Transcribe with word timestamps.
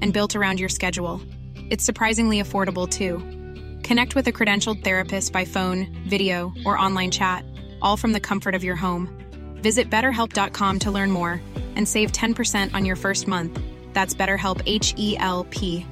and 0.00 0.12
built 0.12 0.34
around 0.34 0.58
your 0.58 0.68
schedule. 0.68 1.20
It's 1.70 1.84
surprisingly 1.84 2.42
affordable 2.42 2.88
too. 2.88 3.18
Connect 3.86 4.14
with 4.14 4.26
a 4.26 4.32
credentialed 4.32 4.82
therapist 4.84 5.32
by 5.32 5.44
phone, 5.44 5.86
video, 6.08 6.52
or 6.66 6.76
online 6.78 7.10
chat, 7.10 7.44
all 7.80 7.96
from 7.96 8.12
the 8.12 8.20
comfort 8.20 8.54
of 8.54 8.64
your 8.64 8.76
home. 8.76 9.08
Visit 9.62 9.88
betterhelp.com 9.90 10.78
to 10.80 10.90
learn 10.90 11.10
more 11.10 11.40
and 11.76 11.86
save 11.86 12.12
10% 12.12 12.74
on 12.74 12.84
your 12.84 12.96
first 12.96 13.28
month. 13.28 13.58
That's 13.92 14.14
BetterHelp 14.14 14.62
H 14.66 14.94
E 14.96 15.16
L 15.18 15.46
P. 15.50 15.86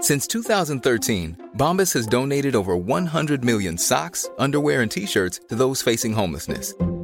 Since 0.00 0.26
2013, 0.26 1.50
Bombas 1.56 1.94
has 1.94 2.06
donated 2.06 2.56
over 2.56 2.76
100 2.76 3.44
million 3.44 3.78
socks, 3.78 4.28
underwear, 4.36 4.82
and 4.82 4.90
t 4.90 5.06
shirts 5.06 5.38
to 5.48 5.54
those 5.54 5.80
facing 5.80 6.12
homelessness. 6.12 6.74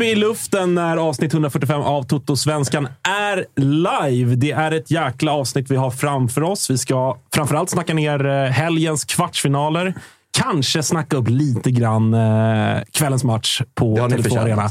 Derby 0.00 0.12
i 0.12 0.14
luften 0.14 0.74
när 0.74 0.96
avsnitt 0.96 1.32
145 1.32 1.80
av 1.80 2.02
Toto-svenskan 2.02 2.88
är 3.02 3.46
live. 3.56 4.34
Det 4.34 4.50
är 4.50 4.72
ett 4.72 4.90
jäkla 4.90 5.32
avsnitt 5.32 5.70
vi 5.70 5.76
har 5.76 5.90
framför 5.90 6.42
oss. 6.42 6.70
Vi 6.70 6.78
ska 6.78 7.16
framförallt 7.34 7.70
snacka 7.70 7.94
ner 7.94 8.26
eh, 8.26 8.50
helgens 8.50 9.04
kvartsfinaler. 9.04 9.94
Kanske 10.30 10.82
snacka 10.82 11.16
upp 11.16 11.28
lite 11.28 11.70
grann 11.70 12.14
eh, 12.14 12.82
kvällens 12.92 13.24
match 13.24 13.62
på 13.74 13.94
Det 13.94 14.00
har 14.00 14.08
ni 14.08 14.16
Tele2 14.16 14.22
förtjänat. 14.22 14.46
Arena. 14.46 14.70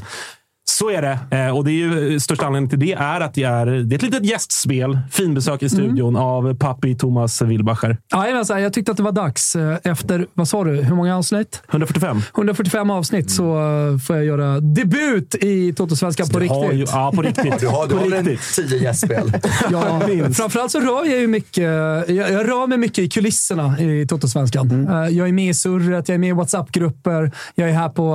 Så 0.79 0.89
är 0.89 1.01
det. 1.01 1.37
Eh, 1.37 1.57
Och 1.57 1.65
det 1.65 1.71
är 1.71 1.73
ju 1.73 2.19
största 2.19 2.45
anledningen 2.45 2.69
till 2.69 2.79
det 2.79 2.93
är 2.93 3.21
att 3.21 3.33
det 3.33 3.43
är, 3.43 3.65
det 3.65 3.93
är 3.93 3.97
ett 3.97 4.01
litet 4.01 4.25
gästspel. 4.25 4.99
Finbesök 5.11 5.63
i 5.63 5.69
studion 5.69 6.15
av 6.15 6.53
Papi 6.55 6.95
Thomas 6.95 7.41
Wilbacher. 7.41 7.97
Jajamensan, 8.13 8.61
jag 8.61 8.73
tyckte 8.73 8.91
att 8.91 8.97
det 8.97 9.03
var 9.03 9.11
dags. 9.11 9.55
eh, 9.55 9.77
Efter, 9.83 10.27
vad 10.33 10.47
sa 10.47 10.63
du, 10.63 10.71
hur 10.81 10.95
många 10.95 11.17
avsnitt? 11.17 11.61
145. 11.69 12.21
145 12.35 12.89
avsnitt 12.89 13.31
så 13.31 13.43
eh, 13.91 13.97
får 13.97 14.15
jag 14.15 14.25
göra 14.25 14.59
debut 14.59 15.35
i 15.35 15.73
Toto-svenskan 15.73 16.27
på 16.29 16.39
riktigt. 16.39 16.73
Ju, 16.73 16.85
ja, 16.91 17.11
på 17.15 17.21
riktigt. 17.21 17.59
Du 17.59 17.67
har, 17.67 17.87
du 17.87 17.95
på 17.95 17.99
har 18.01 18.09
riktigt. 18.23 18.55
tio 18.55 18.77
gästspel. 18.83 19.31
Ja, 19.71 20.01
framförallt 20.33 20.71
så 20.71 20.79
rör 20.79 21.05
jag 21.09 21.19
ju 21.19 21.27
mycket. 21.27 21.63
Jag, 21.63 22.09
jag 22.31 22.47
rör 22.47 22.67
mig 22.67 22.77
mycket 22.77 22.99
i 22.99 23.09
kulisserna 23.09 23.79
i 23.79 24.05
Toto-svenskan. 24.07 24.87
Eh, 24.89 25.17
Jag 25.17 25.27
är 25.27 25.31
med 25.33 25.49
i 25.49 25.53
surret, 25.53 26.07
jag 26.09 26.15
är 26.15 26.19
med 26.19 26.29
i 26.29 26.33
WhatsApp-grupper. 26.33 27.31
Jag 27.55 27.69
är 27.69 27.73
här 27.73 27.89
på 27.89 28.09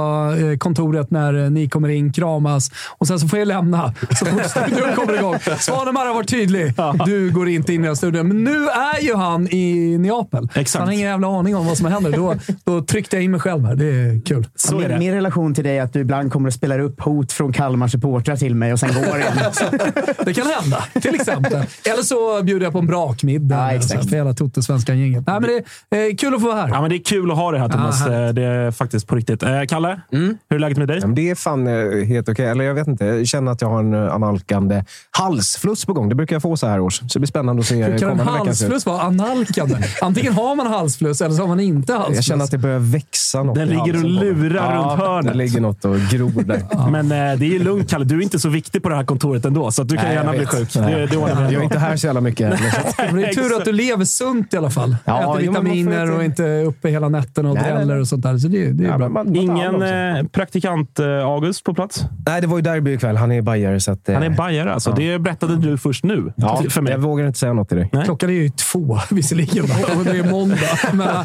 eh, 0.53 0.59
kontoret 0.59 1.11
när 1.11 1.45
eh, 1.45 1.51
ni 1.51 1.69
kommer 1.69 1.89
in, 1.89 2.13
kramas 2.55 2.71
och 2.99 3.07
sen 3.07 3.21
så 3.21 3.29
får 3.29 3.39
jag 3.39 3.49
lämna 3.49 3.95
så 4.19 4.27
fort 4.27 4.45
studion 4.45 4.95
kommer 4.97 5.19
igång. 5.19 5.37
Svanemar 5.59 6.07
har 6.07 6.15
varit 6.15 6.29
tydlig. 6.29 6.75
Du 7.07 7.31
går 7.31 7.49
inte 7.49 7.75
in 7.75 7.85
i 7.85 7.87
den 7.87 7.97
studion. 7.97 8.29
Men 8.29 8.45
nu 8.45 8.69
är 8.69 9.01
ju 9.03 9.15
han 9.15 9.49
i 9.49 9.99
Neapel. 9.99 10.49
Exakt. 10.55 10.79
Han 10.79 10.89
har 10.89 10.93
ingen 10.93 11.07
jävla 11.11 11.39
aning 11.39 11.57
om 11.57 11.67
vad 11.67 11.77
som 11.77 11.87
händer. 11.87 12.13
Då, 12.13 12.35
då 12.65 12.83
tryckte 12.83 13.17
jag 13.17 13.23
in 13.25 13.31
mig 13.31 13.41
själv 13.41 13.65
här. 13.67 13.75
Det 13.75 13.85
är 13.85 14.21
kul. 14.27 14.47
Så 14.55 14.77
är 14.77 14.81
min, 14.81 14.89
det. 14.91 14.99
min 14.99 15.13
relation 15.13 15.55
till 15.55 15.65
dig 15.65 15.79
är 15.79 15.83
att 15.83 15.93
du 15.93 16.01
ibland 16.01 16.33
kommer 16.33 16.49
att 16.49 16.55
spela 16.55 16.79
upp 16.81 17.01
hot 17.01 17.33
från 17.33 17.53
Kalmar 17.53 17.89
supportrar 17.89 18.37
till 18.37 18.55
mig 18.55 18.73
och 18.73 18.81
sen 18.81 18.89
går 18.95 19.19
igen. 19.19 19.33
Det 20.25 20.35
kan 20.35 20.47
hända, 20.47 20.85
till 21.03 21.15
exempel. 21.15 21.53
Eller 21.85 22.03
så 22.03 22.43
bjuder 22.43 22.67
jag 22.67 22.73
på 22.73 22.79
en 22.79 22.87
brakmiddag 22.87 23.57
Ja, 23.57 23.73
exakt. 23.73 24.11
för 24.11 24.17
hela 24.17 24.33
Toto-svenskan-gänget. 24.33 25.25
Nej, 25.27 25.41
men 25.41 25.51
det 25.91 25.97
är 25.97 26.11
eh, 26.11 26.15
kul 26.15 26.35
att 26.35 26.41
få 26.41 26.47
vara 26.47 26.61
här. 26.61 26.69
Ja, 26.69 26.81
men 26.81 26.91
det 26.91 26.97
är 26.97 27.05
kul 27.05 27.31
att 27.31 27.37
ha 27.37 27.53
det 27.53 27.59
här, 27.59 27.69
Thomas. 27.69 28.07
Ja. 28.07 28.13
Eh, 28.13 28.29
det 28.29 28.43
är 28.43 28.71
faktiskt 28.71 29.07
på 29.07 29.17
riktigt. 29.17 29.43
Eh, 29.43 29.63
Kalle, 29.69 30.01
hur 30.11 30.37
är 30.49 30.59
läget 30.59 30.79
med 30.79 30.89
dig? 30.89 30.99
Ja, 31.03 31.07
det 31.09 31.31
är 31.31 31.35
fan 31.35 31.67
helt 32.07 32.29
okej. 32.29 32.44
Eller 32.51 32.65
jag 32.65 32.75
vet 32.75 32.87
inte. 32.87 33.05
Jag 33.05 33.27
känner 33.27 33.53
att 33.53 33.61
jag 33.61 33.69
har 33.69 33.79
en 33.81 33.95
eh, 33.95 34.15
analkande 34.15 34.85
halsfluss 35.11 35.85
på 35.85 35.93
gång. 35.93 36.09
Det 36.09 36.15
brukar 36.15 36.37
jag 36.37 36.43
få 36.43 36.57
så 36.57 36.67
här 36.67 36.81
års. 36.81 36.97
Så 36.99 37.05
det 37.13 37.19
blir 37.19 37.27
spännande 37.27 37.61
att 37.61 37.67
se 37.67 37.85
Hur 37.85 37.99
kan 37.99 38.11
en 38.11 38.21
halsfluss 38.21 38.87
vara 38.87 39.03
analkande? 39.03 39.77
Antingen 40.03 40.33
har 40.33 40.55
man 40.57 40.67
halsfluss 40.67 41.21
eller 41.21 41.35
så 41.35 41.43
har 41.43 41.49
man 41.49 41.61
inte 41.61 41.93
halsfluss. 41.93 42.17
Jag 42.17 42.25
känner 42.25 42.45
att 42.45 42.51
det 42.51 42.59
börjar 42.59 42.79
växa 42.79 43.43
något 43.43 43.55
Den 43.55 43.69
ligger 43.69 43.97
och 43.97 44.05
lurar 44.05 44.77
runt 44.77 45.01
hörnet. 45.01 45.33
Det 45.33 45.39
ligger 45.39 45.61
något 45.61 45.85
och 45.85 45.97
gror 46.11 46.43
där. 46.43 46.91
Men 46.91 47.05
eh, 47.05 47.39
det 47.39 47.45
är 47.47 47.51
ju 47.51 47.59
lugnt, 47.65 47.91
Kalle. 47.91 48.05
Du 48.05 48.19
är 48.19 48.23
inte 48.23 48.39
så 48.39 48.49
viktig 48.49 48.83
på 48.83 48.89
det 48.89 48.97
här 48.97 49.05
kontoret 49.05 49.45
ändå, 49.45 49.71
så 49.71 49.83
att 49.83 49.89
du 49.89 49.97
kan 49.97 50.05
Nej, 50.05 50.15
gärna 50.15 50.33
bli 50.33 50.47
sjuk. 50.47 50.73
Det, 50.73 50.81
det 50.81 51.15
Jag 51.15 51.53
är 51.53 51.63
inte 51.63 51.79
här 51.79 51.97
så 51.97 52.07
jävla 52.07 52.21
mycket. 52.21 52.61
Men 52.99 53.17
det 53.17 53.25
är 53.29 53.35
tur 53.35 53.57
att 53.57 53.65
du 53.65 53.73
lever 53.73 54.05
sunt 54.05 54.55
i 54.55 54.57
alla 54.57 54.71
fall. 54.71 54.97
Ja, 55.05 55.21
Äter 55.39 55.49
vitaminer 55.49 56.17
och 56.17 56.25
inte 56.25 56.63
uppe 56.63 56.89
hela 56.89 57.09
nätterna 57.09 57.51
och 57.51 57.57
dräller 57.57 58.01
och 58.01 58.09
sånt 58.09 58.23
där. 58.23 58.39
Så 58.39 58.49
det, 58.49 58.73
det 58.73 58.85
är 58.85 58.89
Ja, 58.89 58.99
bra. 58.99 59.09
man- 59.09 59.27
man 59.27 59.37
Ingen 59.37 59.83
eh, 59.83 60.25
praktikant 60.33 60.99
eh, 60.99 61.07
August 61.07 61.65
på 61.65 61.75
plats? 61.75 62.05
Nej, 62.27 62.41
det 62.41 62.47
var 62.47 62.57
ju 62.57 62.63
derby 62.63 62.93
ikväll. 62.95 63.17
Han 63.17 63.33
är 63.33 63.43
bajare. 63.43 63.81
Så 63.81 63.93
att, 63.93 64.09
eh, 64.09 64.15
Han 64.15 64.23
är 64.23 64.31
bajare 64.31 64.75
alltså. 64.75 64.93
Det 64.93 65.19
berättade 65.19 65.57
du 65.57 65.79
först 65.79 66.05
nu 66.05 66.33
Ja, 66.37 66.63
för 66.71 66.81
mig. 66.83 66.93
jag 66.93 66.99
vågar 66.99 67.27
inte 67.27 67.39
säga 67.39 67.53
något 67.53 67.69
till 67.69 67.77
dig. 67.79 67.91
Nej. 67.93 68.05
Klockan 68.05 68.31
är 68.31 68.35
ju 68.35 68.49
två 68.51 68.99
visserligen 69.11 69.65
och 69.99 70.05
det 70.05 70.19
är 70.19 70.31
måndag. 70.31 70.57
Men, 70.93 71.07
ja, 71.07 71.25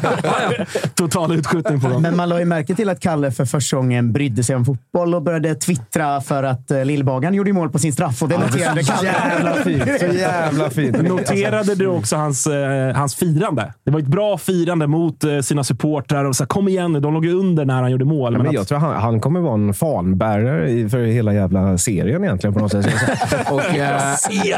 ja. 0.58 0.64
Total 0.94 1.32
utskjutning 1.36 1.80
på 1.80 1.88
dem. 1.88 2.02
Men 2.02 2.16
man 2.16 2.28
la 2.28 2.38
ju 2.38 2.44
märke 2.44 2.74
till 2.74 2.88
att 2.88 3.00
Kalle 3.00 3.30
för 3.30 3.44
första 3.44 3.76
gången 3.76 4.12
brydde 4.12 4.44
sig 4.44 4.56
om 4.56 4.64
fotboll 4.64 5.14
och 5.14 5.22
började 5.22 5.54
twittra 5.54 6.20
för 6.20 6.42
att 6.42 6.70
eh, 6.70 6.84
Lillbagan 6.84 7.34
gjorde 7.34 7.52
mål 7.52 7.70
på 7.70 7.78
sin 7.78 7.92
straff. 7.92 8.22
Och 8.22 8.28
det 8.28 8.38
noterade 8.38 8.84
Så 8.84 8.92
Kalle. 8.92 9.08
jävla 9.08 9.54
fint. 9.54 9.82
Så 10.00 10.06
jävla 10.18 10.70
fint. 10.70 11.02
Noterade 11.02 11.74
du 11.74 11.86
också 11.86 12.16
hans, 12.16 12.46
eh, 12.46 12.94
hans 12.96 13.14
firande? 13.14 13.72
Det 13.84 13.90
var 13.90 14.00
ett 14.00 14.06
bra 14.06 14.38
firande 14.38 14.86
mot 14.86 15.24
eh, 15.24 15.38
sina 15.40 15.64
supportrar. 15.64 16.24
Och 16.24 16.36
så 16.36 16.42
här, 16.44 16.48
Kom 16.48 16.68
igen 16.68 16.92
nu, 16.92 17.00
de 17.00 17.14
låg 17.14 17.24
ju 17.24 17.32
under 17.34 17.64
när 17.64 17.82
han 17.82 17.90
gjorde 17.90 18.04
mål. 18.04 18.32
Ja, 18.32 18.38
men 18.38 18.46
att- 18.46 18.52
jag 18.54 18.68
tror 18.68 18.78
han, 18.78 18.96
han 19.02 19.20
kommer 19.20 19.40
vara 19.40 19.54
en 19.54 19.74
fanbärare 19.74 20.70
i- 20.70 20.88
för 20.90 21.04
hela 21.04 21.34
jävla 21.34 21.78
serien 21.78 22.24
egentligen 22.24 22.54
på 22.54 22.60
något 22.60 22.72
sätt. 22.72 22.86
Och, 23.50 23.60
eh, 23.60 24.14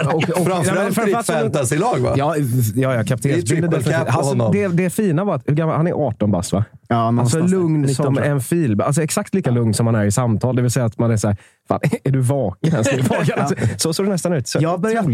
och, 0.06 0.14
och, 0.14 0.24
ja, 0.28 0.34
men 0.36 0.44
Framförallt 0.44 0.94
för 0.94 1.06
ditt 1.06 1.26
fantasylag, 1.26 1.98
va? 1.98 2.14
Ja, 2.16 2.36
ja, 2.74 2.94
ja 2.94 3.04
kaptensbilden. 3.04 3.70
Det 3.70 3.92
är 3.92 4.06
Alltså, 4.06 4.50
det, 4.52 4.68
det 4.68 4.90
fina 4.90 5.24
var 5.24 5.34
att 5.34 5.42
hur 5.46 5.54
gammal, 5.54 5.76
han 5.76 5.86
är 5.86 5.92
18 5.92 6.30
bast, 6.30 6.52
va? 6.52 6.64
Ja, 6.88 7.20
Alltså 7.20 7.38
lugn 7.38 7.82
19, 7.82 7.94
som 7.94 8.19
en 8.19 8.40
fil. 8.40 8.81
Alltså 8.81 9.02
exakt 9.02 9.34
lika 9.34 9.50
lugn 9.50 9.75
som 9.75 9.84
man 9.84 9.94
är 9.94 10.05
i 10.05 10.12
samtal. 10.12 10.56
Det 10.56 10.62
vill 10.62 10.70
säga 10.70 10.87
att 10.87 10.99
man 10.99 11.11
är 11.11 11.17
så 11.17 11.29
här, 11.29 11.37
fan, 11.69 11.81
är 12.05 12.11
du 12.11 12.20
vaken? 12.20 12.76
Alltså, 12.76 12.94
alltså, 13.37 13.55
så 13.76 13.93
såg 13.94 14.06
det 14.06 14.11
nästan 14.12 14.32
ut. 14.32 14.49
Så 14.49 14.58
Jag 14.61 14.69
har, 14.69 14.79
börjat, 14.79 15.06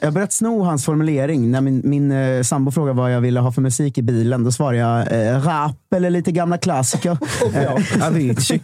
eh, 0.00 0.10
börjat 0.10 0.32
sno 0.32 0.62
hans 0.62 0.84
formulering. 0.84 1.50
När 1.50 1.60
min, 1.60 1.82
min 1.84 2.12
eh, 2.12 2.42
sambo 2.42 2.70
frågade 2.70 2.96
vad 2.96 3.12
jag 3.14 3.20
ville 3.20 3.40
ha 3.40 3.52
för 3.52 3.62
musik 3.62 3.98
i 3.98 4.02
bilen, 4.02 4.44
då 4.44 4.52
svarade 4.52 4.76
jag 4.76 5.00
eh, 5.28 5.40
rap 5.42 5.76
eller 5.96 6.10
lite 6.10 6.32
gamla 6.32 6.58
klassiker. 6.58 7.18
Eh, 7.54 8.06
Avicii. 8.06 8.60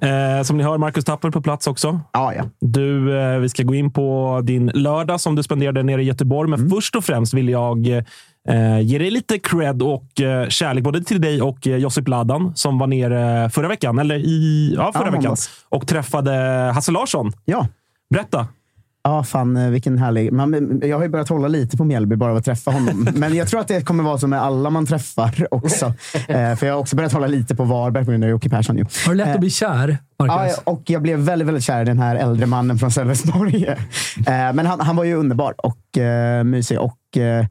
Eh, 0.00 0.42
som 0.42 0.56
ni 0.56 0.62
hör, 0.62 0.78
Marcus 0.78 1.04
Tapper 1.04 1.30
på 1.30 1.42
plats 1.42 1.66
också. 1.66 2.00
ja, 2.12 2.34
ja. 2.34 2.44
Du, 2.60 3.18
eh, 3.20 3.38
vi 3.38 3.48
ska 3.48 3.62
gå 3.62 3.74
in 3.74 3.92
på 3.92 4.40
din 4.44 4.66
lördag 4.66 5.20
som 5.20 5.34
du 5.34 5.42
spenderade 5.42 5.82
nere 5.82 6.02
i 6.02 6.04
Göteborg. 6.04 6.50
Men 6.50 6.70
först 6.70 6.96
och 6.96 7.04
främst 7.04 7.34
vill 7.34 7.48
jag 7.48 8.04
eh, 8.48 8.80
ge 8.80 8.98
dig 8.98 9.10
lite 9.10 9.38
cred 9.38 9.82
och 9.82 10.20
eh, 10.20 10.48
kärlek 10.48 10.84
både 10.84 11.04
till 11.04 11.20
dig 11.20 11.42
och 11.42 11.66
eh, 11.66 11.76
Josip 11.76 12.08
Ladan 12.08 12.52
som 12.54 12.78
var 12.78 12.86
nere 12.86 13.50
förra 13.50 13.68
veckan, 13.68 13.98
eller 13.98 14.14
i 14.16 14.72
ja, 14.76 14.92
förra 14.92 15.04
Ja, 15.06 15.10
veckan, 15.10 15.36
och 15.68 15.86
träffade 15.86 16.32
Hasse 16.74 16.92
Larsson. 16.92 17.32
ja. 17.44 17.66
Berätta. 18.10 18.46
Ja, 19.02 19.22
fan 19.24 19.56
eh, 19.56 19.70
vilken 19.70 19.98
härlig... 19.98 20.32
Man, 20.32 20.80
jag 20.84 20.96
har 20.96 21.02
ju 21.02 21.08
börjat 21.08 21.28
hålla 21.28 21.48
lite 21.48 21.76
på 21.76 21.84
Mjällby 21.84 22.16
bara 22.16 22.30
av 22.30 22.36
att 22.36 22.44
träffa 22.44 22.70
honom. 22.70 23.08
Men 23.14 23.34
jag 23.36 23.48
tror 23.48 23.60
att 23.60 23.68
det 23.68 23.80
kommer 23.86 24.04
vara 24.04 24.18
så 24.18 24.26
med 24.26 24.42
alla 24.42 24.70
man 24.70 24.86
träffar 24.86 25.46
också. 25.50 25.86
Eh, 26.28 26.56
för 26.56 26.66
jag 26.66 26.74
har 26.74 26.80
också 26.80 26.96
börjat 26.96 27.12
hålla 27.12 27.26
lite 27.26 27.54
på 27.56 27.64
Varberg 27.64 28.04
på 28.04 28.10
grund 28.10 28.24
av 28.24 28.30
Jocke 28.30 28.48
Persson. 28.50 28.76
Ju. 28.78 28.84
Har 29.06 29.12
du 29.12 29.14
lätt 29.18 29.34
att 29.34 29.40
bli 29.40 29.50
kär, 29.50 29.98
Ja, 30.16 30.26
Marcus? 30.26 30.58
och 30.64 30.82
jag 30.86 31.02
blev 31.02 31.18
väldigt, 31.18 31.48
väldigt 31.48 31.64
kär 31.64 31.82
i 31.82 31.84
den 31.84 31.98
här 31.98 32.16
äldre 32.16 32.46
mannen 32.46 32.78
från 32.78 32.90
Sölvesborg. 32.90 33.66
Eh, 34.18 34.52
Men 34.52 34.66
han, 34.66 34.80
han 34.80 34.96
var 34.96 35.04
ju 35.04 35.14
underbar 35.14 35.54
och 35.58 35.98
mysig. 36.44 36.78
Och, 36.80 37.16
eh, 37.18 37.46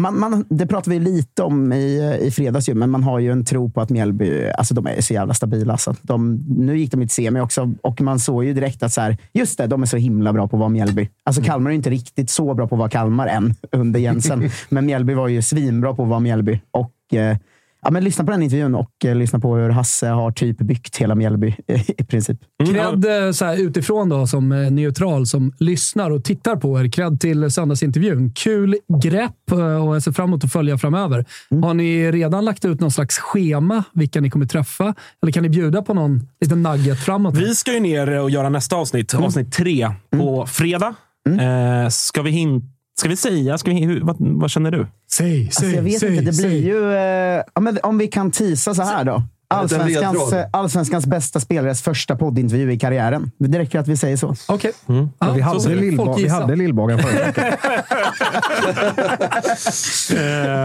man, 0.00 0.18
man, 0.18 0.44
det 0.48 0.66
pratade 0.66 0.98
vi 0.98 1.04
lite 1.04 1.42
om 1.42 1.72
i, 1.72 2.18
i 2.22 2.30
fredags, 2.30 2.68
ju, 2.68 2.74
men 2.74 2.90
man 2.90 3.02
har 3.02 3.18
ju 3.18 3.32
en 3.32 3.44
tro 3.44 3.70
på 3.70 3.80
att 3.80 3.90
Mjällby 3.90 4.50
alltså, 4.50 4.74
de 4.74 4.86
är 4.86 5.00
så 5.00 5.14
jävla 5.14 5.34
stabila. 5.34 5.72
Alltså. 5.72 5.94
De, 6.02 6.44
nu 6.48 6.78
gick 6.78 6.90
de 6.90 7.02
i 7.02 7.08
semi 7.08 7.40
också 7.40 7.72
och 7.82 8.00
man 8.00 8.18
såg 8.18 8.44
ju 8.44 8.54
direkt 8.54 8.82
att 8.82 8.92
så 8.92 9.00
här, 9.00 9.16
just 9.32 9.58
det, 9.58 9.66
de 9.66 9.82
är 9.82 9.86
så 9.86 9.96
himla 9.96 10.32
bra 10.32 10.48
på 10.48 10.56
att 10.56 10.60
vara 10.60 10.68
Mjällby. 10.68 11.08
Alltså, 11.24 11.42
Kalmar 11.42 11.70
är 11.70 11.74
inte 11.74 11.90
riktigt 11.90 12.30
så 12.30 12.54
bra 12.54 12.68
på 12.68 12.74
att 12.74 12.78
vara 12.78 12.88
Kalmar 12.88 13.26
än 13.26 13.54
under 13.72 14.00
Jensen, 14.00 14.50
men 14.68 14.86
Mjällby 14.86 15.14
var 15.14 15.28
ju 15.28 15.42
svinbra 15.42 15.94
på 15.94 16.02
att 16.02 16.08
vara 16.08 16.20
Mjällby. 16.20 16.60
Och, 16.70 17.14
eh, 17.14 17.36
Ja, 17.84 17.90
men 17.90 18.04
lyssna 18.04 18.24
på 18.24 18.30
den 18.30 18.42
intervjun 18.42 18.74
och 18.74 18.90
eh, 19.04 19.14
lyssna 19.14 19.38
på 19.38 19.56
hur 19.56 19.70
Hasse 19.70 20.06
har 20.08 20.30
typ 20.30 20.58
byggt 20.58 20.96
hela 20.96 21.14
Mjällby 21.14 21.54
i 21.98 22.04
princip. 22.04 22.38
Cred 22.72 23.24
eh, 23.26 23.32
så 23.32 23.44
här, 23.44 23.56
utifrån 23.60 24.08
då, 24.08 24.26
som 24.26 24.52
eh, 24.52 24.70
neutral 24.70 25.26
som 25.26 25.52
lyssnar 25.58 26.10
och 26.10 26.24
tittar 26.24 26.56
på 26.56 26.80
er. 26.80 26.88
Cred 26.88 27.20
till 27.20 27.50
söndagsintervjun. 27.50 28.32
Kul 28.34 28.76
grepp 29.02 29.50
eh, 29.52 29.86
och 29.86 29.94
jag 29.94 30.02
ser 30.02 30.12
fram 30.12 30.28
emot 30.28 30.44
att 30.44 30.52
följa 30.52 30.78
framöver. 30.78 31.24
Har 31.62 31.74
ni 31.74 32.12
redan 32.12 32.44
lagt 32.44 32.64
ut 32.64 32.80
någon 32.80 32.90
slags 32.90 33.18
schema 33.18 33.84
vilka 33.92 34.20
ni 34.20 34.30
kommer 34.30 34.46
träffa? 34.46 34.94
Eller 35.22 35.32
kan 35.32 35.42
ni 35.42 35.48
bjuda 35.48 35.82
på 35.82 35.94
någon 35.94 36.28
liten 36.40 36.62
nugget 36.62 37.00
framåt? 37.00 37.36
Vi 37.36 37.54
ska 37.54 37.72
ju 37.74 37.80
ner 37.80 38.20
och 38.20 38.30
göra 38.30 38.48
nästa 38.48 38.76
avsnitt, 38.76 39.14
avsnitt 39.14 39.52
tre, 39.52 39.90
på 40.10 40.46
fredag. 40.46 40.94
Eh, 41.28 41.88
ska, 41.88 42.22
vi 42.22 42.30
hin- 42.30 42.62
ska 42.98 43.08
vi 43.08 43.16
säga? 43.16 43.58
Ska 43.58 43.70
vi, 43.70 43.84
hur, 43.84 44.00
vad, 44.00 44.16
vad 44.20 44.50
känner 44.50 44.70
du? 44.70 44.86
Säg, 45.16 45.44
Alltså, 45.46 45.66
jag 45.66 45.82
vet 45.82 46.02
inte, 46.02 46.22
det 46.24 46.36
blir 46.36 46.64
ju... 46.64 46.92
Eh, 46.94 47.42
ja, 47.54 47.60
men 47.60 47.78
om 47.82 47.98
vi 47.98 48.06
kan 48.06 48.30
tisa 48.30 48.74
så 48.74 48.82
här 48.82 49.04
då. 49.04 49.22
Allsvenskans, 49.48 50.32
eh, 50.32 50.46
Allsvenskans 50.52 51.06
bästa 51.06 51.40
spelares 51.40 51.82
första 51.82 52.16
poddintervju 52.16 52.72
i 52.72 52.78
karriären. 52.78 53.30
Det 53.38 53.58
räcker 53.58 53.78
att 53.78 53.88
vi 53.88 53.96
säger 53.96 54.16
så. 54.16 54.34
Okej. 54.48 54.72
Ja, 55.18 55.32
vi, 55.32 55.40
så 55.40 55.46
hade 55.46 55.72
ut. 55.74 55.80
Lillba- 55.80 56.16
vi 56.16 56.28
hade 56.28 56.56
Lillbagan 56.56 56.98
förra 56.98 57.12
veckan. 57.24 57.44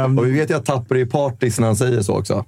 Och 0.18 0.28
vi 0.28 0.32
vet 0.32 0.50
ju 0.50 0.54
att 0.56 0.66
Tapper 0.66 0.96
är 0.96 1.06
partis 1.06 1.60
när 1.60 1.68
han 1.68 1.76
säger 1.76 2.02
så 2.02 2.18
också. 2.20 2.46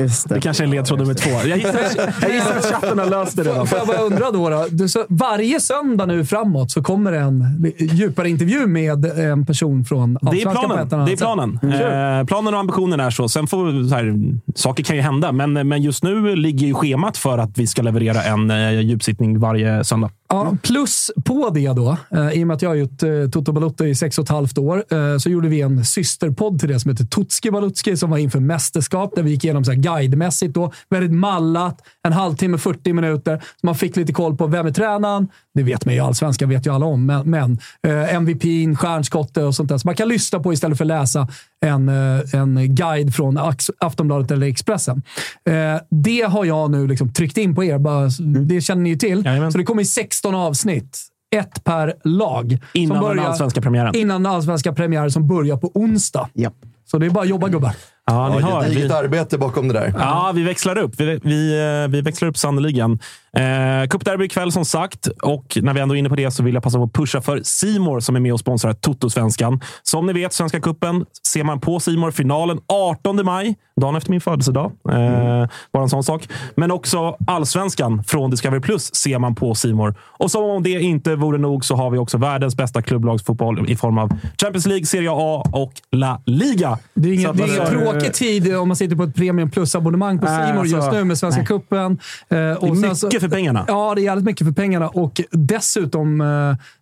Just 0.00 0.28
Det 0.28 0.34
det. 0.34 0.40
kanske 0.40 0.64
är 0.64 0.66
ledtråd 0.66 0.98
nummer 0.98 1.14
två. 1.14 1.30
Jag 1.48 1.58
gissar, 1.58 1.72
jag 2.22 2.34
gissar 2.34 2.56
att 2.56 2.64
chatten 2.64 2.98
har 2.98 3.06
löst 3.06 3.36
det 3.36 3.42
redan. 3.42 3.66
Får 3.66 3.78
jag 3.78 3.86
bara 3.86 3.98
undra 3.98 4.30
då? 4.30 4.48
då 4.50 4.66
du, 4.70 4.88
så, 4.88 5.04
varje 5.08 5.60
söndag 5.60 6.06
nu 6.06 6.24
framåt 6.24 6.70
så 6.70 6.82
kommer 6.82 7.12
en 7.12 7.44
djupare 7.78 8.28
intervju 8.30 8.66
med 8.66 9.04
en 9.04 9.46
person 9.46 9.84
från 9.84 10.18
Det 10.22 10.42
är 10.42 10.50
planen. 10.50 11.06
Det 11.06 11.12
är 11.12 11.16
planen. 11.16 11.58
sätt. 11.60 12.20
Eh, 12.20 12.26
planen 12.26 12.54
och 12.54 12.60
ambitionen 12.60 13.00
är 13.00 13.10
så. 13.10 13.28
Sen 13.28 13.46
får 13.46 13.88
så 13.88 13.94
här, 13.94 14.14
saker 14.54 14.84
kan 14.84 14.96
ju 14.96 15.02
hända, 15.02 15.32
men, 15.32 15.68
men 15.68 15.82
just 15.82 16.02
nu 16.04 16.36
ligger 16.36 16.66
ju 16.66 16.74
schemat 16.74 17.16
för 17.16 17.38
att 17.38 17.58
vi 17.58 17.66
ska 17.66 17.82
leverera 17.82 18.22
en 18.22 18.50
eh, 18.50 18.80
djupsittning 18.80 19.40
varje 19.40 19.84
söndag. 19.84 20.10
Ja, 20.30 20.56
plus 20.62 21.10
på 21.24 21.50
det 21.50 21.68
då, 21.68 21.96
eh, 22.10 22.32
i 22.32 22.42
och 22.42 22.46
med 22.46 22.54
att 22.54 22.62
jag 22.62 22.70
har 22.70 22.74
gjort 22.74 23.02
eh, 23.02 23.28
Toto 23.32 23.52
Balutto 23.52 23.84
i 23.84 23.94
sex 23.94 24.18
och 24.18 24.22
ett 24.22 24.28
halvt 24.28 24.58
år, 24.58 24.84
eh, 24.90 25.18
så 25.18 25.30
gjorde 25.30 25.48
vi 25.48 25.60
en 25.60 25.84
systerpodd 25.84 26.60
till 26.60 26.68
det 26.68 26.80
som 26.80 26.90
heter 26.90 27.04
Tutski 27.04 27.50
Balutski 27.50 27.96
som 27.96 28.10
var 28.10 28.18
inför 28.18 28.40
mästerskap, 28.40 29.12
där 29.16 29.22
vi 29.22 29.30
gick 29.30 29.44
igenom 29.44 29.64
så 29.64 29.72
här 29.72 29.78
guidemässigt 29.78 30.54
då, 30.54 30.72
väldigt 30.88 31.12
mallat, 31.12 31.82
en 32.08 32.12
halvtimme, 32.12 32.58
40 32.58 32.92
minuter. 32.92 33.38
Så 33.60 33.66
man 33.66 33.74
fick 33.74 33.96
lite 33.96 34.12
koll 34.12 34.36
på 34.36 34.46
vem 34.46 34.66
är 34.66 34.70
tränaren? 34.70 35.28
Det 35.54 35.62
vet 35.62 35.84
man 35.84 35.94
ju, 35.94 36.00
allsvenskan 36.00 36.48
vet 36.48 36.66
ju 36.66 36.74
alla 36.74 36.86
om, 36.86 37.06
men, 37.06 37.30
men 37.30 37.58
eh, 37.86 38.14
MVPn, 38.14 38.76
stjärnskottet 38.76 39.44
och 39.44 39.54
sånt 39.54 39.68
där. 39.68 39.78
Så 39.78 39.88
man 39.88 39.94
kan 39.94 40.08
lyssna 40.08 40.40
på 40.40 40.52
istället 40.52 40.78
för 40.78 40.84
att 40.84 40.88
läsa 40.88 41.28
en, 41.66 41.88
eh, 41.88 42.34
en 42.34 42.74
guide 42.74 43.14
från 43.14 43.38
Aftonbladet 43.78 44.30
eller 44.30 44.46
Expressen. 44.46 45.02
Eh, 45.48 45.80
det 45.90 46.22
har 46.22 46.44
jag 46.44 46.70
nu 46.70 46.86
liksom 46.86 47.12
tryckt 47.12 47.36
in 47.36 47.54
på 47.54 47.64
er, 47.64 47.78
bara, 47.78 48.08
det 48.46 48.60
känner 48.60 48.82
ni 48.82 48.90
ju 48.90 48.96
till. 48.96 49.24
Jajamän. 49.24 49.52
Så 49.52 49.58
det 49.58 49.64
kommer 49.64 49.82
i 49.82 49.86
16 49.86 50.34
avsnitt. 50.34 50.98
Ett 51.36 51.64
per 51.64 51.94
lag. 52.04 52.58
Innan 52.72 53.16
den 53.16 53.26
allsvenska 53.26 53.60
premiären. 53.60 53.96
Innan 53.96 54.22
den 54.22 54.32
allsvenska 54.32 54.72
premiären 54.72 55.10
som 55.10 55.28
börjar 55.28 55.56
på 55.56 55.70
onsdag. 55.74 56.28
Japp. 56.34 56.54
Så 56.90 56.98
det 56.98 57.06
är 57.06 57.10
bara 57.10 57.22
att 57.22 57.28
jobba 57.28 57.48
gubbar. 57.48 57.72
Ja, 58.08 58.28
ni 58.28 58.40
Ja, 58.40 58.46
hör. 58.46 58.62
gediget 58.62 58.90
Vi, 58.90 58.94
arbete 58.94 59.38
bakom 59.38 59.68
det 59.68 59.74
där. 59.74 59.92
ja, 59.98 60.32
vi 60.34 60.42
växlar 60.42 60.78
upp. 60.78 61.00
Vi, 61.00 61.20
vi, 61.22 61.60
eh, 61.84 61.88
vi 61.90 62.00
växlar 62.00 62.28
upp 62.28 62.36
sannerligen. 62.38 62.98
Eh, 63.32 63.88
Cupderby 63.88 64.24
ikväll 64.24 64.52
som 64.52 64.64
sagt. 64.64 65.06
Och 65.22 65.58
när 65.62 65.74
vi 65.74 65.80
ändå 65.80 65.94
är 65.94 65.98
inne 65.98 66.08
på 66.08 66.16
det 66.16 66.30
så 66.30 66.42
vill 66.42 66.54
jag 66.54 66.62
passa 66.62 66.78
på 66.78 66.84
att 66.84 66.92
pusha 66.92 67.20
för 67.20 67.40
Simor 67.44 68.00
som 68.00 68.16
är 68.16 68.20
med 68.20 68.32
och 68.32 68.40
sponsrar 68.40 68.72
Toto-svenskan. 68.72 69.60
Som 69.82 70.06
ni 70.06 70.12
vet, 70.12 70.32
Svenska 70.32 70.60
Cupen 70.60 71.04
ser 71.26 71.44
man 71.44 71.60
på 71.60 71.80
Simor 71.80 72.10
finalen 72.10 72.58
18 72.72 73.24
maj. 73.24 73.56
Dagen 73.80 73.96
efter 73.96 74.10
min 74.10 74.20
födelsedag. 74.20 74.72
Eh, 74.90 75.48
Bara 75.72 75.82
en 75.82 75.88
sån 75.88 76.04
sak. 76.04 76.28
Men 76.56 76.70
också 76.70 77.16
Allsvenskan 77.26 78.04
från 78.04 78.30
Discovery 78.30 78.60
Plus 78.60 78.94
ser 78.94 79.18
man 79.18 79.34
på 79.34 79.54
Simor. 79.54 79.94
Och 80.00 80.30
som 80.30 80.42
om 80.44 80.62
det 80.62 80.70
inte 80.70 81.16
vore 81.16 81.38
nog 81.38 81.64
så 81.64 81.76
har 81.76 81.90
vi 81.90 81.98
också 81.98 82.18
världens 82.18 82.56
bästa 82.56 82.82
klubblagsfotboll 82.82 83.70
i 83.70 83.76
form 83.76 83.98
av 83.98 84.08
Champions 84.40 84.66
League, 84.66 84.86
Serie 84.86 85.10
A 85.12 85.42
och 85.52 85.72
La 85.92 86.22
Liga. 86.26 86.78
Det 86.94 87.08
är 87.08 87.32
det 87.32 87.44
ingen 87.44 87.97
kör- 88.00 88.08
tråkig 88.08 88.14
tid 88.42 88.56
om 88.56 88.68
man 88.68 88.76
sitter 88.76 88.96
på 88.96 89.02
ett 89.02 89.14
Premium 89.14 89.50
Plus-abonnemang 89.50 90.18
på 90.18 90.24
Nej, 90.24 90.48
Simor 90.48 90.66
just 90.66 90.92
nu 90.92 91.04
med 91.04 91.18
Svenska 91.18 91.44
Cupen. 91.44 91.78
Eh, 91.82 91.88
och 91.90 91.96
Det 92.28 92.38
är 92.38 92.70
mycket 92.72 92.96
så- 92.98 93.10
för 93.10 93.28
pengarna. 93.28 93.64
Ja, 93.68 93.92
det 93.94 94.00
är 94.00 94.04
jävligt 94.04 94.24
mycket 94.24 94.46
för 94.46 94.54
pengarna. 94.54 94.88
Och 94.88 95.20
dessutom 95.30 96.20
eh, 96.20 96.26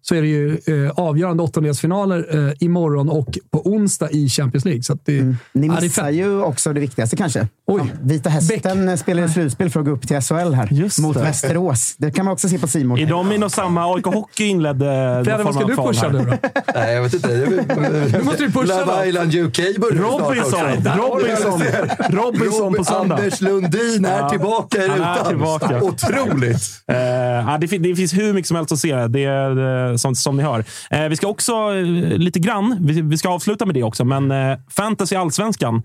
så 0.03 0.15
är 0.15 0.23
det 0.23 0.29
ju 0.29 0.59
eh, 0.87 0.91
avgörande 0.97 1.43
åttondelsfinaler 1.43 2.47
eh, 2.49 2.53
imorgon 2.61 3.09
och 3.09 3.39
på 3.51 3.63
onsdag 3.71 4.11
i 4.11 4.29
Champions 4.29 4.65
League. 4.65 4.83
Så 4.83 4.93
att 4.93 5.01
det, 5.05 5.13
Ni 5.23 5.37
ja, 5.53 5.61
det 5.61 5.67
är 5.67 5.81
missar 5.83 6.03
fett. 6.05 6.15
ju 6.15 6.41
också 6.43 6.73
det 6.73 6.81
viktigaste 6.81 7.17
kanske. 7.17 7.49
Oj. 7.67 7.79
Fan, 7.79 7.91
Vita 8.03 8.31
Hästen 8.31 8.99
spelar 8.99 9.23
ju 9.23 9.29
slutspel 9.29 9.71
för 9.71 9.81
att 9.81 9.87
gå 9.87 9.93
upp 9.93 10.09
till 10.09 10.21
SHL 10.21 10.53
här. 10.55 10.69
Just 10.71 10.99
mot 10.99 11.17
det. 11.17 11.23
Västerås. 11.23 11.95
Det 11.99 12.11
kan 12.11 12.25
man 12.25 12.33
också 12.33 12.49
se 12.49 12.59
på 12.59 12.67
Simon. 12.69 12.99
Är 12.99 13.07
de 13.07 13.33
i 13.33 13.39
något 13.39 13.53
samma? 13.53 13.95
AIK 13.95 14.05
Hockey 14.07 14.45
inledde 14.45 15.23
Fredde, 15.25 15.43
vad 15.45 15.55
ska 15.55 15.65
du 15.65 15.77
pusha 15.77 16.09
nu 16.09 16.19
då? 16.19 16.49
Nej, 16.75 16.95
jag 16.95 17.03
vet 17.03 17.15
inte. 17.15 17.29
Nu 18.13 18.23
måste 18.25 18.43
du 18.47 18.51
pusha. 18.53 18.81
Love 18.85 19.09
Island 19.09 19.35
UK 19.35 19.57
börjar 19.57 20.19
snart 20.19 20.21
Robinson! 20.37 20.61
Robinson, 21.08 21.62
Robinson 22.11 22.75
på 22.75 22.85
söndag. 22.85 23.14
Anders 23.14 23.41
Lundin 23.41 24.05
är 24.05 24.19
Ja. 24.19 24.29
tillbaka 24.29 24.85
i 24.85 24.88
rutan. 24.88 25.82
Otroligt! 25.82 26.62
Eh, 26.88 27.58
det, 27.58 27.79
det 27.79 27.97
finns 27.97 28.14
hur 28.14 28.32
mycket 28.32 28.49
som 28.49 28.56
helst 28.56 28.73
att 28.73 28.79
se, 28.79 29.06
det, 29.06 29.25
är, 29.25 29.91
eh, 29.91 29.97
som, 29.97 30.14
som 30.14 30.37
ni 30.37 30.43
hör. 30.43 30.64
Eh, 30.91 31.08
vi 31.08 31.17
ska 31.17 31.27
också 31.27 31.53
eh, 31.53 31.82
lite 32.19 32.39
grann, 32.39 32.77
vi, 32.81 33.01
vi 33.03 33.19
ska 33.19 33.29
avsluta 33.29 33.67
med 33.67 33.75
det 33.75 33.82
också, 33.82 34.05
men 34.05 34.31
eh, 34.31 34.58
Fantasy 34.70 35.17
Allsvenskan 35.17 35.82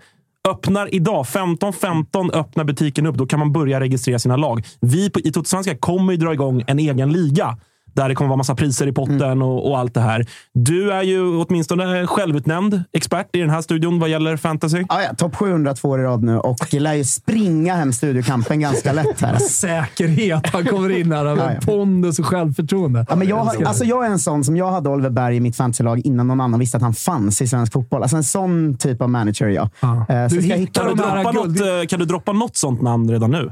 öppnar 0.49 0.95
idag. 0.95 1.25
15.15 1.25 2.35
öppnar 2.35 2.63
butiken 2.63 3.05
upp. 3.05 3.15
Då 3.15 3.25
kan 3.25 3.39
man 3.39 3.51
börja 3.51 3.79
registrera 3.79 4.19
sina 4.19 4.35
lag. 4.35 4.65
Vi 4.79 5.09
på, 5.09 5.19
i 5.19 5.31
Totosvenska 5.31 5.77
kommer 5.77 6.13
ju 6.13 6.17
dra 6.17 6.33
igång 6.33 6.63
en 6.67 6.79
egen 6.79 7.11
liga. 7.13 7.57
Där 7.93 8.09
det 8.09 8.15
kommer 8.15 8.29
vara 8.29 8.37
massa 8.37 8.55
priser 8.55 8.87
i 8.87 8.91
potten 8.91 9.41
och, 9.41 9.69
och 9.69 9.79
allt 9.79 9.93
det 9.93 10.01
här. 10.01 10.25
Du 10.53 10.91
är 10.91 11.03
ju 11.03 11.37
åtminstone 11.37 12.07
självutnämnd 12.07 12.83
expert 12.93 13.35
i 13.35 13.39
den 13.39 13.49
här 13.49 13.61
studion 13.61 13.99
vad 13.99 14.09
gäller 14.09 14.37
fantasy. 14.37 14.83
Ja, 14.89 15.01
ja, 15.03 15.15
Topp 15.15 15.35
700 15.35 15.73
två 15.73 15.89
år 15.89 15.99
i 15.99 16.03
rad 16.03 16.23
nu 16.23 16.39
och 16.39 16.73
lär 16.73 16.93
ju 16.93 17.03
springa 17.03 17.75
hem 17.75 17.93
studiokampen 17.93 18.59
ganska 18.59 18.93
lätt 18.93 19.21
här. 19.21 19.35
Säkerhet. 19.49 20.47
Han 20.53 20.65
kommer 20.65 20.89
in 20.89 21.11
här 21.11 21.35
med 21.35 21.59
ja. 21.61 21.65
pondus 21.65 22.19
och 22.19 22.25
självförtroende. 22.25 23.05
Ja, 23.09 23.15
men 23.15 23.27
jag, 23.27 23.35
har- 23.35 23.63
alltså 23.65 23.83
jag 23.83 24.05
är 24.05 24.09
en 24.09 24.19
sån 24.19 24.43
som 24.43 24.57
jag 24.57 24.71
hade 24.71 24.89
Oliver 24.89 25.09
Berg 25.09 25.35
i 25.35 25.39
mitt 25.39 25.55
fantasylag 25.55 26.01
innan 26.05 26.27
någon 26.27 26.41
annan 26.41 26.59
visste 26.59 26.77
att 26.77 26.83
han 26.83 26.93
fanns 26.93 27.41
i 27.41 27.47
svensk 27.47 27.73
fotboll. 27.73 28.01
Alltså 28.01 28.17
en 28.17 28.23
sån 28.23 28.77
typ 28.77 29.01
av 29.01 29.09
manager 29.09 29.45
är 29.45 29.49
jag. 29.49 29.69
Ja. 29.79 30.05
Så 30.29 30.35
Du 30.35 30.41
de 30.41 30.51
här 30.99 31.23
Droppa 31.23 31.31
något, 31.31 31.59
eh, 31.61 31.87
kan 31.89 31.99
du 31.99 32.05
droppa 32.05 32.31
något 32.31 32.57
sånt 32.57 32.81
namn 32.81 33.11
redan 33.11 33.31
nu? 33.31 33.51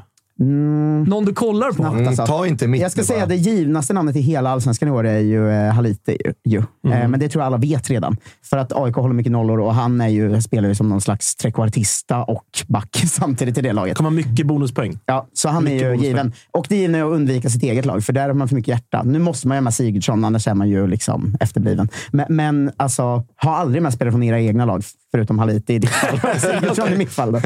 Någon 1.08 1.25
du 1.25 1.34
kollar 1.34 1.72
på? 1.72 1.84
Mm, 1.84 2.08
Alltså, 2.08 2.25
ta 2.25 2.48
inte 2.48 2.67
mitt 2.67 2.81
Jag 2.81 2.91
ska 2.91 3.03
säga 3.03 3.19
bara. 3.19 3.25
det 3.25 3.36
givnaste 3.36 3.93
namnet 3.93 4.15
i 4.15 4.22
hela 4.22 4.50
allsvenskan 4.50 4.88
i 4.89 4.91
år 4.91 5.08
är 5.08 5.19
ju 5.19 5.50
eh, 5.51 5.74
Halite. 5.74 6.12
Ju. 6.12 6.34
ju. 6.46 6.63
Mm. 6.86 7.01
Eh, 7.01 7.08
men 7.08 7.19
det 7.19 7.29
tror 7.29 7.41
jag 7.41 7.48
alla 7.48 7.58
vet 7.58 7.89
redan. 7.89 8.17
För 8.43 8.58
att 8.58 8.74
AIK 8.75 8.96
håller 8.96 9.13
mycket 9.15 9.31
nollor 9.31 9.60
och 9.60 9.74
han 9.74 10.01
är 10.01 10.08
ju, 10.08 10.41
spelar 10.41 10.69
ju 10.69 10.75
som 10.75 10.89
någon 10.89 11.01
slags 11.01 11.36
trekvartista 11.36 12.24
och 12.24 12.46
back 12.67 13.03
samtidigt 13.08 13.58
i 13.58 13.62
det 13.62 13.74
laget. 13.74 13.98
Kommer 13.98 14.10
mycket 14.10 14.46
bonuspoäng. 14.48 15.00
Ja, 15.05 15.27
så 15.34 15.50
han 15.50 15.67
är 15.67 15.72
Mycket 15.72 15.81
ju 15.81 15.89
bonuspoäng. 15.89 16.08
given. 16.10 16.34
Och 16.51 16.65
det 16.69 16.81
gäller 16.81 17.00
att 17.03 17.12
undvika 17.13 17.50
sitt 17.50 17.63
eget 17.63 17.86
lag, 17.86 18.03
för 18.03 18.13
där 18.13 18.27
har 18.27 18.34
man 18.34 18.48
för 18.48 18.55
mycket 18.55 18.67
hjärta. 18.69 19.03
Nu 19.03 19.19
måste 19.19 19.48
man 19.48 19.55
ju 19.55 19.60
ha 19.60 19.63
med 19.63 19.74
Sigurdsson, 19.74 20.25
annars 20.25 20.48
är 20.48 20.53
man 20.53 20.69
ju 20.69 20.88
liksom 20.88 21.36
efterbliven. 21.39 21.89
Men, 22.12 22.25
men 22.29 22.72
alltså, 22.77 23.03
ha 23.43 23.55
aldrig 23.58 23.84
med 23.84 23.93
spelare 23.93 24.12
från 24.12 24.24
era 24.24 24.39
egna 24.39 24.65
lag, 24.65 24.84
förutom 25.12 25.39
Halite 25.39 25.74
i 25.74 25.79
ditt 25.79 25.89
fall. 25.89 26.19
Sigurdsson 26.39 26.93
i 26.93 26.98
mitt 26.98 27.12
fall. 27.12 27.31
Då. 27.31 27.38
Eh, 27.38 27.43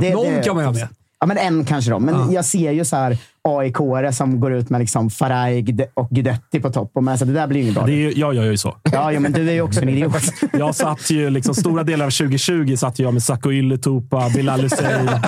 det- 0.00 0.14
Någon 0.14 0.26
det- 0.34 0.42
kan 0.44 0.54
man 0.54 0.64
ju 0.64 0.66
ha 0.68 0.72
med. 0.74 0.88
Ja, 1.24 1.28
men 1.28 1.38
en 1.38 1.64
kanske 1.64 1.90
då. 1.90 1.98
Men 1.98 2.32
jag 2.32 2.44
ser 2.44 2.72
ju 2.72 2.84
så 2.84 2.96
här, 2.96 3.18
AIK-are 3.48 4.12
som 4.12 4.40
går 4.40 4.52
ut 4.52 4.70
med 4.70 4.80
liksom 4.80 5.10
Faraj 5.10 5.64
och 5.94 6.08
Guidetti 6.10 6.60
på 6.60 6.70
topp. 6.70 6.90
Och 6.94 7.04
men, 7.04 7.12
alltså, 7.12 7.24
det 7.26 7.32
där 7.32 7.46
blir 7.46 7.56
ju 7.58 7.62
inget 7.62 7.74
bra. 7.74 7.86
Det 7.86 7.92
är, 7.92 7.96
ju- 7.96 8.12
jag 8.16 8.34
gör 8.34 8.44
ju 8.44 8.56
så. 8.56 8.76
Ja, 8.92 9.12
ja, 9.12 9.20
men 9.20 9.32
du 9.32 9.48
är 9.48 9.52
ju 9.52 9.60
också 9.60 9.82
en 9.82 9.88
idiot. 9.88 10.14
Jag 10.52 10.74
satt 10.74 11.10
ju 11.10 11.30
liksom, 11.30 11.54
stora 11.54 11.82
delar 11.82 12.06
av 12.06 12.10
2020 12.10 12.76
satt 12.76 12.98
jag 12.98 13.12
med 13.12 13.22
Sacco 13.22 13.52
Ylätupa, 13.52 14.30
Bilal 14.34 14.60
Hussein. 14.60 15.10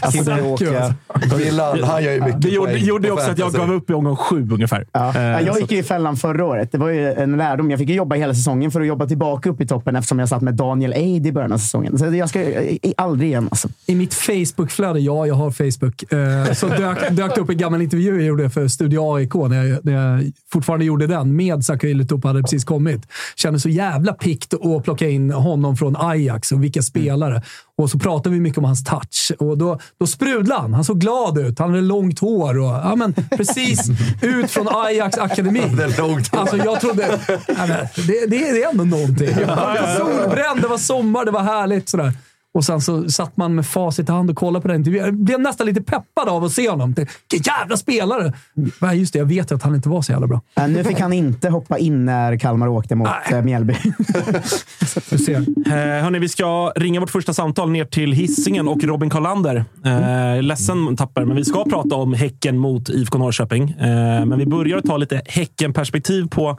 Alltså, 0.00 0.32
Åka. 0.44 0.94
Bilal, 1.38 1.84
han 1.84 2.04
gör 2.04 2.12
ju 2.12 2.20
mycket 2.20 2.42
det 2.42 2.48
gjorde, 2.48 2.78
gjorde 2.78 3.10
också 3.10 3.30
att 3.30 3.38
jag 3.38 3.52
gav 3.52 3.72
upp 3.72 3.90
i 3.90 3.92
omgång 3.92 4.16
sju 4.16 4.48
ungefär. 4.52 4.86
Ja. 4.92 5.14
Eh, 5.16 5.22
Ja, 5.22 5.40
jag 5.40 5.54
så- 5.54 5.60
gick 5.60 5.72
ju 5.72 5.78
i 5.78 5.82
fällan 5.82 6.16
förra 6.16 6.44
året. 6.44 6.72
Det 6.72 6.78
var 6.78 6.88
ju 6.88 7.12
en 7.12 7.36
lärdom. 7.36 7.70
Jag 7.70 7.78
fick 7.78 7.88
ju 7.88 7.94
jobba 7.94 8.16
hela 8.16 8.34
säsongen 8.34 8.70
för 8.70 8.80
att 8.80 8.86
jobba 8.86 9.06
tillbaka 9.06 9.50
upp 9.50 9.60
i 9.60 9.66
toppen 9.66 9.96
eftersom 9.96 10.18
jag 10.18 10.28
satt 10.28 10.42
med 10.42 10.54
Daniel 10.54 10.92
Eid 10.92 11.26
i 11.26 11.32
början 11.32 11.52
av 11.52 11.58
säsongen. 11.58 11.98
Så 11.98 12.14
jag 12.14 12.28
ska 12.28 12.40
i- 12.42 12.94
aldrig 12.96 13.28
igen. 13.30 13.48
Alltså. 13.50 13.68
I 13.86 13.94
mitt 13.94 14.14
Facebook-flöde, 14.14 14.98
ja, 15.00 15.26
jag 15.26 15.34
har 15.34 15.50
Facebook, 15.50 16.12
eh, 16.12 16.52
så 16.54 16.68
dök, 16.68 17.10
dök 17.10 17.34
det 17.34 17.40
upp 17.40 17.50
en 17.50 17.57
gammal 17.58 17.82
intervju 17.82 18.14
jag 18.14 18.26
gjorde 18.26 18.50
för 18.50 18.68
Studio 18.68 19.14
AIK 19.14 19.34
när 19.34 19.64
jag, 19.64 19.84
när 19.84 19.92
jag 19.92 20.32
fortfarande 20.52 20.84
gjorde 20.84 21.06
den 21.06 21.36
med 21.36 21.64
Sakho 21.64 21.86
Ylätupa 21.86 22.28
hade 22.28 22.42
precis 22.42 22.64
kommit. 22.64 23.02
Kände 23.36 23.60
så 23.60 23.68
jävla 23.68 24.12
pikt 24.12 24.54
att 24.54 24.84
plocka 24.84 25.08
in 25.08 25.30
honom 25.30 25.76
från 25.76 25.96
Ajax 25.96 26.52
och 26.52 26.64
vilka 26.64 26.82
spelare. 26.82 27.42
Och 27.76 27.90
så 27.90 27.98
pratade 27.98 28.34
vi 28.34 28.40
mycket 28.40 28.58
om 28.58 28.64
hans 28.64 28.84
touch 28.84 29.32
och 29.38 29.58
då, 29.58 29.78
då 30.00 30.06
sprudlade 30.06 30.60
han. 30.60 30.74
Han 30.74 30.84
såg 30.84 31.00
glad 31.00 31.38
ut. 31.38 31.58
Han 31.58 31.70
hade 31.70 31.82
långt 31.82 32.18
hår 32.18 32.58
och 32.58 32.68
ja, 32.68 32.96
men, 32.96 33.14
precis 33.14 33.90
ut 34.22 34.50
från 34.50 34.68
Ajax 34.68 35.18
akademi. 35.18 35.62
Alltså, 36.30 36.56
jag 36.56 36.80
trodde... 36.80 37.18
Ja, 37.28 37.38
men, 37.56 37.68
det, 38.06 38.26
det, 38.26 38.26
det 38.26 38.62
är 38.62 38.70
ändå 38.70 38.84
någonting. 38.84 39.30
Jag 39.40 39.46
var 39.46 39.96
solbränd, 39.98 40.60
det 40.62 40.68
var 40.68 40.78
sommar, 40.78 41.24
det 41.24 41.30
var 41.30 41.42
härligt. 41.42 41.88
Sådär. 41.88 42.12
Och 42.58 42.64
sen 42.64 42.80
så 42.80 43.08
satt 43.10 43.36
man 43.36 43.54
med 43.54 43.66
facit 43.66 44.08
i 44.08 44.12
hand 44.12 44.30
och 44.30 44.36
kollade 44.36 44.62
på 44.62 44.68
den 44.68 44.76
intervjun. 44.76 45.04
Jag 45.04 45.14
blev 45.14 45.40
nästan 45.40 45.66
lite 45.66 45.82
peppad 45.82 46.28
av 46.28 46.44
att 46.44 46.52
se 46.52 46.68
honom. 46.70 46.92
Det- 46.94 47.08
Vilken 47.32 47.52
jävla 47.60 47.76
spelare! 47.76 48.32
Ja, 48.80 48.94
just 48.94 49.12
det, 49.12 49.18
jag 49.18 49.26
vet 49.26 49.52
att 49.52 49.62
han 49.62 49.74
inte 49.74 49.88
var 49.88 50.02
så 50.02 50.12
jävla 50.12 50.26
bra. 50.26 50.40
Eh, 50.56 50.68
Nu 50.68 50.84
fick 50.84 51.00
han 51.00 51.12
inte 51.12 51.48
hoppa 51.48 51.78
in 51.78 52.04
när 52.04 52.36
Kalmar 52.36 52.68
åkte 52.68 52.94
mot 52.94 53.08
Nej. 53.30 53.38
eh, 53.38 53.44
Mjällby. 53.44 53.74
Vi 55.10 55.18
ser. 55.18 55.34
Eh, 55.66 56.02
hörni, 56.04 56.18
vi 56.18 56.28
ska 56.28 56.72
ringa 56.76 57.00
vårt 57.00 57.10
första 57.10 57.34
samtal 57.34 57.70
ner 57.70 57.84
till 57.84 58.12
Hissingen 58.12 58.68
och 58.68 58.84
Robin 58.84 59.10
Karlander. 59.10 59.64
Eh, 59.84 60.42
ledsen 60.42 60.96
Tapper, 60.96 61.24
men 61.24 61.36
vi 61.36 61.44
ska 61.44 61.64
prata 61.64 61.94
om 61.94 62.12
Häcken 62.14 62.58
mot 62.58 62.88
IFK 62.88 63.18
Norrköping. 63.18 63.70
Eh, 63.70 64.24
men 64.26 64.38
vi 64.38 64.46
börjar 64.46 64.80
ta 64.80 64.96
lite 64.96 65.22
Häcken-perspektiv 65.26 66.28
på, 66.28 66.58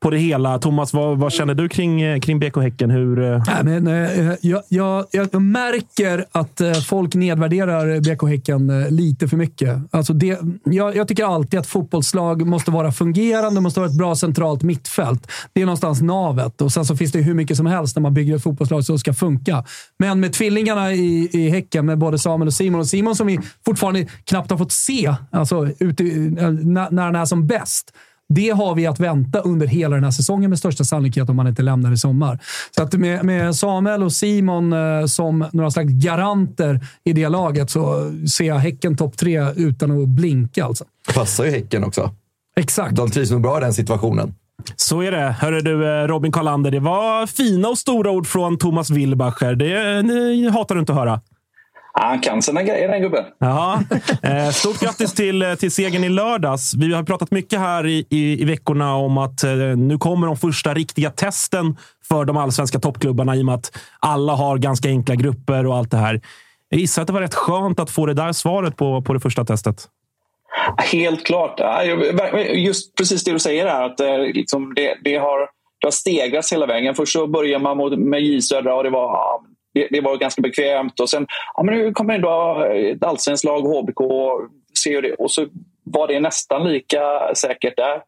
på 0.00 0.10
det 0.10 0.18
hela. 0.18 0.58
Thomas, 0.58 0.92
vad, 0.92 1.18
vad 1.18 1.32
känner 1.32 1.54
du 1.54 1.68
kring, 1.68 2.20
kring 2.20 2.38
BK 2.38 2.56
Häcken? 2.56 2.90
Hur, 2.90 3.22
eh? 3.22 3.42
Nej, 3.46 3.80
men, 3.80 3.86
eh, 3.86 4.34
jag, 4.40 4.62
jag, 4.68 5.06
jag 5.10 5.42
märker 5.42 6.24
att 6.32 6.60
eh, 6.60 6.72
folk 6.72 7.14
nedvärderar 7.14 8.00
BK 8.00 8.28
Häcken 8.28 8.86
lite 8.88 9.28
för 9.28 9.36
mycket. 9.36 9.78
Alltså 9.90 10.12
det, 10.12 10.38
jag, 10.64 10.96
jag 10.96 11.08
tycker 11.08 11.24
alltid 11.24 11.60
att 11.60 11.66
fotbollslag 11.66 12.46
måste 12.46 12.70
vara 12.70 12.92
fungerande, 12.92 13.60
måste 13.60 13.80
vara 13.80 13.90
ett 13.90 13.98
bra 13.98 14.14
centralt 14.14 14.62
mittfält. 14.62 15.30
Det 15.52 15.62
är 15.62 15.66
någonstans 15.66 16.02
navet. 16.02 16.60
Och 16.60 16.72
Sen 16.72 16.84
så 16.84 16.96
finns 16.96 17.12
det 17.12 17.22
hur 17.22 17.34
mycket 17.34 17.56
som 17.56 17.66
helst 17.66 17.96
när 17.96 18.00
man 18.00 18.14
bygger 18.14 18.36
ett 18.36 18.42
fotbollslag 18.42 18.84
som 18.84 18.98
ska 18.98 19.14
funka. 19.14 19.64
Men 19.98 20.20
med 20.20 20.32
tvillingarna 20.32 20.92
i, 20.92 21.28
i 21.32 21.50
Häcken, 21.50 21.86
med 21.86 21.98
både 21.98 22.18
Samuel 22.18 22.46
och 22.46 22.54
Simon, 22.54 22.80
och 22.80 22.86
Simon 22.86 23.16
som 23.16 23.26
vi 23.26 23.38
fortfarande 23.64 24.06
knappt 24.24 24.50
har 24.50 24.58
fått 24.58 24.72
se 24.72 25.14
alltså, 25.30 25.68
ute, 25.78 26.02
när, 26.02 26.90
när 26.90 27.02
han 27.02 27.16
är 27.16 27.24
som 27.24 27.46
bäst. 27.46 27.92
Det 28.28 28.50
har 28.50 28.74
vi 28.74 28.86
att 28.86 29.00
vänta 29.00 29.40
under 29.40 29.66
hela 29.66 29.94
den 29.94 30.04
här 30.04 30.10
säsongen 30.10 30.50
med 30.50 30.58
största 30.58 30.84
sannolikhet 30.84 31.28
om 31.28 31.38
han 31.38 31.48
inte 31.48 31.62
lämnar 31.62 31.92
i 31.92 31.96
sommar. 31.96 32.38
Så 32.76 32.82
att 32.82 32.94
med, 32.94 33.24
med 33.24 33.56
Samuel 33.56 34.02
och 34.02 34.12
Simon 34.12 34.72
eh, 34.72 35.06
som 35.06 35.44
några 35.52 35.70
slags 35.70 35.92
garanter 35.92 36.80
i 37.04 37.12
det 37.12 37.28
laget 37.28 37.70
så 37.70 38.12
ser 38.28 38.44
jag 38.44 38.58
Häcken 38.58 38.96
topp 38.96 39.16
tre 39.16 39.52
utan 39.56 40.02
att 40.02 40.08
blinka. 40.08 40.64
Alltså. 40.64 40.84
Passar 41.14 41.44
ju 41.44 41.50
Häcken 41.50 41.84
också. 41.84 42.10
Exakt. 42.56 42.96
De 42.96 43.10
trivs 43.10 43.30
nog 43.30 43.42
bra 43.42 43.58
i 43.58 43.60
den 43.60 43.74
situationen. 43.74 44.34
Så 44.76 45.02
är 45.02 45.10
det. 45.10 45.36
Hörru 45.38 45.60
du, 45.60 46.00
eh, 46.00 46.06
Robin 46.06 46.32
Karlander. 46.32 46.70
Det 46.70 46.80
var 46.80 47.26
fina 47.26 47.68
och 47.68 47.78
stora 47.78 48.10
ord 48.10 48.26
från 48.26 48.58
Thomas 48.58 48.90
Wilbacher. 48.90 49.54
Det 49.54 50.02
ni 50.02 50.48
hatar 50.48 50.74
du 50.74 50.80
inte 50.80 50.92
att 50.92 50.98
höra. 50.98 51.20
Han 52.00 52.20
kan 52.20 52.42
sina 52.42 52.62
grejer 52.62 52.88
den 52.88 53.02
gubben. 53.02 53.24
Jaha. 53.38 53.84
Eh, 54.22 54.50
stort 54.50 54.80
grattis 54.80 55.14
till, 55.14 55.42
eh, 55.42 55.54
till 55.54 55.70
segern 55.70 56.04
i 56.04 56.08
lördags. 56.08 56.74
Vi 56.74 56.94
har 56.94 57.02
pratat 57.02 57.30
mycket 57.30 57.58
här 57.58 57.86
i, 57.86 58.06
i, 58.10 58.42
i 58.42 58.44
veckorna 58.44 58.94
om 58.94 59.18
att 59.18 59.44
eh, 59.44 59.52
nu 59.76 59.98
kommer 59.98 60.26
de 60.26 60.36
första 60.36 60.74
riktiga 60.74 61.10
testen 61.10 61.76
för 62.08 62.24
de 62.24 62.36
allsvenska 62.36 62.78
toppklubbarna 62.78 63.36
i 63.36 63.40
och 63.40 63.44
med 63.44 63.54
att 63.54 63.78
alla 64.00 64.32
har 64.34 64.58
ganska 64.58 64.88
enkla 64.88 65.14
grupper 65.14 65.66
och 65.66 65.76
allt 65.76 65.90
det 65.90 65.96
här. 65.96 66.20
Jag 66.68 66.80
gissar 66.80 67.02
att 67.02 67.06
det 67.06 67.12
var 67.12 67.20
rätt 67.20 67.34
skönt 67.34 67.80
att 67.80 67.90
få 67.90 68.06
det 68.06 68.14
där 68.14 68.32
svaret 68.32 68.76
på, 68.76 69.02
på 69.02 69.14
det 69.14 69.20
första 69.20 69.44
testet. 69.44 69.84
Helt 70.76 71.26
klart. 71.26 71.54
Ja, 71.58 71.84
Just 72.54 72.96
precis 72.96 73.24
det 73.24 73.32
du 73.32 73.38
säger 73.38 73.66
här. 73.66 73.82
Att 73.82 74.00
liksom 74.34 74.74
det, 74.74 74.98
det, 75.04 75.16
har, 75.16 75.38
det 75.80 75.86
har 75.86 75.90
stegrats 75.90 76.52
hela 76.52 76.66
vägen. 76.66 76.94
Först 76.94 77.12
så 77.12 77.26
börjar 77.26 77.58
man 77.58 78.08
med 78.10 78.20
J 78.20 78.42
Södra 78.42 78.74
och 78.74 78.84
det 78.84 78.90
var, 78.90 79.02
ja, 79.02 79.42
det, 79.74 79.88
det 79.90 80.00
var 80.00 80.16
ganska 80.16 80.42
bekvämt. 80.42 81.00
Och 81.00 81.10
sen 81.10 81.26
ja, 81.54 81.62
men 81.62 81.74
nu 81.74 81.92
kommer 81.92 82.14
ändå 82.14 82.64
eh, 82.64 82.92
ett 82.92 83.04
allsvenskt 83.04 83.44
lag, 83.44 83.60
HBK, 83.60 84.00
se 84.74 84.94
hur 84.94 85.02
det. 85.02 85.12
och 85.12 85.30
så 85.30 85.46
var 85.84 86.08
det 86.08 86.20
nästan 86.20 86.72
lika 86.72 87.00
säkert 87.36 87.76
där. 87.76 88.02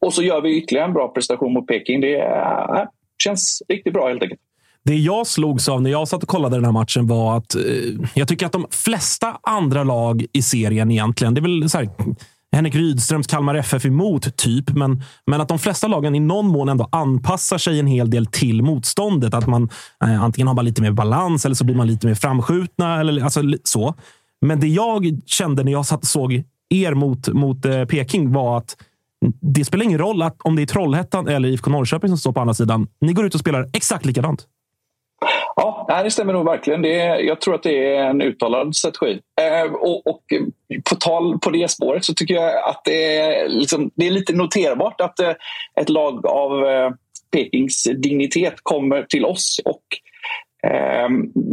Och 0.00 0.14
så 0.14 0.22
gör 0.22 0.40
vi 0.40 0.56
ytterligare 0.56 0.86
en 0.86 0.94
bra 0.94 1.08
prestation 1.08 1.52
mot 1.52 1.66
Peking. 1.66 2.00
Det 2.00 2.20
äh, 2.20 2.84
känns 3.22 3.62
riktigt 3.68 3.92
bra 3.92 4.08
helt 4.08 4.22
enkelt. 4.22 4.40
Det 4.84 4.94
jag 4.94 5.26
slogs 5.26 5.68
av 5.68 5.82
när 5.82 5.90
jag 5.90 6.08
satt 6.08 6.22
och 6.22 6.28
kollade 6.28 6.56
den 6.56 6.64
här 6.64 6.72
matchen 6.72 7.06
var 7.06 7.36
att 7.36 7.54
eh, 7.54 7.62
jag 8.14 8.28
tycker 8.28 8.46
att 8.46 8.52
de 8.52 8.66
flesta 8.70 9.38
andra 9.42 9.84
lag 9.84 10.24
i 10.32 10.42
serien 10.42 10.90
egentligen, 10.90 11.34
det 11.34 11.40
är 11.40 11.42
väl 11.42 11.70
så 11.70 11.78
här, 11.78 11.88
Henrik 12.54 12.74
Rydströms 12.74 13.26
Kalmar 13.26 13.54
FF 13.54 13.84
emot, 13.84 14.36
typ. 14.36 14.70
Men, 14.70 15.02
men 15.26 15.40
att 15.40 15.48
de 15.48 15.58
flesta 15.58 15.86
lagen 15.86 16.14
i 16.14 16.20
någon 16.20 16.46
mån 16.46 16.68
ändå 16.68 16.88
anpassar 16.92 17.58
sig 17.58 17.80
en 17.80 17.86
hel 17.86 18.10
del 18.10 18.26
till 18.26 18.62
motståndet. 18.62 19.34
Att 19.34 19.46
man 19.46 19.68
eh, 20.04 20.22
antingen 20.22 20.48
har 20.48 20.54
man 20.54 20.64
lite 20.64 20.82
mer 20.82 20.90
balans 20.90 21.44
eller 21.44 21.54
så 21.54 21.64
blir 21.64 21.76
man 21.76 21.86
lite 21.86 22.06
mer 22.06 22.14
framskjutna. 22.14 23.00
Eller, 23.00 23.24
alltså, 23.24 23.42
så. 23.64 23.94
Men 24.40 24.60
det 24.60 24.68
jag 24.68 25.20
kände 25.26 25.64
när 25.64 25.72
jag 25.72 25.86
satt 25.86 26.00
och 26.00 26.08
såg 26.08 26.42
er 26.68 26.94
mot, 26.94 27.28
mot 27.28 27.64
eh, 27.64 27.84
Peking 27.84 28.32
var 28.32 28.58
att 28.58 28.76
det 29.40 29.64
spelar 29.64 29.84
ingen 29.84 29.98
roll 29.98 30.22
att, 30.22 30.36
om 30.42 30.56
det 30.56 30.62
är 30.62 30.66
Trollhättan 30.66 31.28
eller 31.28 31.48
IFK 31.48 31.70
Norrköping 31.70 32.08
som 32.08 32.18
står 32.18 32.32
på 32.32 32.40
andra 32.40 32.54
sidan. 32.54 32.86
Ni 33.00 33.12
går 33.12 33.26
ut 33.26 33.34
och 33.34 33.40
spelar 33.40 33.70
exakt 33.72 34.04
likadant. 34.04 34.46
Ja, 35.56 36.00
det 36.04 36.10
stämmer 36.10 36.32
nog 36.32 36.44
verkligen. 36.44 36.82
Det 36.82 37.00
är, 37.00 37.16
jag 37.18 37.40
tror 37.40 37.54
att 37.54 37.62
det 37.62 37.94
är 37.94 38.04
en 38.04 38.22
uttalad 38.22 38.76
strategi. 38.76 39.20
Eh, 39.40 39.72
och, 39.72 40.06
och 40.06 40.22
på 40.90 40.94
tal 40.94 41.38
på 41.38 41.50
det 41.50 41.70
spåret 41.70 42.04
så 42.04 42.14
tycker 42.14 42.34
jag 42.34 42.68
att 42.68 42.80
det 42.84 43.16
är, 43.16 43.48
liksom, 43.48 43.90
det 43.94 44.06
är 44.06 44.10
lite 44.10 44.32
noterbart 44.32 45.00
att 45.00 45.20
eh, 45.20 45.32
ett 45.80 45.88
lag 45.88 46.26
av 46.26 46.66
eh, 46.66 46.90
Pekings 47.32 47.84
dignitet 47.84 48.54
kommer 48.62 49.02
till 49.02 49.24
oss 49.24 49.60
och 49.64 49.82
eh, 50.70 51.08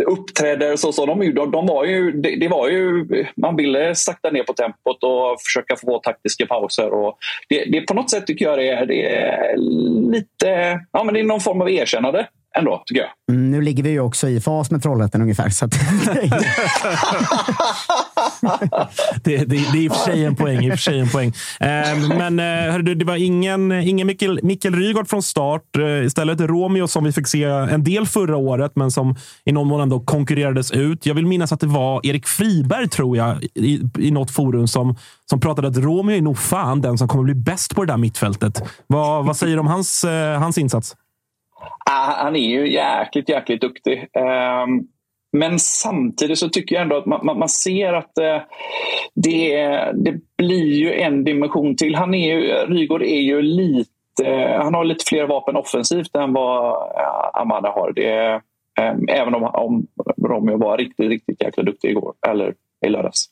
uppträder 0.07 0.75
så 0.75 0.91
som 0.91 1.07
de 1.07 1.23
gjorde. 1.23 1.51
De 1.51 1.65
var 1.65 1.85
ju, 1.85 2.11
det, 2.11 2.35
det 2.35 2.47
var 2.47 2.69
ju, 2.69 3.05
man 3.35 3.55
ville 3.55 3.95
sakta 3.95 4.29
ner 4.29 4.43
på 4.43 4.53
tempot 4.53 5.03
och 5.03 5.41
försöka 5.41 5.75
få 5.75 5.99
taktiska 5.99 6.45
pauser. 6.45 6.93
Och 6.93 7.17
det, 7.49 7.65
det 7.65 7.81
på 7.81 7.93
något 7.93 8.09
sätt 8.09 8.27
tycker 8.27 8.45
jag 8.45 8.57
det 8.57 8.69
är, 8.69 8.85
det 8.85 9.15
är 9.15 9.57
lite, 10.11 10.79
ja 10.91 11.03
men 11.03 11.13
det 11.13 11.19
är 11.19 11.23
någon 11.23 11.39
form 11.39 11.61
av 11.61 11.69
erkännande 11.69 12.27
ändå 12.57 12.83
tycker 12.85 13.01
jag. 13.01 13.09
Mm, 13.31 13.51
nu 13.51 13.61
ligger 13.61 13.83
vi 13.83 13.89
ju 13.89 13.99
också 13.99 14.29
i 14.29 14.41
fas 14.41 14.71
med 14.71 14.83
Trollhättan 14.83 15.21
ungefär. 15.21 15.49
Så 15.49 15.65
att, 15.65 15.71
Det, 19.23 19.37
det, 19.45 19.45
det 19.45 19.55
är 19.55 19.75
i 19.75 19.89
och 19.89 19.95
för 19.95 20.03
sig 20.03 20.25
en 20.25 20.35
poäng. 20.35 20.65
I 20.65 20.69
och 20.69 20.73
för 20.73 20.77
sig 20.77 20.99
en 20.99 21.09
poäng. 21.09 21.33
Eh, 21.59 22.17
men 22.17 22.39
eh, 22.39 22.71
hörru 22.71 22.83
du, 22.83 22.95
det 22.95 23.05
var 23.05 23.15
ingen, 23.15 23.71
ingen 23.71 24.07
Mikkel, 24.07 24.39
Mikkel 24.43 24.75
Rygaard 24.75 25.07
från 25.07 25.23
start. 25.23 25.77
Eh, 25.77 26.05
istället 26.05 26.41
Romeo 26.41 26.87
som 26.87 27.03
vi 27.03 27.11
fick 27.11 27.27
se 27.27 27.43
en 27.43 27.83
del 27.83 28.07
förra 28.07 28.37
året, 28.37 28.71
men 28.75 28.91
som 28.91 29.15
i 29.45 29.51
någon 29.51 29.67
mån 29.67 29.81
ändå 29.81 29.99
konkurrerades 29.99 30.71
ut. 30.71 31.05
Jag 31.05 31.15
vill 31.15 31.25
minnas 31.25 31.51
att 31.51 31.59
det 31.59 31.67
var 31.67 32.05
Erik 32.05 32.27
Friberg, 32.27 32.89
tror 32.89 33.17
jag, 33.17 33.43
i, 33.43 33.81
i 33.99 34.11
något 34.11 34.31
forum 34.31 34.67
som, 34.67 34.95
som 35.29 35.39
pratade 35.39 35.67
att 35.67 35.77
Romeo 35.77 36.15
är 36.15 36.21
nog 36.21 36.37
fan 36.37 36.81
den 36.81 36.97
som 36.97 37.07
kommer 37.07 37.23
bli 37.23 37.35
bäst 37.35 37.75
på 37.75 37.85
det 37.85 37.93
där 37.93 37.97
mittfältet. 37.97 38.63
Vad, 38.87 39.25
vad 39.25 39.37
säger 39.37 39.53
du 39.53 39.59
om 39.59 39.67
hans, 39.67 40.03
eh, 40.03 40.39
hans 40.39 40.57
insats? 40.57 40.95
Han 41.85 42.35
är 42.35 42.49
ju 42.49 42.73
jäkligt, 42.73 43.29
jäkligt 43.29 43.61
duktig. 43.61 44.07
Ehm, 44.13 44.81
men 45.37 45.59
samtidigt 45.59 46.39
så 46.39 46.49
tycker 46.49 46.75
jag 46.75 46.81
ändå 46.81 46.97
att 46.97 47.05
man, 47.05 47.25
man, 47.25 47.39
man 47.39 47.49
ser 47.49 47.93
att 47.93 48.17
eh, 48.17 48.41
det, 49.15 49.65
det 49.93 50.19
blir 50.37 50.73
ju 50.73 50.93
en 50.93 51.23
dimension 51.23 51.75
till. 51.75 51.95
Han 51.95 52.13
är 52.13 52.35
ju, 52.35 52.41
Rygaard 52.51 53.01
är 53.01 53.21
ju 53.21 53.41
lite... 53.41 54.59
Han 54.61 54.73
har 54.73 54.83
lite 54.83 55.05
fler 55.07 55.27
vapen 55.27 55.55
offensivt 55.55 56.15
än 56.15 56.33
vad 56.33 56.71
eh, 56.71 57.41
Amanda 57.41 57.69
har. 57.69 57.91
Det, 57.95 58.41
ehm, 58.79 59.05
även 59.09 59.35
om, 59.35 59.43
om 59.43 59.87
Romeo 60.27 60.57
var 60.57 60.77
riktigt, 60.77 61.09
riktigt 61.09 61.41
jäkla 61.41 61.63
duktig 61.63 61.89
igår. 61.89 62.13
Eller 62.27 62.53
i 62.85 62.89
lördags. 62.89 63.25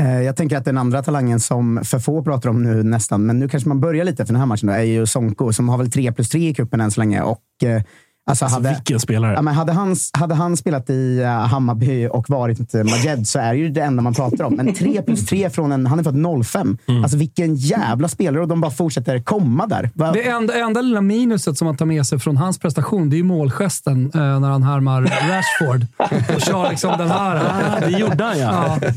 Eh, 0.00 0.22
Jag 0.22 0.36
tänker 0.36 0.56
att 0.56 0.64
den 0.64 0.78
andra 0.78 1.02
talangen 1.02 1.40
som 1.40 1.80
för 1.84 1.98
få 1.98 2.22
pratar 2.22 2.50
om 2.50 2.62
nu 2.62 2.82
nästan, 2.82 3.26
men 3.26 3.38
nu 3.38 3.48
kanske 3.48 3.68
man 3.68 3.80
börjar 3.80 4.04
lite 4.04 4.26
för 4.26 4.32
den 4.32 4.40
här 4.40 4.46
matchen, 4.46 4.66
då, 4.66 4.72
är 4.72 4.82
ju 4.82 5.06
Sonko 5.06 5.52
som 5.52 5.68
har 5.68 5.78
väl 5.78 5.90
3 5.90 6.12
plus 6.12 6.28
3 6.28 6.48
i 6.48 6.54
cupen 6.54 6.80
än 6.80 6.90
så 6.90 7.00
länge. 7.00 7.22
Och, 7.22 7.42
eh, 7.64 7.82
Alltså, 8.26 8.44
alltså 8.44 8.58
hade, 8.58 8.70
vilken 8.74 9.00
spelare! 9.00 9.34
Ja, 9.34 9.42
men 9.42 9.54
hade, 9.54 9.72
han, 9.72 9.96
hade 10.12 10.34
han 10.34 10.56
spelat 10.56 10.90
i 10.90 11.20
uh, 11.20 11.26
Hammarby 11.28 12.08
och 12.08 12.30
varit 12.30 12.72
Majed 12.74 13.28
så 13.28 13.38
är 13.38 13.52
det 13.52 13.58
ju 13.58 13.68
det 13.68 13.80
enda 13.80 14.02
man 14.02 14.14
pratar 14.14 14.44
om. 14.44 14.54
Men 14.54 14.74
3 14.74 15.02
plus 15.02 15.26
3 15.26 15.50
från 15.50 15.72
en... 15.72 15.86
Han 15.86 15.98
är 15.98 16.02
född 16.02 16.44
05. 16.46 16.78
Mm. 16.88 17.02
Alltså 17.02 17.18
vilken 17.18 17.54
jävla 17.54 18.08
spelare 18.08 18.42
och 18.42 18.48
de 18.48 18.60
bara 18.60 18.70
fortsätter 18.70 19.18
komma 19.18 19.66
där. 19.66 19.90
Va? 19.94 20.12
Det 20.12 20.28
enda, 20.28 20.54
enda 20.58 20.80
lilla 20.80 21.00
minuset 21.00 21.58
som 21.58 21.66
man 21.66 21.76
tar 21.76 21.86
med 21.86 22.06
sig 22.06 22.18
från 22.18 22.36
hans 22.36 22.58
prestation, 22.58 23.10
det 23.10 23.16
är 23.16 23.18
ju 23.18 23.24
målgesten 23.24 24.10
eh, 24.14 24.40
när 24.40 24.50
han 24.50 24.62
härmar 24.62 25.02
Rashford. 25.02 25.86
och 26.34 26.40
kör 26.40 26.70
liksom 26.70 26.98
den 26.98 27.10
här. 27.10 27.36
Ah, 27.50 27.80
det 27.80 27.90
gjorde 27.98 28.24
han 28.24 28.38
ja. 28.38 28.78
ja. 28.82 28.88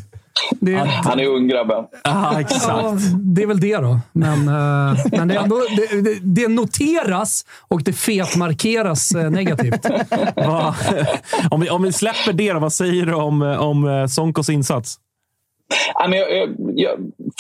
Det, 0.59 0.75
han 0.75 1.19
är 1.19 1.27
ung 1.27 1.47
grabben. 1.47 1.85
Ah, 2.03 2.39
exakt. 2.39 2.67
Ja, 2.67 2.97
det 3.35 3.43
är 3.43 3.47
väl 3.47 3.59
det 3.59 3.77
då. 3.77 3.99
Men, 4.11 4.39
uh, 4.39 4.97
men 5.11 5.27
det, 5.27 5.35
ändå, 5.35 5.55
det, 6.03 6.19
det, 6.21 6.47
noteras 6.47 7.45
och 7.67 7.83
det 7.83 7.93
fetmarkeras 7.93 9.15
uh, 9.15 9.29
negativt. 9.29 9.85
om, 11.51 11.61
vi, 11.61 11.69
om 11.69 11.83
vi 11.83 11.93
släpper 11.93 12.33
det, 12.33 12.53
då, 12.53 12.59
vad 12.59 12.73
säger 12.73 13.05
du 13.05 13.13
om, 13.13 13.41
om 13.41 13.83
uh, 13.85 14.07
Sonkos 14.07 14.49
insats? 14.49 14.99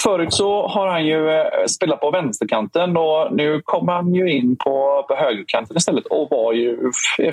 Förut 0.03 0.33
så 0.33 0.67
har 0.67 0.87
han 0.87 1.05
ju 1.05 1.43
spelat 1.67 1.99
på 1.99 2.11
vänsterkanten 2.11 2.97
och 2.97 3.35
nu 3.35 3.61
kommer 3.63 3.93
han 3.93 4.15
ju 4.15 4.31
in 4.31 4.55
på, 4.55 5.05
på 5.07 5.15
högerkanten 5.15 5.77
istället 5.77 6.05
och 6.05 6.27
var 6.31 6.53
ju 6.53 6.91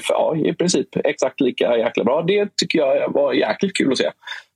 ja, 0.08 0.36
i 0.36 0.54
princip 0.54 0.88
exakt 1.04 1.40
lika 1.40 1.76
jäkla 1.76 2.04
bra. 2.04 2.22
Det 2.22 2.56
tycker 2.56 2.78
jag 2.78 3.12
var 3.12 3.32
jäkligt 3.32 3.76
kul 3.76 3.92
att 3.92 3.98
se. 3.98 4.10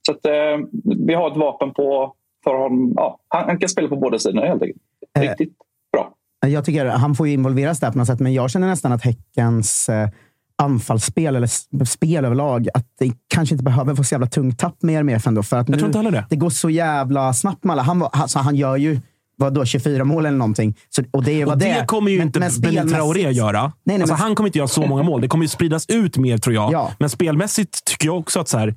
Så 0.05 0.11
att, 0.11 0.25
eh, 0.25 0.67
vi 1.05 1.13
har 1.13 1.31
ett 1.31 1.37
vapen 1.37 1.73
på 1.73 2.13
för 2.43 2.53
honom. 2.53 2.93
Ja, 2.95 3.19
han, 3.27 3.43
han 3.43 3.59
kan 3.59 3.69
spela 3.69 3.87
på 3.87 3.95
båda 3.95 4.19
sidorna 4.19 4.45
helt 4.45 4.61
enkelt. 4.61 4.81
Eh, 5.17 5.21
Riktigt 5.21 5.49
eh, 5.49 5.53
bra. 5.93 6.13
Jag 6.51 6.65
tycker 6.65 6.85
han 6.85 7.15
får 7.15 7.27
involveras 7.27 7.79
där 7.79 7.91
på 7.91 7.97
något 7.97 8.07
sätt, 8.07 8.19
men 8.19 8.33
jag 8.33 8.51
känner 8.51 8.67
nästan 8.67 8.91
att 8.91 9.03
Häckens 9.03 9.89
eh, 9.89 10.09
anfallsspel 10.57 11.35
eller 11.35 11.85
spel 11.85 12.25
överlag, 12.25 12.67
att 12.73 12.85
det 12.99 13.11
kanske 13.27 13.55
inte 13.55 13.63
behöver 13.63 13.95
få 13.95 14.03
så 14.03 14.13
jävla 14.13 14.27
tungt 14.27 14.59
tapp 14.59 14.83
mer 14.83 15.03
med 15.03 15.27
ändå. 15.27 15.43
För 15.43 15.57
att 15.57 15.69
jag 15.69 15.77
tror 15.77 15.87
inte 15.87 15.99
heller 15.99 16.11
det. 16.11 16.25
Det 16.29 16.35
går 16.35 16.49
så 16.49 16.69
jävla 16.69 17.33
snabbt 17.33 17.63
med 17.63 17.73
alla. 17.73 17.81
Han, 17.81 18.03
alltså, 18.11 18.39
han 18.39 18.55
gör 18.55 18.77
ju 18.77 18.99
vadå, 19.37 19.65
24 19.65 20.03
mål 20.03 20.25
eller 20.25 20.37
någonting. 20.37 20.75
Så, 20.89 21.03
och 21.11 21.23
det, 21.23 21.45
och 21.45 21.57
det, 21.57 21.65
det 21.65 21.85
kommer 21.85 22.11
ju 22.11 22.17
men, 22.17 22.27
inte 22.27 22.39
Benny 22.59 22.89
Traoré 22.89 23.31
göra. 23.31 23.61
Nej, 23.61 23.71
nej, 23.83 23.95
alltså, 24.01 24.13
men... 24.13 24.21
Han 24.21 24.35
kommer 24.35 24.47
inte 24.47 24.57
göra 24.57 24.67
så 24.67 24.85
många 24.85 25.03
mål. 25.03 25.21
Det 25.21 25.27
kommer 25.27 25.43
ju 25.43 25.49
spridas 25.49 25.85
ut 25.89 26.17
mer, 26.17 26.37
tror 26.37 26.55
jag. 26.55 26.71
Ja. 26.71 26.91
Men 26.99 27.09
spelmässigt 27.09 27.85
tycker 27.85 28.05
jag 28.05 28.17
också 28.17 28.39
att 28.39 28.47
så 28.47 28.57
här, 28.57 28.75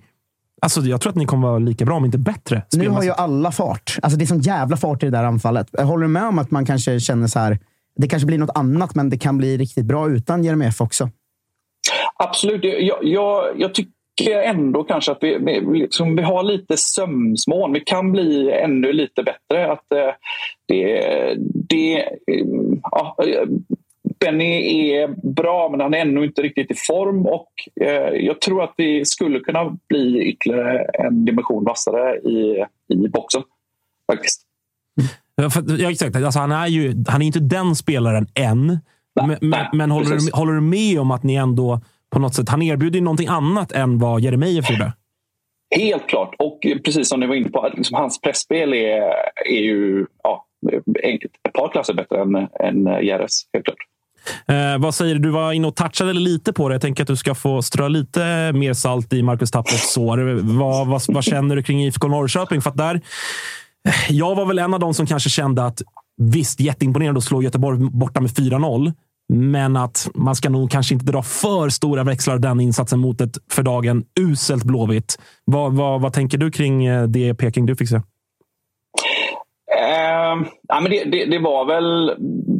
Alltså, 0.61 0.81
jag 0.81 1.01
tror 1.01 1.11
att 1.11 1.17
ni 1.17 1.27
kommer 1.27 1.49
vara 1.49 1.59
lika 1.59 1.85
bra, 1.85 1.97
om 1.97 2.05
inte 2.05 2.19
bättre. 2.19 2.63
Nu 2.73 2.89
har 2.89 3.03
ju 3.03 3.11
alla 3.11 3.53
fart. 3.53 3.97
Alltså, 4.03 4.19
det 4.19 4.25
är 4.25 4.27
sån 4.27 4.41
jävla 4.41 4.77
fart 4.77 5.03
i 5.03 5.07
det 5.07 5.13
där 5.13 5.25
anfallet. 5.25 5.81
Håller 5.81 6.03
du 6.03 6.09
med 6.09 6.25
om 6.25 6.39
att 6.39 6.51
man 6.51 6.67
kanske 6.67 7.01
känner 7.01 7.27
så 7.27 7.39
här, 7.39 7.59
det 7.97 8.09
kanske 8.09 8.27
blir 8.27 8.39
något 8.39 8.57
annat, 8.59 8.95
men 8.95 9.11
det 9.11 9.19
kan 9.19 9.39
bli 9.39 9.57
riktigt 9.57 9.85
bra 9.85 10.11
utan 10.11 10.45
Jeremejeff 10.45 10.81
också? 10.81 11.11
Absolut. 12.17 12.65
Jag, 12.65 12.99
jag, 13.03 13.61
jag 13.61 13.75
tycker 13.75 14.43
ändå 14.43 14.85
kanske 14.85 15.13
att 15.13 15.19
vi, 15.21 15.39
vi, 15.39 15.79
liksom, 15.79 16.17
vi 16.17 16.23
har 16.23 16.43
lite 16.43 16.77
sömsmån. 16.77 17.73
Vi 17.73 17.81
kan 17.81 18.13
bli 18.13 18.53
ännu 18.53 18.93
lite 18.93 19.23
bättre. 19.23 19.73
Att, 19.73 19.93
eh, 19.93 20.15
det, 20.67 21.03
det, 21.69 21.97
eh, 22.03 22.45
ja, 22.83 23.17
Benny 24.21 24.91
är 24.93 25.33
bra, 25.35 25.69
men 25.71 25.81
han 25.81 25.95
är 25.95 25.99
ännu 25.99 26.25
inte 26.25 26.43
riktigt 26.43 26.71
i 26.71 26.75
form. 26.75 27.27
Och 27.27 27.53
eh, 27.81 28.15
Jag 28.15 28.41
tror 28.41 28.65
att 28.65 28.75
vi 28.77 29.05
skulle 29.05 29.41
kunna 29.41 29.77
bli 29.89 30.23
ytterligare 30.23 30.85
en 30.85 31.25
dimension 31.25 31.65
vassare 31.65 32.17
i, 32.17 32.65
i 32.89 33.09
boxen. 33.09 33.43
Faktiskt. 34.13 34.43
Ja, 35.79 35.91
exakt. 35.91 36.17
Alltså, 36.17 36.41
han, 36.41 36.53
är 36.53 36.67
ju, 36.67 37.05
han 37.09 37.23
är 37.23 37.27
inte 37.27 37.41
den 37.41 37.77
spelaren 37.77 38.27
än. 38.35 38.67
Nej, 38.67 39.27
men, 39.27 39.39
nej, 39.41 39.69
men 39.73 39.91
håller, 39.91 40.11
du, 40.11 40.33
håller 40.33 40.53
du 40.53 40.61
med 40.61 41.01
om 41.01 41.11
att 41.11 41.23
ni 41.23 41.35
ändå 41.35 41.81
på 42.11 42.19
något 42.19 42.35
sätt... 42.35 42.49
Han 42.49 42.63
erbjuder 42.63 43.01
någonting 43.01 43.29
annat 43.29 43.73
än 43.73 43.99
vad 43.99 44.21
Jeremejeff 44.21 44.71
gjorde? 44.71 44.93
Helt 45.77 46.07
klart. 46.07 46.35
Och 46.39 46.61
precis 46.85 47.09
som 47.09 47.21
ni 47.21 47.27
var 47.27 47.35
inne 47.35 47.51
på, 47.51 47.73
liksom, 47.77 47.95
hans 47.95 48.21
pressspel 48.21 48.73
är, 48.73 49.03
är 49.47 49.61
ju 49.61 50.07
ja, 50.23 50.47
ett 51.03 51.53
par 51.53 51.69
klasser 51.73 51.95
bättre 51.95 52.21
än, 52.23 52.35
än 52.37 53.07
Jerez. 53.07 53.43
Helt 53.53 53.65
klart. 53.65 53.79
Eh, 54.47 54.79
vad 54.79 54.95
säger 54.95 55.15
du? 55.15 55.21
Du 55.21 55.31
var 55.31 55.53
inne 55.53 55.69
och 55.69 55.77
touchade 55.77 56.13
lite 56.13 56.53
på 56.53 56.69
det. 56.69 56.75
Jag 56.75 56.83
tänker 56.83 57.03
att 57.03 57.09
du 57.09 57.17
ska 57.17 57.35
få 57.35 57.63
strö 57.63 57.89
lite 57.89 58.53
mer 58.53 58.73
salt 58.73 59.13
i 59.13 59.23
Marcus 59.23 59.51
Tappers 59.51 59.81
sår. 59.81 60.19
Vad, 60.59 60.87
vad, 60.87 61.03
vad 61.09 61.25
känner 61.25 61.57
du 61.57 61.63
kring 61.63 61.85
IFK 61.85 62.09
Norrköping? 62.09 62.61
För 62.61 62.71
där, 62.71 62.95
eh, 62.95 64.17
jag 64.17 64.35
var 64.35 64.47
väl 64.47 64.59
en 64.59 64.75
av 64.75 64.81
dem 64.81 64.95
som 64.95 65.07
kanske 65.07 65.31
kände 65.31 65.65
att 65.65 65.83
visst, 66.23 66.61
jätteimponerande 66.61 67.19
att 67.19 67.25
slå 67.25 67.43
Göteborg 67.43 67.79
borta 67.79 68.21
med 68.21 68.31
4-0. 68.31 68.93
Men 69.33 69.77
att 69.77 70.09
man 70.15 70.35
ska 70.35 70.49
nog 70.49 70.71
kanske 70.71 70.95
inte 70.95 71.07
dra 71.07 71.23
för 71.23 71.69
stora 71.69 72.05
växlar 72.05 72.39
den 72.39 72.61
insatsen 72.61 72.99
mot 72.99 73.21
ett 73.21 73.39
för 73.53 73.63
dagen 73.63 74.05
uselt 74.21 74.65
Blåvitt. 74.65 75.19
Vad, 75.45 75.73
vad, 75.73 76.01
vad 76.01 76.13
tänker 76.13 76.39
du 76.39 76.51
kring 76.51 76.87
eh, 76.87 77.03
det 77.03 77.35
Peking 77.35 77.67
du 77.67 77.77
fick 77.77 77.89
se? 77.89 77.97
Uh, 77.97 78.03
ja, 80.69 80.81
men 80.81 80.91
det, 80.91 81.05
det, 81.05 81.25
det, 81.25 81.39
var 81.39 81.65
väl, 81.65 82.15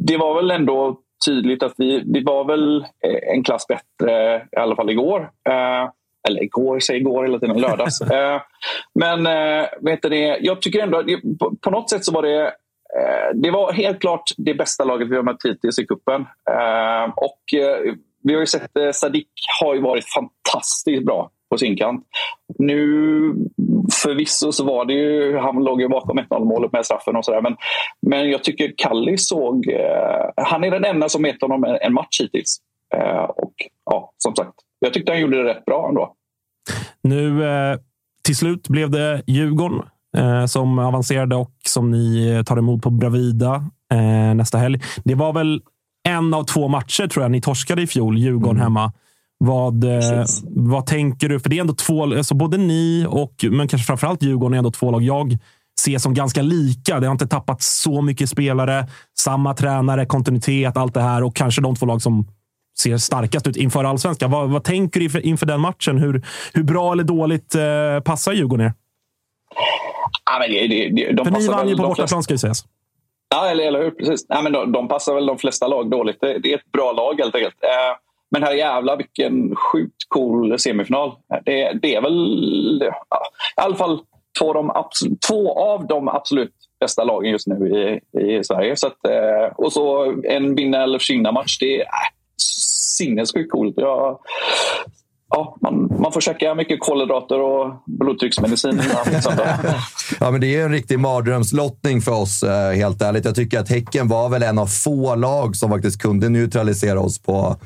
det 0.07 0.17
var 0.17 0.35
väl 0.35 0.51
ändå 0.51 0.99
tydligt 1.27 1.63
att 1.63 1.75
vi, 1.77 2.03
vi 2.07 2.23
var 2.23 2.45
väl 2.45 2.81
eh, 2.81 3.35
en 3.35 3.45
klass 3.45 3.67
bättre, 3.67 4.37
i 4.37 4.57
alla 4.57 4.77
fall 4.77 4.91
igår. 4.91 5.31
Eh, 5.49 5.91
eller 6.29 6.43
igår, 6.43 6.81
säger 6.81 7.01
igår 7.01 7.25
hela 7.25 7.39
tiden, 7.39 7.61
lördags. 7.61 8.01
eh, 8.11 8.41
men 8.95 9.27
eh, 9.27 9.67
vet 9.81 10.03
det, 10.03 10.39
jag 10.41 10.63
tycker 10.63 10.83
ändå 10.83 11.05
på, 11.41 11.57
på 11.61 11.71
något 11.71 11.91
sätt 11.91 12.05
så 12.05 12.13
var 12.13 12.23
det 12.23 12.47
eh, 12.47 13.35
det 13.35 13.51
var 13.51 13.73
helt 13.73 14.01
klart 14.01 14.23
det 14.37 14.55
bästa 14.55 14.85
laget 14.85 15.09
vi 15.09 15.17
har 15.17 15.23
mött 15.23 15.45
hittills 15.45 15.79
i 15.79 15.87
cupen. 15.87 16.21
Eh, 16.51 17.13
och 17.17 17.43
vi 18.23 18.35
har 18.35 18.41
ju 18.41 18.47
sett 18.47 18.77
att 18.77 18.97
Sadik 18.97 19.29
har 19.61 19.75
ju 19.75 19.81
varit 19.81 20.05
fantastiskt 20.05 21.05
bra 21.05 21.31
på 21.51 21.59
sin 21.59 21.77
kant. 21.77 22.07
Nu 22.59 23.35
förvisso 23.93 24.53
så 24.53 24.65
var 24.65 24.85
det 24.85 24.93
ju, 24.93 25.39
han 25.39 25.65
låg 25.65 25.81
ju 25.81 25.89
bakom 25.89 26.19
1-0 26.19 26.45
målet 26.45 26.73
med 26.73 26.85
straffen 26.85 27.17
och 27.17 27.25
sådär. 27.25 27.41
Men, 27.41 27.57
men 28.07 28.31
jag 28.31 28.45
tycker 28.45 28.73
Kalli 28.77 29.19
såg, 29.19 29.69
eh, 29.69 30.45
han 30.45 30.65
är 30.65 30.71
den 30.71 30.85
enda 30.85 31.09
som 31.09 31.25
gett 31.25 31.43
honom 31.43 31.65
en, 31.65 31.79
en 31.81 31.95
match 31.95 32.21
hittills. 32.21 32.59
Eh, 32.95 33.25
och 33.25 33.55
ja, 33.85 34.13
som 34.19 34.37
sagt, 34.37 34.55
jag 34.79 34.93
tyckte 34.93 35.13
han 35.13 35.21
gjorde 35.21 35.43
det 35.43 35.51
rätt 35.51 35.65
bra 35.65 35.89
ändå. 35.89 36.15
Nu 37.03 37.45
eh, 37.45 37.79
till 38.25 38.37
slut 38.37 38.69
blev 38.69 38.91
det 38.91 39.23
Djurgården 39.27 39.83
eh, 40.17 40.47
som 40.47 40.79
avancerade 40.79 41.37
och 41.37 41.53
som 41.67 41.91
ni 41.91 42.43
tar 42.47 42.57
emot 42.57 42.83
på 42.83 42.91
Bravida 42.91 43.55
eh, 43.93 44.35
nästa 44.35 44.59
helg. 44.59 44.81
Det 45.05 45.15
var 45.15 45.33
väl 45.33 45.63
en 46.09 46.35
av 46.35 46.45
två 46.45 46.69
matcher 46.69 47.07
tror 47.07 47.25
jag 47.25 47.31
ni 47.31 47.41
torskade 47.41 47.83
i 47.83 47.87
fjol, 47.87 48.19
Djurgården 48.19 48.57
mm. 48.57 48.63
hemma. 48.63 48.93
Vad, 49.39 49.85
eh, 49.85 50.25
vad 50.45 50.87
tänker 50.87 51.29
du? 51.29 51.41
För 51.41 51.51
det 51.51 51.57
är 51.57 51.61
ändå 51.61 51.75
två, 51.75 52.03
alltså 52.03 52.35
både 52.35 52.57
ni 52.57 53.07
och 53.09 53.45
men 53.51 53.69
kanske 53.69 53.87
framförallt 53.87 54.23
Djurgården 54.23 54.55
är 54.55 54.59
ändå 54.59 54.71
två 54.71 54.91
lag 54.91 55.03
jag 55.03 55.39
ser 55.81 55.99
som 55.99 56.15
ganska 56.15 56.43
lika. 56.43 57.01
Det 57.01 57.07
har 57.07 57.13
inte 57.13 57.27
tappat 57.27 57.63
så 57.63 58.03
mycket 58.03 58.29
spelare. 58.29 58.87
Samma 59.19 59.55
tränare, 59.55 60.07
kontinuitet, 60.07 60.77
allt 60.77 60.95
det 60.95 61.01
här 61.01 61.23
och 61.23 61.37
kanske 61.37 61.63
de 61.63 61.77
två 61.77 61.87
lag 61.87 62.03
som 62.03 62.27
ser 62.81 62.97
starkast 62.97 63.47
ut 63.47 63.57
inför 63.57 63.85
allsvenskan. 63.85 64.31
Vad, 64.31 64.51
vad 64.51 64.65
tänker 64.65 65.01
du 65.01 65.05
inför, 65.05 65.27
inför 65.27 65.47
den 65.47 65.61
matchen? 65.61 65.99
Hur, 65.99 66.27
hur 66.53 66.63
bra 66.63 66.93
eller 66.93 67.05
dåligt 67.05 67.55
eh, 67.55 68.01
passar 68.05 68.33
Djurgården 68.33 68.67
er? 68.67 68.73
Ja, 70.25 70.39
men 70.39 70.51
det, 70.51 70.89
det, 70.89 71.13
de 71.13 71.25
För 71.25 71.33
ni 71.33 71.49
vann 71.49 71.69
ju 71.69 71.77
på 71.77 71.83
bortaplan 71.83 72.23
ska 72.23 72.35
ju 72.35 72.39
sägas. 72.39 72.65
Ja, 73.35 73.51
eller, 73.51 73.65
eller 73.65 73.83
hur? 73.83 73.91
Precis. 73.91 74.27
Ja, 74.29 74.43
men 74.43 74.53
de, 74.53 74.73
de, 74.73 74.89
passar 74.89 75.15
väl 75.15 75.27
de 75.27 75.39
flesta 75.39 75.69
lag 75.69 75.91
dåligt. 75.91 76.21
Det, 76.21 76.39
det 76.39 76.53
är 76.53 76.57
ett 76.57 76.73
bra 76.73 76.93
lag 76.93 77.15
helt 77.19 77.35
enkelt. 77.35 77.55
Eh, 77.63 78.08
men 78.31 78.43
här 78.43 78.55
jävla 78.55 78.97
vilken 78.97 79.57
sjukt 79.57 80.09
cool 80.09 80.59
semifinal. 80.59 81.13
Det, 81.45 81.73
det 81.83 81.95
är 81.95 82.03
väl 82.03 82.83
ja, 83.11 83.23
i 83.57 83.61
alla 83.61 83.77
fall 83.77 84.01
två 84.39 84.49
av, 84.49 84.55
de 84.55 84.71
absolut, 84.71 85.21
två 85.21 85.59
av 85.59 85.87
de 85.87 86.09
absolut 86.09 86.55
bästa 86.81 87.05
lagen 87.05 87.31
just 87.31 87.47
nu 87.47 87.69
i, 87.69 88.01
i 88.21 88.45
Sverige. 88.45 88.77
Så 88.77 88.87
att, 88.87 89.07
eh, 89.07 89.53
och 89.57 89.73
så 89.73 90.15
en 90.25 90.55
vinna 90.55 90.83
eller 90.83 90.99
försvinna 90.99 91.33
match. 91.33 91.59
Det 91.59 91.77
är 91.77 91.81
äh, 91.81 91.87
sinnessjukt 92.99 93.51
coolt. 93.51 93.75
Jag, 93.77 94.19
ja, 95.31 95.57
man, 95.63 96.01
man 96.01 96.13
får 96.13 96.21
käka 96.21 96.55
mycket 96.55 96.81
kolhydrater 96.81 97.41
och 97.41 97.83
blodtrycksmedicin. 97.87 98.81
Liksom. 99.11 99.33
ja, 100.21 100.31
men 100.31 100.41
det 100.41 100.57
är 100.57 100.65
en 100.65 100.73
riktig 100.73 100.99
mardrömslottning 100.99 102.01
för 102.01 102.13
oss, 102.13 102.43
eh, 102.43 102.73
helt 102.73 103.03
ärligt. 103.03 103.25
Jag 103.25 103.35
tycker 103.35 103.61
att 103.61 103.69
Häcken 103.69 104.09
var 104.09 104.29
väl 104.29 104.43
en 104.43 104.59
av 104.59 104.67
få 104.67 105.15
lag 105.15 105.57
som 105.57 105.71
faktiskt 105.71 106.03
kunde 106.03 106.29
neutralisera 106.29 107.01
oss 107.01 107.19
på, 107.19 107.57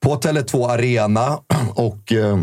på 0.00 0.14
Tele2 0.14 0.68
Arena. 0.70 1.38
Och 1.74 2.12
eh, 2.12 2.38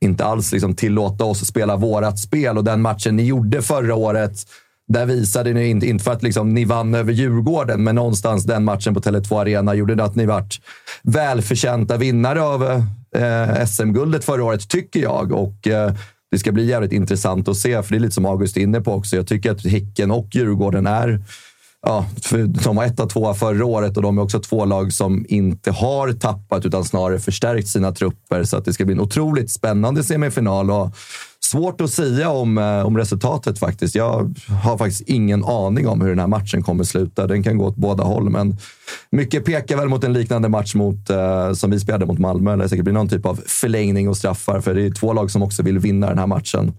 inte 0.00 0.24
alls 0.24 0.52
liksom 0.52 0.74
tillåta 0.74 1.24
oss 1.24 1.42
att 1.42 1.48
spela 1.48 1.76
vårat 1.76 2.18
spel. 2.18 2.58
Och 2.58 2.64
den 2.64 2.82
matchen 2.82 3.16
ni 3.16 3.22
gjorde 3.22 3.62
förra 3.62 3.94
året, 3.94 4.32
där 4.88 5.06
visade 5.06 5.52
ni, 5.52 5.68
inte, 5.68 5.86
inte 5.86 6.04
för 6.04 6.12
att 6.12 6.22
liksom 6.22 6.54
ni 6.54 6.64
vann 6.64 6.94
över 6.94 7.12
Djurgården, 7.12 7.84
men 7.84 7.94
någonstans 7.94 8.44
den 8.44 8.64
matchen 8.64 8.94
på 8.94 9.00
Tele2 9.00 9.40
Arena 9.40 9.74
gjorde 9.74 10.04
att 10.04 10.14
ni 10.14 10.26
vart 10.26 10.60
välförtjänta 11.02 11.96
vinnare 11.96 12.42
av 12.42 12.64
eh, 12.64 12.82
eh, 13.16 13.66
SM-guldet 13.66 14.24
förra 14.24 14.44
året, 14.44 14.68
tycker 14.68 15.00
jag. 15.00 15.32
Och 15.32 15.68
eh, 15.68 15.92
Det 16.30 16.38
ska 16.38 16.52
bli 16.52 16.66
jävligt 16.66 16.92
intressant 16.92 17.48
att 17.48 17.56
se, 17.56 17.82
för 17.82 17.90
det 17.90 17.98
är 17.98 18.00
lite 18.00 18.14
som 18.14 18.26
August 18.26 18.56
är 18.56 18.60
inne 18.60 18.80
på 18.80 18.92
också. 18.92 19.16
Jag 19.16 19.26
tycker 19.26 19.50
att 19.50 19.66
Häcken 19.66 20.10
och 20.10 20.28
Djurgården 20.32 20.86
är 20.86 21.20
ja, 21.82 22.06
för, 22.22 22.38
de 22.38 22.76
var 22.76 22.84
etta, 22.84 23.06
tvåa 23.06 23.34
förra 23.34 23.64
året 23.64 23.96
och 23.96 24.02
de 24.02 24.18
är 24.18 24.22
också 24.22 24.40
två 24.40 24.64
lag 24.64 24.92
som 24.92 25.26
inte 25.28 25.70
har 25.70 26.12
tappat 26.12 26.66
utan 26.66 26.84
snarare 26.84 27.18
förstärkt 27.18 27.68
sina 27.68 27.92
trupper. 27.92 28.44
Så 28.44 28.56
att 28.56 28.64
det 28.64 28.72
ska 28.72 28.84
bli 28.84 28.94
en 28.94 29.00
otroligt 29.00 29.50
spännande 29.50 30.04
semifinal. 30.04 30.70
Och 30.70 30.96
svårt 31.50 31.80
att 31.80 31.90
säga 31.90 32.30
om, 32.30 32.58
eh, 32.58 32.86
om 32.86 32.96
resultatet 32.96 33.58
faktiskt. 33.58 33.94
Jag 33.94 34.34
har 34.62 34.78
faktiskt 34.78 35.00
ingen 35.00 35.44
aning 35.44 35.88
om 35.88 36.00
hur 36.00 36.08
den 36.08 36.18
här 36.18 36.26
matchen 36.26 36.62
kommer 36.62 36.84
sluta. 36.84 37.26
Den 37.26 37.42
kan 37.42 37.58
gå 37.58 37.64
åt 37.66 37.76
båda 37.76 38.04
håll, 38.04 38.30
men 38.30 38.56
mycket 39.10 39.44
pekar 39.44 39.76
väl 39.76 39.88
mot 39.88 40.04
en 40.04 40.12
liknande 40.12 40.48
match 40.48 40.74
mot, 40.74 41.10
eh, 41.10 41.52
som 41.52 41.70
vi 41.70 41.80
spelade 41.80 42.06
mot 42.06 42.18
Malmö. 42.18 42.56
Det 42.56 42.68
säkert 42.68 42.84
blir 42.84 42.94
någon 42.94 43.08
typ 43.08 43.26
av 43.26 43.40
förlängning 43.46 44.08
och 44.08 44.16
straffar, 44.16 44.60
för 44.60 44.74
det 44.74 44.82
är 44.82 44.90
två 44.90 45.12
lag 45.12 45.30
som 45.30 45.42
också 45.42 45.62
vill 45.62 45.78
vinna 45.78 46.08
den 46.08 46.18
här 46.18 46.26
matchen. 46.26 46.72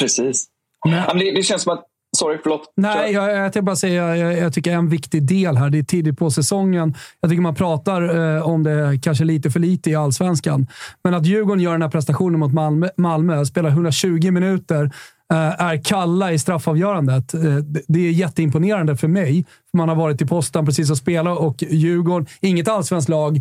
Precis. 0.00 0.46
Men 0.84 1.18
det, 1.18 1.30
det 1.30 1.42
känns 1.42 1.62
som 1.62 1.72
att 1.72 1.84
Sorry, 2.16 2.38
förlåt. 2.42 2.72
Nej, 2.76 3.12
jag, 3.12 3.30
jag 3.30 3.42
tänkte 3.42 3.62
bara 3.62 3.76
säga 3.76 4.16
jag, 4.16 4.38
jag 4.38 4.52
tycker 4.52 4.72
en 4.72 4.88
viktig 4.88 5.22
del 5.22 5.56
här, 5.56 5.70
det 5.70 5.78
är 5.78 5.82
tidigt 5.82 6.18
på 6.18 6.30
säsongen. 6.30 6.94
Jag 7.20 7.30
tycker 7.30 7.42
man 7.42 7.54
pratar 7.54 8.36
eh, 8.36 8.42
om 8.42 8.62
det 8.62 9.00
kanske 9.02 9.24
lite 9.24 9.50
för 9.50 9.60
lite 9.60 9.90
i 9.90 9.94
allsvenskan. 9.94 10.66
Men 11.04 11.14
att 11.14 11.26
Djurgården 11.26 11.62
gör 11.62 11.72
den 11.72 11.82
här 11.82 11.88
prestationen 11.88 12.40
mot 12.40 12.52
Malmö, 12.52 12.88
Malmö 12.96 13.44
spelar 13.44 13.70
120 13.70 14.30
minuter, 14.30 14.90
eh, 15.32 15.62
är 15.62 15.84
kalla 15.84 16.32
i 16.32 16.38
straffavgörandet. 16.38 17.34
Eh, 17.34 17.56
det, 17.88 18.00
är 18.00 18.10
jätteimponerande 18.10 18.96
för 18.96 19.08
mig. 19.08 19.46
Man 19.72 19.88
har 19.88 19.96
varit 19.96 20.22
i 20.22 20.26
postan 20.26 20.66
precis 20.66 20.90
och 20.90 20.98
spelat 20.98 21.38
och 21.38 21.62
Djurgården, 21.62 22.26
inget 22.40 22.68
allsvenskt 22.68 23.08
lag, 23.08 23.40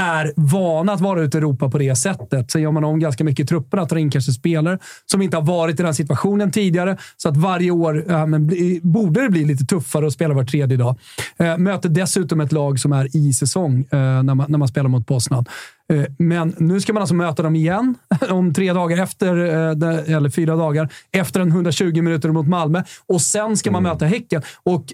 är 0.00 0.32
vana 0.36 0.92
att 0.92 1.00
vara 1.00 1.22
ute 1.22 1.36
i 1.36 1.38
Europa 1.38 1.70
på 1.70 1.78
det 1.78 1.96
sättet. 1.96 2.50
Sen 2.50 2.62
gör 2.62 2.72
man 2.72 2.84
om 2.84 2.98
ganska 2.98 3.24
mycket 3.24 3.44
i 3.44 3.46
trupperna, 3.46 3.86
tar 3.86 3.96
in 3.96 4.10
kanske 4.10 4.32
spelare 4.32 4.78
som 5.06 5.22
inte 5.22 5.36
har 5.36 5.44
varit 5.44 5.80
i 5.80 5.82
den 5.82 5.94
situationen 5.94 6.52
tidigare. 6.52 6.96
Så 7.16 7.28
att 7.28 7.36
varje 7.36 7.70
år 7.70 8.04
ja, 8.08 8.26
men, 8.26 8.50
borde 8.82 9.22
det 9.22 9.28
bli 9.28 9.44
lite 9.44 9.64
tuffare 9.64 10.06
att 10.06 10.12
spela 10.12 10.34
var 10.34 10.44
tredje 10.44 10.76
dag. 10.76 10.98
Eh, 11.36 11.58
möter 11.58 11.88
dessutom 11.88 12.40
ett 12.40 12.52
lag 12.52 12.80
som 12.80 12.92
är 12.92 13.16
i 13.16 13.32
säsong 13.32 13.80
eh, 13.90 13.98
när, 13.98 14.34
man, 14.34 14.46
när 14.50 14.58
man 14.58 14.68
spelar 14.68 14.88
mot 14.88 15.06
Poznan. 15.06 15.44
Eh, 15.92 16.04
men 16.18 16.54
nu 16.58 16.80
ska 16.80 16.92
man 16.92 17.02
alltså 17.02 17.14
möta 17.14 17.42
dem 17.42 17.56
igen 17.56 17.94
om 18.30 18.54
tre 18.54 18.72
dagar 18.72 19.02
efter, 19.02 19.36
eller 19.36 20.30
fyra 20.30 20.56
dagar, 20.56 20.92
efter 21.12 21.40
en 21.40 21.48
120 21.48 22.02
minuter 22.02 22.28
mot 22.28 22.48
Malmö. 22.48 22.82
Och 23.06 23.20
sen 23.20 23.56
ska 23.56 23.70
man 23.70 23.82
mm. 23.82 23.92
möta 23.92 24.06
Häcken. 24.06 24.42
Och 24.62 24.84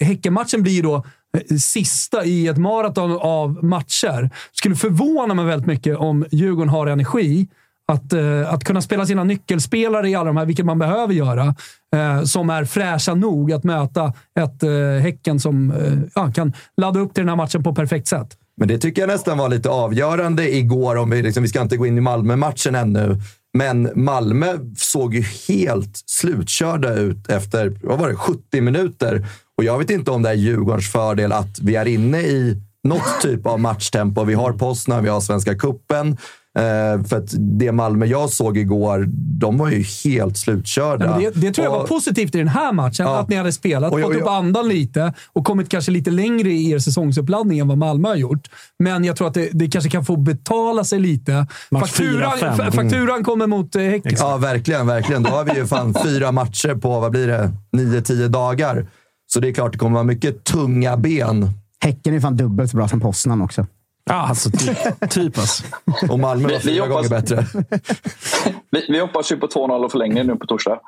Häckenmatchen 0.00 0.62
blir 0.62 0.82
då 0.82 1.04
Eh, 1.36 1.56
sista 1.56 2.24
i 2.24 2.46
ett 2.46 2.58
maraton 2.58 3.18
av 3.20 3.64
matcher. 3.64 4.30
Skulle 4.52 4.76
förvåna 4.76 5.34
mig 5.34 5.44
väldigt 5.44 5.66
mycket 5.66 5.96
om 5.96 6.26
Djurgården 6.30 6.68
har 6.68 6.86
energi 6.86 7.48
att, 7.88 8.12
eh, 8.12 8.54
att 8.54 8.64
kunna 8.64 8.82
spela 8.82 9.06
sina 9.06 9.24
nyckelspelare 9.24 10.10
i 10.10 10.14
alla 10.14 10.24
de 10.24 10.36
här, 10.36 10.46
vilket 10.46 10.66
man 10.66 10.78
behöver 10.78 11.14
göra, 11.14 11.54
eh, 11.96 12.22
som 12.22 12.50
är 12.50 12.64
fräscha 12.64 13.14
nog 13.14 13.52
att 13.52 13.64
möta 13.64 14.12
ett 14.40 14.62
eh, 14.62 14.70
Häcken 15.02 15.40
som 15.40 15.70
uh, 16.16 16.32
kan 16.32 16.52
ladda 16.76 17.00
upp 17.00 17.14
till 17.14 17.22
den 17.22 17.28
här 17.28 17.36
matchen 17.36 17.62
på 17.62 17.74
perfekt 17.74 18.08
sätt. 18.08 18.36
Men 18.56 18.68
det 18.68 18.78
tycker 18.78 19.02
jag 19.02 19.08
nästan 19.08 19.38
var 19.38 19.48
lite 19.48 19.68
avgörande 19.68 20.56
igår. 20.56 20.96
Om 20.96 21.10
vi, 21.10 21.22
liksom, 21.22 21.42
vi 21.42 21.48
ska 21.48 21.62
inte 21.62 21.76
gå 21.76 21.86
in 21.86 21.98
i 21.98 22.00
Malmö-matchen 22.00 22.74
ännu, 22.74 23.20
men 23.54 23.90
Malmö 23.94 24.58
såg 24.76 25.14
ju 25.14 25.24
helt 25.48 26.02
slutkörda 26.06 26.94
ut 26.94 27.28
efter 27.28 27.76
vad 27.82 27.98
var 27.98 28.08
det, 28.08 28.16
70 28.16 28.60
minuter. 28.60 29.26
Och 29.56 29.64
jag 29.64 29.78
vet 29.78 29.90
inte 29.90 30.10
om 30.10 30.22
det 30.22 30.28
är 30.28 30.34
Djurgårdens 30.34 30.92
fördel 30.92 31.32
att 31.32 31.58
vi 31.62 31.76
är 31.76 31.86
inne 31.88 32.20
i 32.20 32.62
något 32.84 33.20
typ 33.22 33.46
av 33.46 33.60
matchtempo. 33.60 34.24
Vi 34.24 34.34
har 34.34 34.52
Poznan, 34.52 35.02
vi 35.02 35.08
har 35.08 35.20
Svenska 35.20 35.54
Kuppen 35.54 36.16
Eh, 36.56 37.04
för 37.04 37.16
att 37.16 37.34
det 37.38 37.72
Malmö 37.72 38.06
jag 38.06 38.30
såg 38.30 38.58
igår, 38.58 39.04
de 39.38 39.58
var 39.58 39.70
ju 39.70 39.84
helt 40.04 40.36
slutkörda. 40.36 41.18
det, 41.18 41.30
det, 41.30 41.52
tror 41.52 41.64
jag 41.64 41.72
var 41.72 41.86
positivt 41.86 42.34
i 42.34 42.38
den 42.38 42.48
här 42.48 42.72
matchen, 42.72 43.06
ja. 43.06 43.18
att 43.18 43.28
ni 43.28 43.36
hade 43.36 43.52
spelat, 43.52 43.92
och, 43.92 44.00
fått 44.00 44.16
upp 44.16 44.28
andan 44.28 44.68
lite 44.68 45.12
och 45.32 45.44
kommit 45.44 45.68
kanske 45.68 45.92
lite 45.92 46.10
längre 46.10 46.48
i 46.48 46.70
er 46.70 46.78
säsongsuppladdning 46.78 47.58
än 47.58 47.68
vad 47.68 47.78
Malmö 47.78 48.08
har 48.08 48.16
gjort. 48.16 48.50
Men 48.78 49.04
jag 49.04 49.16
tror 49.16 49.28
att 49.28 49.34
det, 49.34 49.48
det 49.52 49.68
kanske 49.68 49.90
kan 49.90 50.04
få 50.04 50.16
betala 50.16 50.84
sig 50.84 50.98
lite. 50.98 51.46
Fakturan, 51.80 52.38
fyra, 52.38 52.72
fakturan 52.72 53.08
mm. 53.08 53.24
kommer 53.24 53.46
mot 53.46 53.76
eh, 53.76 53.82
Häcken. 53.82 54.16
Ja, 54.18 54.36
verkligen. 54.36 54.86
verkligen. 54.86 55.22
Då 55.22 55.30
har 55.30 55.44
vi 55.44 55.54
ju 55.54 55.66
fan 55.66 55.94
fyra 56.04 56.32
matcher 56.32 56.74
på, 56.74 57.00
vad 57.00 57.10
blir 57.10 57.26
det, 57.26 57.52
nio, 57.72 58.02
tio 58.02 58.28
dagar. 58.28 58.86
Så 59.26 59.40
det 59.40 59.48
är 59.48 59.52
klart 59.52 59.72
det 59.72 59.78
kommer 59.78 59.94
vara 59.94 60.04
mycket 60.04 60.44
tunga 60.44 60.96
ben. 60.96 61.50
Häcken 61.80 62.14
är 62.14 62.20
fan 62.20 62.36
dubbelt 62.36 62.70
så 62.70 62.76
bra 62.76 62.88
som 62.88 63.00
Poznan 63.00 63.42
också. 63.42 63.66
Ja, 64.04 64.14
alltså 64.14 64.50
typ. 64.50 64.78
typ 65.10 65.38
alltså. 65.38 65.64
Och 66.08 66.18
Malmö 66.18 66.48
var 66.48 66.58
fyra 66.58 66.86
gånger 66.86 67.08
bättre. 67.08 67.46
vi, 68.70 68.86
vi 68.88 69.00
hoppas 69.00 69.32
ju 69.32 69.36
på 69.36 69.46
2-0 69.46 69.84
och 69.84 69.92
förlängning 69.92 70.26
nu 70.26 70.36
på 70.36 70.46
torsdag. 70.46 70.80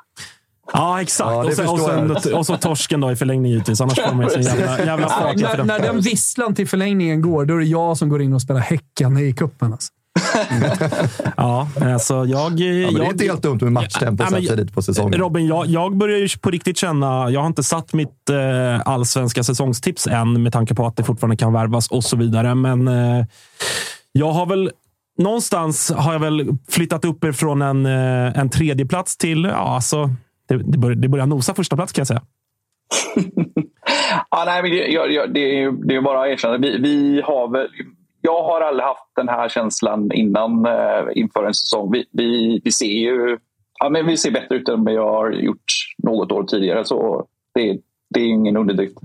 Ja, 0.73 1.01
exakt. 1.01 1.29
Ja, 1.29 1.45
och, 1.45 1.53
så, 1.53 1.71
och, 1.71 2.21
så, 2.21 2.37
och, 2.37 2.45
så, 2.45 2.57
torsken 2.57 3.01
då 3.01 3.11
i 3.11 3.15
förlängning 3.15 3.51
givetvis. 3.51 3.81
Annars 3.81 3.99
får 3.99 4.15
man 4.15 4.25
ju 4.25 4.29
sin 4.29 4.41
jävla, 4.41 4.79
jävla 4.85 5.33
ja, 5.37 5.53
när, 5.57 5.63
när 5.63 5.79
den 5.79 6.01
visslan 6.01 6.55
till 6.55 6.67
förlängningen 6.67 7.21
går, 7.21 7.45
då 7.45 7.53
är 7.53 7.59
det 7.59 7.65
jag 7.65 7.97
som 7.97 8.09
går 8.09 8.21
in 8.21 8.33
och 8.33 8.41
spelar 8.41 8.59
Häcken 8.59 9.17
i 9.17 9.33
cupen. 9.33 9.73
Alltså. 9.73 9.93
ja, 11.37 11.67
alltså 11.81 12.13
jag... 12.13 12.51
Ja, 12.51 12.91
det 12.91 13.05
är 13.05 13.11
inte 13.11 13.23
helt 13.23 13.41
dumt 13.41 13.59
med 13.61 13.71
matchtempo 13.71 14.23
ja, 14.23 14.29
samtidigt 14.29 14.73
på 14.73 14.81
säsongen. 14.81 15.19
Robin, 15.19 15.47
jag, 15.47 15.65
jag 15.65 15.97
börjar 15.97 16.17
ju 16.17 16.27
på 16.41 16.51
riktigt 16.51 16.77
känna... 16.77 17.29
Jag 17.29 17.39
har 17.39 17.47
inte 17.47 17.63
satt 17.63 17.93
mitt 17.93 18.29
eh, 18.29 18.81
allsvenska 18.85 19.43
säsongstips 19.43 20.07
än 20.07 20.43
med 20.43 20.53
tanke 20.53 20.75
på 20.75 20.85
att 20.85 20.95
det 20.95 21.03
fortfarande 21.03 21.37
kan 21.37 21.53
värvas 21.53 21.87
och 21.87 22.03
så 22.03 22.17
vidare. 22.17 22.55
Men 22.55 22.87
eh, 22.87 23.25
jag 24.11 24.31
har 24.31 24.45
väl 24.45 24.71
någonstans 25.17 25.91
har 25.91 26.13
jag 26.13 26.19
väl 26.19 26.47
flyttat 26.69 27.05
upp 27.05 27.23
er 27.23 27.31
från 27.31 27.61
en, 27.61 27.85
eh, 27.85 28.39
en 28.39 28.49
tredje 28.49 28.85
plats 28.85 29.17
till... 29.17 29.43
Ja, 29.43 29.75
alltså, 29.75 30.09
det, 30.49 30.57
det, 30.57 30.77
börjar, 30.77 30.95
det 30.95 31.07
börjar 31.07 31.25
nosa 31.25 31.53
första 31.53 31.75
plats 31.75 31.93
kan 31.93 32.01
jag 32.01 32.07
säga. 32.07 32.21
ja, 34.31 34.43
nej, 34.45 34.61
men 34.61 34.71
det, 34.71 34.87
jag, 34.87 35.33
det, 35.33 35.61
är, 35.61 35.87
det 35.87 35.95
är 35.95 36.01
bara 36.01 36.21
att 36.21 36.27
erkänna. 36.27 36.57
Vi, 36.57 36.77
vi 36.77 37.21
har 37.21 37.51
väl 37.51 37.67
jag 38.21 38.43
har 38.43 38.61
aldrig 38.61 38.85
haft 38.85 39.11
den 39.15 39.29
här 39.29 39.49
känslan 39.49 40.11
innan 40.11 40.65
eh, 40.65 41.03
inför 41.15 41.43
en 41.43 41.53
säsong. 41.53 41.91
Vi, 41.91 42.05
vi, 42.11 42.61
vi, 42.63 42.71
ser 42.71 42.85
ju 42.85 43.37
ja, 43.79 43.89
men 43.89 44.07
vi 44.07 44.17
ser 44.17 44.31
bättre 44.31 44.55
ut 44.55 44.69
än 44.69 44.85
vi 44.85 44.97
har 44.97 45.31
gjort 45.31 45.73
något 46.03 46.31
år 46.31 46.43
tidigare. 46.43 46.85
Så 46.85 47.25
det, 47.53 47.79
det 48.13 48.19
är 48.19 48.25
ingen 48.25 48.57
underdrift, 48.57 48.97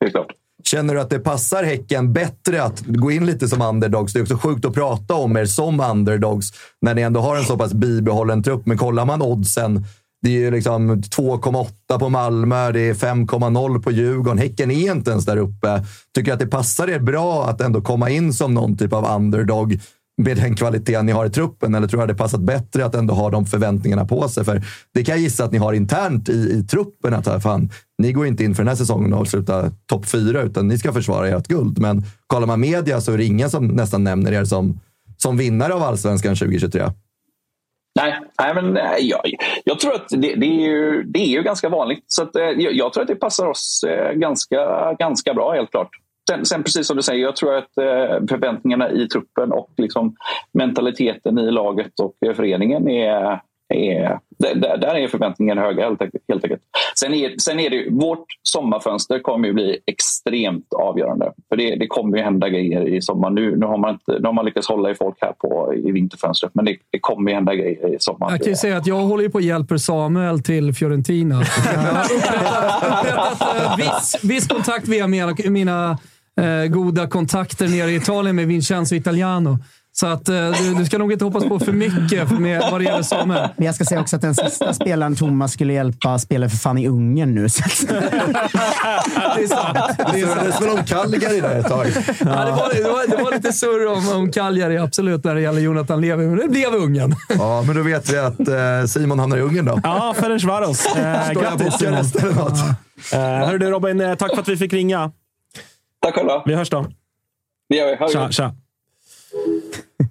helt 0.00 0.14
klart. 0.14 0.32
Känner 0.64 0.94
du 0.94 1.00
att 1.00 1.10
det 1.10 1.18
passar 1.18 1.62
Häcken 1.62 2.12
bättre 2.12 2.62
att 2.62 2.80
gå 2.86 3.10
in 3.10 3.26
lite 3.26 3.48
som 3.48 3.62
underdogs? 3.62 4.12
Det 4.12 4.18
är 4.18 4.22
också 4.22 4.36
sjukt 4.36 4.64
att 4.64 4.74
prata 4.74 5.14
om 5.14 5.36
er 5.36 5.44
som 5.44 5.80
underdogs 5.80 6.52
när 6.80 6.94
ni 6.94 7.02
ändå 7.02 7.20
har 7.20 7.36
en 7.36 7.44
så 7.44 7.58
pass 7.58 7.74
bibehållen 7.74 8.42
trupp. 8.42 8.66
Men 8.66 8.78
kollar 8.78 9.04
man 9.04 9.22
oddsen 9.22 9.84
det 10.22 10.28
är 10.28 10.38
ju 10.38 10.50
liksom 10.50 11.02
2,8 11.02 11.98
på 11.98 12.08
Malmö, 12.08 12.72
det 12.72 12.80
är 12.80 12.94
5,0 12.94 13.82
på 13.82 13.90
Djurgården. 13.90 14.38
Häcken 14.38 14.70
är 14.70 14.92
inte 14.92 15.10
ens 15.10 15.24
där 15.24 15.36
uppe. 15.36 15.84
Tycker 16.14 16.32
att 16.32 16.38
det 16.38 16.46
passar 16.46 16.88
er 16.90 16.98
bra 16.98 17.48
att 17.48 17.60
ändå 17.60 17.80
komma 17.80 18.10
in 18.10 18.32
som 18.32 18.54
någon 18.54 18.76
typ 18.76 18.92
av 18.92 19.16
underdog 19.16 19.80
med 20.22 20.36
den 20.36 20.56
kvaliteten 20.56 21.06
ni 21.06 21.12
har 21.12 21.26
i 21.26 21.30
truppen? 21.30 21.74
Eller 21.74 21.88
tror 21.88 22.02
jag 22.02 22.08
det 22.08 22.14
passat 22.14 22.40
bättre 22.40 22.84
att 22.84 22.94
ändå 22.94 23.14
ha 23.14 23.30
de 23.30 23.46
förväntningarna 23.46 24.04
på 24.04 24.28
sig? 24.28 24.44
För 24.44 24.62
det 24.94 25.04
kan 25.04 25.14
jag 25.14 25.22
gissa 25.22 25.44
att 25.44 25.52
ni 25.52 25.58
har 25.58 25.72
internt 25.72 26.28
i, 26.28 26.32
i 26.32 26.66
truppen. 26.70 27.14
Att 27.14 27.42
fan, 27.42 27.70
ni 27.98 28.12
går 28.12 28.26
inte 28.26 28.44
in 28.44 28.54
för 28.54 28.62
den 28.62 28.68
här 28.68 28.76
säsongen 28.76 29.12
och 29.12 29.28
sluta 29.28 29.70
topp 29.86 30.06
fyra, 30.06 30.42
utan 30.42 30.68
ni 30.68 30.78
ska 30.78 30.92
försvara 30.92 31.28
ert 31.28 31.46
guld. 31.46 31.78
Men 31.78 32.04
kollar 32.26 32.46
man 32.46 32.60
media 32.60 33.00
så 33.00 33.12
är 33.12 33.18
det 33.18 33.24
ingen 33.24 33.50
som 33.50 33.66
nästan 33.66 34.04
nämner 34.04 34.32
er 34.32 34.44
som, 34.44 34.80
som 35.16 35.36
vinnare 35.36 35.74
av 35.74 35.82
allsvenskan 35.82 36.36
2023. 36.36 36.90
Nej, 37.98 38.20
nej 38.38 38.54
men 38.54 38.76
eh, 38.76 38.96
jag, 39.00 39.20
jag 39.64 39.80
tror 39.80 39.94
att 39.94 40.08
det, 40.08 40.34
det, 40.34 40.46
är 40.46 40.68
ju, 40.68 41.02
det 41.02 41.18
är 41.18 41.26
ju 41.26 41.42
ganska 41.42 41.68
vanligt. 41.68 42.04
Så 42.06 42.22
att, 42.22 42.36
eh, 42.36 42.44
jag, 42.44 42.72
jag, 42.72 42.92
tror 42.92 43.02
att 43.02 43.08
det 43.08 43.14
passar 43.14 43.46
oss 43.46 43.84
eh, 43.88 44.12
ganska, 44.12 44.92
ganska 44.98 45.34
bra, 45.34 45.52
helt 45.52 45.70
klart. 45.70 45.90
Sen, 46.30 46.44
sen, 46.44 46.62
precis 46.62 46.86
som 46.86 46.96
du 46.96 47.02
säger, 47.02 47.22
jag 47.22 47.36
tror 47.36 47.54
att 47.54 47.70
förväntningarna 48.28 48.90
i 48.90 49.08
truppen 49.08 49.52
och 49.52 49.70
liksom 49.76 50.16
mentaliteten 50.52 51.38
i 51.38 51.50
laget 51.50 52.00
och 52.00 52.36
föreningen 52.36 52.88
är, 52.88 53.40
är, 53.74 54.18
där, 54.38 54.76
där 54.76 54.94
är 54.94 55.08
förväntningarna 55.08 55.60
höga 55.60 55.84
helt, 55.84 56.00
helt 56.28 56.44
enkelt. 56.44 56.62
Sen 57.00 57.14
är, 57.14 57.34
sen 57.38 57.60
är 57.60 57.70
det 57.70 57.90
vårt 57.90 58.26
sommarfönster 58.42 59.18
kommer 59.18 59.48
ju 59.48 59.54
bli 59.54 59.78
extremt 59.86 60.72
avgörande. 60.72 61.32
För 61.48 61.56
det, 61.56 61.76
det 61.76 61.86
kommer 61.86 62.16
ju 62.16 62.24
hända 62.24 62.48
grejer 62.48 62.88
i 62.88 63.02
sommar. 63.02 63.30
Nu, 63.30 63.56
nu, 63.56 63.66
har 63.66 63.78
man 63.78 63.90
inte, 63.90 64.12
nu 64.12 64.26
har 64.26 64.32
man 64.32 64.44
lyckats 64.44 64.68
hålla 64.68 64.90
i 64.90 64.94
folk 64.94 65.16
här 65.20 65.32
på, 65.32 65.74
i 65.74 65.90
vinterfönstret, 65.92 66.54
men 66.54 66.64
det, 66.64 66.76
det 66.90 66.98
kommer 66.98 67.30
ju 67.30 67.34
hända 67.34 67.54
grejer 67.54 67.94
i 67.94 67.96
sommar. 67.98 68.30
Jag 68.30 68.40
kan 68.40 68.48
ju 68.48 68.56
säga 68.56 68.76
att 68.76 68.86
jag 68.86 69.00
håller 69.00 69.28
på 69.28 69.38
att 69.38 69.44
hjälpa 69.44 69.78
Samuel 69.78 70.42
till 70.42 70.74
Fiorentina. 70.74 71.34
Jag 71.34 71.72
har 71.80 72.04
upprättat, 72.04 73.00
upprättat 73.00 73.78
viss, 73.78 74.24
viss 74.24 74.48
kontakt 74.48 74.88
via 74.88 75.06
mina, 75.06 75.34
mina 75.44 75.98
eh, 76.40 76.70
goda 76.70 77.06
kontakter 77.06 77.68
nere 77.68 77.90
i 77.90 77.96
Italien 77.96 78.36
med 78.36 78.46
Vincenzo 78.46 78.94
Italiano. 78.94 79.58
Så 80.00 80.06
att, 80.06 80.28
eh, 80.28 80.34
du, 80.34 80.74
du, 80.74 80.84
ska 80.84 80.98
nog 80.98 81.12
inte 81.12 81.24
hoppas 81.24 81.44
på 81.44 81.58
för 81.58 81.72
mycket 81.72 82.30
med 82.30 82.62
vad 82.70 82.80
det 82.80 82.84
gäller 82.84 83.02
Samuel. 83.02 83.48
Men 83.56 83.66
jag 83.66 83.74
ska 83.74 83.84
säga 83.84 84.00
också 84.00 84.16
att 84.16 84.22
den 84.22 84.34
sista 84.34 84.74
spelaren 84.74 85.16
Thomas 85.16 85.52
skulle 85.52 85.72
hjälpa 85.72 86.18
spelar 86.18 86.48
för 86.48 86.56
fan 86.56 86.78
i 86.78 86.88
Ungern 86.88 87.34
nu. 87.34 87.40
det 87.40 87.46
är 87.46 87.48
sant. 89.48 89.78
Det 90.12 90.20
är 90.20 90.52
som 90.52 90.78
om 90.78 90.84
Cagliari 90.84 91.40
där 91.40 91.58
ett 91.58 91.66
tag. 91.66 91.86
Ja. 91.86 91.92
ja 92.20 92.44
det, 92.44 92.50
var, 92.50 92.74
det, 92.74 92.82
var, 92.82 93.16
det 93.16 93.22
var 93.22 93.32
lite 93.32 93.52
surr 93.52 93.86
om, 93.86 94.08
om 94.20 94.32
Cagliari, 94.32 94.78
absolut, 94.78 95.24
när 95.24 95.34
det 95.34 95.40
gäller 95.40 95.60
Jonathan 95.60 96.00
Levi. 96.00 96.26
Men 96.26 96.36
det 96.36 96.48
blev 96.48 96.74
Ungern. 96.74 97.14
Ja, 97.28 97.62
men 97.66 97.76
då 97.76 97.82
vet 97.82 98.12
vi 98.12 98.18
att 98.18 98.48
eh, 98.48 98.84
Simon 98.86 99.18
hamnar 99.18 99.36
i 99.36 99.40
Ungern 99.40 99.64
då. 99.64 99.80
Ja, 99.82 100.14
Ferencvaros. 100.18 100.96
Eh, 100.96 101.32
grattis 101.32 101.74
Simon. 101.74 102.04
Ja. 103.12 103.14
Uh, 103.14 103.20
hörru 103.46 103.58
du 103.58 103.70
Robin, 103.70 104.00
eh, 104.00 104.14
tack 104.14 104.34
för 104.34 104.42
att 104.42 104.48
vi 104.48 104.56
fick 104.56 104.72
ringa. 104.72 105.12
Tack 106.02 106.14
själva. 106.14 106.42
Vi 106.46 106.54
hörs 106.54 106.70
då. 106.70 106.86
Det 107.68 107.76
gör 107.76 107.86
vi. 107.86 107.96
Ha 107.96 108.06
det 108.06 108.12
Tja, 108.12 108.30
tja. 108.30 108.54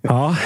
Ja, 0.01 0.37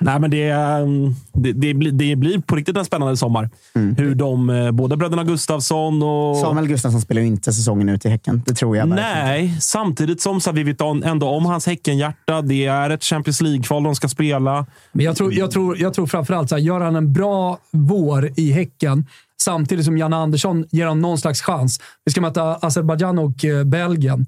nej 0.00 0.20
men 0.20 0.30
det, 0.30 0.52
um, 0.52 1.14
det, 1.32 1.52
det, 1.52 1.74
blir, 1.74 1.92
det 1.92 2.16
blir 2.16 2.38
på 2.38 2.56
riktigt 2.56 2.76
en 2.76 2.84
spännande 2.84 3.16
sommar. 3.16 3.50
Hur 3.96 4.14
de, 4.14 4.50
eh, 4.50 4.70
både 4.70 4.96
bröderna 4.96 5.24
Gustafsson 5.24 6.02
och... 6.02 6.36
Samuel 6.36 6.66
Gustafsson 6.66 7.00
spelar 7.00 7.20
ju 7.22 7.26
inte 7.26 7.52
säsongen 7.52 7.88
ut 7.88 8.06
i 8.06 8.08
Häcken. 8.08 8.42
Det 8.46 8.54
tror 8.54 8.76
jag 8.76 8.86
verkligen. 8.86 9.26
Nej, 9.26 9.56
samtidigt 9.60 10.20
som 10.20 10.40
så 10.40 10.52
vi 10.52 10.62
vet 10.62 10.80
ändå 10.80 11.28
om 11.28 11.46
hans 11.46 11.66
Häckenhjärta. 11.66 12.42
Det 12.42 12.66
är 12.66 12.90
ett 12.90 13.04
Champions 13.04 13.40
League-kval 13.40 13.82
de 13.82 13.94
ska 13.94 14.08
spela. 14.08 14.66
Men 14.92 15.04
jag 15.04 15.16
tror, 15.16 15.34
jag 15.34 15.50
tror, 15.50 15.78
jag 15.78 15.94
tror 15.94 16.06
framförallt 16.06 16.48
så 16.48 16.54
här, 16.54 16.62
gör 16.62 16.80
han 16.80 16.96
en 16.96 17.12
bra 17.12 17.58
vår 17.70 18.30
i 18.36 18.52
Häcken, 18.52 19.06
samtidigt 19.40 19.84
som 19.84 19.98
Janne 19.98 20.16
Andersson 20.16 20.64
ger 20.70 20.86
honom 20.86 21.02
någon 21.02 21.18
slags 21.18 21.42
chans. 21.42 21.80
Vi 22.04 22.12
ska 22.12 22.20
möta 22.20 22.54
Azerbajdzjan 22.54 23.18
och 23.18 23.44
eh, 23.44 23.64
Belgien. 23.64 24.26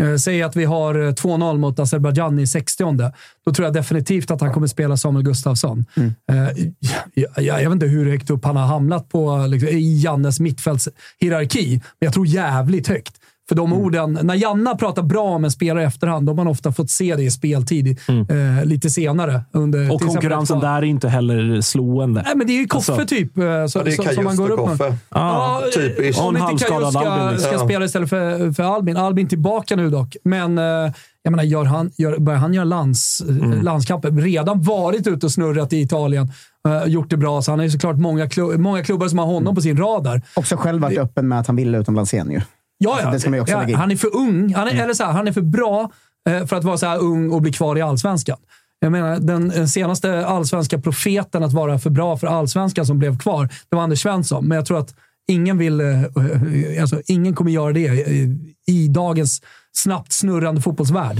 Eh, 0.00 0.16
Säg 0.16 0.42
att 0.42 0.56
vi 0.56 0.64
har 0.64 0.94
eh, 0.94 1.12
2-0 1.12 1.58
mot 1.58 1.78
Azerbajdzjan 1.78 2.38
i 2.38 2.46
60 2.46 2.84
Då 3.46 3.52
tror 3.52 3.66
jag 3.66 3.74
definitivt 3.74 4.30
att 4.30 4.40
han 4.40 4.52
kommer 4.52 4.66
spela 4.66 4.96
Samuel 4.96 5.24
Gustafsson. 5.24 5.84
Eh, 6.30 6.36
jag, 7.14 7.30
jag, 7.36 7.62
jag 7.62 7.70
vet 7.70 7.72
inte 7.72 7.86
hur 7.86 8.10
högt 8.10 8.30
upp 8.30 8.44
han 8.44 8.56
har 8.56 8.66
hamnat 8.66 9.08
på, 9.08 9.46
liksom, 9.48 9.68
i 9.68 10.00
Jannes 10.00 10.40
mittfältshierarki, 10.40 11.70
men 11.70 12.06
jag 12.06 12.12
tror 12.12 12.26
jävligt 12.26 12.88
högt. 12.88 13.14
För 13.48 13.54
de 13.54 13.72
orden, 13.72 14.18
när 14.22 14.34
Janna 14.34 14.74
pratar 14.74 15.02
bra 15.02 15.22
om 15.22 15.44
en 15.44 15.50
spelare 15.50 15.82
i 15.82 15.86
efterhand, 15.86 16.26
då 16.26 16.30
har 16.30 16.36
man 16.36 16.46
ofta 16.48 16.72
fått 16.72 16.90
se 16.90 17.16
det 17.16 17.22
i 17.22 17.30
speltid 17.30 17.98
eh, 18.08 18.64
lite 18.64 18.90
senare. 18.90 19.42
Under, 19.52 19.78
Och 19.78 19.84
exempel 19.84 20.08
konkurrensen 20.08 20.60
där 20.60 20.76
är 20.76 20.82
inte 20.82 21.08
heller 21.08 21.60
slående. 21.60 22.22
Nej, 22.26 22.36
men 22.36 22.46
det 22.46 22.52
är 22.52 22.60
ju 22.60 22.66
Koffe 22.66 22.92
Alltså- 22.92 23.06
typ. 23.06 23.38
eh, 23.38 23.42
Så, 23.66 23.78
Ja, 23.78 23.84
det 23.84 23.90
är 23.90 23.94
som, 23.94 24.04
som 24.04 24.24
man 24.24 24.36
Kajuste 24.36 24.42
går 24.42 24.50
upp 24.50 24.68
med. 24.68 24.78
Koffe. 24.78 24.96
Ja, 25.10 25.62
typiskt. 25.74 26.22
Om 26.22 26.28
inte 26.36 26.40
halvskadad 26.42 26.80
Kajus 26.80 26.94
ska, 26.94 27.08
Albin, 27.10 27.28
liksom. 27.32 27.50
ska 27.50 27.60
Ja. 27.60 27.64
spela 27.68 27.84
istället 27.84 28.08
för, 28.10 28.52
för 28.52 28.62
Albin. 28.62 28.96
Albin 28.96 29.28
tillbaka 29.28 29.76
nu 29.76 29.90
dock, 29.90 30.16
men 30.24 30.58
eh, 30.58 30.64
jag 31.22 31.30
menar, 31.30 31.42
gör 31.44 31.64
han, 31.64 31.90
gör, 31.96 32.18
börjar 32.18 32.40
han 32.40 32.54
göra 32.54 32.64
lands, 32.64 33.20
mm. 33.28 33.62
landskamper, 33.62 34.10
redan 34.10 34.62
varit 34.62 35.06
ute 35.06 35.26
och 35.26 35.32
snurrat 35.32 35.72
i 35.72 35.80
Italien, 35.80 36.32
eh, 36.68 36.84
gjort 36.90 37.10
det 37.10 37.16
bra, 37.16 37.42
så 37.42 37.52
han 37.52 37.58
har 37.58 37.64
ju 37.64 37.70
såklart 37.70 37.96
många, 37.96 38.28
klubb, 38.28 38.60
många 38.60 38.84
klubbar 38.84 39.08
som 39.08 39.18
har 39.18 39.26
honom 39.26 39.54
på 39.54 39.60
sin 39.60 39.76
radar. 39.76 40.22
Också 40.36 40.56
själv 40.56 40.82
varit 40.82 40.98
öppen 40.98 41.28
med 41.28 41.40
att 41.40 41.46
han 41.46 41.56
ville 41.56 41.78
utomlands 41.78 42.14
igen 42.14 42.30
ju. 42.30 42.40
Ja, 42.78 42.90
Alltså, 42.92 43.06
ja. 43.06 43.12
det 43.12 43.20
ska 43.20 43.30
man 43.30 43.36
ju 43.36 43.40
också 43.42 43.52
ja 43.54 43.76
han 43.76 43.90
är 43.90 43.96
för 43.96 44.16
ung. 44.16 44.54
Han 44.54 44.68
är, 44.68 44.82
eller 44.82 44.94
så 44.94 45.04
här, 45.04 45.12
han 45.12 45.28
är 45.28 45.32
för 45.32 45.40
bra 45.40 45.90
eh, 46.28 46.46
för 46.46 46.56
att 46.56 46.64
vara 46.64 46.78
så 46.78 46.86
här 46.86 46.98
ung 46.98 47.30
och 47.30 47.42
bli 47.42 47.52
kvar 47.52 47.78
i 47.78 47.80
allsvenskan. 47.80 48.36
Jag 48.80 48.92
menar, 48.92 49.18
den 49.18 49.50
eh, 49.52 49.64
senaste 49.66 50.26
allsvenska 50.26 50.78
profeten 50.78 51.42
att 51.42 51.52
vara 51.52 51.78
för 51.78 51.90
bra 51.90 52.16
för 52.16 52.26
allsvenskan 52.26 52.86
som 52.86 52.98
blev 52.98 53.18
kvar, 53.18 53.44
det 53.68 53.76
var 53.76 53.82
Anders 53.82 54.02
Svensson. 54.02 54.48
Men 54.48 54.56
jag 54.56 54.66
tror 54.66 54.78
att 54.78 54.94
ingen 55.28 55.58
vill... 55.58 55.80
eh, 55.80 55.86
Alltså, 56.80 57.00
ingen 57.06 57.34
kommer 57.34 57.50
göra 57.50 57.72
det 57.72 57.80
i, 58.66 58.88
dagens 58.88 59.42
snabbt 59.72 60.12
snurrande 60.12 60.60
fotbollsvärld. 60.60 61.18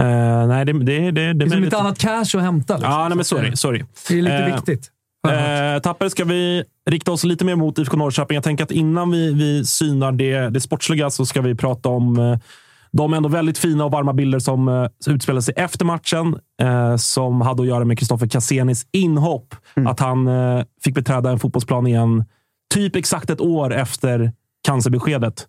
Eh, 0.00 0.46
nej, 0.46 0.64
det, 0.64 0.72
det, 0.72 0.82
det, 0.82 1.10
det, 1.10 1.32
Det 1.32 1.44
är 1.44 1.48
som 1.50 1.64
ett 1.64 1.74
annat 1.74 1.98
cash 1.98 2.36
att 2.36 2.42
hämta. 2.42 2.74
Liksom. 2.76 2.92
Ja, 2.92 3.08
nej, 3.08 3.16
men 3.16 3.24
sorry. 3.24 3.56
sorry. 3.56 3.84
Det 4.08 4.18
är 4.18 4.22
lite 4.22 4.36
Eh, 4.36 4.54
viktigt. 4.54 4.90
Eh, 5.28 5.80
Tapper, 5.80 6.08
ska 6.08 6.24
vi 6.24 6.64
rikta 6.90 7.12
oss 7.12 7.24
lite 7.24 7.44
mer 7.44 7.56
mot 7.56 7.78
IFK 7.78 7.96
Norrköping? 7.96 8.34
Jag 8.34 8.44
tänker 8.44 8.64
att 8.64 8.70
innan 8.70 9.10
vi, 9.10 9.32
vi 9.34 9.64
synar 9.64 10.12
det, 10.12 10.48
det 10.48 10.60
sportsliga 10.60 11.10
så 11.10 11.26
ska 11.26 11.40
vi 11.40 11.54
prata 11.54 11.88
om 11.88 12.18
eh, 12.18 12.38
de 12.92 13.14
ändå 13.14 13.28
väldigt 13.28 13.58
fina 13.58 13.84
och 13.84 13.90
varma 13.90 14.12
bilder 14.12 14.38
som 14.38 14.68
eh, 14.68 14.86
utspelade 15.06 15.42
sig 15.42 15.54
efter 15.56 15.84
matchen. 15.84 16.36
Eh, 16.62 16.96
som 16.96 17.40
hade 17.40 17.62
att 17.62 17.68
göra 17.68 17.84
med 17.84 17.98
Kristoffer 17.98 18.26
Kassenis 18.26 18.86
inhopp. 18.92 19.54
Att 19.88 20.00
han 20.00 20.28
eh, 20.28 20.64
fick 20.84 20.94
beträda 20.94 21.30
en 21.30 21.38
fotbollsplan 21.38 21.86
igen 21.86 22.24
typ 22.74 22.96
exakt 22.96 23.30
ett 23.30 23.40
år 23.40 23.74
efter 23.74 24.32
cancerbeskedet. 24.66 25.48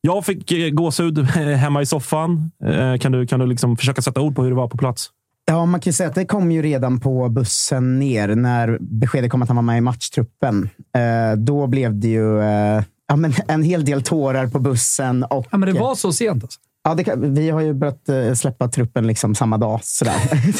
Jag 0.00 0.26
fick 0.26 0.52
eh, 0.52 0.70
gåshud 0.70 1.18
hemma 1.56 1.82
i 1.82 1.86
soffan. 1.86 2.50
Eh, 2.64 2.96
kan 2.96 3.12
du, 3.12 3.26
kan 3.26 3.40
du 3.40 3.46
liksom 3.46 3.76
försöka 3.76 4.02
sätta 4.02 4.20
ord 4.20 4.36
på 4.36 4.42
hur 4.42 4.50
det 4.50 4.56
var 4.56 4.68
på 4.68 4.78
plats? 4.78 5.10
Ja, 5.50 5.66
man 5.66 5.80
kan 5.80 5.90
ju 5.90 5.94
säga 5.94 6.08
att 6.08 6.14
det 6.14 6.24
kom 6.26 6.52
ju 6.52 6.62
redan 6.62 7.00
på 7.00 7.28
bussen 7.28 7.98
ner 7.98 8.28
när 8.28 8.78
beskedet 8.80 9.30
kom 9.30 9.42
att 9.42 9.48
han 9.48 9.56
var 9.56 9.62
med 9.62 9.78
i 9.78 9.80
matchtruppen. 9.80 10.70
Eh, 10.96 11.36
då 11.38 11.66
blev 11.66 12.00
det 12.00 12.08
ju 12.08 12.40
eh, 12.40 12.82
ja, 13.08 13.16
men 13.16 13.34
en 13.48 13.62
hel 13.62 13.84
del 13.84 14.02
tårar 14.02 14.46
på 14.46 14.58
bussen. 14.58 15.24
Och, 15.24 15.46
Ja, 15.50 15.58
men 15.58 15.74
det 15.74 15.80
var 15.80 15.94
så 15.94 16.12
sent 16.12 16.44
alltså. 16.44 16.60
Ja, 16.84 16.94
det 16.94 17.04
kan, 17.04 17.34
vi 17.34 17.50
har 17.50 17.60
ju 17.60 17.74
börjat 17.74 18.08
eh, 18.08 18.32
släppa 18.34 18.68
truppen 18.68 19.06
liksom 19.06 19.34
samma 19.34 19.58
dag. 19.58 19.80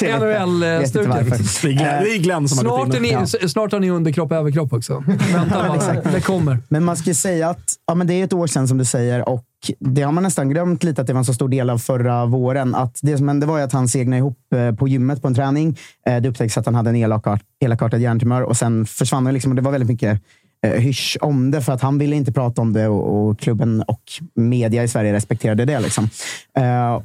Som 2.49 2.59
har 2.59 2.65
gått 2.65 2.81
Snart, 2.87 2.95
är 2.95 2.97
in. 2.97 3.03
ni, 3.03 3.11
Ja. 3.43 3.49
snart 3.49 3.73
har 3.73 3.81
ni 3.81 3.91
underkropp 3.91 4.31
och 4.31 4.37
överkropp 4.37 4.73
också. 4.73 5.05
Vänta 5.33 5.69
bara, 5.79 6.13
det 6.13 6.21
kommer. 6.21 6.59
Men 6.69 6.85
man 6.85 6.97
ska 6.97 7.11
ju 7.11 7.15
säga 7.15 7.49
att 7.51 7.75
ja, 7.87 7.95
men 7.95 8.07
det 8.07 8.15
är 8.15 8.25
ett 8.25 8.33
år 8.33 8.47
sedan 8.47 8.69
som 8.69 8.79
du 8.79 8.85
säger 8.85 9.29
och 9.29 9.45
det 9.79 10.03
har 10.03 10.13
man 10.13 10.23
nästan 10.23 10.49
glömt 10.49 10.85
lite 10.85 11.01
att 11.01 11.07
det 11.07 11.13
var 11.13 11.19
en 11.19 11.25
så 11.25 11.35
stor 11.35 11.49
del 11.49 11.71
av 11.71 11.79
förra 11.79 12.27
våren. 12.27 12.75
Att 12.75 12.99
det 13.03 13.19
som 13.19 13.29
hände 13.29 13.47
var 13.47 13.61
att 13.61 13.73
han 13.73 13.89
segnade 13.89 14.19
ihop 14.19 14.39
eh, 14.55 14.75
på 14.75 14.89
gymmet 14.89 15.23
på 15.23 15.29
en 15.29 15.35
träning. 15.35 15.79
Eh, 16.07 16.23
det 16.23 16.29
upptäcktes 16.29 16.59
att 16.59 16.67
han 16.67 16.75
hade 16.75 16.91
en 16.91 16.97
elakart, 16.97 17.43
elakartad 17.61 18.01
hjärntumör 18.01 18.43
och 18.43 18.57
sen 18.57 18.87
försvann 18.87 19.25
det. 19.25 19.33
Liksom, 19.33 19.53
och 19.53 19.57
det 19.57 19.63
var 19.63 19.73
väldigt 19.73 19.91
mycket 19.91 20.23
eh, 20.67 20.73
hysch 20.73 21.17
om 21.21 21.51
det 21.51 21.63
för 21.63 21.73
att 21.73 21.83
han 21.83 21.99
ville 21.99 22.17
inte 22.17 22.33
prata 22.33 22.63
om 22.63 22.73
det 22.73 22.89
och, 22.89 23.29
och 23.29 23.39
klubben 23.39 23.83
och 23.83 24.03
media 24.35 24.85
i 24.85 24.89
Sverige 24.89 25.13
respekterade 25.13 25.65
det. 25.65 25.81
Liksom. 25.81 26.09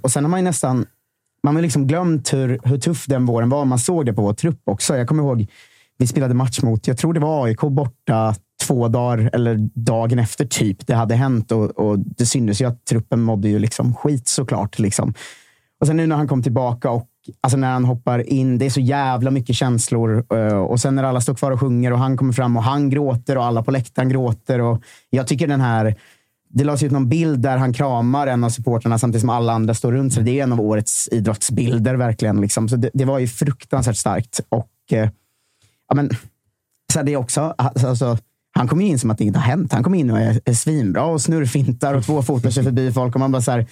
Och 0.01 0.11
sen 0.11 0.23
har 0.23 0.29
man 0.29 0.39
ju 0.39 0.43
nästan 0.43 0.85
man 1.43 1.55
har 1.55 1.61
liksom 1.61 1.87
glömt 1.87 2.33
hur, 2.33 2.59
hur 2.63 2.77
tuff 2.77 3.05
den 3.05 3.25
våren 3.25 3.49
var. 3.49 3.65
Man 3.65 3.79
såg 3.79 4.05
det 4.05 4.13
på 4.13 4.21
vår 4.21 4.33
trupp 4.33 4.61
också. 4.63 4.97
Jag 4.97 5.07
kommer 5.07 5.23
ihåg, 5.23 5.47
vi 5.97 6.07
spelade 6.07 6.33
match 6.33 6.61
mot, 6.61 6.87
jag 6.87 6.97
tror 6.97 7.13
det 7.13 7.19
var 7.19 7.45
AIK 7.45 7.61
borta 7.61 8.35
två 8.67 8.88
dagar 8.88 9.30
eller 9.34 9.69
dagen 9.73 10.19
efter 10.19 10.45
typ 10.45 10.88
det 10.88 10.93
hade 10.93 11.15
hänt. 11.15 11.52
Och, 11.52 11.69
och 11.69 11.99
Det 11.99 12.26
syntes 12.26 12.62
ju 12.62 12.65
att 12.65 12.86
truppen 12.86 13.21
mådde 13.21 13.49
ju 13.49 13.60
liksom 13.60 13.95
skit 13.95 14.28
såklart. 14.28 14.80
Liksom. 14.80 15.13
Och 15.80 15.88
sen 15.88 15.97
nu 15.97 16.08
när 16.08 16.15
han 16.15 16.28
kom 16.28 16.43
tillbaka 16.43 16.89
och 16.89 17.08
alltså 17.41 17.58
när 17.58 17.71
han 17.71 17.86
hoppar 17.86 18.30
in, 18.30 18.58
det 18.58 18.65
är 18.65 18.69
så 18.69 18.80
jävla 18.80 19.32
mycket 19.32 19.56
känslor. 19.56 20.26
Eh, 20.34 20.58
och 20.58 20.80
sen 20.80 20.95
när 20.95 21.04
alla 21.04 21.21
står 21.21 21.36
kvar 21.36 21.52
och 21.52 21.60
sjunger 21.60 21.93
och 21.93 21.99
han 21.99 22.17
kommer 22.17 22.34
fram 22.34 22.58
och 22.58 22.63
han 22.63 22.89
gråter 22.89 23.38
och 23.38 23.45
alla 23.45 23.63
på 23.63 23.71
läktaren 23.71 24.10
gråter. 24.10 24.62
Och 24.62 24.84
jag 25.10 25.28
tycker 25.28 25.47
den 25.47 25.62
här 25.62 25.95
det 26.54 26.63
lades 26.63 26.84
ut 26.84 26.91
någon 26.91 27.10
bild 27.10 27.39
där 27.39 27.58
han 27.58 27.73
kramar 27.73 28.28
en 28.28 28.43
av 28.43 28.49
supportrarna 28.49 28.97
samtidigt 28.97 29.21
som 29.21 29.30
alla 29.30 29.54
andra 29.54 29.73
står 29.73 29.91
runt. 29.91 30.13
Så 30.13 30.21
det 30.21 30.39
är 30.39 30.43
en 30.43 30.54
av 30.54 30.62
årets 30.62 31.10
idrottsbilder 31.12 31.95
verkligen. 31.95 32.41
Liksom. 32.41 32.69
Så 32.69 32.76
det, 32.76 32.89
det 32.93 33.06
var 33.06 33.19
ju 33.19 33.28
fruktansvärt 33.28 33.97
starkt. 33.97 34.39
Och 34.49 34.69
eh, 34.91 35.10
ja, 35.89 35.95
men, 35.95 36.10
så 36.93 37.02
det 37.02 37.13
är 37.13 37.17
också, 37.17 37.56
alltså, 37.58 38.17
han 38.55 38.67
kom 38.67 38.81
ju 38.81 38.87
in 38.87 38.99
som 38.99 39.11
att 39.11 39.21
inget 39.21 39.35
har 39.35 39.43
hänt. 39.43 39.73
Han 39.73 39.83
kom 39.83 39.95
in 39.95 40.11
och 40.11 40.19
är, 40.19 40.41
är 40.45 40.53
svinbra 40.53 41.03
och 41.05 41.21
snurrfintar 41.21 41.93
och 41.93 42.03
tvåfotar 42.05 42.49
sig 42.49 42.63
förbi 42.63 42.91
folk. 42.91 43.15
Och 43.15 43.19
man 43.19 43.31
bara 43.31 43.41
så 43.41 43.51
här, 43.51 43.67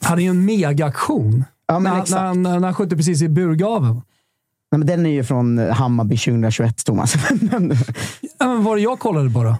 Han 0.00 0.18
är 0.18 0.22
ju 0.22 0.28
en 0.28 0.44
megaaktion. 0.44 1.44
ja, 1.66 1.78
men 1.78 1.92
När, 2.10 2.34
när, 2.34 2.60
när 2.60 2.66
han 2.66 2.74
skjuter 2.74 2.96
precis 2.96 3.22
i 3.22 3.28
burgaven. 3.28 4.02
Nej, 4.74 4.78
men 4.78 4.86
den 4.86 5.06
är 5.06 5.10
ju 5.10 5.24
från 5.24 5.58
Hammarby 5.58 6.16
2021, 6.16 6.84
Thomas. 6.84 7.14
Ja, 8.38 8.46
men 8.48 8.56
vad 8.56 8.64
var 8.64 8.76
det 8.76 8.82
jag 8.82 8.98
kollade 8.98 9.28
gamla- 9.28 9.58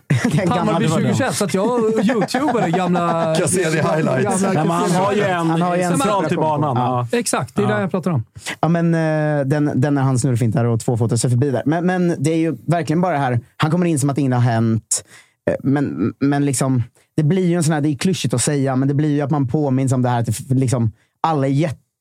Hammarby 0.55 0.85
det 0.85 0.90
var 0.90 1.00
det. 1.00 1.05
2021, 1.09 1.35
så 1.35 1.44
att 1.44 1.55
jag 1.55 1.81
youtubade 2.05 2.70
gamla... 2.70 3.35
Cassini 3.38 3.64
highlights. 3.64 4.42
gamla 4.42 4.64
men 4.64 4.70
han 4.70 4.90
har 4.90 5.12
ju 5.12 5.22
en, 5.22 5.50
Han 5.50 5.62
har 5.62 5.77
ju 5.77 5.83
en 5.83 5.90
central 5.90 6.24
till 6.24 6.37
banan. 6.37 6.77
Ja. 6.77 7.09
Ja. 7.12 7.18
Exakt, 7.18 7.57
det 7.57 7.62
är 7.62 7.66
det 7.66 7.81
jag 7.81 7.90
pratar 7.90 8.11
om. 8.11 8.24
Ja, 8.61 8.68
men 8.68 8.94
eh, 8.94 9.46
den, 9.46 9.81
den 9.81 9.94
när 9.94 10.03
han 10.03 10.18
snurrfintar 10.18 10.64
och 10.64 10.81
tvåfotar 10.81 11.16
sig 11.16 11.31
förbi 11.31 11.50
där. 11.50 11.62
Men, 11.66 11.87
men 11.87 12.14
det 12.18 12.31
är 12.33 12.37
ju 12.38 12.57
verkligen 12.66 13.00
bara 13.00 13.12
det 13.12 13.18
här. 13.18 13.40
Han 13.57 13.70
kommer 13.70 13.87
in 13.87 13.98
som 13.98 14.11
att 14.11 14.18
inget 14.18 14.35
har 14.35 14.40
hänt. 14.40 15.05
Eh, 15.50 15.57
Men, 15.62 16.14
men 16.20 16.44
liksom, 16.44 16.83
det 17.16 17.22
blir 17.22 17.46
ju 17.46 17.55
en 17.55 17.64
sån 17.64 17.72
här, 17.74 17.81
det 17.81 17.88
är 17.88 17.96
klyschigt 17.96 18.35
att 18.35 18.42
säga, 18.42 18.77
men 18.77 18.88
det 18.88 18.94
blir 18.94 19.11
ju 19.11 19.20
att 19.20 19.31
man 19.31 19.48
påminns 19.48 19.92
om 19.92 20.03
det 20.03 20.09
här. 20.09 20.20
Att 20.20 20.48
det, 20.48 20.55
liksom, 20.55 20.92
alla 21.20 21.46
är 21.46 21.50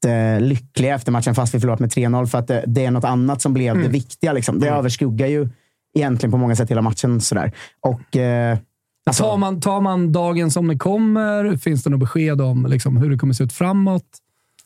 jättelyckliga 0.04 0.96
efter 0.96 1.12
matchen 1.12 1.36
fast 1.36 1.56
vi 1.56 1.60
förlorat 1.60 1.80
med 1.80 1.90
3-0 1.90 2.26
för 2.26 2.38
att 2.38 2.48
det, 2.48 2.86
är 2.86 2.92
något 2.92 3.04
annat 3.04 3.42
som 3.42 3.54
blev 3.54 3.82
det 3.82 3.88
viktiga. 3.88 4.34
Liksom. 4.34 4.60
Det 4.60 4.70
överskuggar 4.70 5.28
ju 5.28 5.50
egentligen 5.96 6.32
på 6.32 6.38
många 6.38 6.56
sätt 6.56 6.72
hela 6.72 6.82
matchen. 6.82 7.22
Sådär. 7.22 7.52
Och, 7.82 8.18
eh, 8.18 8.58
alltså, 9.06 9.24
Tar 9.24 9.38
man, 9.38 9.62
tar 9.62 9.82
man 9.82 10.12
dagen 10.12 10.52
som 10.52 10.68
den 10.68 10.80
kommer? 10.80 11.58
Finns 11.58 11.84
det 11.84 11.90
något 11.90 12.00
besked 12.00 12.42
om 12.42 12.66
liksom, 12.66 12.98
hur 12.98 13.10
det 13.10 13.18
kommer 13.18 13.34
se 13.34 13.44
ut 13.44 13.54
framåt? 13.54 14.06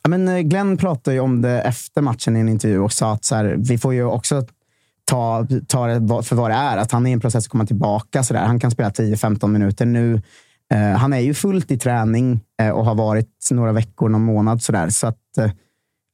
Ja, 0.04 0.10
men 0.10 0.28
eh, 0.28 0.39
Glenn 0.39 0.78
pratade 0.78 1.15
ju 1.15 1.19
om 1.19 1.41
det 1.41 1.62
efter 1.62 2.02
matchen 2.02 2.38
i 2.38 2.39
en 2.39 2.50
intervju 2.50 2.80
och 2.80 2.93
sa 2.93 3.13
att 3.13 3.26
så 3.26 3.36
här, 3.36 3.56
vi 3.58 3.78
får 3.78 3.93
ju 3.93 4.04
också 4.04 4.45
ta, 5.06 5.47
ta 5.67 5.88
det 5.88 6.23
för 6.23 6.36
vad 6.36 6.52
det 6.52 6.56
är. 6.56 6.78
Att 6.78 6.91
han 6.91 7.06
är 7.06 7.10
i 7.10 7.13
en 7.13 7.19
process 7.19 7.45
att 7.45 7.52
komma 7.52 7.65
tillbaka. 7.65 8.23
Så 8.23 8.34
där. 8.34 8.45
Han 8.45 8.60
kan 8.60 8.71
spela 8.71 8.89
10-15 8.89 9.47
minuter 9.47 9.86
nu. 9.86 10.21
Eh, 10.73 10.97
han 10.97 11.13
är 11.13 11.19
ju 11.19 11.34
fullt 11.34 11.71
i 11.71 11.77
träning 11.77 12.39
eh, 12.62 12.69
och 12.69 12.86
har 12.86 12.95
varit 12.95 13.47
några 13.51 13.71
veckor, 13.71 14.10
någon 14.10 14.23
månad. 14.23 14.62
Så, 14.62 14.71
där. 14.71 14.89
så 14.89 15.08
att, 15.08 15.38
eh, 15.38 15.51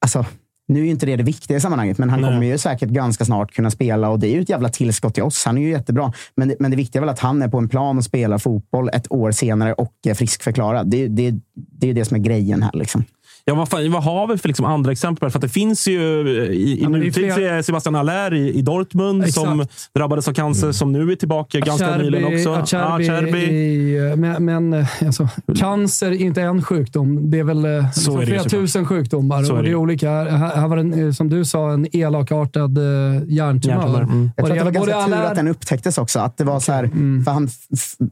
alltså, 0.01 0.25
nu 0.67 0.79
är 0.79 0.83
ju 0.83 0.89
inte 0.89 1.05
det 1.05 1.15
det 1.15 1.23
viktiga 1.23 1.57
i 1.57 1.61
sammanhanget, 1.61 1.97
men 1.97 2.09
han 2.09 2.21
Nej. 2.21 2.29
kommer 2.29 2.45
ju 2.45 2.57
säkert 2.57 2.89
ganska 2.89 3.25
snart 3.25 3.51
kunna 3.51 3.71
spela 3.71 4.09
och 4.09 4.19
det 4.19 4.27
är 4.27 4.31
ju 4.31 4.41
ett 4.41 4.49
jävla 4.49 4.69
tillskott 4.69 5.13
till 5.13 5.23
oss. 5.23 5.45
Han 5.45 5.57
är 5.57 5.61
ju 5.61 5.69
jättebra. 5.69 6.13
Men 6.35 6.47
det, 6.47 6.55
men 6.59 6.71
det 6.71 6.77
viktiga 6.77 6.99
är 6.99 7.01
väl 7.01 7.13
att 7.13 7.19
han 7.19 7.41
är 7.41 7.47
på 7.47 7.57
en 7.57 7.69
plan 7.69 7.97
och 7.97 8.03
spelar 8.03 8.37
fotboll 8.37 8.89
ett 8.93 9.11
år 9.11 9.31
senare 9.31 9.73
och 9.73 9.93
är 10.07 10.13
friskförklarad. 10.13 10.87
Det, 10.87 11.07
det, 11.07 11.31
det 11.53 11.85
är 11.85 11.87
ju 11.87 11.93
det 11.93 12.05
som 12.05 12.15
är 12.17 12.21
grejen 12.21 12.63
här. 12.63 12.71
Liksom. 12.73 13.03
Ja, 13.45 13.55
vad, 13.55 13.69
fan, 13.69 13.91
vad 13.91 14.03
har 14.03 14.27
vi 14.27 14.37
för 14.37 14.47
liksom 14.47 14.65
andra 14.65 14.91
exempel? 14.91 15.29
För 15.29 15.37
att 15.39 15.41
det 15.41 15.49
finns 15.49 15.87
ju 15.87 15.99
i, 15.99 16.71
i 16.71 16.75
det 16.75 16.83
är 16.85 16.89
nutid 16.89 17.33
flera- 17.33 17.63
Sebastian 17.63 17.95
Allaire 17.95 18.37
i, 18.37 18.53
i 18.57 18.61
Dortmund 18.61 19.23
Exakt. 19.23 19.33
som 19.47 19.65
drabbades 19.95 20.27
av 20.27 20.33
cancer, 20.33 20.71
som 20.71 20.91
nu 20.91 21.11
är 21.11 21.15
tillbaka 21.15 21.59
ganska 21.59 21.87
Acerbi- 21.87 21.97
nyligen 22.03 22.25
också. 22.37 22.53
Acerbi 22.53 23.05
Ja, 23.07 23.13
Acerbi. 23.17 23.37
i- 23.43 24.13
men 24.17 24.45
men 24.45 24.73
eh, 24.73 24.87
alltså, 25.05 25.29
cancer 25.59 26.07
är 26.11 26.21
inte 26.21 26.41
en 26.41 26.63
sjukdom. 26.63 27.31
Det 27.31 27.39
är 27.39 27.43
väl 27.43 27.65
eh, 27.65 27.85
liksom 27.95 28.15
är 28.15 28.19
det 28.19 28.25
flera 28.25 28.43
tusen 28.43 28.85
sjukdomar. 28.85 29.43
Så 29.43 29.53
är 29.53 29.57
och 29.57 29.57
det 29.57 29.63
det 29.63 29.67
är 29.67 29.69
ju. 29.69 29.75
olika. 29.75 30.09
Här, 30.11 30.55
här 30.55 30.67
var 30.67 30.75
det, 30.75 30.81
en, 30.81 31.05
eh, 31.07 31.11
som 31.11 31.29
du 31.29 31.45
sa, 31.45 31.71
en 31.71 31.87
elakartad 31.95 32.77
eh, 32.77 32.83
hjärntumör. 33.27 34.01
Mm. 34.01 34.31
Jag 34.37 34.45
tror 34.45 34.57
att 34.57 34.59
det 34.59 34.63
var 34.65 34.71
ganska 34.71 35.05
tur 35.17 35.23
att 35.23 35.35
den 35.35 35.47
upptäcktes 35.47 35.97
också. 35.97 36.19
Att 36.19 36.37
det 36.37 36.43
var 36.43 36.59
så 36.59 36.71
här, 36.71 36.83
Mm. 36.83 37.23
För 37.25 37.31
han 37.31 37.49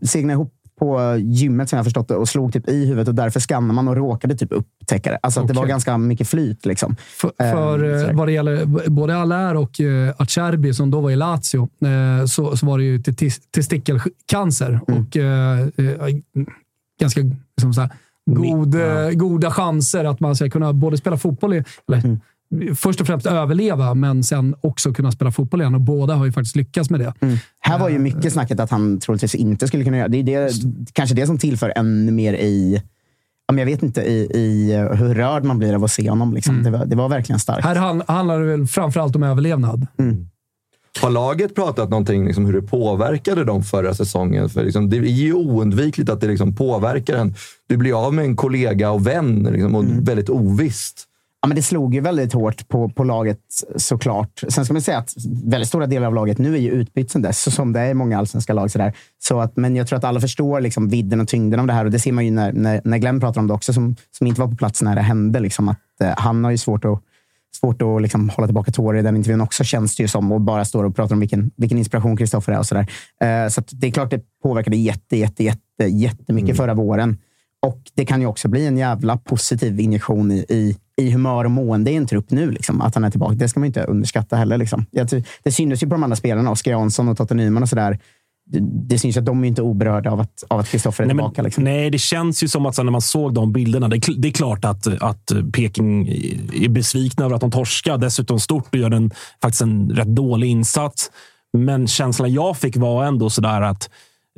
segnade 0.02 0.34
ihop 0.34 0.54
på 0.82 1.18
gymmet 1.20 1.70
som 1.70 1.78
jag 1.78 1.86
förstått 1.86 2.08
det 2.08 2.16
och 2.16 2.30
slog 2.30 2.54
typ 2.54 2.70
i 2.70 2.86
huvudet 2.86 3.08
och 3.08 3.16
därför 3.16 3.40
skannade 3.40 3.74
man 3.74 3.88
och 3.88 3.96
råkade 3.96 4.36
typ 4.36 4.52
upptäcka 4.52 5.12
det. 5.12 5.20
Alltså 5.24 5.40
att 5.40 5.48
det 5.48 5.54
var 5.54 5.66
ganska 5.66 5.98
mycket 5.98 6.28
flyt. 6.28 6.66
Liksom. 6.66 6.96
För, 7.18 7.32
Eh, 7.40 7.52
för 7.52 8.10
eh, 8.10 8.16
vad 8.16 8.28
det 8.28 8.32
gäller 8.32 8.90
både 8.90 9.18
Allaire 9.18 9.58
och 9.58 9.82
eh, 9.82 10.14
Acerbi, 10.18 10.74
som 10.74 10.92
då 10.92 11.02
var 11.02 11.12
i 11.12 11.16
Lazio, 11.16 11.70
eh, 11.86 12.26
så, 12.26 12.58
så 12.58 12.66
var 12.66 12.78
det 12.78 12.84
ju 12.84 13.04
testikelcancer. 13.56 14.80
Mm. 14.88 15.02
Och 15.02 15.18
eh, 15.18 15.60
eh, 15.60 16.16
ganska 17.02 17.22
liksom 17.22 17.74
så 17.74 17.82
här, 17.82 17.90
god, 18.32 18.76
eh, 18.76 19.10
goda 19.10 19.52
chanser 19.52 20.06
att 20.06 20.20
man 20.20 20.36
ska 20.36 20.50
kunna 20.50 20.74
både 20.74 20.98
spela 20.98 21.18
fotboll, 21.18 21.54
i, 21.54 21.64
eller 21.88 22.06
Mm. 22.06 22.20
Först 22.76 23.02
och 23.02 23.08
främst 23.08 23.26
överleva, 23.26 23.94
men 23.94 24.24
sen 24.24 24.56
också 24.62 24.94
kunna 24.94 25.12
spela 25.12 25.32
fotboll 25.32 25.62
igen. 25.62 25.76
Och 25.76 25.82
båda 25.82 26.16
har 26.16 26.26
ju 26.26 26.32
faktiskt 26.32 26.56
lyckats 26.56 26.90
med 26.90 27.00
det. 27.00 27.14
Mm. 27.20 27.38
Här 27.60 27.80
var 27.80 27.90
ju 27.90 28.00
mycket 28.00 28.34
snacket 28.34 28.60
att 28.60 28.72
han 28.72 29.00
troligtvis 29.00 29.36
inte 29.36 29.68
skulle 29.68 29.84
kunna 29.84 29.98
göra 29.98 30.08
det. 30.08 30.18
är 30.18 30.24
det, 30.24 30.52
kanske 30.94 31.16
det 31.16 31.28
som 31.28 31.38
tillför 31.38 31.74
ännu 31.76 32.12
mer 32.12 32.34
i 32.34 32.82
ja, 33.48 33.54
men 33.54 33.58
jag 33.58 33.66
vet 33.66 33.84
inte, 33.84 34.02
i, 34.02 34.32
i 34.34 34.74
hur 34.96 35.14
rörd 35.14 35.44
man 35.44 35.60
blir 35.60 35.76
av 35.76 35.84
att 35.84 35.92
se 35.92 36.10
honom. 36.10 36.34
Liksom. 36.34 36.64
Det, 36.64 36.72
var, 36.72 36.86
det 36.86 36.96
var 36.96 37.10
verkligen 37.10 37.40
starkt. 37.40 37.66
Här 37.66 37.76
han- 37.76 38.04
handlar 38.08 38.40
det 38.40 38.46
väl 38.46 38.68
framförallt 38.68 39.16
om 39.16 39.24
överlevnad. 39.24 39.88
Har 41.02 41.10
laget 41.10 41.56
pratat 41.56 41.90
någonting 41.90 42.26
liksom 42.26 42.46
hur 42.46 42.54
det 42.54 42.62
påverkade 42.62 43.44
dem 43.44 43.64
förra 43.64 43.94
säsongen? 43.94 44.50
För 44.50 44.64
liksom, 44.64 44.90
det 44.90 44.98
är 44.98 45.02
ju 45.02 45.34
oundvikligt 45.34 46.10
att 46.10 46.22
det 46.22 46.28
liksom 46.28 46.56
påverkar 46.56 47.16
en. 47.16 47.36
Du 47.68 47.78
blir 47.78 48.06
av 48.06 48.14
med 48.14 48.26
en 48.26 48.36
kollega 48.36 48.92
och 48.92 49.08
vän 49.08 49.48
liksom, 49.52 49.76
och 49.76 49.86
väldigt 49.86 50.30
ovisst. 50.30 51.08
Ja, 51.42 51.48
men 51.48 51.56
det 51.56 51.62
slog 51.62 51.96
ju 51.96 52.02
väldigt 52.02 52.34
hårt 52.34 52.68
på, 52.68 52.90
på 52.90 53.04
laget 53.04 53.40
såklart. 53.76 54.44
Sen 54.50 54.66
ska 54.66 54.74
man 54.74 54.82
säga 54.82 54.98
att 54.98 55.14
väldigt 55.46 55.68
stora 55.68 55.88
delar 55.88 56.08
av 56.08 56.16
laget 56.16 56.38
nu 56.38 56.56
är 56.56 56.60
ju 56.60 56.70
utbytt 56.72 57.12
sen 57.12 57.22
dess, 57.22 57.56
som 57.56 57.74
det 57.74 57.80
är 57.80 57.90
i 57.90 57.94
många 57.94 58.18
allsvenska 58.18 58.54
lag. 58.54 58.72
Sådär. 58.72 58.94
Så 59.20 59.40
att, 59.40 59.58
men 59.58 59.76
jag 59.76 59.88
tror 59.88 59.98
att 59.98 60.04
alla 60.04 60.20
förstår 60.20 60.62
liksom 60.62 60.90
vidden 60.90 61.22
och 61.22 61.28
tyngden 61.28 61.60
av 61.60 61.68
det 61.68 61.74
här. 61.74 61.86
Och 61.86 61.92
Det 61.92 62.00
ser 62.00 62.12
man 62.12 62.26
ju 62.26 62.32
när, 62.32 62.54
när, 62.54 62.82
när 62.84 62.98
Glenn 62.98 63.20
pratar 63.20 63.42
om 63.42 63.48
det 63.48 63.54
också, 63.54 63.74
som, 63.74 63.96
som 64.12 64.28
inte 64.28 64.42
var 64.42 64.48
på 64.48 64.56
plats 64.56 64.82
när 64.82 64.96
det 64.96 65.02
hände. 65.02 65.40
Liksom, 65.40 65.70
att, 65.70 66.02
eh, 66.02 66.14
han 66.18 66.44
har 66.44 66.52
ju 66.52 66.58
svårt 66.58 66.86
att, 66.86 67.00
svårt 67.60 67.82
att 67.82 68.02
liksom, 68.02 68.30
hålla 68.30 68.48
tillbaka 68.48 68.72
tårar 68.72 69.00
i 69.00 69.02
den 69.02 69.16
intervjun 69.16 69.42
också, 69.42 69.64
känns 69.64 69.96
det 69.96 70.04
ju 70.04 70.08
som. 70.08 70.32
Och 70.32 70.42
bara 70.42 70.66
står 70.66 70.84
och 70.84 70.96
pratar 70.96 71.16
om 71.16 71.20
vilken, 71.20 71.52
vilken 71.58 71.78
inspiration 71.78 72.18
Kristoffer 72.18 72.54
är 72.54 72.60
och 72.60 72.66
sådär. 72.66 72.88
Eh, 73.22 73.50
så 73.50 73.62
det 73.72 73.88
är 73.88 73.92
klart 73.92 74.10
det 74.10 74.22
påverkade 74.44 74.78
jätte, 74.78 75.18
jätte, 75.18 75.44
jätte, 75.44 75.84
jättemycket 75.86 76.58
förra 76.58 76.74
våren. 76.74 77.18
Och 77.62 77.82
det 77.94 78.06
kan 78.06 78.22
ju 78.22 78.28
också 78.28 78.48
bli 78.48 78.66
en 78.66 78.78
jävla 78.78 79.18
positiv 79.18 79.80
injektion 79.80 80.32
i, 80.32 80.46
i, 80.50 80.76
i 81.02 81.12
humör 81.12 81.46
och 81.46 81.52
mående 81.52 81.92
i 81.92 81.96
en 81.96 82.08
trupp 82.08 82.32
nu. 82.32 82.52
Liksom, 82.52 82.82
att 82.82 82.96
han 82.96 83.04
är 83.04 83.10
tillbaka. 83.10 83.36
Det 83.36 83.50
ska 83.50 83.60
man 83.60 83.68
inte 83.68 83.84
underskatta 83.84 84.36
heller. 84.36 84.58
Liksom. 84.58 84.86
Det 85.44 85.52
syntes 85.52 85.84
ju 85.84 85.88
på 85.88 85.94
de 85.94 86.04
andra 86.04 86.16
spelarna, 86.16 86.52
Oskar 86.52 86.72
Jansson 86.72 87.08
och 87.08 87.18
Totte 87.18 87.34
Nyman 87.34 87.64
och 87.64 87.70
sådär. 87.70 88.00
Det, 88.88 89.00
syns 89.00 89.16
ju 89.16 89.20
att 89.20 89.26
de 89.26 89.44
är 89.44 89.48
inte 89.48 89.62
oberörda 89.62 90.12
av 90.12 90.20
att 90.20 90.44
av 90.48 90.60
att 90.60 90.70
Kristoffer 90.70 91.04
är 91.04 91.08
Nej, 91.08 91.16
tillbaka. 91.16 91.42
men, 91.42 91.46
Liksom. 91.46 91.64
nej, 91.64 91.90
det 91.90 91.98
känns 91.98 92.44
ju 92.44 92.48
som 92.48 92.66
att 92.66 92.78
när 92.78 92.84
man 92.84 93.02
såg 93.02 93.34
de 93.34 93.54
bilderna. 93.54 93.88
Det, 93.88 94.00
det 94.18 94.28
är 94.28 94.32
klart 94.32 94.66
att, 94.66 94.88
att 95.02 95.32
Peking 95.54 96.08
är 96.54 96.70
besvikna 96.70 97.26
över 97.26 97.36
att 97.36 97.42
de 97.42 97.52
torskar. 97.52 97.98
Dessutom 97.98 98.40
stort 98.40 98.68
och 98.76 98.80
gör 98.80 98.92
en, 98.92 99.12
faktiskt 99.42 99.62
en 99.62 99.90
rätt 99.90 100.08
dålig 100.08 100.48
insats. 100.48 101.12
Men 101.58 101.88
känslan 101.88 102.34
jag 102.34 102.58
fick 102.58 102.78
var 102.78 103.06
ändå 103.06 103.30
sådär 103.30 103.62
att 103.62 103.90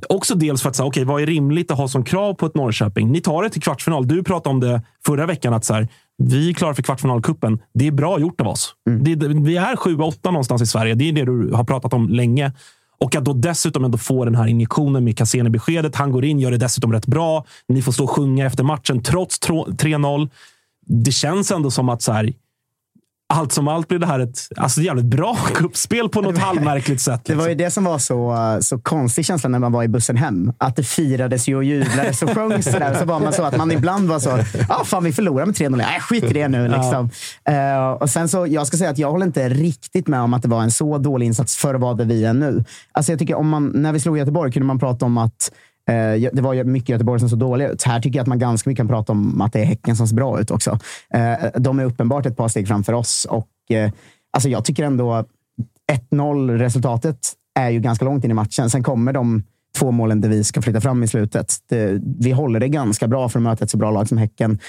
Också 0.10 0.36
dels 0.36 0.62
för 0.62 0.70
att 0.70 0.76
säga, 0.76 0.88
okej, 0.88 1.04
vad 1.04 1.22
är 1.22 1.26
rimligt 1.26 1.72
att 1.72 1.78
ha 1.78 1.88
som 1.88 2.04
krav 2.04 2.34
på 2.34 2.46
ett 2.46 2.56
Norrköping? 2.56 3.12
Ni 3.12 3.22
tar 3.22 3.44
det 3.44 3.50
till 3.50 3.62
kvartsfinal. 3.62 4.08
Du 4.08 4.24
pratade 4.24 4.54
om 4.54 4.60
det 4.60 4.82
förra 5.06 5.26
veckan, 5.26 5.54
att 5.54 5.66
så 5.66 5.74
här, 5.74 5.88
vi 6.18 6.50
är 6.50 6.54
klara 6.54 6.74
för 6.76 6.84
kvartsfinalkuppen. 6.84 7.60
Det 7.74 7.88
är 7.88 7.92
bra 7.92 8.20
gjort 8.20 8.42
av 8.42 8.48
oss. 8.48 8.76
Det, 9.02 9.16
vi 9.16 9.58
är 9.58 9.76
7-8 9.76 10.18
någonstans 10.24 10.62
i 10.62 10.66
Sverige. 10.66 10.96
Det 10.96 11.10
är 11.10 11.14
det 11.14 11.26
du 11.26 11.52
har 11.54 11.64
pratat 11.64 11.94
om 11.94 12.10
länge. 12.10 12.52
Och 13.00 13.16
att 13.16 13.26
då 13.26 13.34
dessutom 13.34 13.86
ändå 13.86 13.98
få 13.98 14.26
den 14.26 14.36
här 14.36 14.48
injektionen 14.48 15.04
med 15.04 15.18
Cassini-beskedet. 15.18 15.96
Han 15.96 16.12
går 16.12 16.26
in, 16.26 16.40
gör 16.40 16.52
det 16.52 16.58
dessutom 16.58 16.94
rätt 16.94 17.08
bra. 17.08 17.46
Ni 17.68 17.82
får 17.82 17.92
stå 17.92 18.04
och 18.04 18.10
sjunga 18.10 18.46
efter 18.46 18.64
matchen 18.64 19.04
trots 19.04 19.40
tro- 19.40 19.68
3-0. 19.68 20.30
Det 20.86 21.12
känns 21.12 21.52
ändå 21.52 21.72
som 21.72 21.90
att 21.90 22.02
så 22.02 22.12
här, 22.12 22.34
allt 23.34 23.52
som 23.52 23.68
allt 23.68 23.88
blir 23.88 24.00
det 24.00 24.08
här 24.08 24.20
ett 24.20 24.40
alltså, 24.58 24.82
jävligt 24.82 25.06
bra 25.06 25.38
kuppspel 25.54 26.10
på 26.10 26.22
något 26.22 26.38
halvmärkligt 26.38 27.02
sätt. 27.02 27.22
Det 27.26 27.36
var 27.36 27.44
ju 27.44 27.50
liksom. 27.50 27.66
det 27.66 27.72
som 27.72 27.84
var 27.84 27.98
så, 27.98 28.58
så 28.62 28.80
konstig 28.80 29.26
känsla 29.26 29.50
när 29.50 29.60
man 29.60 29.72
var 29.72 29.84
i 29.84 29.88
bussen 29.88 30.18
hem. 30.18 30.54
Att 30.58 30.76
det 30.76 30.84
firades 30.84 31.48
ju 31.48 31.56
och 31.56 31.64
jublades 31.64 32.22
och 32.22 32.30
sjöngs. 32.30 32.66
Där. 32.66 32.94
Så 33.00 33.06
var 33.06 33.20
man 33.20 33.34
så 33.34 33.44
att 33.44 33.58
man 33.58 33.72
ibland 33.72 34.10
var 34.10 34.20
så, 34.20 34.40
ah, 34.70 34.84
fan 34.84 35.04
vi 35.04 35.14
förlorar 35.14 35.46
med 35.46 35.56
3-0. 35.56 35.76
Nej, 35.76 36.00
skit 36.00 36.24
i 36.24 36.34
det 36.34 36.48
nu. 36.48 36.68
Liksom. 36.68 37.10
Eh, 37.46 37.92
och 37.92 38.10
sen 38.10 38.30
så, 38.30 38.48
jag 38.48 38.68
ska 38.68 38.78
säga 38.78 38.90
att 38.90 38.98
jag 38.98 39.12
håller 39.12 39.26
inte 39.26 39.50
riktigt 39.50 40.08
med 40.08 40.22
om 40.22 40.34
att 40.34 40.42
det 40.42 40.48
var 40.48 40.62
en 40.62 40.72
så 40.72 40.98
dålig 40.98 41.26
insats 41.26 41.58
för 41.58 41.76
vad 41.76 41.98
det 41.98 42.06
vi 42.06 42.26
är 42.26 42.34
nu. 42.34 42.64
Alltså 42.92 43.12
jag 43.12 43.20
tycker 43.20 43.36
om 43.36 43.50
man, 43.50 43.72
när 43.76 43.94
vi 43.94 44.00
slog 44.00 44.18
Göteborg 44.18 44.52
kunde 44.52 44.66
man 44.66 44.80
prata 44.80 45.06
om 45.06 45.18
att 45.18 45.52
Eh, 45.90 46.30
det 46.34 46.42
var 46.42 46.54
ju 46.54 46.64
mycket 46.64 46.90
Göteborg 46.90 47.20
som 47.20 47.30
såg 47.30 47.40
dåliga 47.40 47.70
ut. 47.70 47.84
Här 47.84 48.00
tycker 48.00 48.20
jag 48.20 48.24
att 48.24 48.28
man 48.28 48.40
ganska 48.40 48.70
mycket 48.70 48.80
kan 48.80 48.88
prata 48.88 49.12
om 49.12 49.42
att 49.42 49.54
det 49.54 49.60
är 49.60 49.66
Häcken 49.66 49.96
som 49.96 50.08
ser 50.08 50.16
bra 50.16 50.40
ut 50.40 50.52
också. 50.52 50.80
Eh, 51.14 51.34
de 51.56 51.80
är 51.80 51.86
uppenbart 51.86 52.26
ett 52.26 52.38
par 52.38 52.48
steg 52.48 52.68
framför 52.68 52.94
oss. 52.94 53.28
Och, 53.30 53.72
eh, 53.72 53.92
alltså 54.32 54.50
jag 54.50 54.66
tycker 54.66 54.84
ändå 54.84 55.26
1-0 55.92 56.58
resultatet 56.58 57.18
är 57.60 57.70
ju 57.70 57.80
ganska 57.80 58.06
långt 58.06 58.26
in 58.26 58.32
i 58.32 58.34
matchen. 58.34 58.70
Sen 58.70 58.84
kommer 58.84 59.14
de 59.14 59.44
två 59.78 59.92
målen 59.92 60.22
där 60.22 60.30
vi 60.30 60.44
ska 60.44 60.62
flytta 60.62 60.82
fram 60.82 61.04
i 61.04 61.08
slutet. 61.08 61.56
Det, 61.70 62.02
vi 62.20 62.32
håller 62.32 62.60
det 62.60 62.68
ganska 62.68 63.08
bra 63.08 63.30
för 63.30 63.40
att 63.40 63.44
möta 63.44 63.64
ett 63.64 63.72
så 63.72 63.78
bra 63.78 63.92
lag 63.92 64.08
som 64.08 64.18
Häcken. 64.18 64.60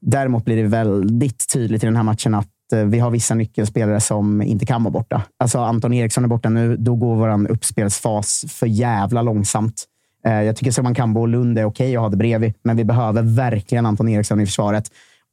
Däremot 0.00 0.44
blir 0.44 0.56
det 0.56 0.68
väldigt 0.68 1.52
tydligt 1.52 1.82
i 1.82 1.86
den 1.86 1.96
här 1.96 2.02
matchen 2.02 2.34
att 2.34 2.72
eh, 2.72 2.84
vi 2.84 2.98
har 2.98 3.10
vissa 3.10 3.34
nyckelspelare 3.34 4.00
som 4.00 4.42
inte 4.42 4.66
kan 4.66 4.84
vara 4.84 4.92
borta. 4.92 5.22
Alltså 5.38 5.58
Anton 5.58 5.92
Eriksson 5.92 6.24
är 6.24 6.28
borta 6.28 6.48
nu. 6.48 6.76
Då 6.76 6.94
går 6.94 7.16
vår 7.16 7.50
uppspelsfas 7.50 8.44
för 8.48 8.66
jävla 8.66 9.22
långsamt. 9.22 9.84
Eh, 10.26 10.42
Jag 10.42 10.56
tycker 10.56 10.70
Soman 10.70 10.94
Kambo 10.94 11.20
och 11.20 11.28
Lund 11.28 11.58
är 11.58 11.64
okej 11.64 11.96
att 11.96 12.02
ha 12.02 12.08
det 12.08 12.16
bredvid, 12.16 12.54
men 12.64 12.76
vi 12.76 12.84
behöver 12.84 13.22
verkligen 13.22 13.86
Anton 13.86 14.08
Eriksson 14.08 14.40
i 14.40 14.46
försvaret. 14.46 14.84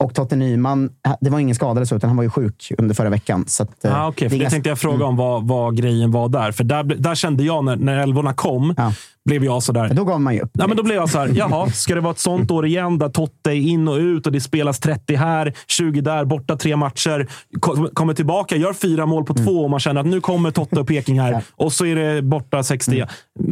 Och 0.04 0.14
Totte 0.14 0.36
Nyman, 0.36 0.90
eh, 1.08 1.14
det 1.22 1.30
var 1.30 1.40
ingen 1.40 1.56
skada 1.56 1.86
så, 1.86 1.96
utan 1.96 2.10
han 2.10 2.18
var 2.18 2.24
ju 2.24 2.30
sjuk 2.30 2.72
under 2.78 2.96
förra 2.96 3.10
veckan. 3.10 3.44
Så 3.48 3.64
att, 3.64 3.86
eh, 3.86 4.02
Ah, 4.02 4.08
okay, 4.08 4.26
det 4.26 4.30
för 4.30 4.38
det 4.38 4.44
ganska- 4.44 4.56
tänkte 4.56 4.70
jag 4.70 4.80
fråga 4.80 5.06
om 5.06 5.16
vad, 5.16 5.48
vad 5.48 5.78
grejen 5.78 6.12
var 6.12 6.30
där. 6.30 6.52
För 6.52 6.64
där, 6.64 6.84
där 6.84 7.16
kände 7.16 7.44
jag 7.44 7.64
när, 7.66 7.76
när 7.76 7.98
älvorna 7.98 8.34
kom, 8.34 8.74
Ja. 8.78 8.94
Blev 9.26 9.44
jag 9.44 9.64
sådär. 9.64 9.90
Då 9.94 10.04
gav 10.04 10.22
man 10.22 10.34
ju 10.34 10.40
upp. 10.42 10.52
Ja, 10.54 10.68
men 10.68 10.78
då 10.78 10.84
blev 10.84 10.96
jag 10.96 11.10
så 11.10 11.20
här, 11.20 11.32
jaha, 11.36 11.70
ska 11.70 11.96
det 11.96 12.02
vara 12.02 12.12
ett 12.12 12.20
sånt 12.20 12.52
år 12.52 12.66
igen 12.66 12.98
där 12.98 13.10
Totte 13.10 13.50
är 13.50 13.56
in 13.56 13.88
och 13.88 13.96
ut 13.98 14.26
och 14.26 14.32
det 14.32 14.42
spelas 14.42 14.80
30 14.80 15.16
här, 15.16 15.54
20 15.68 16.02
där, 16.02 16.26
borta 16.26 16.58
tre 16.58 16.76
matcher. 16.76 17.28
Ko- 17.60 17.88
Kommer 17.94 18.14
tillbaka, 18.14 18.56
gör 18.56 18.74
fyra 18.74 19.06
mål 19.06 19.26
på 19.26 19.34
två 19.34 19.52
och 19.64 19.70
man 19.70 19.80
känner 19.80 20.02
att 20.02 20.08
nu 20.08 20.22
kommer 20.22 20.52
Totte 20.52 20.80
och 20.80 20.88
Peking 20.88 21.20
här. 21.20 21.44
Och 21.56 21.74
så 21.74 21.86
är 21.86 21.96
det 21.96 22.22
borta 22.22 22.64
60. 22.64 23.04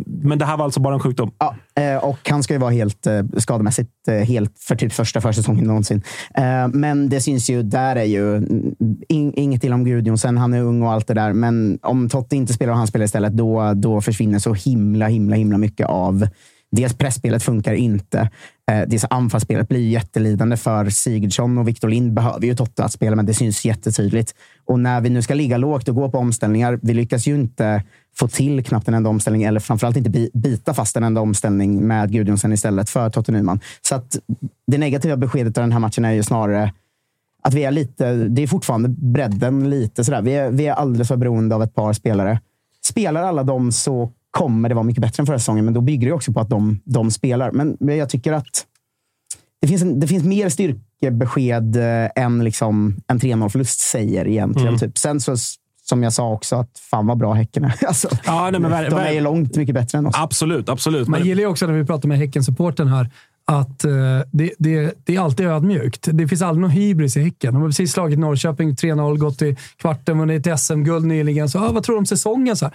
Men 0.06 0.40
det 0.40 0.46
här 0.46 0.58
var 0.58 0.66
alltså 0.66 0.80
bara 0.80 0.94
en 0.94 1.00
sjukdom. 1.00 1.32
Ja, 1.38 1.56
eh, 1.84 2.04
och 2.04 2.30
han 2.30 2.44
ska 2.44 2.54
ju 2.54 2.60
vara 2.60 2.72
helt 2.72 3.08
eh, 3.08 3.22
skademässigt 3.38 3.92
eh, 4.08 4.14
helt 4.16 4.60
för 4.60 4.76
typ 4.76 4.94
första 4.94 5.22
försäsongen 5.22 5.66
någonsin. 5.66 6.02
Men 6.74 7.10
det 7.10 7.22
syns 7.22 7.50
ju, 7.50 7.64
där 7.64 7.96
är 7.96 8.04
ju 8.04 8.36
mm, 8.36 8.76
in, 9.10 9.34
inget 9.36 9.64
illa 9.64 9.76
om 9.76 9.86
Gudjonsen. 9.86 10.38
Han 10.38 10.54
är 10.54 10.62
ung 10.62 10.82
och 10.82 10.92
allt 10.92 11.08
det 11.08 11.14
där. 11.14 11.34
Men 11.34 11.80
om 11.82 12.10
Totte 12.10 12.36
inte 12.36 12.54
spelar 12.54 12.72
och 12.72 12.78
han 12.78 12.88
spelar 12.88 13.06
istället, 13.06 13.34
då, 13.34 13.74
då 13.76 14.02
försvinner 14.02 14.40
så 14.40 14.54
himla, 14.54 15.08
himla, 15.08 15.36
himla 15.36 15.58
mycket 15.60 15.88
av 15.88 16.28
Dels 16.72 16.94
pressspelet 16.94 17.44
funkar 17.44 17.74
inte. 17.74 18.30
Eh, 18.72 18.82
dels 18.88 19.06
anfallsspelet 19.10 19.70
blir 19.70 19.90
jättelidande 19.90 20.58
för 20.58 20.90
Sigurdsson 20.90 21.58
och 21.58 21.68
Victor 21.68 21.90
Lind 21.90 22.14
behöver 22.14 22.48
ju 22.48 22.56
Totte 22.56 22.84
att 22.84 22.92
spela, 22.92 23.16
men 23.16 23.26
det 23.26 23.34
syns 23.34 23.66
jättetydligt. 23.66 24.36
Och 24.66 24.80
när 24.80 25.02
vi 25.02 25.10
nu 25.10 25.22
ska 25.22 25.34
ligga 25.34 25.58
lågt 25.58 25.88
och 25.88 25.96
gå 25.96 26.10
på 26.10 26.18
omställningar, 26.18 26.80
vi 26.82 26.94
lyckas 26.94 27.28
ju 27.28 27.36
inte 27.36 27.84
få 28.16 28.28
till 28.28 28.64
knappt 28.64 28.88
en 28.88 28.94
enda 28.94 29.10
omställning, 29.10 29.44
eller 29.44 29.60
framförallt 29.60 29.98
inte 29.98 30.10
bi- 30.10 30.32
bita 30.34 30.74
fast 30.74 30.98
en 30.98 31.04
enda 31.04 31.22
omställning 31.22 31.88
med 31.88 32.12
Gudjonsen 32.12 32.54
istället 32.54 32.90
för 32.90 33.10
Totte 33.10 33.32
Nyman. 33.32 33.60
Så 33.82 33.96
att 33.96 34.18
det 34.68 34.78
negativa 34.78 35.18
beskedet 35.18 35.58
av 35.58 35.62
den 35.62 35.72
här 35.72 35.80
matchen 35.80 36.06
är 36.06 36.12
ju 36.12 36.24
snarare 36.24 36.74
att 37.44 37.54
vi 37.54 37.64
är 37.64 37.72
lite, 37.72 38.14
det 38.14 38.44
är 38.44 38.48
fortfarande 38.48 38.90
bredden 38.90 39.70
lite 39.70 40.04
sådär. 40.04 40.22
Vi 40.22 40.34
är, 40.34 40.52
vi 40.52 40.68
är 40.68 40.74
alldeles 40.74 41.08
för 41.08 41.18
beroende 41.18 41.56
av 41.56 41.64
ett 41.64 41.76
par 41.76 41.94
spelare. 41.94 42.40
Spelar 42.86 43.24
alla 43.24 43.44
dem 43.44 43.72
så 43.72 44.12
kommer 44.32 44.70
det 44.70 44.76
vara 44.76 44.84
mycket 44.84 45.02
bättre 45.02 45.22
än 45.22 45.28
förra 45.28 45.40
säsongen, 45.40 45.66
men 45.66 45.74
då 45.74 45.82
bygger 45.82 46.08
det 46.08 46.14
också 46.14 46.34
på 46.34 46.40
att 46.40 46.50
de, 46.50 46.80
de 46.84 47.12
spelar. 47.12 47.52
Men 47.52 47.78
men 47.80 47.98
jag 47.98 48.10
tycker 48.10 48.34
att 48.34 48.66
det 49.62 49.68
finns, 49.68 49.82
en, 49.82 50.00
det 50.00 50.08
finns 50.08 50.24
mer 50.24 50.50
styrkebesked 50.50 51.76
eh, 51.76 52.24
än 52.24 52.44
liksom 52.44 52.96
en 53.08 53.20
3-0-förlust 53.20 53.80
säger 53.80 54.28
egentligen. 54.28 54.68
Mm. 54.68 54.80
Typ. 54.80 54.98
Sen 54.98 55.20
så, 55.22 55.36
som 55.86 56.04
jag 56.04 56.14
sa 56.14 56.32
också, 56.34 56.56
att 56.56 56.80
fan 56.92 57.08
vad 57.08 57.18
bra 57.18 57.34
Häcken 57.34 57.64
är. 57.64 57.74
Alltså, 57.88 58.10
Ja, 58.26 58.50
nej, 58.52 58.62
men 58.62 58.72
de 58.90 58.96
är 58.96 59.12
ju 59.12 59.22
långt 59.22 59.56
mycket 59.56 59.76
bättre 59.76 59.98
än 59.98 60.06
oss. 60.06 60.16
Absolut, 60.18 60.70
absolut. 60.70 61.08
Man 61.08 61.20
Men- 61.20 61.28
gillar 61.28 61.42
ju 61.42 61.48
också 61.48 61.68
när 61.68 61.74
vi 61.74 61.86
pratar 61.86 62.10
med 62.10 62.18
Häcken-supporten 62.18 62.88
här, 62.88 63.10
att 63.46 63.86
eh, 63.86 63.92
det, 64.32 64.54
det, 64.60 64.94
det 65.06 65.16
är 65.16 65.20
alltid 65.20 65.46
ödmjukt. 65.48 66.08
Det 66.12 66.28
finns 66.28 66.42
aldrig 66.42 66.62
någon 66.62 66.70
hybris 66.72 67.18
i 67.18 67.22
Häcken. 67.24 67.54
De 67.54 67.62
har 67.62 67.70
precis 67.70 67.92
slagit 67.92 68.20
Norrköping 68.20 68.72
3-0, 68.76 69.18
gått 69.18 69.40
till 69.40 69.56
kvarten, 69.78 70.20
vunnit 70.20 70.48
ett 70.48 70.60
SM-guld 70.60 71.06
nyligen. 71.06 71.50
Så, 71.50 71.60
ah, 71.60 71.72
vad 71.72 71.84
tror 71.84 71.96
du 71.96 72.00
om 72.00 72.06
säsongen? 72.06 72.56
Så 72.56 72.66
här, 72.66 72.74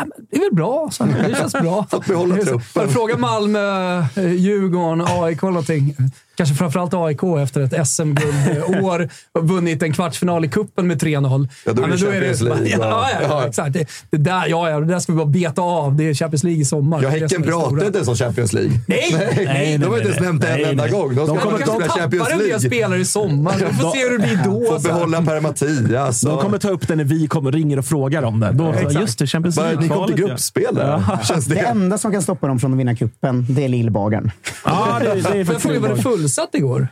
ah, 0.00 0.04
det 0.30 0.36
är 0.36 0.40
väl 0.40 0.54
bra. 0.54 0.88
Så, 0.92 1.04
det 1.04 1.36
känns 1.36 1.52
bra. 1.52 1.86
Fått 1.90 2.06
behålla 2.06 2.36
truppen. 2.36 2.88
Fråga 2.88 3.16
Malmö, 3.16 3.98
eh, 4.16 4.32
Djurgården, 4.32 5.00
AIK 5.08 5.42
eller 5.42 5.50
någonting. 5.52 5.96
Kanske 6.36 6.54
framförallt 6.54 6.94
AIK 6.94 7.22
efter 7.42 7.60
ett 7.60 7.88
SM-guldår. 7.88 9.08
Vunnit 9.40 9.82
en 9.82 9.92
kvartsfinal 9.92 10.44
i 10.44 10.48
kuppen 10.48 10.86
med 10.86 11.02
3-0. 11.02 11.48
Ja, 11.64 11.72
då 11.72 11.82
är 11.82 11.88
det 11.88 11.98
Champions 11.98 12.40
League, 12.40 12.68
Ja, 12.68 12.78
ja, 12.80 13.08
ja, 13.22 13.28
Ja. 13.28 13.46
exakt. 13.48 13.72
Det, 13.72 13.86
det, 14.10 14.16
där, 14.16 14.46
ja, 14.48 14.70
ja, 14.70 14.80
det 14.80 14.86
där 14.86 14.98
ska 14.98 15.12
vi 15.12 15.16
bara 15.18 15.26
beta 15.26 15.62
av. 15.62 15.96
Det 15.96 16.08
är 16.08 16.14
Champions 16.14 16.44
League 16.44 16.60
i 16.62 16.64
sommar. 16.64 17.02
Ja, 17.02 17.08
Häcken 17.08 17.42
pratar 17.42 17.86
inte 17.86 17.98
ens 17.98 18.08
om 18.08 18.14
Champions 18.16 18.52
League. 18.52 18.72
Nej! 18.86 19.34
nej, 19.46 19.78
de 19.78 19.84
har 19.86 19.96
inte 19.96 20.08
ens 20.08 20.20
nej, 20.20 20.26
nämnt 20.28 20.42
det 20.42 20.48
en 20.48 20.60
nej, 20.60 20.70
enda 20.70 20.82
nej. 20.84 20.92
gång. 20.92 21.14
De 21.14 21.26
De 21.26 21.36
kommer 21.38 21.58
ta- 21.58 21.74
spela 21.74 21.88
Champions 21.94 22.22
tappar 22.24 22.32
en 22.32 22.38
del 22.38 22.48
League. 22.48 22.68
spelare 22.68 23.00
i 23.00 23.04
sommar. 23.04 23.54
Vi 23.56 23.64
får 23.82 23.90
se 23.90 23.98
hur 24.08 24.18
det 24.18 24.26
blir 24.26 24.40
då. 24.44 24.64
Får 24.80 24.88
behålla 24.88 25.22
Per-Mattias. 25.22 26.20
De 26.20 26.38
kommer 26.38 26.58
ta 26.58 26.68
upp 26.70 26.88
det 26.88 26.96
när 26.96 27.04
vi 27.04 27.26
kommer, 27.26 27.52
ringer 27.52 27.78
och 27.78 27.84
frågar 27.86 28.22
om 28.22 28.40
det. 28.40 28.50
Då, 28.52 28.74
just 29.00 29.18
det, 29.18 29.26
Champions 29.26 29.56
Bara, 29.56 29.72
Ni 29.80 29.88
kom 29.88 30.06
till 30.06 30.20
ja. 30.20 30.26
gruppspel 30.26 30.74
där. 30.74 31.24
Känns 31.24 31.46
Det 31.46 31.54
det? 31.54 31.60
enda 31.60 31.98
som 31.98 32.12
kan 32.12 32.22
stoppa 32.22 32.46
dem 32.46 32.58
från 32.58 32.72
att 32.72 32.78
vinna 32.78 32.96
kuppen, 32.96 33.46
det 33.48 33.64
är 33.64 33.68
Lillbagaren. 33.68 34.30
Ja, 34.64 34.98
det, 35.00 35.04
det 35.04 35.10
är 35.10 35.22
Får 35.22 35.36
jag 35.36 35.46
faktiskt 35.46 35.66
fråga, 35.66 35.80
var 35.80 35.88
det 35.88 36.02
fullsatt 36.02 36.50
igår? 36.52 36.88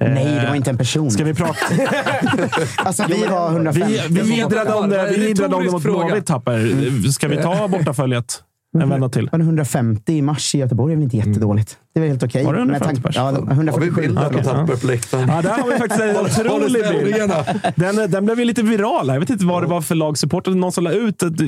Nej, 0.00 0.40
det 0.40 0.46
var 0.48 0.54
inte 0.54 0.70
en 0.70 0.78
person. 0.78 1.10
Ska 1.10 1.24
vi 1.24 1.34
prata? 1.34 1.58
Alltså, 2.76 3.04
vi 3.08 3.26
var 3.26 3.50
150. 3.50 4.00
Vi, 4.08 4.20
vi 4.20 4.38
idrade 4.40 4.74
om 4.74 4.90
det, 4.90 5.10
vi 5.10 5.30
idrade 5.30 5.54
om 5.54 5.64
det 5.64 5.70
mot 5.70 5.84
Retorisk 5.84 5.86
fråga. 5.86 6.06
Blåvitt, 6.06 6.26
Tapper. 6.26 7.10
Ska 7.12 7.28
vi 7.28 7.36
ta 7.36 7.68
bortaföljet 7.68 8.42
en 8.82 8.88
vända 8.88 9.08
till? 9.08 9.28
Men 9.32 9.40
150 9.40 10.12
i 10.12 10.22
mars 10.22 10.54
i 10.54 10.58
Göteborg 10.58 10.92
är 10.92 10.96
väl 10.96 11.04
inte 11.04 11.16
jättedåligt? 11.16 11.78
Det 11.94 12.00
är 12.00 12.02
väl 12.02 12.10
helt 12.10 12.22
okej. 12.22 12.44
Var 12.44 12.52
det 12.54 12.58
Med 12.64 12.68
150 12.82 12.94
tanke- 13.02 13.08
pers? 13.08 13.16
Ja, 13.16 13.22
Har 13.22 13.32
vi 13.42 13.52
147. 13.52 14.00
bilder 14.02 14.28
på 14.30 14.38
Tapper 14.44 14.76
på 14.76 14.86
läktaren? 14.86 15.28
Ja, 15.28 15.42
där 15.42 15.50
har 15.50 15.70
vi 15.72 15.78
faktiskt 15.78 16.00
en 16.02 16.16
otrolig 16.50 16.82
bild. 16.88 17.32
Den, 17.76 18.10
den 18.10 18.24
blev 18.24 18.38
ju 18.38 18.44
lite 18.44 18.62
viral. 18.62 19.08
Jag 19.08 19.20
vet 19.20 19.30
inte 19.30 19.44
vad 19.46 19.62
det 19.62 19.66
var 19.66 19.80
för 19.80 19.94
lagsupporter. 19.94 20.50
Någon 20.50 20.72
som 20.72 20.84
la 20.84 20.90
ut. 20.92 21.22
Att 21.22 21.36
det 21.36 21.44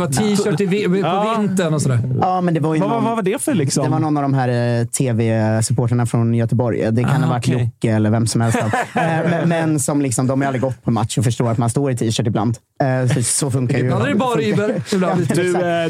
var 0.00 0.06
t-shirt 0.12 0.90
på 0.90 0.96
Ja. 0.96 1.36
vintern 1.38 1.74
och 1.74 1.82
sådär. 1.82 1.98
Ja, 2.20 2.40
men 2.40 2.54
det 2.54 2.60
var 2.60 2.74
ju 2.74 2.80
Vad, 2.80 2.90
vad, 2.90 2.98
någon, 2.98 3.04
vad 3.08 3.16
var 3.16 3.22
det 3.22 3.42
för 3.42 3.54
liksom? 3.54 3.84
det 3.84 3.90
var 3.90 3.98
någon 3.98 4.16
av 4.16 4.22
de 4.22 4.34
här 4.34 4.80
eh, 4.80 4.86
tv-supporterna 4.86 6.06
från 6.06 6.34
Göteborg. 6.34 6.86
Det 6.92 7.02
kan 7.02 7.10
Ah, 7.10 7.26
ha 7.26 7.30
varit 7.32 7.48
okej. 7.48 7.62
Jocke 7.64 7.90
eller 7.94 8.10
vem 8.10 8.26
som 8.26 8.40
helst. 8.40 8.58
Eh, 8.94 9.00
men, 9.30 9.48
men 9.48 9.80
som 9.80 10.02
liksom, 10.02 10.26
de 10.26 10.40
har 10.40 10.46
aldrig 10.46 10.62
gått 10.62 10.84
på 10.84 10.90
match 10.90 11.18
och 11.18 11.24
förstår 11.24 11.50
att 11.50 11.58
man 11.58 11.70
står 11.70 11.90
i 11.90 11.96
t-shirt 11.96 12.26
ibland. 12.26 12.58
Eh, 12.82 13.14
Så, 13.14 13.22
så 13.22 13.50
funkar 13.50 13.78
ju... 13.78 13.84
Ibland 13.84 14.04
är 14.04 14.08
det 14.08 14.14
bara. 14.14 14.42
Ja, 14.42 14.56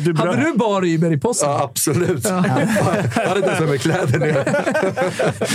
Du, 0.04 0.12
du 0.12 0.18
Hade 0.18 0.36
du 0.40 0.52
bara 0.68 0.86
Uber 0.86 1.12
i 1.12 1.18
posten? 1.18 1.50
Ja, 1.50 1.62
absolut. 1.62 2.24
Jag 2.24 2.32
hade 3.28 3.36
inte 3.40 3.50
ens 3.50 3.60
med 3.70 3.80
kläder 3.80 4.18
ner. 4.18 4.44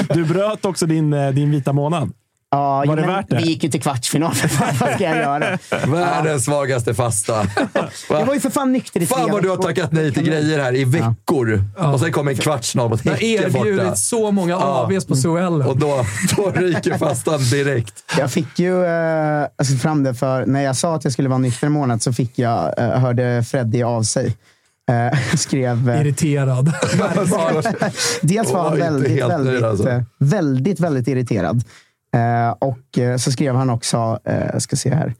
Du 0.14 0.26
bröt 0.26 0.66
också 0.66 0.86
din, 0.86 1.14
eh, 1.14 1.30
din 1.32 1.52
vita 1.52 1.74
månad. 1.74 2.12
Ja, 2.52 2.84
Var 2.88 2.96
det 2.96 3.02
men 3.02 3.08
värt 3.16 3.30
det? 3.30 3.36
Vi 3.36 3.44
gick 3.44 3.64
ju 3.64 3.70
till 3.70 3.82
kvartsfinal. 3.82 4.32
Vad 4.80 4.94
ska 4.94 5.04
jag 5.04 5.18
göra? 5.18 5.58
Världens 5.88 6.46
svagaste 6.46 6.94
fasta. 6.94 7.44
Jag 8.10 8.26
var 8.26 8.34
ju 8.34 8.40
för 8.40 8.50
fan 8.50 8.72
nykter 8.72 9.02
i 9.02 9.06
tre 9.06 9.18
Fan 9.18 9.32
vad 9.32 9.44
du 9.44 9.50
har 9.50 9.58
tackat 9.58 9.92
nej 9.92 10.14
till 10.14 10.24
grejer 10.24 10.60
här 10.60 10.76
i 10.76 10.84
veckor. 10.84 11.64
Och 11.94 12.00
sen 12.00 12.12
kommer 12.12 12.32
en 12.32 12.38
kvartsfinal 12.38 12.90
mot 12.90 13.06
Jag 13.06 13.12
har 13.12 13.18
Häcken 13.20 13.52
borta. 13.54 13.68
erbjudit 13.68 13.98
så 13.98 14.32
många 14.32 14.58
AWs 14.58 15.06
på 15.06 15.16
SHL. 15.16 15.62
Och 15.70 15.78
då, 15.78 16.06
då 16.38 16.52
ryker 16.52 16.98
fastan 16.98 17.40
direkt. 17.52 17.94
Jag 18.18 18.32
fick 18.32 18.60
ju 18.60 18.86
eh, 18.86 19.48
alltså 19.58 19.76
fram 19.76 20.04
det 20.04 20.14
för 20.14 20.46
när 20.46 20.62
jag 20.62 20.76
sa 20.76 20.96
att 20.96 21.04
jag 21.04 21.14
skulle 21.14 21.30
vara 21.30 21.40
nykter 21.40 21.68
en 21.68 21.74
månad 21.74 22.02
så 22.02 22.14
fick 22.14 22.40
jag, 22.40 22.80
eh, 22.80 22.90
hörde 23.00 23.44
Freddy 23.44 23.84
av 23.84 24.04
sig. 24.04 24.36
Eh, 24.90 25.20
skrev... 25.36 25.90
Eh, 25.90 26.02
Irriterad. 26.02 26.66
dels 28.22 28.52
var 28.52 28.70
han 28.70 28.80
väldigt, 28.80 29.26
väldigt, 29.26 29.64
alltså. 29.64 29.90
eh, 29.90 30.02
väldigt, 30.18 30.80
väldigt 30.80 31.08
irriterad. 31.08 31.64
Eh, 32.16 32.50
och 32.60 33.20
så 33.20 33.32
skrev 33.32 33.56
han 33.56 33.70
också, 33.70 34.20
eh, 34.24 34.58
ska 34.58 34.76
se 34.76 34.96
här. 34.96 35.14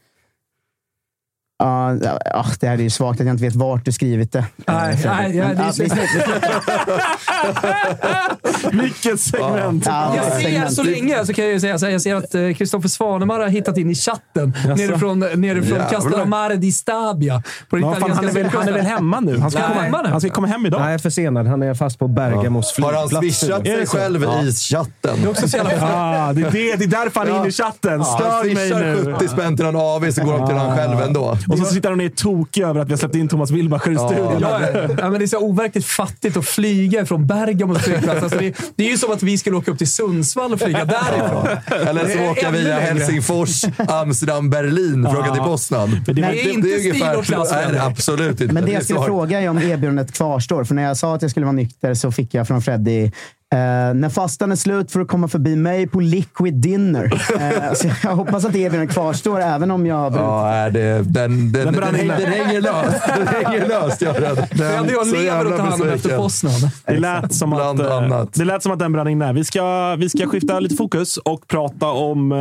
Ja, 1.62 1.94
ja, 2.24 2.46
det 2.60 2.66
här 2.66 2.74
är 2.74 2.78
ju 2.82 2.90
svagt 2.90 3.20
att 3.20 3.26
jag 3.26 3.34
inte 3.34 3.44
vet 3.44 3.54
vart 3.54 3.84
du 3.84 3.92
skrivit 3.92 4.32
det. 4.32 4.38
Eh, 4.38 4.44
Nej, 4.66 4.98
nej, 5.04 5.36
ja, 5.36 5.44
är 5.44 5.54
ja, 5.66 5.72
så- 5.72 5.82
Vilket 8.72 9.20
segment! 9.20 9.86
Ja, 9.86 10.16
Jag 10.16 10.24
ser 10.24 10.40
segment. 10.40 10.74
så 10.74 10.82
länge 10.82 11.26
så 11.26 11.32
kan 11.32 11.44
jag 11.44 11.52
ju 11.54 11.60
säga 11.60 11.78
så 11.78 11.86
här, 11.86 11.92
jag 11.92 12.02
ser 12.02 12.14
att 12.14 12.34
eh, 12.34 12.52
Kristoffer 12.52 12.88
Svanemar 12.88 13.40
har 13.40 13.48
hittat 13.48 13.78
in 13.78 13.90
i 13.90 13.94
chatten 13.94 14.56
nerifrån, 14.76 15.18
nerifrån 15.20 15.78
Jävlar. 15.78 15.90
Castellammare 15.90 16.56
di 16.56 16.72
Stabia. 16.72 17.42
På 17.70 17.78
Ja, 17.78 17.94
fan, 18.00 18.10
han, 18.10 18.28
är 18.28 18.32
väl, 18.32 18.46
han 18.46 18.68
är 18.68 18.72
väl 18.72 18.86
hemma 18.86 19.20
nu? 19.20 19.38
Han 19.38 19.50
ska, 19.50 19.60
Nej. 19.60 19.68
komma, 19.90 20.08
han 20.08 20.20
ska 20.20 20.30
komma 20.30 20.46
hem 20.46 20.66
idag. 20.66 20.80
Nej, 20.80 20.98
försenad. 20.98 21.46
Han 21.46 21.62
är 21.62 21.74
fast 21.74 21.98
på 21.98 22.08
Bergamos 22.08 22.78
Har 22.78 22.92
han 22.92 23.08
flygplats. 23.08 23.38
swishat 23.40 23.66
Är 23.66 23.76
det 23.76 23.86
sig 23.86 24.00
själv 24.00 24.22
Ja. 24.22 24.42
i 24.42 24.52
chatten? 24.52 25.28
också 25.28 25.48
så 25.48 25.56
jävla 25.56 25.72
Ah, 25.82 26.32
det, 26.32 26.40
är 26.42 26.50
det, 26.50 26.76
det 26.76 26.84
är 26.84 26.88
därför 27.04 27.20
han 27.20 27.28
är 27.28 27.36
inne 27.38 27.48
i 27.48 27.52
chatten. 27.52 28.00
Han 28.00 28.04
Stör 28.04 28.44
mig 28.44 28.56
swishar 28.56 28.80
nu. 29.04 29.14
70 29.14 29.28
spänn 29.28 29.56
till 29.56 29.64
någon 29.66 29.76
AV 29.76 30.10
så 30.10 30.24
går 30.24 30.38
de 30.38 30.46
till 30.48 30.56
han 30.56 30.76
själv 30.76 31.00
ändå. 31.00 31.36
Och 31.50 31.58
så 31.58 31.64
sitter 31.64 31.88
han 31.88 32.00
och 32.00 32.04
är 32.04 32.08
tokig 32.08 32.62
över 32.62 32.80
att 32.80 32.88
vi 32.88 32.92
har 32.92 32.98
släppt 32.98 33.14
in 33.14 33.28
Thomas 33.28 33.50
Wilbacher 33.50 33.90
i 33.90 33.96
studion. 33.96 34.38
Ja, 34.40 34.60
ja, 34.98 35.10
men 35.10 35.18
det 35.18 35.24
är 35.24 35.26
så 35.26 35.38
overkligt 35.38 35.86
fattigt 35.86 36.36
att 36.36 36.46
flyga 36.46 37.06
från 37.06 37.26
Bergamo 37.26 37.74
flygplats. 37.74 38.22
Alltså 38.22 38.38
det, 38.38 38.56
det 38.76 38.86
är 38.86 38.90
ju 38.90 38.98
som 38.98 39.12
att 39.12 39.22
vi 39.22 39.38
skulle 39.38 39.56
åka 39.56 39.70
upp 39.70 39.78
till 39.78 39.90
Sundsvall 39.90 40.52
och 40.52 40.60
flyga 40.60 40.84
därifrån. 40.84 41.46
Eller 41.66 42.04
Det 42.04 42.12
så 42.12 42.18
är 42.18 42.30
åka 42.30 42.50
via. 42.50 42.80
Helsingfors, 42.80 43.64
Amsterdam, 43.88 44.50
Berlin 44.50 45.04
för 45.04 45.10
att 45.10 45.18
åka 45.18 45.34
till 45.34 45.42
Poznan. 45.42 46.00
Men 46.06 46.16
det, 46.16 46.22
Nej, 46.22 46.50
inte 46.50 46.78
stil 46.78 47.02
och 47.16 47.24
klass, 47.24 47.50
Nej, 47.52 47.78
absolut 47.78 48.40
inte. 48.40 48.54
Men 48.54 48.64
det 48.64 48.70
är 48.70 48.74
jag 48.74 48.84
skulle 48.84 49.02
fråga 49.02 49.40
är 49.40 49.48
om 49.48 49.58
erbjudandet 49.58 50.12
kvarstår. 50.12 50.64
För 50.64 50.74
när 50.74 50.82
jag 50.82 50.96
sa 50.96 51.14
att 51.14 51.22
jag 51.22 51.30
skulle 51.30 51.46
vara 51.46 51.56
nykter 51.56 51.94
så 51.94 52.12
fick 52.12 52.34
jag 52.34 52.46
från 52.48 52.62
Freddy 52.62 53.10
Eh, 53.54 53.94
när 53.94 54.08
fastan 54.08 54.52
är 54.52 54.56
slut 54.56 54.92
får 54.92 55.00
du 55.00 55.06
komma 55.06 55.28
förbi 55.28 55.56
mig 55.56 55.86
på 55.86 56.00
liquid 56.00 56.54
dinner. 56.54 57.10
Eh, 57.40 57.72
så 57.74 57.88
jag 58.02 58.16
hoppas 58.16 58.44
att 58.44 58.54
erbjudandet 58.54 58.94
kvarstår 58.94 59.40
även 59.40 59.70
om 59.70 59.86
jag 59.86 59.96
har 59.96 60.10
brutit. 60.10 60.26
Ja, 60.26 60.48
är 60.48 60.70
det, 60.70 60.94
den, 60.94 61.04
den, 61.04 61.52
den, 61.52 61.64
den, 61.64 61.74
brann 61.74 61.92
den, 61.92 62.32
hänger 62.32 62.60
löst. 62.60 63.06
Den 63.16 63.26
hänger 63.26 63.68
löst, 63.68 64.00
den. 64.00 64.96
Och 64.96 65.06
Så 65.06 65.16
lever 65.16 65.46
och 65.46 65.56
tar 65.56 65.64
hand 65.64 65.82
om 65.82 65.88
efter. 65.88 66.16
Poznan. 66.16 66.70
Det 66.86 66.98
lät, 66.98 67.34
som 67.34 67.52
att, 67.52 67.58
Bland 67.58 67.80
eh, 67.80 67.96
annat. 67.96 68.34
det 68.34 68.44
lät 68.44 68.62
som 68.62 68.72
att 68.72 68.78
den 68.78 68.92
brann 68.92 69.08
inne. 69.08 69.32
Vi 69.32 69.44
ska, 69.44 69.96
vi 69.96 70.08
ska 70.08 70.26
skifta 70.26 70.60
lite 70.60 70.74
fokus 70.74 71.16
och 71.16 71.48
prata 71.48 71.86
om 71.86 72.32
eh, 72.32 72.38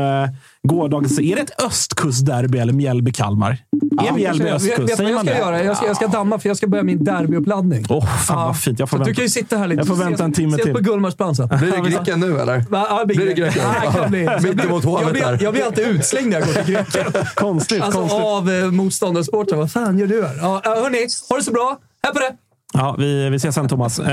gårdagens... 0.63 1.19
Är 1.19 1.35
det 1.35 1.41
ett 1.41 1.63
östkustderby 1.63 2.57
eller 2.57 2.73
Mjällby-Kalmar? 2.73 3.57
Är 3.97 4.11
Mjällby 4.13 4.43
Vet- 4.43 4.53
östkust? 4.53 4.79
Vet 4.79 4.97
du 4.97 5.03
vad 5.03 5.11
jag 5.11 5.21
ska 5.21 5.31
det? 5.31 5.37
göra? 5.37 5.63
Jag 5.63 5.77
ska, 5.77 5.85
jag 5.87 5.95
ska 5.95 6.07
damma 6.07 6.39
för 6.39 6.49
jag 6.49 6.57
ska 6.57 6.67
börja 6.67 6.83
min 6.83 7.03
derbyuppladdning. 7.03 7.85
Åh, 7.89 8.05
fan 8.05 8.37
Ja. 8.39 8.45
vad 8.45 8.57
fint. 8.59 8.79
Jag 8.79 8.89
får 8.89 8.97
Så 8.97 8.99
vänta. 8.99 9.09
du 9.09 9.15
kan 9.15 9.23
ju 9.23 9.29
sitta 9.29 9.57
här 9.57 9.67
lite. 9.67 9.79
Jag 9.79 9.87
får 9.87 9.93
Ses- 9.95 10.05
vänta 10.05 10.23
en 10.23 10.33
timme 10.33 10.53
ses 10.55 10.63
till. 10.65 10.73
på 10.73 10.79
Gullmarsplan 10.79 11.35
sen. 11.35 11.47
Blir 11.47 11.71
det 11.71 11.89
Griken 11.89 12.19
nu 12.19 12.39
eller? 12.39 12.65
Va? 12.69 12.87
Ja, 12.89 13.05
Blir 13.05 13.35
det 13.35 13.41
Jag 14.23 14.43
mitt 14.43 14.55
blir- 14.55 14.65
emot 14.65 14.83
hovet 14.85 15.13
där. 15.13 15.39
jag 15.41 15.53
blir 15.53 15.65
alltid 15.65 15.87
utslängd 15.87 16.29
när 16.29 16.39
jag 16.39 16.47
går 16.47 16.53
till 16.53 16.73
Grekland. 16.73 17.27
Konstigt. 17.35 17.81
Alltså 17.81 17.99
konstigt. 17.99 18.21
av 18.23 18.51
eh, 18.51 18.71
motståndarsportrar. 18.71 19.57
Vad 19.57 19.71
fan 19.71 19.97
gör 19.99 20.07
du 20.07 20.25
här? 20.25 20.35
Ja, 20.41 20.61
hörni, 20.65 21.07
ha 21.29 21.37
det 21.37 21.43
så 21.43 21.51
bra. 21.51 21.77
Här 22.03 22.13
på 22.13 22.19
det! 22.19 22.31
Ja, 22.73 22.95
vi, 22.99 23.29
vi 23.29 23.35
ses 23.35 23.55
sen 23.55 23.67
Thomas. 23.69 23.99
Eh, 23.99 24.05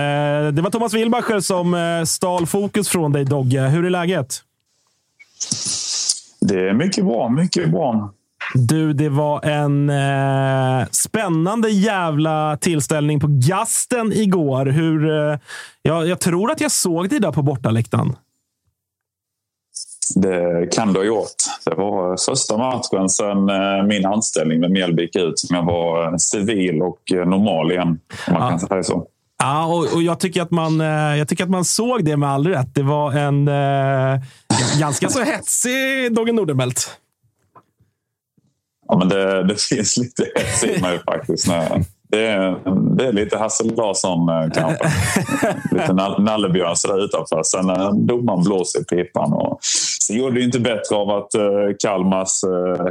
det 0.53 0.62
var 0.62 0.70
Thomas 0.70 0.95
Wilbacher 0.95 1.41
som 1.41 1.74
eh, 1.74 2.05
stal 2.05 2.47
fokus 2.47 2.89
från 2.89 3.12
dig 3.12 3.24
Dogge. 3.24 3.61
Hur 3.61 3.85
är 3.87 3.91
läget? 3.91 4.35
Det 6.41 6.68
är 6.68 6.72
mycket 6.74 7.05
bra, 7.05 7.29
mycket 7.29 7.70
bra. 7.70 8.12
Du, 8.55 8.92
det 8.92 9.09
var 9.09 9.44
en 9.44 9.90
eh, 9.90 10.86
spännande 10.90 11.68
jävla 11.70 12.57
tillställning 12.61 13.20
på 13.20 13.26
Gasten 13.30 14.12
igår. 14.12 14.66
Hur, 14.66 15.11
eh, 15.32 15.38
jag, 15.82 16.07
jag 16.09 16.20
tror 16.20 16.51
att 16.51 16.61
jag 16.61 16.70
såg 16.70 17.09
dig 17.09 17.20
där 17.20 17.32
på 17.32 17.42
bortaläktaren. 17.42 18.16
Det 20.14 20.72
kan 20.72 20.92
du 20.92 21.01
ha 21.01 21.05
gjort. 21.05 21.26
Det 21.64 21.74
var 21.74 22.16
första 22.30 22.57
matchen 22.59 23.09
sen 23.09 23.49
eh, 23.49 23.82
min 23.86 24.07
anställning 24.07 24.61
med 24.61 24.70
Mjällby 24.70 25.03
gick 25.03 25.16
ut 25.16 25.38
som 25.38 25.57
jag 25.57 25.64
var 25.64 26.07
eh, 26.12 26.16
civil 26.16 26.82
och 26.82 27.12
eh, 27.12 27.28
normal 27.28 27.72
igen. 27.72 27.88
Om 28.26 28.34
man 28.34 28.42
Ja. 28.42 28.49
kan 28.51 28.61
säga 28.61 28.82
så. 28.82 29.07
Ja, 29.38 29.66
och, 29.66 29.94
och 29.94 30.03
jag, 30.03 30.20
tycker 30.20 30.42
att 30.42 30.51
man, 30.51 30.80
jag 31.18 31.28
tycker 31.28 31.44
att 31.44 31.51
man 31.51 31.64
såg 31.64 32.05
det 32.05 32.16
med 32.16 32.28
all 32.28 32.47
rätt. 32.47 32.74
Det 32.74 32.82
var 32.82 33.12
en 33.12 33.49
eh, 33.49 34.20
ganska 34.80 35.09
så 35.09 35.22
hetsig 35.22 36.14
Dogge 36.14 36.32
Nordenbelt. 36.32 36.90
Ja, 38.89 38.99
men 38.99 39.09
det, 39.09 39.43
det 39.43 39.61
finns 39.68 39.97
lite 39.97 40.24
hets 40.34 40.64
i 40.64 40.80
mig 40.80 40.99
faktiskt. 40.99 41.49
Nej. 41.49 41.84
Det 42.09 42.26
är, 42.26 42.57
det 42.97 43.07
är 43.07 43.12
lite 43.12 43.39
Hasse 43.39 43.64
Larsson 43.64 44.28
eh, 44.28 44.51
kanske. 44.55 44.84
lite 45.74 45.93
nall- 45.93 46.22
nallebjörn 46.22 46.76
sådär 46.76 47.05
utanför. 47.05 47.43
Sen 47.43 47.70
eh, 47.70 47.93
domaren 47.93 48.45
blåser 48.45 48.80
i 48.80 48.84
pipan. 48.84 49.32
Och, 49.32 49.59
så 50.01 50.12
gjorde 50.12 50.34
det 50.34 50.45
inte 50.45 50.61
bättre 50.61 50.97
av 50.97 51.11
att 51.11 51.34
eh, 51.34 51.43
Kalmars 51.78 52.41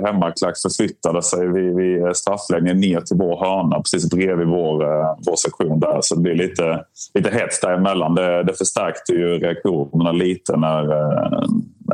hemmaklack 0.05 0.57
förflyttade 0.61 1.23
sig 1.23 1.47
vid, 1.47 1.75
vid 1.75 2.15
straffläggningen 2.15 2.79
ner 2.79 3.01
till 3.01 3.17
vår 3.17 3.39
hörna 3.39 3.81
precis 3.81 4.09
bredvid 4.09 4.47
vår, 4.47 4.77
vår 5.25 5.35
sektion 5.35 5.79
där. 5.79 5.99
Så 6.01 6.15
det 6.15 6.21
blir 6.21 6.35
lite, 6.35 6.83
lite 7.13 7.31
hets 7.31 7.61
däremellan. 7.61 8.15
Det, 8.15 8.43
det 8.43 8.53
förstärkte 8.53 9.11
ju 9.13 9.39
reaktionerna 9.39 10.11
lite 10.11 10.57
när, 10.57 10.83
när 10.83 11.45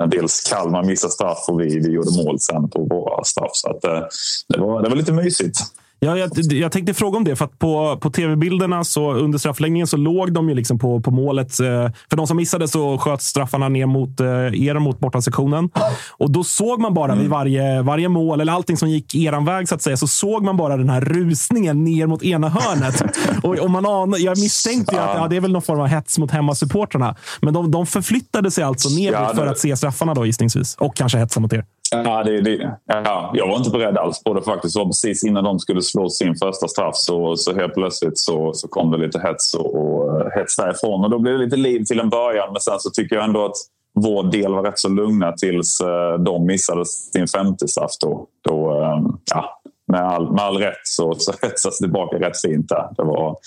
Eh, 0.01 0.07
dels 0.07 0.41
Kalmar 0.41 0.83
missade 0.83 1.13
straff 1.13 1.45
och 1.47 1.61
vi, 1.61 1.79
vi 1.79 1.91
gjorde 1.91 2.23
mål 2.23 2.39
sen 2.39 2.69
på 2.69 2.83
våra 2.83 3.23
straff. 3.23 3.51
Så 3.53 3.69
att, 3.69 3.83
eh, 3.83 4.01
det, 4.47 4.59
var, 4.59 4.83
det 4.83 4.89
var 4.89 4.95
lite 4.95 5.13
mysigt. 5.13 5.59
Ja, 6.05 6.17
jag, 6.17 6.29
jag 6.51 6.71
tänkte 6.71 6.93
fråga 6.93 7.17
om 7.17 7.23
det, 7.23 7.35
för 7.35 7.45
att 7.45 7.59
på, 7.59 7.97
på 8.01 8.09
tv-bilderna 8.09 8.83
så 8.83 9.13
under 9.13 9.37
straffläggningen 9.39 9.87
så 9.87 9.97
låg 9.97 10.33
de 10.33 10.49
ju 10.49 10.55
liksom 10.55 10.79
på, 10.79 10.99
på 11.01 11.11
målet. 11.11 11.59
eh, 11.59 11.67
För 12.09 12.15
de 12.17 12.27
som 12.27 12.37
missade 12.37 12.67
så 12.67 12.97
sköt 12.97 13.21
straffarna 13.21 13.69
ner 13.69 13.85
mot 13.85 14.19
eh, 14.19 14.27
er, 14.27 14.79
mot 14.79 14.99
bortasektionen. 14.99 15.69
Och 16.11 16.31
då 16.31 16.43
såg 16.43 16.79
man 16.81 16.93
bara 16.93 17.15
vid 17.15 17.29
varje, 17.29 17.81
varje 17.81 18.09
mål, 18.09 18.41
eller 18.41 18.53
allting 18.53 18.77
som 18.77 18.89
gick 18.89 19.15
eran 19.15 19.45
väg 19.45 19.69
så 19.69 19.75
att 19.75 19.81
säga, 19.81 19.97
så 19.97 20.07
såg 20.07 20.43
man 20.43 20.57
bara 20.57 20.77
den 20.77 20.89
här 20.89 21.01
rusningen 21.01 21.83
ner 21.83 22.07
mot 22.07 22.23
ena 22.23 22.49
hörnet. 22.49 23.01
och, 23.43 23.59
och 23.59 23.71
man 23.71 23.85
anar, 23.85 24.17
jag 24.17 24.37
misstänkte 24.39 24.95
ju 24.95 25.01
att 25.01 25.17
ja, 25.17 25.27
det 25.27 25.35
är 25.35 25.41
väl 25.41 25.51
någon 25.51 25.61
form 25.61 25.79
av 25.79 25.87
hets 25.87 26.17
mot 26.17 26.31
hemmasupportrarna. 26.31 27.15
Men 27.41 27.53
de, 27.53 27.71
de 27.71 27.85
förflyttade 27.85 28.51
sig 28.51 28.63
alltså 28.63 28.89
neråt 28.89 29.13
Ja, 29.21 29.29
det- 29.29 29.35
för 29.35 29.47
att 29.47 29.59
se 29.59 29.77
straffarna 29.77 30.13
då 30.13 30.25
gissningsvis. 30.25 30.75
Och 30.79 30.95
kanske 30.95 31.17
hetsa 31.17 31.39
mot 31.39 31.53
er. 31.53 31.65
Ja, 31.95 32.23
det, 32.23 32.41
det, 32.41 32.77
ja, 32.85 33.31
jag 33.33 33.47
var 33.47 33.57
inte 33.57 33.69
beredd 33.69 33.97
alls 33.97 34.23
på 34.23 34.33
det 34.33 34.41
faktiskt. 34.41 34.75
Det 34.75 34.79
var 34.79 34.85
precis 34.85 35.23
innan 35.23 35.43
de 35.43 35.59
skulle 35.59 35.81
slå 35.81 36.09
sin 36.09 36.35
första 36.35 36.67
straff 36.67 36.95
så, 36.95 37.35
så 37.35 37.55
helt 37.55 37.73
plötsligt 37.73 38.17
så, 38.17 38.53
så 38.53 38.67
kom 38.67 38.91
det 38.91 38.97
lite 38.97 39.19
hets 39.19 39.53
och, 39.53 39.75
och 39.75 40.21
eh, 40.21 40.27
hets 40.35 40.55
därifrån. 40.55 41.03
Och 41.03 41.09
då 41.09 41.19
blev 41.19 41.37
det 41.37 41.43
lite 41.43 41.55
liv 41.55 41.83
till 41.83 41.99
en 41.99 42.09
början. 42.09 42.49
Men 42.51 42.61
sen 42.61 42.79
så 42.79 42.89
tycker 42.89 43.15
jag 43.15 43.25
ändå 43.25 43.45
att 43.45 43.55
vår 43.93 44.23
del 44.23 44.53
var 44.53 44.63
rätt 44.63 44.79
så 44.79 44.89
lugna 44.89 45.31
tills 45.31 45.81
eh, 45.81 46.13
de 46.19 46.45
missade 46.45 46.85
sin 46.85 47.27
femte 47.27 47.67
straff. 47.67 47.91
Då, 48.01 48.27
då, 48.41 48.81
eh, 48.81 48.99
ja, 49.31 49.61
med, 49.87 50.01
all, 50.01 50.31
med 50.31 50.43
all 50.43 50.57
rätt 50.57 50.81
så, 50.83 51.13
så 51.13 51.31
hetsades 51.31 51.79
det 51.79 51.85
tillbaka 51.85 52.19
rätt 52.19 52.41
fint 52.41 52.69
där. 52.69 52.87
Det 52.97 53.03
var 53.03 53.37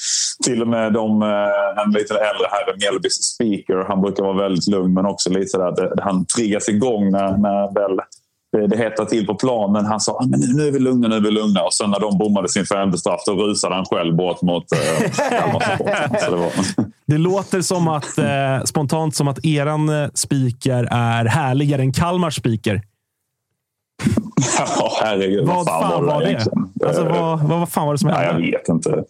till 0.44 0.62
och 0.62 0.68
med 0.68 0.92
de, 0.92 1.22
en 1.22 1.92
lite 1.92 2.14
äldre 2.14 2.46
herre, 2.50 2.76
Mjällbys 2.80 3.22
speaker, 3.22 3.84
han 3.88 4.00
brukar 4.00 4.22
vara 4.22 4.42
väldigt 4.42 4.66
lugn 4.66 4.94
men 4.94 5.06
också 5.06 5.30
lite 5.30 5.48
sådär 5.48 5.92
att 5.92 6.00
han 6.00 6.26
triggas 6.26 6.68
igång 6.68 7.10
när, 7.10 7.36
när 7.36 7.74
väl 7.74 8.00
det, 8.58 8.66
det 8.66 8.76
hettar 8.76 9.04
till 9.04 9.26
på 9.26 9.34
planen. 9.34 9.84
Han 9.86 10.00
sa 10.00 10.12
ah, 10.12 10.26
men 10.26 10.40
nu, 10.40 10.68
är 10.68 10.72
vi 10.72 10.78
lugna, 10.78 11.08
nu 11.08 11.16
är 11.16 11.20
vi 11.20 11.30
lugna. 11.30 11.62
Och 11.62 11.74
sen 11.74 11.90
när 11.90 12.00
de 12.00 12.18
bommade 12.18 12.48
sin 12.48 12.66
femte 12.66 12.98
straff 12.98 13.20
då 13.26 13.32
rusade 13.32 13.74
han 13.74 13.84
själv 13.84 14.16
bort 14.16 14.42
mot 14.42 14.72
eh, 14.72 14.78
det 16.30 16.36
var... 16.36 16.52
Det 17.06 17.18
låter 17.18 17.60
som 17.62 17.88
att, 17.88 18.18
eh, 18.18 18.64
spontant 18.64 19.16
som 19.16 19.28
att 19.28 19.44
eran 19.44 19.88
eh, 19.88 20.08
speaker 20.14 20.88
är 20.90 21.24
härligare 21.24 21.82
än 21.82 21.92
Kalmars 21.92 22.36
speaker. 22.36 22.82
Ja, 24.78 24.90
herregud. 25.02 25.46
Vad 25.46 25.66
fan 25.66 26.04
var 26.06 26.20
det? 26.20 26.30
egentligen? 26.30 26.68
Alltså, 26.86 27.02
Eh, 27.02 27.20
vad, 27.20 27.40
vad, 27.40 27.58
vad 27.60 27.68
fan 27.68 27.86
var 27.86 27.94
det 27.94 27.98
som 27.98 28.08
Ja, 28.08 28.22
jag 28.22 28.32
hände? 28.32 28.50
vet 28.50 28.68
inte. 28.68 29.04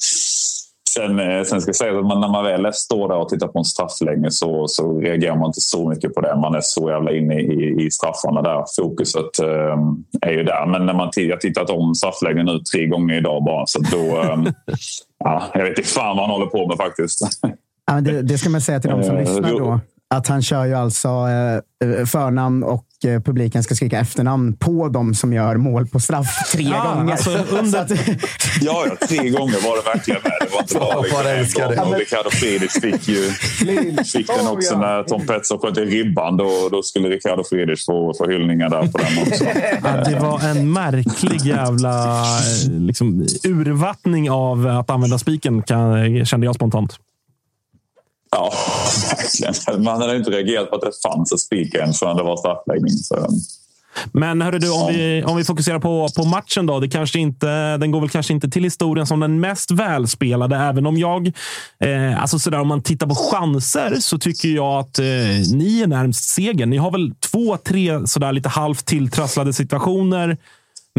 Sen, 0.95 1.21
eh, 1.21 1.43
sen 1.43 1.61
ska 1.61 1.69
jag 1.69 1.77
säga 1.77 1.99
att 1.99 2.07
man, 2.07 2.21
när 2.21 2.29
man 2.29 2.45
väl 2.45 2.73
står 2.73 3.09
där 3.09 3.17
och 3.17 3.29
tittar 3.29 3.49
på 3.49 3.59
en 3.59 3.65
straffläggning 3.65 4.31
så, 4.31 4.69
så 4.69 4.99
reagerar 4.99 5.37
man 5.37 5.47
inte 5.47 5.61
så 5.61 5.89
mycket 5.89 6.15
på 6.15 6.21
det. 6.21 6.37
Man 6.37 6.55
är 6.55 6.61
så 6.63 6.91
jävla 6.91 7.13
inne 7.13 7.41
i, 7.41 7.87
i 7.87 7.91
straffarna 7.91 8.43
där. 8.43 8.65
Fokuset 8.77 9.39
eh, 9.39 9.79
är 10.21 10.33
ju 10.33 10.45
där. 10.45 10.67
Men 10.67 10.87
när 10.87 10.95
man 10.95 11.11
jag 11.15 11.41
tittat 11.41 11.71
om 11.71 11.95
straffläggningen 11.95 12.55
nu 12.55 12.59
tre 12.59 12.87
gånger 12.87 13.19
idag 13.19 13.45
bara. 13.45 13.67
Så 13.67 13.79
då, 13.79 14.21
eh, 14.21 14.43
ja, 15.19 15.43
jag 15.55 15.65
vet 15.65 15.79
inte 15.79 15.91
fan 15.91 16.17
vad 16.17 16.27
han 16.27 16.35
håller 16.35 16.47
på 16.47 16.69
med 16.69 16.77
faktiskt. 16.77 17.21
Ja, 17.87 18.01
det, 18.01 18.23
det 18.23 18.39
ska 18.39 18.51
man 18.51 18.61
säga 18.61 18.81
till 18.81 18.91
de 18.91 19.03
som 19.03 19.17
Eh, 19.17 19.21
lyssnar 19.21 19.51
då. 19.51 19.81
Att 20.17 20.29
han 20.29 20.43
kör 20.43 20.65
ju 20.65 20.75
alltså 20.75 21.09
eh, 21.09 22.05
förnamn 22.07 22.63
och 22.65 22.85
eh, 23.07 23.21
publiken 23.23 23.63
ska 23.63 23.75
skrika 23.75 23.99
efternamn 24.01 24.57
på 24.57 24.89
de 24.89 25.15
som 25.15 25.33
gör 25.33 25.57
mål 25.57 25.87
på 25.87 26.01
straff 26.01 26.51
tre 26.53 26.63
Ja, 26.63 26.95
gånger. 26.95 27.13
alltså, 27.13 27.31
under- 27.51 27.71
Så 27.71 27.79
att, 27.79 27.91
Ja, 28.61 28.85
ja, 29.01 29.07
tre 29.09 29.29
gånger 29.29 29.69
var 29.69 29.77
det 29.77 29.83
verkligen 29.95 30.21
med. 30.23 30.33
Det 30.41 30.55
var 30.55 30.61
inte 30.61 30.75
bara 30.79 31.03
liksom 31.03 31.27
älskar 31.27 31.69
det. 31.69 31.83
Och 31.83 31.99
Ricardo 31.99 32.31
Friedrich 32.31 32.73
fick 32.81 33.09
ju 33.09 33.31
fick 34.05 34.27
den 34.27 34.47
också 34.47 34.79
när 34.79 35.03
Tom 35.03 35.21
Pettersson 35.27 35.59
sköt 35.59 35.79
i 35.79 35.81
ribban. 35.81 36.37
Då, 36.37 36.69
då 36.71 36.83
skulle 36.83 37.09
Ricardo 37.09 37.45
Friedrich 37.51 37.85
få, 37.87 38.15
få 38.19 38.27
hyllningar 38.31 38.69
där 38.71 38.81
på 38.87 38.99
den 38.99 39.19
också. 39.29 39.45
Ja, 39.85 40.05
det 40.11 40.19
var 40.19 40.41
en 40.49 40.73
märklig 40.73 41.41
jävla 41.41 42.21
eh, 42.21 42.71
liksom, 42.81 43.27
urvattning 43.45 44.31
av 44.31 44.67
att 44.67 44.91
använda 44.91 45.19
spiken, 45.19 45.63
kände 46.25 46.47
jag 46.47 46.55
spontant. 46.55 46.97
Ja, 48.35 48.53
verkligen. 49.11 49.85
Man 49.85 50.01
hade 50.01 50.17
inte 50.17 50.31
reagerat 50.31 50.71
på 50.71 50.77
att 50.77 50.83
det 50.83 50.93
fanns 51.03 51.33
ett 51.33 51.41
spik 51.41 51.75
än 51.75 51.93
förrän 51.93 52.17
det 52.17 52.23
var 52.23 52.37
straffläggning. 52.37 52.91
Så, 52.91 53.29
Men 54.13 54.43
hörru 54.43 54.59
du, 54.59 54.71
om 54.73 54.93
vi, 54.93 55.25
om 55.27 55.37
vi 55.37 55.45
fokuserar 55.45 55.79
på, 55.79 56.09
på 56.17 56.25
matchen 56.25 56.67
då. 56.67 56.81
Det 56.81 56.89
kanske 56.89 57.19
inte, 57.19 57.77
den 57.77 57.91
går 57.91 58.01
väl 58.01 58.11
kanske 58.11 58.33
inte 58.33 58.49
till 58.49 58.65
historien 58.65 59.07
som 59.07 59.21
den 59.21 59.41
mest 59.41 59.71
välspelade, 59.71 60.57
även 60.57 60.87
om 60.87 60.97
jag... 60.97 61.27
Eh, 61.85 62.23
alltså 62.23 62.39
sådär, 62.39 62.61
om 62.61 62.69
man 62.69 62.83
tittar 62.83 63.07
på 63.07 63.15
chanser 63.15 63.97
så 64.01 64.19
tycker 64.19 64.49
jag 64.49 64.79
att 64.79 64.99
eh, 64.99 65.05
ni 65.53 65.81
är 65.83 65.87
närmst 65.87 66.25
segern. 66.25 66.71
Ni 66.71 66.77
har 66.77 66.91
väl 66.91 67.15
två, 67.31 67.57
tre 67.57 68.07
sådär 68.07 68.33
lite 68.33 68.49
halvt 68.49 68.87
tilltrasslade 68.87 69.53
situationer, 69.53 70.37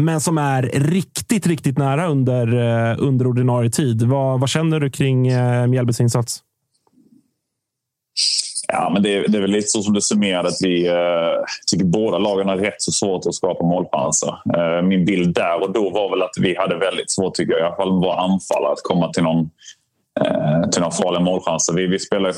men 0.02 0.20
som 0.20 0.38
är 0.38 0.62
riktigt, 0.62 1.46
riktigt 1.46 1.78
nära 1.78 2.06
under, 2.08 2.46
eh, 2.90 2.96
under 2.98 3.26
ordinarie 3.26 3.70
tid. 3.70 4.02
Vad, 4.02 4.40
vad 4.40 4.48
känner 4.48 4.80
du 4.80 4.90
kring 4.90 5.28
eh, 5.28 5.66
Mjällbys 5.66 6.00
insats? 6.00 6.42
Ja, 8.68 8.90
men 8.92 9.02
det, 9.02 9.16
är- 9.16 9.28
det 9.28 9.38
är 9.38 9.42
väl 9.42 9.50
lite 9.50 9.68
så 9.68 9.82
som 9.82 9.92
du 9.94 10.00
summerade 10.00 10.48
att 10.48 10.58
vi 10.62 10.86
eh, 10.88 11.44
tycker 11.70 11.84
båda 11.84 12.18
lagen 12.18 12.48
har 12.48 12.56
rätt 12.56 12.82
så 12.82 12.92
svårt 12.92 13.26
att 13.26 13.34
skapa 13.34 13.64
målchanser. 13.66 14.34
Eh, 14.56 14.82
min 14.82 15.04
bild 15.04 15.34
där 15.34 15.62
och 15.62 15.72
då 15.72 15.90
var 15.90 16.10
väl 16.10 16.22
att 16.22 16.34
vi 16.40 16.56
hade 16.56 16.76
väldigt 16.76 17.10
svårt, 17.10 17.34
tycker 17.34 17.52
jag, 17.52 17.60
i 17.60 17.64
alla 17.64 17.76
fall 17.76 17.92
med 17.92 18.00
våra 18.02 18.16
anfallare 18.20 18.72
att 18.72 18.82
komma 18.82 19.12
till 19.12 19.22
någon 19.22 19.50
eh, 20.20 20.70
till 20.70 20.82
någon 20.82 20.92
farliga 20.92 21.20
målchanser. 21.20 21.72
Vi, 21.74 21.86
vi 21.86 21.98
spelar, 21.98 22.32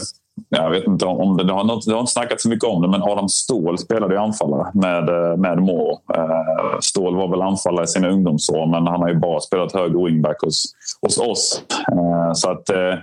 jag 0.48 0.70
vet 0.70 0.86
inte 0.86 1.06
om 1.06 1.36
det, 1.36 1.44
det 1.44 1.52
har, 1.52 1.64
något, 1.64 1.86
det 1.86 1.92
har 1.92 2.00
inte 2.00 2.12
snackats 2.12 2.42
så 2.42 2.48
mycket 2.48 2.64
om 2.68 2.82
det, 2.82 2.88
men 2.88 3.02
Adam 3.02 3.28
Ståhl 3.28 3.78
spelade 3.78 4.14
ju 4.14 4.20
anfallare 4.20 4.70
med, 4.74 5.08
eh, 5.08 5.36
med 5.36 5.58
Moro. 5.58 5.90
Eh, 6.14 6.78
Ståhl 6.80 7.16
var 7.16 7.28
väl 7.28 7.42
anfallare 7.42 7.84
i 7.84 7.88
sina 7.88 8.08
ungdomsår, 8.08 8.66
men 8.66 8.86
han 8.86 9.00
har 9.00 9.08
ju 9.08 9.14
bara 9.14 9.40
spelat 9.40 9.72
höger 9.74 10.04
wingback 10.04 10.40
hos, 10.42 10.64
hos 11.02 11.18
oss. 11.18 11.62
Eh, 11.92 12.32
så 12.32 12.50
att 12.50 12.70
eh, 12.70 12.94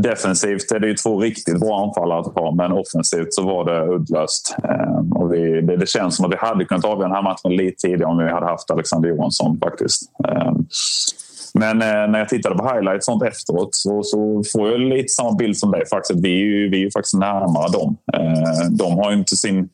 defensivt 0.00 0.72
är 0.72 0.78
det 0.78 0.86
ju 0.86 0.94
två 0.94 1.20
riktigt 1.20 1.60
bra 1.60 1.84
anfallare 1.84 2.20
att 2.20 2.34
ha, 2.34 2.54
men 2.54 2.72
offensivt 2.72 3.34
så 3.34 3.42
var 3.42 3.64
det 3.64 3.94
uddlöst. 3.94 4.56
Ehm, 4.64 5.12
och 5.12 5.32
vi, 5.32 5.60
det, 5.60 5.76
det 5.76 5.88
känns 5.88 6.16
som 6.16 6.24
att 6.24 6.32
vi 6.32 6.36
hade 6.36 6.64
kunnat 6.64 6.84
avgöra 6.84 7.08
den 7.08 7.16
här 7.16 7.22
matchen 7.22 7.56
lite 7.56 7.76
tidigare 7.76 8.10
om 8.10 8.18
vi 8.18 8.30
hade 8.30 8.46
haft 8.46 8.70
Alexander 8.70 9.08
Johansson 9.08 9.58
faktiskt. 9.58 10.02
Ehm, 10.28 10.66
men 11.54 11.82
eh, 11.82 12.10
när 12.10 12.18
jag 12.18 12.28
tittade 12.28 12.54
på 12.54 12.68
highlights 12.68 13.06
sånt 13.06 13.22
efteråt 13.22 13.74
så, 13.74 14.02
så 14.02 14.42
får 14.52 14.70
jag 14.70 14.80
lite 14.80 15.08
samma 15.08 15.32
bild 15.32 15.56
som 15.56 15.70
dig. 15.70 15.86
Faktiskt, 15.90 16.20
vi, 16.20 16.32
är 16.32 16.44
ju, 16.44 16.70
vi 16.70 16.76
är 16.76 16.84
ju 16.84 16.90
faktiskt 16.90 17.14
närmare 17.14 17.72
dem. 17.72 17.96
Ehm, 18.12 18.76
de 18.76 18.92
har 18.92 19.10
ju 19.10 19.18
inte 19.18 19.36
sin, 19.36 19.56
sin, 19.56 19.68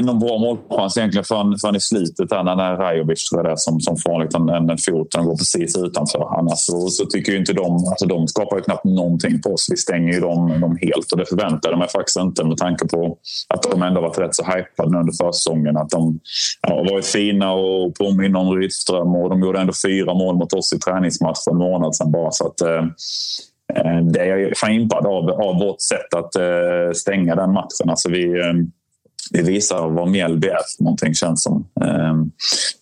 någon 0.00 0.18
bra 0.18 0.38
målchans 0.38 0.96
egentligen 0.96 1.24
förrän, 1.24 1.58
förrän 1.58 1.76
i 1.76 1.80
slutet. 1.80 2.28
Där, 2.28 2.42
när 2.42 2.76
Rajovic 2.76 3.28
tror 3.28 3.38
jag 3.38 3.46
det 3.46 3.52
är 3.52 3.56
som, 3.56 3.80
som 3.80 3.96
får 3.96 4.36
en, 4.36 4.48
en, 4.48 4.70
en 4.70 4.78
fot. 4.78 5.14
och 5.14 5.24
går 5.24 5.36
precis 5.36 5.78
utanför. 5.78 6.38
Annars 6.38 6.58
så, 6.58 6.88
så 6.88 7.06
tycker 7.06 7.32
ju 7.32 7.38
inte 7.38 7.52
de... 7.52 7.74
Alltså 7.90 8.06
de 8.06 8.28
skapar 8.28 8.56
ju 8.56 8.62
knappt 8.62 8.84
någonting 8.84 9.40
på 9.40 9.50
oss. 9.50 9.68
Vi 9.70 9.76
stänger 9.76 10.12
ju 10.12 10.20
dem, 10.20 10.60
dem 10.60 10.78
helt 10.82 11.12
och 11.12 11.18
det 11.18 11.26
förväntade 11.26 11.72
jag 11.72 11.78
mig 11.78 11.88
faktiskt 11.88 12.16
inte 12.16 12.44
med 12.44 12.56
tanke 12.56 12.88
på 12.88 13.18
att 13.48 13.62
de 13.62 13.82
ändå 13.82 14.00
varit 14.00 14.18
rätt 14.18 14.34
så 14.34 14.44
hypade 14.44 14.90
nu 14.90 14.98
under 14.98 15.12
försäsongen. 15.12 15.76
Att 15.76 15.90
de 15.90 16.20
ja, 16.68 16.74
har 16.74 16.90
varit 16.92 17.06
fina 17.06 17.52
och 17.52 17.94
påminner 17.94 18.40
om 18.40 18.56
Rydström 18.56 19.14
och 19.16 19.30
de 19.30 19.40
gjorde 19.40 19.60
ändå 19.60 19.72
fyra 19.84 20.14
mål 20.14 20.36
mot 20.36 20.52
oss 20.52 20.72
i 20.72 20.78
träningsmatch 20.78 21.44
för 21.44 21.50
en 21.50 21.56
månad 21.56 21.96
sedan 21.96 22.12
bara. 22.12 22.30
Så 22.30 22.46
att, 22.46 22.60
eh, 22.60 22.84
eh 23.74 24.00
det 24.12 24.20
är 24.20 24.36
jag 24.36 24.56
fan 24.56 24.72
impad 24.72 25.06
av, 25.06 25.30
av 25.30 25.58
vårt 25.58 25.80
sätt 25.80 26.14
att 26.14 26.36
eh, 26.36 26.92
stänga 26.94 27.34
den 27.34 27.52
matchen. 27.52 27.90
Alltså 27.90 28.08
vi, 28.08 28.40
eh, 28.40 28.52
vi 29.30 29.42
visar 29.42 29.88
vad 29.88 30.10
Mjällby 30.10 30.48
är 30.48 30.76
för 30.76 30.84
någonting 30.84 31.14
känns 31.14 31.42
som. 31.42 31.66
Eh, 31.80 32.14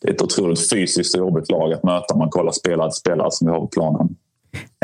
Det 0.01 0.09
är 0.09 0.13
ett 0.13 0.23
otroligt 0.23 0.71
fysiskt 0.71 1.15
och 1.15 1.21
jobbigt 1.21 1.51
lag 1.51 1.73
att 1.73 1.85
möta 1.85 2.15
om 2.15 2.19
man 2.19 2.31
kollar 2.31 2.53
spelare 2.53 2.91
till 2.91 3.01
spelare 3.01 3.29
som 3.31 3.47
vi 3.47 3.53
har 3.53 3.61
på 3.61 3.67
planen. 3.67 4.17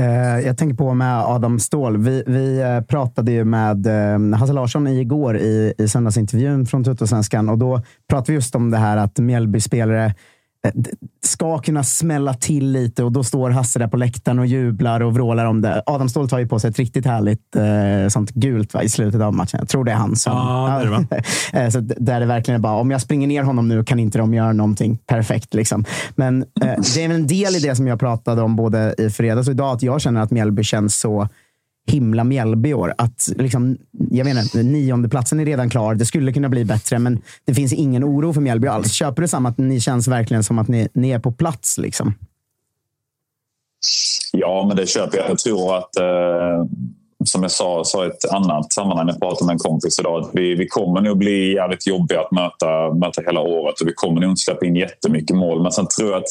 Eh, 0.01 0.47
jag 0.47 0.59
tänker 0.59 0.77
på 0.77 0.95
med 0.95 1.25
Adam 1.25 1.59
Ståhl. 1.59 1.97
Vi, 1.97 2.23
vi 2.27 2.61
eh, 2.61 2.81
pratade 2.81 3.33
ju 3.33 3.45
med 3.45 3.87
eh, 3.87 4.39
Hasse 4.39 4.53
Larsson 4.53 4.87
igår 4.87 5.39
i, 5.39 5.75
i 5.79 5.89
söndagsintervjun 5.89 6.67
från 6.67 6.85
Tuttosvenskan 6.85 7.49
och 7.49 7.59
då 7.59 7.83
pratade 8.09 8.33
vi 8.33 8.35
just 8.35 8.55
om 8.55 8.71
det 8.71 8.77
här 8.77 8.97
att 8.97 9.19
Mjällby-spelare 9.19 10.15
ska 11.25 11.59
kunna 11.59 11.85
smälla 11.85 12.35
till 12.35 12.73
lite 12.73 13.05
och 13.05 13.13
då 13.13 13.25
står 13.25 13.51
Hasse 13.51 13.79
där 13.79 13.89
på 13.89 13.97
läktaren 13.97 14.39
och 14.39 14.47
jublar 14.47 15.01
och 15.01 15.15
vrålar 15.15 15.45
om 15.45 15.61
det. 15.61 15.83
Adam 15.87 16.09
Ståhl 16.09 16.29
tar 16.29 16.39
ju 16.39 16.49
på 16.49 16.59
sig 16.59 16.71
ett 16.71 16.79
riktigt 16.79 17.07
härligt 17.07 17.57
eh, 17.57 18.09
sånt 18.09 18.31
gult 18.31 18.75
va, 18.75 18.83
i 18.83 18.89
slutet 18.89 19.21
av 19.21 19.35
matchen. 19.35 19.59
Jag 19.61 19.69
tror 19.69 19.85
det 19.85 19.93
är 19.93 19.97
han 19.97 20.17
som... 20.17 20.33
Ja, 20.33 20.79
det 20.79 20.87
är 20.87 21.07
det? 21.11 21.25
Eh, 21.53 21.71
så 21.71 21.81
där 21.81 22.21
det 22.21 22.27
verkligen 22.27 22.61
är 22.61 22.63
bara, 22.63 22.77
om 22.77 22.91
jag 22.91 23.01
springer 23.01 23.27
ner 23.27 23.43
honom 23.43 23.69
nu 23.69 23.85
kan 23.85 23.99
inte 23.99 24.19
de 24.19 24.35
göra 24.35 24.53
någonting 24.53 24.99
perfekt. 25.07 25.55
Liksom. 25.55 25.85
Men 26.15 26.43
eh, 26.43 26.81
det 26.95 27.05
är 27.05 27.11
en 27.11 27.27
del 27.27 27.57
i 27.57 27.59
det 27.59 27.77
som 27.77 27.87
jag 27.87 28.01
pratade 28.01 28.43
om 28.43 28.57
både 28.57 28.95
i 28.99 29.11
fredags 29.11 29.49
och 29.49 29.55
idag, 29.55 29.75
att 29.75 29.83
jag 29.83 30.01
känner 30.01 30.21
att 30.21 30.31
Mjällby 30.31 30.65
känns 30.65 31.01
så 31.01 31.29
himla 31.87 32.25
Mjällby 32.25 32.69
i 32.69 32.75
år. 32.75 32.95
Att 32.99 33.29
liksom, 33.37 33.79
jag 34.11 34.25
menar, 34.25 34.63
nionde 34.63 35.09
platsen 35.09 35.41
är 35.41 35.45
redan 35.45 35.71
klar. 35.71 35.95
Det 35.95 36.07
skulle 36.07 36.33
kunna 36.33 36.49
bli 36.49 36.65
bättre, 36.65 36.99
men 36.99 37.23
det 37.45 37.55
finns 37.55 37.73
ingen 37.73 38.05
oro 38.05 38.33
för 38.33 38.41
Mjällby 38.41 38.69
alls. 38.69 38.93
Köper 38.93 39.23
du 39.23 39.29
samma 39.29 39.49
att 39.49 39.59
ni 39.59 39.81
känns 39.81 40.09
verkligen 40.09 40.45
som 40.45 40.59
att 40.59 40.69
ni, 40.69 40.89
ni 40.95 41.11
är 41.11 41.19
på 41.19 41.33
plats? 41.33 41.79
Liksom? 41.79 42.15
Ja, 44.33 44.65
men 44.69 44.77
det 44.77 44.87
köper 44.87 45.19
jag. 45.19 45.31
Jag 45.31 45.39
tror 45.39 45.79
att, 45.79 45.97
eh, 45.97 46.65
som 47.25 47.43
jag 47.43 47.51
sa, 47.51 47.85
sa 47.85 48.05
i 48.05 48.09
ett 48.09 48.31
annat 48.31 48.73
sammanhang, 48.73 49.09
jag 49.09 49.21
pratade 49.21 49.47
med 49.47 49.53
en 49.53 49.59
kompis 49.59 49.99
idag, 49.99 50.25
att 50.25 50.31
vi, 50.33 50.55
vi 50.55 50.67
kommer 50.69 51.01
nog 51.01 51.19
bli 51.19 51.55
jävligt 51.55 51.87
jobbiga 51.87 52.21
att 52.21 52.33
möta, 52.33 52.95
möta 52.95 53.23
hela 53.27 53.41
året 53.41 53.81
och 53.81 53.89
vi 53.89 53.93
kommer 53.95 54.21
nog 54.21 54.31
inte 54.31 54.43
släppa 54.43 54.67
in 54.67 54.77
jättemycket 54.77 55.37
mål. 55.37 55.63
Men 55.63 55.73
sen 55.73 55.87
tror 55.99 56.11
jag 56.11 56.19
att 56.19 56.29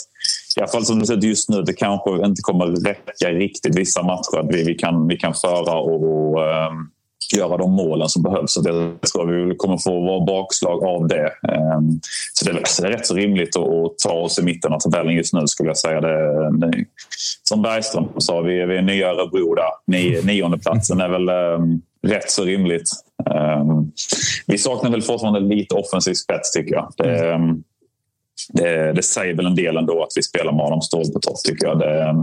i 0.57 0.61
alla 0.61 0.71
fall 0.71 0.85
som 0.85 0.99
det 0.99 1.07
ser 1.07 1.17
ut 1.17 1.23
just 1.23 1.49
nu, 1.49 1.61
det 1.61 1.73
kanske 1.73 2.25
inte 2.25 2.41
kommer 2.41 2.65
räcka 2.65 3.29
riktigt 3.29 3.79
vissa 3.79 4.03
matcher. 4.03 4.39
Att 4.39 4.55
vi, 4.55 4.63
vi, 4.63 4.73
kan, 4.73 5.07
vi 5.07 5.17
kan 5.17 5.33
föra 5.33 5.75
och, 5.75 6.03
och 6.03 6.39
um, 6.39 6.89
göra 7.35 7.57
de 7.57 7.71
målen 7.71 8.09
som 8.09 8.23
behövs. 8.23 8.53
Så 8.53 8.61
det 8.61 8.71
tror 9.11 9.33
jag 9.33 9.45
vi 9.45 9.55
kommer 9.55 9.77
få 9.77 10.05
vara 10.05 10.25
bakslag 10.25 10.83
av 10.83 11.07
det. 11.07 11.31
Um, 11.75 11.99
så 12.33 12.45
det, 12.45 12.51
är, 12.51 12.53
det 12.53 12.87
är 12.87 12.91
rätt 12.91 13.05
så 13.05 13.15
rimligt 13.15 13.57
att, 13.57 13.67
att, 13.67 13.97
ta 14.03 14.13
oss 14.13 14.39
i 14.39 14.43
mitten 14.43 14.73
av 14.73 14.79
tabellen 14.79 15.13
just 15.13 15.33
nu 15.33 15.47
skulle 15.47 15.69
jag 15.69 15.77
säga. 15.77 16.01
Det, 16.01 16.57
det, 16.57 16.85
som 17.49 17.61
Bergström 17.61 18.07
sa, 18.17 18.41
vi, 18.41 18.61
är, 18.61 18.65
vi 18.65 18.77
är 18.77 18.81
nya 18.81 19.09
Örebro 19.09 19.55
där. 19.55 19.71
Ni, 19.87 20.21
niondeplatsen 20.23 21.01
är 21.01 21.09
väl 21.09 21.29
um, 21.29 21.81
rätt 22.07 22.31
så 22.31 22.43
rimligt. 22.43 22.89
Um, 23.59 23.91
vi 24.47 24.57
saknar 24.57 24.91
väl 24.91 25.01
fortfarande 25.01 25.39
lite 25.39 25.75
offensiv 25.75 26.13
spets 26.13 26.51
tycker 26.51 26.73
jag. 26.73 26.93
Det, 26.97 27.33
um, 27.33 27.63
det, 28.49 28.93
det 28.93 29.03
säger 29.03 29.33
väl 29.33 29.45
en 29.45 29.55
del 29.55 29.77
ändå 29.77 30.03
att 30.03 30.11
vi 30.15 30.23
spelar 30.23 30.51
med 30.51 30.65
Adam 30.65 30.81
Ståhl 30.81 31.13
på 31.13 31.19
topp 31.19 31.37
tycker 31.43 31.67
jag. 31.67 31.79
Det, 31.79 32.15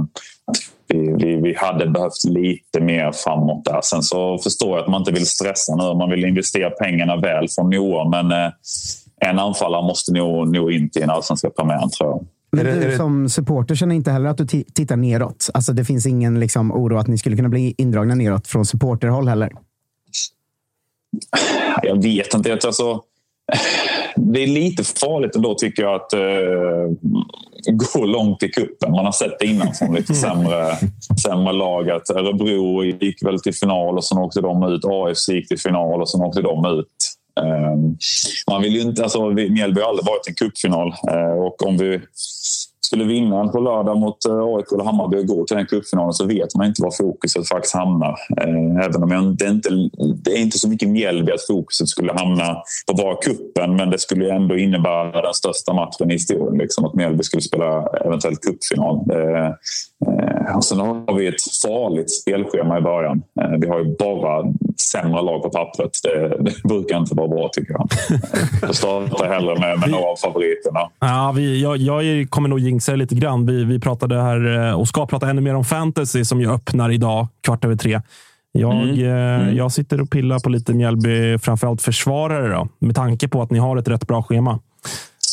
vi, 0.89 1.15
vi, 1.19 1.37
vi, 1.37 1.55
hade 1.55 1.87
behövt 1.87 2.25
lite 2.25 2.81
mer 2.81 3.13
framåt 3.13 3.65
där. 3.65 3.81
Sen 3.83 4.03
så 4.03 4.39
förstår 4.39 4.71
jag 4.71 4.85
att 4.85 4.91
man 4.91 5.01
inte 5.01 5.13
vill 5.13 5.27
stressa 5.27 5.75
nu. 5.77 5.95
Man 5.95 6.11
vill 6.11 6.25
investera 6.25 6.71
pengarna 6.71 7.17
väl 7.17 7.49
från 7.49 7.71
Noah. 7.71 8.11
Men 8.11 8.33
eh, 8.33 8.53
en 9.21 9.39
anfallare 9.39 9.83
måste 9.83 10.13
nog, 10.13 10.55
nog 10.55 10.73
in 10.73 10.91
till 10.91 11.03
en 11.03 11.11
allsvenska 11.11 11.51
premiären 11.51 11.91
tror 11.91 12.11
jag. 12.11 12.27
Men 12.53 12.81
du 12.81 12.97
som 12.97 13.29
supporter 13.29 13.75
känner 13.75 13.95
inte 13.95 14.11
heller 14.11 14.31
att 14.31 14.39
du 14.39 14.47
tittar 14.47 14.97
neråt? 14.97 15.51
Alltså 15.55 15.73
det 15.73 15.85
finns 15.85 16.07
ingen 16.07 16.41
liksom, 16.41 16.73
oro 16.73 16.99
att 16.99 17.07
ni 17.07 17.19
skulle 17.19 17.37
kunna 17.37 17.49
bli 17.49 17.75
indragna 17.79 18.15
neråt 18.15 18.47
från 18.47 18.65
supporterhåll 18.67 19.29
heller? 19.29 19.53
Jag 21.83 22.03
vet 22.03 22.35
inte. 22.35 22.53
Alltså, 22.53 23.03
det 24.17 24.43
är 24.43 24.47
lite 24.47 24.85
farligt 24.85 25.37
ändå 25.37 25.55
tycker 25.55 25.83
jag 25.83 25.95
att 25.95 26.15
uh, 26.15 26.93
gå 27.73 28.05
långt 28.05 28.43
i 28.43 28.49
kuppen. 28.49 28.93
Man 28.93 29.05
har 29.05 29.13
sett 29.13 29.39
det 29.39 29.47
innan 29.47 29.75
från 29.75 29.95
lite 29.95 30.13
mm. 30.13 30.23
sämre, 30.23 30.77
sämre 31.23 31.53
lag. 31.53 31.91
Att 31.91 32.11
Örebro 32.11 32.85
gick 32.85 33.23
väl 33.23 33.41
till 33.41 33.55
final 33.55 33.97
och 33.97 34.05
sen 34.05 34.19
åkte 34.19 34.41
de 34.41 34.63
ut. 34.63 34.85
AFC 34.85 35.29
gick 35.29 35.49
till 35.49 35.59
final 35.59 36.01
och 36.01 36.09
sen 36.09 36.21
åkte 36.21 36.43
de 36.43 36.67
ut. 36.67 36.87
Um, 37.41 37.97
man 38.51 38.63
vill 38.63 38.75
ju 38.75 38.81
inte, 38.81 39.03
alltså, 39.03 39.31
Mjällby 39.31 39.81
har 39.81 39.89
aldrig 39.89 40.07
varit 40.07 40.29
i 40.29 40.31
en 40.31 40.35
cupfinal 40.35 40.89
uh, 40.89 41.47
och 41.47 41.67
om 41.67 41.77
vi 41.77 42.01
skulle 42.91 43.05
vinna 43.05 43.49
på 43.49 43.61
lördag 43.61 43.99
mot 43.99 44.27
eh, 44.27 44.43
AIK 44.43 44.73
eller 44.73 44.85
Hammarby 44.85 45.19
och 45.19 45.27
gå 45.27 45.45
till 45.45 45.57
den 45.57 45.67
cupfinalen 45.67 46.13
så 46.13 46.27
vet 46.27 46.55
man 46.55 46.67
inte 46.67 46.83
var 46.83 46.91
fokuset 46.91 47.49
faktiskt 47.49 47.75
hamnar. 47.75 48.17
Eh, 48.37 48.87
även 48.87 49.03
om 49.03 49.11
jag, 49.11 49.37
det, 49.37 49.45
är 49.45 49.51
inte, 49.51 49.71
det 50.25 50.31
är 50.31 50.39
inte 50.39 50.59
så 50.59 50.69
mycket 50.69 50.89
Mjällby 50.89 51.33
att 51.33 51.47
fokuset 51.47 51.89
skulle 51.89 52.13
hamna 52.13 52.57
på 52.87 52.95
bara 52.95 53.17
kuppen 53.17 53.77
men 53.77 53.91
det 53.91 53.99
skulle 53.99 54.35
ändå 54.35 54.57
innebära 54.57 55.23
den 55.23 55.35
största 55.35 55.73
matchen 55.73 56.11
i 56.11 56.13
historien. 56.13 56.59
Liksom, 56.59 56.85
att 56.85 56.95
Mjällby 56.95 57.23
skulle 57.23 57.43
spela 57.43 57.87
eventuellt 57.87 58.41
cupfinal. 58.41 58.97
Eh, 58.97 59.51
Eh, 60.07 60.57
och 60.57 60.65
sen 60.65 60.81
har 60.81 61.15
vi 61.15 61.27
ett 61.27 61.43
farligt 61.63 62.11
spelschema 62.11 62.79
i 62.79 62.81
början. 62.81 63.23
Vi 63.59 63.69
har 63.69 63.79
ju 63.79 63.97
bara 63.97 64.45
sämre 64.81 65.23
lag 65.23 65.43
på 65.43 65.51
pappret. 65.51 65.91
Det, 66.03 66.29
det 66.29 66.63
brukar 66.69 66.99
inte 66.99 67.15
vara 67.15 67.29
bra 67.29 67.49
tycker 67.53 67.73
jag. 67.73 67.89
Jag 68.63 68.75
startar 68.75 69.29
hellre 69.29 69.61
med, 69.61 69.81
med 69.81 69.91
några 69.91 70.05
av 70.05 70.17
favoriterna. 70.17 70.81
Ja, 71.01 71.33
vi, 71.37 71.63
jag, 71.63 71.77
jag 71.77 72.31
kommer 72.31 72.49
nog 72.49 72.59
jinxa 72.59 72.95
lite 72.95 73.15
grann. 73.15 73.47
Vi, 73.47 73.65
vi 73.65 73.81
pratade 73.81 74.23
här 74.23 74.69
eh, 74.69 74.81
och 74.81 74.89
ska 74.89 75.07
prata 75.07 75.31
ännu 75.31 75.41
mer 75.41 75.55
om 75.55 75.65
fantasy 75.65 76.25
som 76.25 76.41
ju 76.41 76.51
öppnar 76.51 76.91
idag 76.91 77.29
kvart 77.43 77.65
över 77.65 77.77
tre. 77.77 78.01
Jag, 78.53 78.73
mm. 78.73 79.05
Eh, 79.05 79.43
mm. 79.43 79.57
jag 79.57 79.73
sitter 79.73 80.01
och 80.01 80.11
pillar 80.11 80.39
på 80.39 80.49
lite 80.49 80.75
Mjällby, 80.75 81.39
framförallt 81.39 81.83
försvarare, 81.83 82.55
då, 82.55 82.69
med 82.79 82.95
tanke 82.95 83.29
på 83.29 83.43
att 83.43 83.51
ni 83.51 83.59
har 83.59 83.77
ett 83.77 83.89
rätt 83.89 84.07
bra 84.07 84.23
schema. 84.23 84.59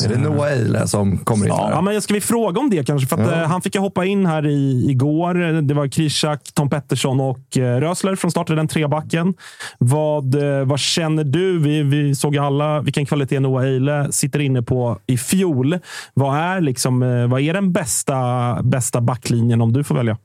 Är 0.04 0.08
det 0.08 0.18
Noah 0.18 0.52
Eile 0.52 0.88
som 0.88 1.18
kommer 1.18 1.46
in? 1.46 1.52
Ja, 1.56 1.80
men 1.80 2.02
ska 2.02 2.14
vi 2.14 2.20
fråga 2.20 2.60
om 2.60 2.70
det 2.70 2.86
kanske? 2.86 3.08
För 3.08 3.22
att, 3.22 3.30
ja. 3.30 3.42
Eh, 3.42 3.48
han 3.48 3.62
fick 3.62 3.74
ju 3.74 3.80
hoppa 3.80 4.04
in 4.04 4.26
här 4.26 4.46
i, 4.46 4.90
igår. 4.90 5.62
Det 5.62 5.74
var 5.74 5.88
Krishak, 5.88 6.50
Tom 6.54 6.70
Pettersson 6.70 7.20
och 7.20 7.58
eh, 7.58 7.80
Rösler 7.80 8.16
från 8.16 8.30
start 8.30 8.50
i 8.50 8.54
den 8.54 8.68
trebacken. 8.68 9.34
Vad, 9.78 10.34
eh, 10.34 10.64
vad 10.64 10.80
känner 10.80 11.24
du? 11.24 11.58
Vi, 11.58 11.82
vi 11.82 12.14
såg 12.14 12.34
ju 12.34 12.40
alla 12.40 12.80
vilken 12.80 13.06
kvalitet 13.06 13.40
Noah 13.40 13.64
Eile 13.64 14.12
sitter 14.12 14.38
inne 14.38 14.62
på 14.62 14.98
i 15.06 15.18
fjol. 15.18 15.78
Vad 16.14 16.36
är, 16.36 16.60
liksom, 16.60 17.00
vad 17.30 17.40
är 17.40 17.54
den 17.54 17.72
bästa, 17.72 18.62
bästa 18.62 19.00
backlinjen 19.00 19.60
om 19.60 19.72
du 19.72 19.84
får 19.84 19.94
välja? 19.94 20.16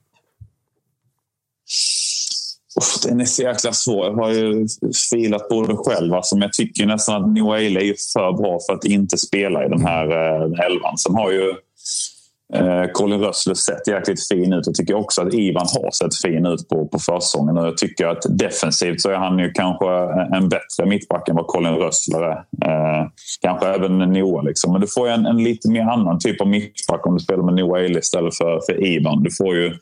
Den 3.08 3.22
är 3.22 3.26
så 3.26 3.42
jäkla 3.42 3.74
svår. 3.74 4.06
Jag 4.06 4.14
har 4.14 4.32
ju 4.32 4.68
filat 5.12 5.50
på 5.50 5.62
det 5.66 5.76
själv. 5.76 6.14
Alltså, 6.14 6.36
men 6.36 6.42
jag 6.42 6.54
tycker 6.54 6.86
nästan 6.86 7.24
att 7.24 7.30
Noel 7.30 7.78
är 7.78 7.94
för 8.14 8.38
bra 8.38 8.60
för 8.68 8.74
att 8.74 8.86
inte 8.86 9.18
spela 9.18 9.66
i 9.66 9.70
den 9.70 9.86
här 9.86 10.08
eh, 10.08 10.66
elvan. 10.66 10.98
Sen 10.98 11.16
har 11.16 11.32
ju 11.32 11.50
eh, 12.54 12.92
Colin 12.94 13.20
Rössler 13.20 13.54
sett 13.54 13.88
jäkligt 13.88 14.28
fin 14.28 14.54
ut. 14.54 14.68
Jag 14.68 14.76
tycker 14.76 14.94
också 14.94 15.22
att 15.22 15.34
Ivan 15.34 15.68
har 15.74 15.92
sett 15.92 16.22
fin 16.22 16.46
ut 16.46 16.70
på, 16.70 16.88
på 16.88 17.00
försäsongen. 17.00 17.58
Och 17.58 17.68
jag 17.68 17.78
tycker 17.78 18.08
att 18.08 18.26
defensivt 18.30 19.02
så 19.02 19.10
är 19.10 19.16
han 19.16 19.40
ju 19.40 19.52
kanske 19.52 19.88
en 20.36 20.50
bättre 20.50 20.86
mittback 20.86 21.30
än 21.30 21.36
vad 21.36 21.48
Colin 21.48 21.76
Rössler 21.76 22.22
är. 22.22 22.38
Eh, 22.66 23.08
kanske 23.42 23.68
även 23.68 23.98
Noah. 23.98 24.46
Liksom. 24.46 24.72
Men 24.72 24.82
du 24.82 24.88
får 24.88 25.08
ju 25.08 25.14
en, 25.14 25.26
en, 25.26 25.44
lite 25.44 25.70
mer 25.70 25.82
annan 25.82 26.20
typ 26.20 26.42
av 26.42 26.48
mittback 26.48 27.08
om 27.08 27.14
du 27.14 27.20
spelar 27.20 27.44
med 27.44 27.54
Noah 27.54 27.92
istället 27.92 28.36
för, 28.36 28.60
för 28.66 28.86
Ivan. 28.86 29.24
Du 29.24 29.32
får 29.32 29.56
ju 29.56 29.74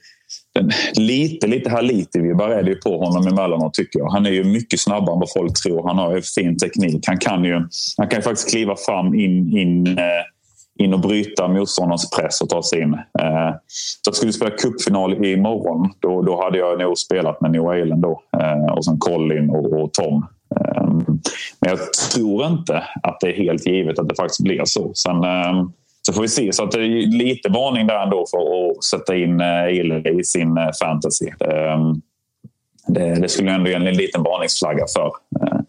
lite, 0.97 1.47
lite 1.47 1.69
Haliti-vibbar 1.69 2.49
är 2.49 2.63
det 2.63 2.69
ju 2.69 2.75
på 2.75 2.97
honom 2.97 3.27
emellanåt 3.27 3.73
tycker 3.73 3.99
jag. 3.99 4.09
Han 4.09 4.25
är 4.25 4.29
ju 4.31 4.43
mycket 4.43 4.79
snabbare 4.79 5.13
än 5.13 5.19
vad 5.19 5.31
folk 5.37 5.63
tror. 5.63 5.87
Han 5.87 5.97
har 5.97 6.15
ju 6.15 6.21
fin 6.21 6.57
teknik. 6.57 7.03
Han 7.07 7.17
kan 7.17 7.43
ju, 7.43 7.53
han 7.97 8.07
kan 8.07 8.19
ju 8.19 8.23
faktiskt 8.23 8.49
kliva 8.49 8.75
fram 8.75 9.13
in, 9.13 9.57
in, 9.57 9.87
eh, 9.87 10.83
in 10.83 10.93
och 10.93 10.99
bryta 10.99 11.47
motståndarens 11.47 12.09
press 12.09 12.41
och 12.41 12.49
ta 12.49 12.63
sig 12.63 12.81
in. 12.81 12.93
Eh, 12.93 13.51
så 13.67 14.07
jag 14.07 14.15
skulle 14.15 14.29
vi 14.29 14.33
spela 14.33 14.51
cupfinal 14.51 15.25
imorgon 15.25 15.89
då, 15.99 16.21
då 16.21 16.43
hade 16.43 16.57
jag 16.57 16.79
nog 16.79 16.97
spelat 16.97 17.41
med 17.41 17.51
Noah 17.51 17.81
Allen 17.81 18.01
då. 18.01 18.21
Eh, 18.39 18.73
och 18.73 18.85
sen 18.85 18.97
Colin 18.99 19.49
och, 19.49 19.73
och 19.73 19.93
Tom. 19.93 20.27
Men 21.59 21.69
jag 21.69 21.93
tror 21.93 22.45
inte 22.45 22.83
att 23.03 23.19
det 23.19 23.27
är 23.27 23.43
helt 23.43 23.67
givet 23.67 23.99
att 23.99 24.09
det 24.09 24.15
faktiskt 24.15 24.43
blir 24.43 24.61
så. 24.65 24.93
Sen, 24.93 25.15
så 26.01 26.13
får 26.13 26.21
vi 26.21 26.27
se. 26.27 26.53
Så 26.53 26.63
att 26.63 26.71
det 26.71 26.79
är 26.79 27.17
lite 27.17 27.49
varning 27.49 27.87
där 27.87 28.03
ändå 28.03 28.25
för 28.31 28.37
att 28.37 28.83
sätta 28.83 29.15
in 29.15 29.41
Ille 29.69 29.95
eh, 29.95 30.19
i 30.19 30.23
sin 30.23 30.57
eh, 30.57 30.69
fantasy. 30.81 31.25
Ehm, 31.25 32.01
det, 32.87 33.21
det 33.21 33.29
skulle 33.29 33.51
ändå 33.51 33.69
ge 33.69 33.75
en 33.75 33.83
liten 33.85 34.23
varningsflagga 34.23 34.85
för. 34.95 35.05
Eh, 35.41 35.59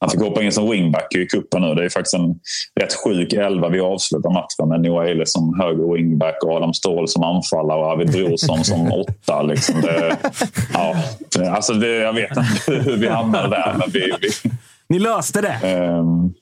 han 0.00 0.10
fick 0.10 0.20
hoppa 0.20 0.42
in 0.42 0.52
som 0.52 0.70
wingback 0.70 1.14
i 1.14 1.26
cupen 1.26 1.62
nu. 1.62 1.74
Det 1.74 1.84
är 1.84 1.88
faktiskt 1.88 2.14
en 2.14 2.40
rätt 2.80 2.94
sjuk 2.94 3.32
elva 3.32 3.68
vi 3.68 3.80
avslutar 3.80 4.30
matchen 4.30 4.68
med 4.68 4.80
Noah 4.80 5.06
Eile 5.06 5.26
som 5.26 5.60
höger 5.60 5.94
wingback 5.94 6.42
och 6.44 6.52
Adam 6.52 6.74
Ståhl 6.74 7.08
som 7.08 7.22
anfallare 7.22 7.78
och 7.78 7.92
Arvid 7.92 8.12
Brorsson 8.12 8.64
som 8.64 8.92
åtta. 9.08 9.42
Liksom 9.42 9.80
det, 9.80 10.16
ja, 10.74 10.96
alltså 11.50 11.72
det, 11.72 11.88
jag 11.88 12.12
vet 12.12 12.30
inte 12.30 12.72
hur 12.90 12.96
vi 12.96 13.08
hamnade 13.08 13.48
där. 13.48 13.74
Men 13.78 13.90
vi, 13.90 14.12
vi, 14.20 14.50
Ni 14.88 14.98
löste 14.98 15.40
det? 15.40 15.76
Um, 15.76 16.34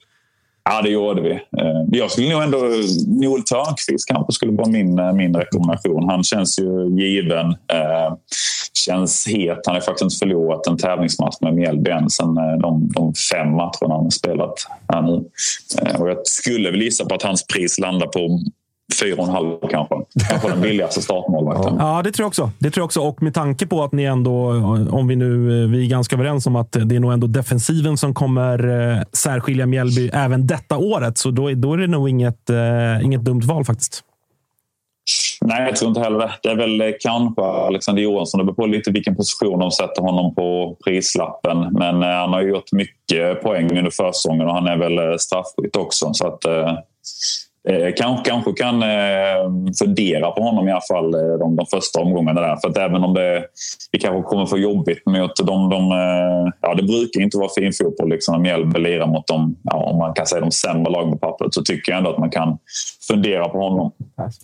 Ja, 0.68 0.82
det 0.82 0.88
gjorde 0.88 1.22
vi. 1.22 1.30
Eh, 1.32 1.82
jag 1.92 2.10
skulle 2.10 2.32
nog 2.32 2.42
ändå... 2.42 2.58
Noel 3.06 3.42
Törnqvist 3.42 4.08
kanske 4.08 4.32
skulle 4.32 4.52
vara 4.52 4.68
min, 4.68 4.98
eh, 4.98 5.12
min 5.12 5.36
rekommendation. 5.36 6.08
Han 6.08 6.24
känns 6.24 6.58
ju 6.58 6.88
given. 7.00 7.46
Eh, 7.50 8.14
känns 8.72 9.26
het. 9.26 9.58
Han 9.66 9.74
har 9.74 9.80
faktiskt 9.80 10.02
inte 10.02 10.16
förlorat 10.16 10.66
en 10.66 10.78
tävlingsmatch 10.78 11.36
med 11.40 11.54
Mjällby 11.54 11.90
än 11.90 12.10
sen 12.10 12.34
de, 12.34 12.88
de 12.94 13.14
fem 13.32 13.50
matcherna 13.50 13.94
han 13.94 14.04
har 14.04 14.10
spelat 14.10 14.54
här 14.88 15.02
nu. 15.02 15.24
Och 15.98 16.10
jag 16.10 16.26
skulle 16.26 16.70
väl 16.70 16.82
gissa 16.82 17.04
på 17.04 17.14
att 17.14 17.22
hans 17.22 17.46
pris 17.46 17.78
landar 17.78 18.06
på 18.06 18.40
fyra 19.01 19.22
och 19.22 19.28
en 19.28 19.34
halv 19.34 19.57
kanske. 19.70 19.95
Kanske 20.28 20.49
den 20.49 20.61
billigaste 20.61 21.03
startmålvakten. 21.03 21.76
Ja, 21.78 22.03
det 22.05 22.12
tror 22.12 22.24
jag 22.24 22.28
också. 22.28 22.51
Det 22.59 22.70
tror 22.70 22.82
jag 22.82 22.84
också. 22.84 23.01
Och 23.01 23.22
med 23.22 23.34
tanke 23.34 23.66
på 23.66 23.82
att 23.82 23.93
ni 23.93 24.05
ändå, 24.05 24.51
om 24.91 25.09
vi 25.09 25.16
nu, 25.16 25.66
vi 25.66 25.84
är 25.84 25.91
ganska 25.91 26.16
överens 26.16 26.47
om 26.47 26.57
att 26.57 26.72
det 26.72 26.97
är 26.97 27.01
nog 27.01 27.12
ändå 27.12 27.26
defensiven 27.26 27.97
som 27.97 28.14
kommer 28.14 28.68
eh, 28.68 29.03
särskilja 29.12 29.66
Mjällby 29.66 30.11
även 30.12 30.47
detta 30.47 30.76
året. 30.76 31.18
Så 31.18 31.30
då, 31.30 31.51
då 31.51 31.72
är 31.72 31.78
det 31.78 31.87
nog 31.87 32.09
inget, 32.09 32.51
eh, 32.51 33.05
inget 33.05 33.24
dumt 33.24 33.43
val 33.45 33.64
faktiskt. 33.64 34.03
Nej, 35.41 35.62
jag 35.62 35.76
tror 35.76 35.89
inte 35.89 36.01
heller 36.01 36.18
det. 36.18 36.32
Det 36.43 36.49
är 36.49 36.57
väl 36.57 36.95
kanske 37.01 37.43
Alexander 37.43 38.03
Johansson. 38.03 38.39
Det 38.39 38.45
beror 38.45 38.55
på 38.55 38.66
lite 38.66 38.91
vilken 38.91 39.16
position 39.16 39.59
de 39.59 39.70
sätter 39.70 40.03
honom 40.03 40.34
på 40.34 40.76
prislappen. 40.84 41.59
Men 41.72 42.03
eh, 42.03 42.09
han 42.09 42.32
har 42.32 42.43
gjort 42.43 42.72
mycket 42.72 43.43
poäng 43.43 43.78
under 43.78 43.91
försäsongen 43.91 44.47
och 44.47 44.55
han 44.55 44.66
är 44.66 44.76
väl 44.76 45.18
straffskytt 45.18 45.76
också. 45.76 46.14
Så 46.14 46.26
att, 46.26 46.45
eh, 47.68 47.94
kanske, 47.96 48.30
kanske 48.30 48.52
kan 48.52 48.82
eh, 48.82 49.72
fundera 49.78 50.30
på 50.30 50.42
honom 50.42 50.68
i 50.68 50.72
alla 50.72 50.80
fall 50.88 51.14
eh, 51.14 51.38
de, 51.38 51.56
de 51.56 51.66
första 51.66 52.00
omgångarna. 52.00 52.40
Där. 52.40 52.56
För 52.56 52.68
att 52.68 52.76
även 52.76 53.04
om 53.04 53.14
det, 53.14 53.44
vi 53.92 53.98
kanske 53.98 54.22
kommer 54.22 54.46
få 54.46 54.58
jobbigt 54.58 55.06
mot 55.06 55.36
de... 55.36 55.70
de 55.70 55.92
eh, 55.92 56.52
ja, 56.60 56.74
det 56.74 56.82
brukar 56.82 57.20
inte 57.20 57.38
vara 57.38 57.48
fin 57.58 57.72
fotboll 57.72 58.08
liksom, 58.08 58.34
när 58.34 58.40
Mjällby 58.40 58.80
lirar 58.80 59.06
mot 59.06 59.26
de, 59.26 59.56
ja, 59.62 59.76
om 59.76 59.98
man 59.98 60.14
kan 60.14 60.26
säga 60.26 60.40
de 60.40 60.50
sämre 60.50 60.92
lagen 60.92 61.10
på 61.10 61.18
pappret. 61.18 61.54
Så 61.54 61.62
tycker 61.62 61.92
jag 61.92 61.98
ändå 61.98 62.10
att 62.10 62.18
man 62.18 62.30
kan 62.30 62.58
fundera 63.08 63.48
på 63.48 63.58
honom. 63.58 63.92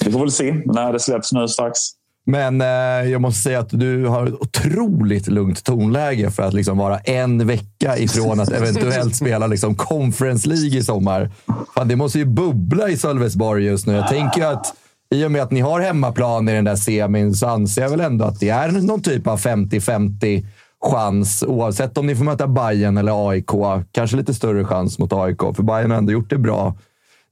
Vi 0.04 0.12
får 0.12 0.20
väl 0.20 0.30
se 0.30 0.54
när 0.64 0.92
det 0.92 1.00
släpps 1.00 1.32
nu 1.32 1.48
strax. 1.48 1.78
Men 2.26 2.60
eh, 2.60 3.10
jag 3.10 3.20
måste 3.20 3.40
säga 3.40 3.58
att 3.58 3.68
du 3.70 4.06
har 4.06 4.26
ett 4.26 4.34
otroligt 4.40 5.28
lugnt 5.28 5.64
tonläge 5.64 6.30
för 6.30 6.42
att 6.42 6.54
liksom 6.54 6.78
vara 6.78 6.98
en 6.98 7.46
vecka 7.46 7.98
ifrån 7.98 8.40
att 8.40 8.52
eventuellt 8.52 9.16
spela 9.16 9.46
liksom 9.46 9.74
Conference 9.74 10.48
League 10.48 10.78
i 10.78 10.82
sommar. 10.82 11.30
Fan, 11.74 11.88
det 11.88 11.96
måste 11.96 12.18
ju 12.18 12.24
bubbla 12.24 12.88
i 12.88 12.96
Sölvesborg 12.96 13.64
just 13.64 13.86
nu. 13.86 13.92
Jag 13.92 14.08
tänker 14.08 14.46
att 14.46 14.74
i 15.14 15.24
och 15.24 15.30
med 15.30 15.42
att 15.42 15.50
ni 15.50 15.60
har 15.60 15.80
hemmaplan 15.80 16.48
i 16.48 16.52
den 16.52 16.64
där 16.64 16.76
semin 16.76 17.34
så 17.34 17.46
anser 17.46 17.82
jag 17.82 17.90
väl 17.90 18.00
ändå 18.00 18.24
att 18.24 18.40
det 18.40 18.48
är 18.48 18.68
någon 18.68 19.02
typ 19.02 19.26
av 19.26 19.40
50-50 19.40 20.44
chans, 20.82 21.44
oavsett 21.46 21.98
om 21.98 22.06
ni 22.06 22.16
får 22.16 22.24
möta 22.24 22.46
Bayern 22.46 22.96
eller 22.96 23.30
AIK. 23.30 23.50
Kanske 23.92 24.16
lite 24.16 24.34
större 24.34 24.64
chans 24.64 24.98
mot 24.98 25.12
AIK, 25.12 25.40
för 25.56 25.62
Bayern 25.62 25.90
har 25.90 25.98
ändå 25.98 26.12
gjort 26.12 26.30
det 26.30 26.38
bra 26.38 26.74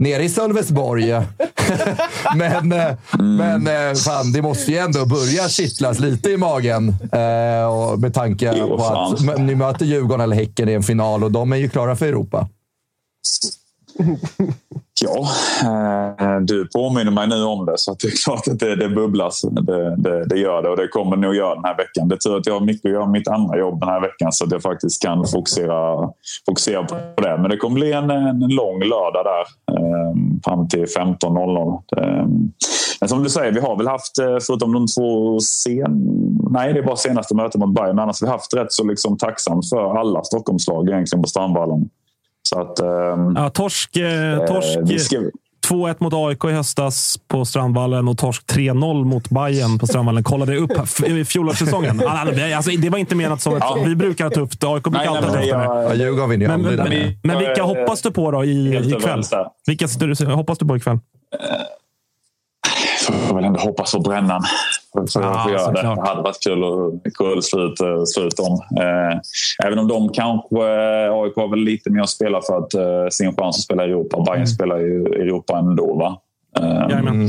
nere 0.01 0.25
i 0.25 0.29
Sölvesborg. 0.29 1.11
men 2.37 2.73
eh, 2.73 2.95
men 3.19 3.67
eh, 3.67 3.95
fan, 3.95 4.33
det 4.33 4.43
måste 4.43 4.71
ju 4.71 4.79
ändå 4.79 5.07
börja 5.07 5.49
kittlas 5.49 5.99
lite 5.99 6.31
i 6.31 6.37
magen. 6.37 6.95
Eh, 7.13 7.65
och 7.65 7.99
med 7.99 8.15
tanke 8.15 8.53
Jo, 8.57 8.69
på 8.69 8.79
fan. 8.79 9.29
att 9.31 9.41
ni 9.41 9.55
möter 9.55 9.87
Djurgården 9.87 10.21
eller 10.21 10.37
Häcken 10.37 10.69
i 10.69 10.73
en 10.73 10.83
final 10.83 11.25
och 11.25 11.33
de 11.33 11.53
är 11.53 11.57
ju 11.57 11.69
klara 11.69 11.97
för 11.97 12.07
Europa. 12.07 12.49
Ja, 15.03 15.29
eh, 15.63 16.41
du 16.41 16.69
påminner 16.69 17.11
mig 17.11 17.29
nu 17.29 17.43
om 17.43 17.67
det 17.67 17.79
så 17.79 17.93
att 17.93 17.99
det 17.99 18.09
är 18.09 18.25
klart 18.25 18.49
att 18.49 18.59
det, 18.59 18.77
det 18.77 18.89
bubblas. 18.89 19.43
Det, 19.43 19.97
det, 19.97 20.25
det 20.25 20.39
gör 20.39 20.63
det 20.63 20.69
och 20.69 20.77
det 20.77 20.89
kommer 20.89 21.17
nog 21.17 21.35
göra 21.35 21.55
den 21.55 21.65
här 21.65 21.77
veckan. 21.77 22.09
Det 22.09 22.15
är 22.15 22.17
tur 22.17 22.37
att 22.37 22.47
jag 22.47 22.55
har 22.55 22.61
mycket 22.61 22.85
att 22.85 22.93
göra 22.93 23.05
med 23.05 23.13
mitt 23.13 23.29
andra 23.29 23.59
jobb 23.59 23.81
den 23.81 23.89
här 23.89 24.01
veckan 24.01 24.33
så 24.33 24.45
att 24.45 24.53
jag 24.53 24.63
faktiskt 24.63 25.03
kan 25.03 25.27
fokusera, 25.27 26.11
fokusera 26.47 26.85
på 26.85 27.23
det. 27.23 27.39
Men 27.41 27.51
det 27.51 27.57
kommer 27.57 27.75
bli 27.75 27.93
en, 27.93 28.11
en 28.11 28.39
lång 28.39 28.81
lördag 28.81 29.25
där 29.25 29.41
eh, 29.77 30.15
fram 30.45 30.69
till 30.69 30.85
15.00. 30.85 31.83
Eh, 31.97 32.27
men 33.01 33.09
som 33.09 33.23
du 33.23 33.31
säger, 33.31 33.53
vi 33.53 33.61
har 33.61 33.77
väl 33.77 33.89
haft, 33.89 34.17
förutom 34.47 34.73
de 34.73 34.87
två 34.87 35.41
sen... 35.41 36.07
Nej, 36.51 36.73
det 36.73 36.79
är 36.79 36.83
bara 36.83 36.97
senaste 36.97 37.35
mötet 37.37 37.61
mot 37.61 37.75
Bayern. 37.75 37.97
Men 37.97 38.03
annars 38.03 38.21
har 38.21 38.29
vi 38.29 38.33
haft 38.33 38.55
rätt 38.55 38.73
så 38.73 38.85
liksom 38.85 39.19
tacksamt 39.19 39.69
för 39.69 39.99
alla 39.99 40.25
Stockholmslag 40.25 40.89
egentligen 40.89 41.23
på 41.23 41.29
Strandvallen. 41.29 41.89
Så 42.49 42.61
att... 42.61 42.79
ehm, 42.81 43.35
Ja, 43.37 43.51
torsk 43.51 43.97
eh, 43.97 44.47
torsk 44.47 44.79
vi 44.83 44.99
ska- 44.99 45.17
2-1 45.69 45.97
mot 45.99 46.15
AIK 46.15 46.45
i 46.45 46.49
höstas 46.53 47.17
på 47.29 47.45
Strandvallen 47.45 48.09
och 48.09 48.19
torsk 48.19 48.43
3-0 48.53 49.05
mot 49.05 49.29
Bayern 49.31 49.79
på 49.79 49.87
Strandvallen. 49.87 50.25
Kollade 50.25 50.57
upp 50.57 50.73
fjolårssäsongen. 51.29 52.03
Alltså, 52.07 52.71
det 52.71 52.91
var 52.91 52.99
inte 52.99 53.15
menat 53.15 53.41
som. 53.41 53.53
Ja. 53.61 53.79
Vi 53.87 53.97
brukar 53.97 54.25
ha 54.25 54.31
tufft. 54.31 54.65
AIK 54.65 54.83
brukar 54.83 54.99
Nej, 54.99 55.09
alltid 55.09 55.33
med. 55.33 55.47
jag- 55.47 55.65
Ja, 55.85 55.95
Djurgården 55.95 56.31
vinner 56.31 56.45
ju 56.45 56.49
Men, 56.49 56.63
men, 56.63 56.81
aldrig. 56.81 57.07
men, 57.07 57.19
men 57.23 57.39
vilka 57.39 57.63
hoppas 57.63 58.03
du 58.03 58.11
på 58.11 58.31
då 58.31 58.45
i, 58.45 58.77
ikväll? 58.77 59.23
Vilka 59.67 59.87
hoppas 60.35 60.59
du 60.59 60.67
på 60.67 60.77
ikväll? 60.77 60.99
får 63.29 63.35
väl 63.35 63.45
ändå 63.45 63.61
hoppas 63.61 63.93
på 63.93 64.01
brännan. 64.01 64.43
För 64.93 65.07
för 65.07 65.23
Ja, 65.23 65.45
att 65.45 65.53
göra 65.53 65.73
det. 65.73 65.83
det 65.83 66.09
hade 66.09 66.23
varit 66.23 66.43
kul 66.45 66.65
att 66.65 67.15
kul 67.15 67.43
slut, 67.43 67.81
eh, 67.81 68.05
slut 68.05 68.39
om. 68.39 68.53
Eh, 68.53 69.19
även 69.67 69.79
om 69.79 69.89
de 69.89 70.09
kanske... 70.09 70.57
Eh, 70.57 71.13
AIK 71.13 71.37
har 71.37 71.51
väl 71.51 71.59
lite 71.59 71.91
mer 71.91 72.01
att 72.01 72.09
spela 72.11 72.41
för 72.43 72.59
att 72.59 72.75
eh, 72.75 73.09
sin 73.11 73.37
chans 73.37 73.57
att 73.57 73.63
spela 73.63 73.87
i 73.87 73.91
Europa. 73.91 74.25
Bayern 74.27 74.47
spelar 74.47 74.79
ju 74.79 75.07
i 75.17 75.21
Europa 75.21 75.59
ändå. 75.59 75.95
Va? 75.95 76.17
Jajamän. 76.91 77.29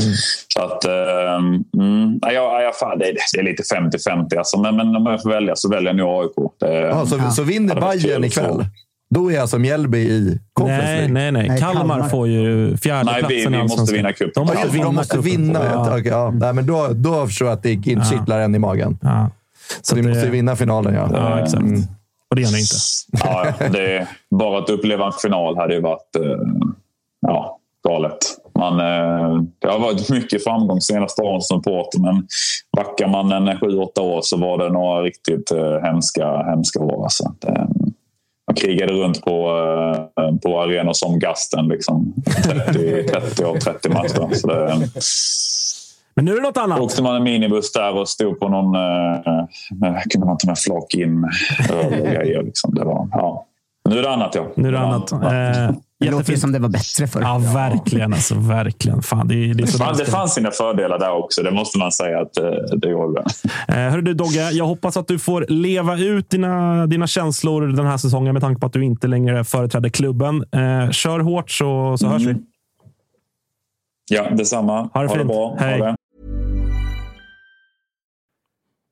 så 0.53 0.61
att... 0.61 0.85
Eh, 0.85 1.35
mm, 1.77 2.19
nej, 2.21 2.35
ja, 2.35 2.61
ja, 2.61 2.71
fan, 2.79 2.99
det, 2.99 3.05
är, 3.09 3.15
det 3.33 3.39
är 3.39 3.43
lite 3.43 3.63
50-50. 3.63 4.37
Alltså. 4.37 4.59
Men, 4.59 4.75
men 4.75 4.95
om 4.95 5.05
jag 5.05 5.21
får 5.21 5.29
välja 5.29 5.55
så 5.55 5.69
väljer 5.69 5.89
jag 5.89 5.97
nog 5.97 6.23
AIK. 6.23 6.51
Det, 6.59 6.79
Ja, 6.81 7.05
så, 7.05 7.19
så 7.31 7.43
vinner 7.43 7.75
Bayern 7.75 8.23
ikväll. 8.23 8.65
Då 9.13 9.31
är 9.31 9.39
alltså 9.41 9.59
Mjällby 9.59 9.97
i 9.99 10.39
Conference 10.53 10.85
Nej, 10.93 11.07
nej, 11.07 11.31
nej. 11.31 11.47
Nej, 11.49 11.59
Kalmar, 11.59 11.79
Kalmar. 11.79 12.09
får 12.09 12.27
ju 12.27 12.77
fjärde 12.77 13.11
Nej, 13.11 13.23
vi- 13.29 13.45
vi 13.45 13.57
måste 13.63 13.93
vinna 13.93 14.13
cupen. 14.13 14.31
De 14.35 14.47
Ja, 14.47 14.53
måste 14.53 14.69
vinna 14.73 14.85
de 14.85 14.95
måste 14.95 15.15
cupen. 15.17 15.31
vinna. 15.31 15.59
Ja. 15.63 15.97
Ja. 15.97 15.99
Ja. 16.05 16.31
Nej, 16.31 16.53
men 16.53 16.65
då, 16.65 16.87
då 16.91 17.27
förstår 17.27 17.47
jag 17.47 17.55
att 17.55 17.63
det 17.63 17.71
inte 17.71 18.05
kittlar 18.05 18.39
än 18.39 18.55
i 18.55 18.59
magen. 18.59 18.97
Ja. 19.01 19.29
Så 19.81 19.95
ni 19.95 20.01
det- 20.01 20.07
måste 20.07 20.25
ju 20.25 20.31
vinna 20.31 20.55
finalen, 20.55 20.93
ja. 20.93 21.09
Ja, 21.13 21.39
exakt. 21.39 21.63
Mm. 21.63 21.81
Och 22.29 22.35
det 22.35 22.41
gör 22.41 22.51
ni 22.51 22.59
inte. 22.59 22.75
Ja, 23.25 23.45
ja, 23.59 23.67
det, 23.69 24.07
bara 24.31 24.59
att 24.59 24.69
uppleva 24.69 25.05
en 25.05 25.11
final 25.21 25.57
hade 25.57 25.73
ju 25.73 25.81
varit 25.81 26.15
eh, 26.15 26.23
ja, 27.21 27.57
galet. 27.87 28.17
Man, 28.59 28.79
eh, 28.79 29.41
det 29.59 29.67
har 29.67 29.79
varit 29.79 30.09
mycket 30.09 30.43
framgång 30.43 30.81
senaste 30.81 31.21
åren 31.21 31.41
som 31.41 31.57
supporter 31.59 31.99
men 31.99 32.27
backar 32.77 33.07
man 33.07 33.31
en 33.47 33.59
sju, 33.59 33.77
åtta 33.77 34.01
år 34.01 34.19
så 34.23 34.37
var 34.37 34.57
det 34.57 34.69
några 34.69 35.01
riktigt 35.01 35.51
eh, 35.51 35.79
hemska, 35.83 36.43
hemska 36.43 36.79
år. 36.79 37.03
Alltså. 37.03 37.33
Det, 37.39 37.67
krigade 38.55 38.93
runt 38.93 39.21
på, 39.21 39.49
eh, 40.19 40.35
på 40.35 40.61
arenor 40.61 40.93
som 40.93 41.19
Gasten. 41.19 41.67
Liksom. 41.67 42.13
30, 42.43 43.03
30 43.03 43.43
av 43.45 43.55
30 43.55 43.89
matcher. 43.89 44.35
Så 44.35 44.47
det, 44.47 44.89
Men 46.15 46.25
nu 46.25 46.31
är 46.31 46.35
det 46.35 46.41
något 46.41 46.57
annat. 46.57 46.79
åkte 46.79 47.03
man 47.03 47.15
en 47.15 47.23
minibuss 47.23 47.71
där 47.71 47.97
och 47.97 48.09
stod 48.09 48.39
på 48.39 48.49
någon... 48.49 48.75
Eh, 48.75 49.45
med, 49.71 50.03
kunde 50.11 50.27
man 50.27 50.37
ta 50.37 50.47
med 50.47 50.57
flak 50.57 50.93
in 50.93 51.29
öl 51.69 52.01
och 52.01 52.07
grejer. 52.07 52.43
Liksom. 52.43 52.75
Det 52.75 52.83
var, 52.83 53.07
ja. 53.11 53.45
Nu 53.89 53.97
är 53.99 54.01
det 54.01 54.09
annat, 54.09 54.35
ja. 54.35 54.47
Nu 54.55 54.67
är 54.67 54.71
det 54.71 54.79
annat. 54.79 55.11
Eh, 55.11 55.75
Det 56.01 56.11
låter 56.11 56.15
ju 56.15 56.17
jättefint. 56.19 56.41
som 56.41 56.51
det 56.51 56.59
var 56.59 56.69
bättre 56.69 57.07
förr. 57.07 57.21
Ja, 57.21 57.37
verkligen. 57.53 58.13
Alltså, 58.13 58.35
verkligen. 58.35 59.01
Fan, 59.01 59.27
det, 59.27 59.53
det 59.53 59.63
är 59.63 59.67
så 59.67 59.77
Fan, 59.77 59.97
det 59.97 60.05
fanns 60.05 60.33
sina 60.33 60.51
fördelar 60.51 60.99
där 60.99 61.11
också. 61.11 61.43
Det 61.43 61.51
måste 61.51 61.77
man 61.77 61.91
säga 61.91 62.21
att 62.21 62.37
eh, 62.37 62.49
det 62.77 62.89
gjorde. 62.89 63.23
Eh, 63.67 63.75
hörru 63.75 64.01
du 64.01 64.13
Dogge, 64.13 64.51
jag 64.51 64.65
hoppas 64.65 64.97
att 64.97 65.07
du 65.07 65.19
får 65.19 65.45
leva 65.49 65.97
ut 65.97 66.29
dina, 66.29 66.87
dina 66.87 67.07
känslor 67.07 67.67
den 67.67 67.85
här 67.85 67.97
säsongen 67.97 68.33
med 68.33 68.41
tanke 68.41 68.59
på 68.59 68.65
att 68.65 68.73
du 68.73 68.85
inte 68.85 69.07
längre 69.07 69.43
företräder 69.43 69.89
klubben. 69.89 70.45
Eh, 70.51 70.91
kör 70.91 71.19
hårt 71.19 71.51
så, 71.51 71.97
så 71.97 72.07
hörs 72.07 72.21
vi. 72.21 72.35
Ja, 74.09 74.29
detsamma. 74.29 74.89
Ha 74.93 75.03
det 75.03 75.09
fint. 75.09 75.27
bra. 75.27 75.57
Hej. 75.59 75.95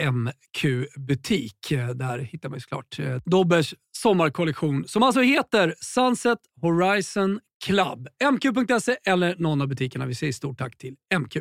MQ-butik. 0.00 1.70
Eh, 1.72 1.88
Där 1.88 2.18
hittar 2.18 2.48
man 2.48 2.60
såklart 2.60 2.98
eh, 2.98 3.16
Dobbers 3.24 3.74
sommarkollektion 3.96 4.84
som 4.88 5.02
alltså 5.02 5.20
heter 5.20 5.74
Sunset 5.80 6.38
Horizon 6.62 7.40
Club. 7.64 8.08
mq.se 8.32 8.96
eller 9.06 9.34
någon 9.38 9.60
av 9.60 9.68
butikerna. 9.68 10.06
Vi 10.06 10.14
säger 10.14 10.32
stort 10.32 10.58
tack 10.58 10.78
till 10.78 10.94
MQ. 11.18 11.36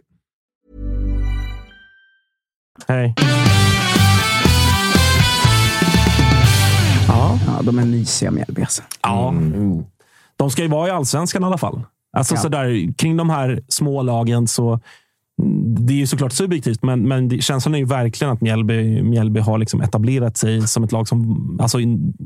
Hej. 2.88 3.14
Ja, 7.08 7.39
ja 7.47 7.62
de 7.64 7.80
är 7.80 7.86
mysiga 7.86 8.32
Mjällby 8.32 8.62
alltså. 8.62 8.82
Ja. 9.01 9.34
De 10.38 10.49
ska 10.51 10.62
ju 10.62 10.68
vara 10.68 10.88
i 10.88 10.91
allsvenskan 10.91 11.43
i 11.43 11.45
alla 11.45 11.58
fall. 11.58 11.82
Alltså 12.18 12.36
Ja. 12.36 12.41
sådär, 12.41 12.93
kring 12.97 13.18
de 13.18 13.30
här 13.30 13.62
små 13.68 14.01
lagen 14.01 14.47
så 14.47 14.68
mm, 14.70 14.80
det 15.78 15.94
är 15.94 15.98
ju 15.98 16.08
såklart 16.08 16.32
subjektivt, 16.34 16.84
men, 16.84 17.08
men 17.08 17.30
det- 17.30 17.42
känslan 17.42 17.76
är 17.76 17.80
ju 17.80 17.86
verkligen 17.86 18.34
att 18.34 18.42
Mjällby, 18.42 19.02
Mjällby 19.04 19.40
har 19.40 19.58
liksom 19.58 19.82
etablerat 19.82 20.38
sig 20.38 20.68
som 20.68 20.84
ett 20.84 20.92
lag 20.92 21.08
som... 21.08 21.58
Alltså, 21.62 21.78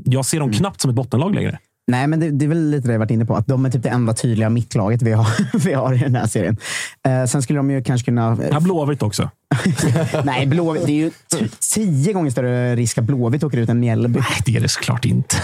jag 0.04 0.24
ser 0.24 0.40
dem 0.40 0.52
knappt 0.52 0.80
som 0.80 0.88
ett 0.90 0.94
bottenlag 0.96 1.34
längre. 1.34 1.58
Nej, 1.90 2.06
men 2.06 2.20
det, 2.20 2.30
det 2.30 2.44
är 2.44 2.48
väl 2.48 2.70
lite 2.70 2.88
det 2.88 2.92
jag 2.92 2.98
varit 2.98 3.10
inne 3.10 3.24
på. 3.24 3.34
Att 3.36 3.46
de 3.46 3.64
är 3.66 3.70
typ 3.70 3.82
det 3.82 3.88
enda 3.88 4.14
tydliga 4.14 4.50
mittlaget 4.50 5.02
vi 5.02 5.12
har, 5.12 5.26
vi 5.64 5.72
har 5.72 5.94
i 5.94 5.98
den 5.98 6.14
här 6.14 6.26
serien. 6.26 6.56
Eh, 7.06 7.24
sen 7.24 7.42
skulle 7.42 7.58
de 7.58 7.70
ju 7.70 7.82
kanske 7.82 8.04
kunna... 8.04 8.38
Ja, 8.50 8.60
Blåvitt 8.60 9.02
också. 9.02 9.30
Nej, 10.24 10.46
Blåvitt. 10.46 10.86
Det 10.86 10.92
är 10.92 10.96
ju 10.96 11.10
t- 11.10 11.48
tio 11.74 12.12
gånger 12.12 12.30
större 12.30 12.76
risk 12.76 12.98
att 12.98 13.04
Blåvitt 13.04 13.44
åker 13.44 13.58
ut 13.58 13.68
än 13.68 13.80
Mjällby. 13.80 14.18
Nej, 14.18 14.28
det 14.46 14.56
är 14.56 14.60
det 14.60 14.68
såklart 14.68 15.04
inte. 15.04 15.36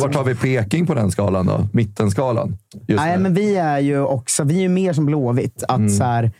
Vart 0.00 0.14
har, 0.14 0.24
vi 0.24 0.34
Peking 0.34 0.86
på 0.86 0.94
den 0.94 1.10
skalan 1.10 1.46
då? 1.46 1.68
Mittenskalan? 1.72 2.56
Just 2.88 3.02
Nej, 3.02 3.16
nu. 3.16 3.22
men 3.22 3.34
vi 3.34 3.56
är 3.56 3.78
ju 3.78 4.00
också 4.00 4.44
vi 4.44 4.56
är 4.56 4.60
ju 4.62 4.68
mer 4.68 4.92
som 4.92 5.06
Blåvitt. 5.06 5.62
Att 5.68 5.92
så 5.92 6.04
här, 6.04 6.30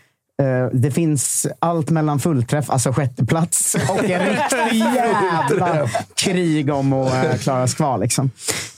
Det 0.72 0.90
finns 0.90 1.47
allt 1.59 1.90
mellan 1.90 2.18
fullträff, 2.18 2.70
alltså 2.70 2.93
sjätteplats, 2.93 3.74
och 3.90 4.05
en 4.05 4.20
riktig 4.28 4.78
jävla 4.95 5.88
krig 6.16 6.70
om 6.72 6.93
att 6.93 7.24
eh, 7.24 7.34
klara 7.36 7.66
sig 7.66 7.76
kvar. 7.76 7.99
Liksom. 7.99 8.30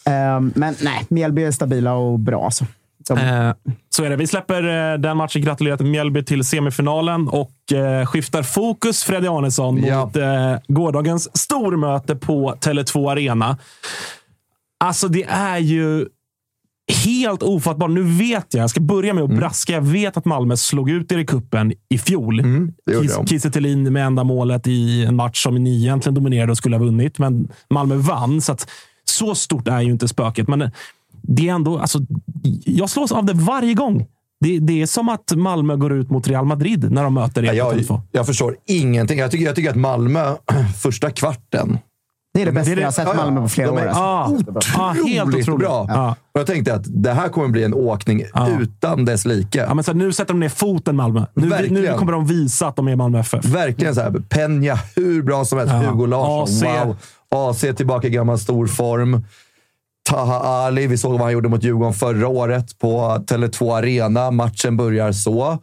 Eh, 0.07 0.41
Men 0.41 0.75
nej, 0.83 1.07
Mjällby 1.09 1.45
är 1.45 1.51
stabila 1.51 1.93
och 1.95 2.19
bra. 2.19 2.45
Alltså. 2.45 2.67
De, 3.09 3.19
Eh, 3.19 3.53
så 3.91 4.05
är 4.05 4.11
det. 4.11 4.17
Vi 4.17 4.27
släpper 4.27 4.93
eh, 4.93 4.99
den 4.99 5.17
matchen. 5.17 5.43
Gratulerar 5.43 5.77
till 5.77 5.87
Mjällby 5.87 6.25
till 6.25 6.45
semifinalen 6.45 7.29
och 7.29 7.73
eh, 7.73 8.07
skiftar 8.07 8.43
fokus, 8.43 9.05
Freddy 9.05 9.29
Arnesson, 9.29 9.85
Ja. 9.85 10.05
mot 10.05 10.17
eh, 10.17 10.55
gårdagens 10.69 11.37
stormöte 11.39 12.17
på 12.17 12.55
Tele2 12.61 13.11
Arena. 13.13 13.59
Alltså, 14.85 15.09
det 15.09 15.25
är 15.29 15.59
ju 15.59 16.07
helt 16.93 17.43
ofattbart. 17.43 17.91
Nu 17.91 18.03
vet 18.03 18.55
jag, 18.55 18.63
jag 18.63 18.71
ska 18.71 18.81
börja 18.81 19.15
med 19.15 19.25
att 19.25 19.31
braska. 19.31 19.73
Jag 19.73 19.83
vet 19.83 20.17
att 20.17 20.25
Malmö 20.25 20.57
slog 20.57 20.91
ut 20.91 21.13
er 21.13 21.19
i 21.19 21.27
kuppen 21.27 21.73
i 21.89 21.99
fjol. 21.99 22.41
Mm. 22.41 22.73
Kiese 23.27 23.51
Thelin 23.51 23.93
med 23.93 24.07
enda 24.07 24.25
målet 24.25 24.67
i 24.67 25.05
en 25.05 25.17
match 25.17 25.43
som 25.43 25.55
ni 25.55 25.83
egentligen 25.83 26.15
dominerade 26.15 26.51
och 26.53 26.59
skulle 26.59 26.77
ha 26.77 26.85
vunnit, 26.85 27.19
men 27.19 27.49
Malmö 27.71 27.97
vann. 27.97 28.41
Så, 28.41 28.53
att, 28.53 28.69
så 29.05 29.35
stort 29.35 29.69
är 29.69 29.81
ju 29.81 29.91
inte 29.91 30.09
spöket. 30.09 30.49
Men 30.49 30.71
det 31.23 31.49
är 31.49 31.53
ändå, 31.55 31.79
alltså, 31.79 31.99
jag 32.65 32.91
slås 32.91 33.13
av 33.13 33.25
det 33.25 33.33
varje 33.33 33.75
gång. 33.75 34.07
Det, 34.41 34.59
det 34.59 34.83
är 34.83 34.87
som 34.87 35.09
att 35.09 35.33
Malmö 35.37 35.77
går 35.77 35.93
ut 35.93 36.11
mot 36.11 36.29
Real 36.29 36.45
Madrid 36.45 36.91
när 36.91 37.05
de 37.05 37.15
möter 37.15 37.45
er 37.45 37.49
på 37.49 37.55
Jag, 37.55 37.75
Tele2. 37.75 38.01
jag 38.13 38.27
förstår 38.27 38.57
ingenting. 38.67 39.19
Jag 39.19 39.31
tycker, 39.31 39.45
jag 39.45 39.55
tycker 39.57 39.71
att 39.71 39.77
Malmö, 39.77 40.35
första 40.83 41.11
kvarten, 41.11 41.79
det 42.35 42.43
är 42.43 42.47
det 42.47 42.53
bästa 42.53 42.75
det- 42.75 42.81
jag 42.81 42.87
har 42.87 42.93
sett 42.93 43.09
ja. 43.09 43.15
Malmö 43.15 43.41
på 43.41 43.49
flera 43.49 43.69
De 43.69 43.79
är- 43.79 43.83
år. 43.85 43.89
Alltså. 43.89 44.01
Ah, 44.03 44.85
ah, 44.85 44.93
helt 44.93 45.29
otroligt 45.29 45.43
otroligt. 45.49 45.59
bra. 45.61 45.87
Ja. 45.89 46.17
Och 46.35 46.41
jag 46.41 46.47
tänkte 46.47 46.75
att 46.75 46.85
det 46.87 47.13
här 47.13 47.29
kommer 47.29 47.49
bli 47.49 47.65
en 47.65 47.75
åkning 47.75 48.25
Ja. 48.35 48.49
utan 48.61 49.05
dess 49.05 49.25
like. 49.25 49.59
Ja, 49.59 49.75
men 49.75 49.85
så 49.85 49.91
här, 49.91 49.99
nu 49.99 50.13
sätter 50.13 50.35
de 50.35 50.41
ner 50.41 50.49
foten, 50.49 50.97
Malmö. 50.97 51.27
Nu, 51.35 51.69
nu 51.71 51.93
kommer 51.99 52.13
de 52.13 52.27
visa 52.27 52.67
att 52.69 52.77
de 52.77 52.89
är 52.89 52.97
Malmö 52.97 53.19
FF. 53.19 53.45
Verkligen 53.45 53.95
så 53.95 54.01
här. 54.01 54.11
Peña 54.11 54.79
hur 54.97 55.23
bra 55.23 55.45
som 55.45 55.59
helst. 55.59 55.75
Ja. 55.75 55.91
Hugo 55.91 56.07
Larsson, 56.07 56.69
AC. 56.69 56.87
wow. 56.87 57.51
AC 57.51 57.61
tillbaka 57.77 58.07
i 58.07 58.11
gammal 58.11 58.39
stor 58.39 58.67
form. 58.67 59.25
Taha 60.11 60.39
Ali, 60.39 60.87
vi 60.87 60.97
såg 60.97 61.13
vad 61.13 61.21
han 61.21 61.33
gjorde 61.33 61.49
mot 61.49 61.63
Djurgården 61.63 61.95
förra 61.95 62.29
året 62.29 62.79
på 62.79 62.99
Tele2 63.27 63.77
Arena. 63.79 64.31
Matchen 64.31 64.77
börjar 64.77 65.13
så. 65.13 65.59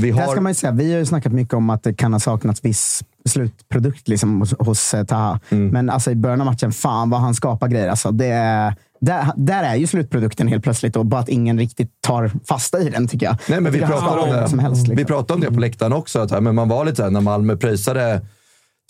Vi 0.00 0.10
Där 0.10 0.22
ska 0.22 0.34
har... 0.34 0.40
man 0.40 0.50
ju 0.50 0.54
säga, 0.54 0.72
vi 0.72 0.92
har 0.92 0.98
ju 0.98 1.06
snackat 1.06 1.32
mycket 1.32 1.54
om 1.54 1.70
att 1.70 1.82
det 1.82 1.94
kan 1.94 2.12
ha 2.12 2.20
saknats 2.20 2.64
viss 2.64 3.02
slutprodukt 3.28 4.08
liksom, 4.08 4.40
hos, 4.40 4.54
hos 4.58 4.94
eh, 4.94 5.04
Taha. 5.04 5.40
Mm. 5.50 5.68
Men 5.68 5.90
alltså, 5.90 6.10
i 6.10 6.14
början 6.14 6.40
av 6.40 6.46
matchen, 6.46 6.72
fan 6.72 7.10
vad 7.10 7.20
han 7.20 7.34
skapar 7.34 7.68
grejer. 7.68 7.88
Alltså, 7.88 8.10
det 8.10 8.26
är, 8.26 8.74
där, 9.00 9.32
där 9.36 9.62
är 9.62 9.74
ju 9.74 9.86
slutprodukten 9.86 10.48
helt 10.48 10.64
plötsligt 10.64 10.96
och 10.96 11.06
bara 11.06 11.20
att 11.20 11.28
ingen 11.28 11.58
riktigt 11.58 11.90
tar 12.00 12.30
fasta 12.48 12.80
i 12.80 12.88
den 12.88 13.08
tycker 13.08 13.26
jag. 13.26 13.36
Nej, 13.48 13.60
men 13.60 13.72
vi 13.72 13.82
han 13.82 13.90
pratade 13.90 14.22
om 14.22 14.28
det. 14.28 14.48
Som 14.48 14.58
helst, 14.58 14.78
liksom. 14.78 14.96
Vi 14.96 15.04
pratade 15.04 15.34
om 15.34 15.40
det 15.40 15.46
på 15.46 15.60
läktaren 15.60 15.92
också. 15.92 16.18
Att, 16.18 16.42
men 16.42 16.54
man 16.54 16.68
var 16.68 16.84
lite 16.84 16.96
så 16.96 17.02
här, 17.02 17.10
när 17.10 17.20
Malmö 17.20 17.56
pröjsade 17.56 18.20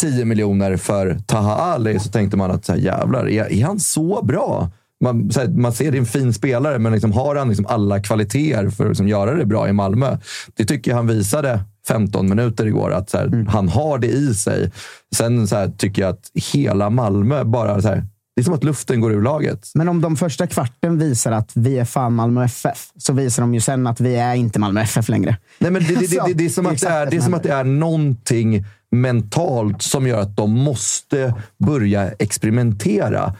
10 0.00 0.24
miljoner 0.24 0.76
för 0.76 1.18
Taha 1.26 1.54
Ali 1.54 1.98
så 1.98 2.08
tänkte 2.08 2.36
man 2.36 2.50
att 2.50 2.64
så 2.64 2.72
här, 2.72 2.78
jävlar, 2.78 3.28
är, 3.28 3.52
är 3.52 3.64
han 3.64 3.80
så 3.80 4.22
bra? 4.24 4.70
Man, 5.04 5.30
här, 5.36 5.48
man 5.48 5.72
ser 5.72 5.90
det 5.92 5.96
är 5.96 6.00
en 6.00 6.06
fin 6.06 6.32
spelare, 6.32 6.78
men 6.78 6.92
liksom, 6.92 7.12
har 7.12 7.36
han 7.36 7.48
liksom 7.48 7.66
alla 7.66 8.00
kvaliteter 8.00 8.70
för 8.70 8.84
att 8.84 8.90
liksom, 8.90 9.08
göra 9.08 9.34
det 9.34 9.46
bra 9.46 9.68
i 9.68 9.72
Malmö? 9.72 10.18
Det 10.56 10.64
tycker 10.64 10.90
jag 10.90 10.96
han 10.96 11.06
visade 11.06 11.60
15 11.88 12.28
minuter 12.28 12.66
igår, 12.66 12.92
att 12.92 13.12
här, 13.12 13.46
han 13.48 13.68
har 13.68 13.98
det 13.98 14.06
i 14.06 14.34
sig. 14.34 14.72
Sen 15.14 15.46
här, 15.46 15.72
tycker 15.78 16.02
jag 16.02 16.10
att 16.10 16.30
hela 16.52 16.90
Malmö 16.90 17.44
bara... 17.44 17.82
Så 17.82 17.88
här, 17.88 18.04
det 18.36 18.42
är 18.42 18.44
som 18.44 18.54
att 18.54 18.64
luften 18.64 19.00
går 19.00 19.12
ur 19.12 19.22
laget. 19.22 19.70
Men 19.74 19.88
om 19.88 20.00
de 20.00 20.16
första 20.16 20.46
kvarten 20.46 20.98
visar 20.98 21.32
att 21.32 21.50
vi 21.54 21.78
är 21.78 21.84
fan 21.84 22.14
Malmö 22.14 22.44
FF, 22.44 22.88
så 22.98 23.12
visar 23.12 23.42
de 23.42 23.54
ju 23.54 23.60
sen 23.60 23.86
att 23.86 24.00
vi 24.00 24.16
är 24.16 24.34
inte 24.34 24.58
Malmö 24.58 24.80
FF 24.80 25.08
längre. 25.08 25.36
Nej, 25.58 25.70
men 25.70 25.82
det, 25.82 25.94
det, 25.94 26.10
det, 26.10 26.22
det, 26.26 26.34
det 26.34 26.44
är 26.44 26.48
som, 26.48 26.66
att 26.66 26.70
det, 26.70 26.74
exakt 26.74 26.92
är, 26.92 27.06
det 27.10 27.16
är 27.16 27.20
som 27.20 27.24
som 27.24 27.34
att 27.34 27.42
det 27.42 27.52
är 27.52 27.64
någonting 27.64 28.64
mentalt 29.00 29.82
som 29.82 30.06
gör 30.06 30.20
att 30.20 30.36
de 30.36 30.50
måste 30.50 31.34
börja 31.58 32.12
experimentera. 32.12 33.34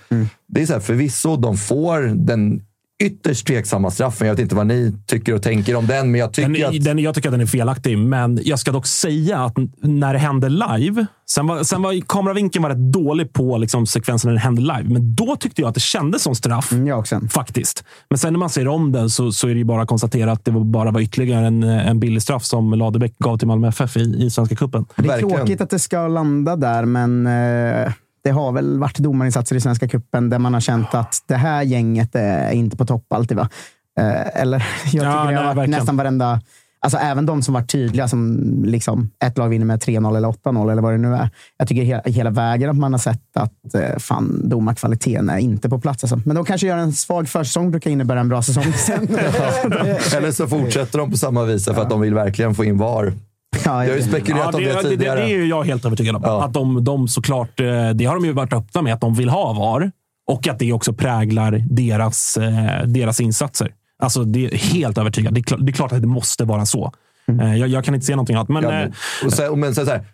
Det 0.48 0.62
är 0.62 0.66
så 0.66 0.72
här, 0.72 0.80
förvisso, 0.80 1.36
de 1.36 1.56
får 1.56 2.00
den 2.00 2.62
ytterst 3.02 3.46
tveksamma 3.46 3.90
straffen. 3.90 4.26
Jag 4.26 4.34
vet 4.34 4.42
inte 4.42 4.54
vad 4.54 4.66
ni 4.66 4.92
tycker 5.06 5.34
och 5.34 5.42
tänker 5.42 5.76
om 5.76 5.86
den, 5.86 6.10
men 6.10 6.20
jag 6.20 6.32
tycker 6.32 6.48
Den, 6.48 6.76
att... 6.76 6.84
den, 6.84 6.98
jag 6.98 7.14
tycker 7.14 7.28
att 7.28 7.32
den 7.32 7.40
är 7.40 7.46
felaktig, 7.46 7.98
men 7.98 8.40
jag 8.42 8.58
ska 8.58 8.72
dock 8.72 8.86
säga 8.86 9.38
att 9.38 9.54
när 9.82 10.12
det 10.12 10.18
hände 10.18 10.48
live. 10.48 11.06
Sen 11.30 11.46
var, 11.46 11.62
sen 11.62 11.82
var 11.82 12.00
kameravinkeln 12.06 12.62
var 12.62 12.70
rätt 12.70 12.92
dålig 12.92 13.32
på 13.32 13.56
liksom, 13.56 13.86
sekvensen 13.86 14.28
när 14.28 14.34
det 14.34 14.40
hände 14.40 14.60
live, 14.62 14.84
men 14.84 15.14
då 15.14 15.36
tyckte 15.36 15.62
jag 15.62 15.68
att 15.68 15.74
det 15.74 15.80
kändes 15.80 16.22
som 16.22 16.34
straff. 16.34 16.72
Mm, 16.72 16.86
jag 16.86 16.98
också. 16.98 17.20
Faktiskt. 17.30 17.84
Men 18.10 18.18
sen 18.18 18.32
när 18.32 18.40
man 18.40 18.50
ser 18.50 18.68
om 18.68 18.92
den 18.92 19.10
så, 19.10 19.32
så 19.32 19.48
är 19.48 19.52
det 19.52 19.58
ju 19.58 19.64
bara 19.64 19.82
att 19.82 19.88
konstatera 19.88 20.32
att 20.32 20.44
det 20.44 20.50
var 20.50 20.64
bara 20.64 20.90
var 20.90 21.00
ytterligare 21.00 21.46
en, 21.46 21.62
en 21.62 22.00
billig 22.00 22.22
straff 22.22 22.44
som 22.44 22.72
Ladebäck 22.72 23.18
gav 23.18 23.38
till 23.38 23.48
Malmö 23.48 23.68
FF 23.68 23.96
i, 23.96 24.24
i 24.24 24.30
Svenska 24.30 24.56
cupen. 24.56 24.86
Det 24.96 25.02
är 25.02 25.08
Verkligen. 25.08 25.36
tråkigt 25.36 25.60
att 25.60 25.70
det 25.70 25.78
ska 25.78 26.08
landa 26.08 26.56
där, 26.56 26.84
men 26.84 27.26
eh, 27.26 27.92
det 28.24 28.30
har 28.30 28.52
väl 28.52 28.78
varit 28.78 28.98
domarinsatser 28.98 29.56
i 29.56 29.60
Svenska 29.60 29.88
cupen 29.88 30.30
där 30.30 30.38
man 30.38 30.54
har 30.54 30.60
känt 30.60 30.94
att 30.94 31.22
det 31.26 31.36
här 31.36 31.62
gänget 31.62 32.14
är 32.14 32.50
inte 32.50 32.76
på 32.76 32.86
topp 32.86 33.12
alltid. 33.12 33.36
Va? 33.36 33.48
Eh, 34.00 34.40
eller 34.42 34.58
jag 34.58 34.90
tycker 34.92 35.04
Ja, 35.04 35.18
det 35.18 35.24
nej, 35.24 35.34
har 35.34 35.44
varit 35.44 35.56
verkligen. 35.56 35.70
nästan 35.78 35.96
varenda... 35.96 36.40
Alltså 36.80 36.98
även 36.98 37.26
de 37.26 37.42
som 37.42 37.54
var 37.54 37.62
tydliga, 37.62 38.08
som 38.08 38.40
liksom 38.66 39.10
ett 39.24 39.38
lag 39.38 39.48
vinner 39.48 39.66
med 39.66 39.80
3-0 39.82 40.16
eller 40.16 40.28
8-0 40.28 40.72
eller 40.72 40.82
vad 40.82 40.92
det 40.92 40.98
nu 40.98 41.14
är. 41.14 41.30
Jag 41.56 41.68
tycker 41.68 41.82
hela, 41.82 42.02
hela 42.04 42.30
vägen 42.30 42.70
att 42.70 42.76
man 42.76 42.92
har 42.92 42.98
sett 42.98 43.36
att 43.36 43.74
eh, 43.74 43.98
fan, 43.98 44.48
domarkvaliteten 44.48 45.30
är 45.30 45.38
inte 45.38 45.68
på 45.68 45.80
plats. 45.80 46.04
Alltså. 46.04 46.20
Men 46.24 46.36
de 46.36 46.44
kanske 46.44 46.66
gör 46.66 46.76
en 46.76 46.92
svag 46.92 47.28
försäsong, 47.28 47.70
brukar 47.70 47.90
innebära 47.90 48.20
en 48.20 48.28
bra 48.28 48.42
säsong 48.42 48.72
sen. 48.72 49.08
Eller 50.16 50.32
så 50.32 50.46
fortsätter 50.46 50.98
de 50.98 51.10
på 51.10 51.16
samma 51.16 51.44
vis 51.44 51.64
för 51.64 51.82
att 51.82 51.90
de 51.90 52.00
vill 52.00 52.14
verkligen 52.14 52.54
få 52.54 52.64
in 52.64 52.78
VAR. 52.78 53.12
Ja, 53.64 53.84
Jag 53.84 53.90
har 53.92 53.96
ju 53.96 54.02
spekulerat 54.02 54.48
Ja, 54.52 54.58
om 54.58 54.64
det, 54.64 54.68
det, 54.68 54.74
det, 54.74 54.82
det, 54.82 54.88
tidigare. 54.88 55.20
det 55.20 55.26
är 55.26 55.36
ju 55.36 55.46
jag 55.46 55.62
helt 55.64 55.84
övertygad 55.84 56.16
om. 56.16 56.22
Ja. 56.24 56.44
Att 56.44 56.52
de, 56.52 56.84
de 56.84 57.08
såklart, 57.08 57.60
eh, 57.60 57.90
det 57.90 58.04
har 58.04 58.14
de 58.14 58.24
ju 58.24 58.32
varit 58.32 58.52
öppna 58.52 58.82
med, 58.82 58.94
att 58.94 59.00
de 59.00 59.14
vill 59.14 59.28
ha 59.28 59.52
VAR. 59.52 59.92
Och 60.26 60.48
att 60.48 60.58
det 60.58 60.72
också 60.72 60.92
präglar 60.92 61.62
deras, 61.70 62.36
eh, 62.36 62.82
deras 62.86 63.20
insatser. 63.20 63.70
Alltså, 63.98 64.24
det 64.24 64.44
är 64.44 64.56
helt 64.56 64.98
övertygad. 64.98 65.34
Det 65.34 65.40
är, 65.40 65.42
klart, 65.42 65.60
det 65.62 65.70
är 65.70 65.74
klart 65.74 65.92
att 65.92 66.00
det 66.00 66.06
måste 66.08 66.44
vara 66.44 66.66
så. 66.66 66.92
Eh, 67.42 67.56
jag, 67.56 67.68
jag 67.68 67.84
kan 67.84 67.94
inte 67.94 68.06
se 68.06 68.12
någonting 68.12 68.36
annat. 68.36 68.48
Men, 68.48 68.62
Ja, 68.64 68.70
men, 68.70 68.92
och 69.24 69.32
sen, 69.32 69.60
men 69.60 69.74
så 69.74 69.84
här, 69.84 70.04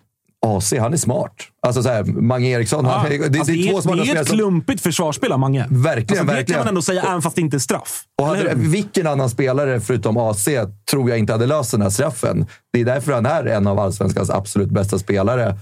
AC, 0.46 0.74
han 0.78 0.92
är 0.92 0.96
smart. 0.96 1.32
Alltså 1.66 1.82
så 1.82 1.88
här, 1.88 2.04
Mange 2.04 2.48
Eriksson, 2.48 2.84
ja, 2.84 2.90
han, 2.90 3.10
det, 3.10 3.28
det, 3.28 3.38
alltså, 3.38 3.52
är 3.54 3.82
två 3.82 3.94
det, 3.94 4.10
är 4.10 4.16
ett 4.20 4.28
som... 4.28 4.36
klumpigt 4.36 4.82
försvarsspel 4.82 5.32
av 5.32 5.38
Mange. 5.38 5.66
Verkligen, 5.70 5.90
alltså, 5.90 6.14
Det 6.14 6.16
kan 6.16 6.26
verkligen. 6.26 6.58
man 6.60 6.68
ändå 6.68 6.82
säga, 6.82 7.02
även 7.02 7.22
fast 7.22 7.36
det 7.36 7.42
inte 7.42 7.56
är 7.56 7.58
straff. 7.58 8.02
Och 8.20 8.26
hade, 8.26 8.54
vilken 8.54 9.06
annan 9.06 9.30
spelare 9.30 9.80
förutom 9.80 10.16
AC 10.16 10.48
tror 10.90 11.10
jag 11.10 11.18
inte 11.18 11.32
hade 11.32 11.46
löst 11.46 11.70
den 11.70 11.82
här 11.82 11.90
straffen. 11.90 12.46
Det 12.72 12.80
är 12.80 12.84
därför 12.84 13.12
han 13.12 13.26
är 13.26 13.44
en 13.46 13.66
av 13.66 13.78
allsvenskans 13.78 14.30
absolut 14.30 14.70
bästa 14.70 14.98
spelare 14.98 15.58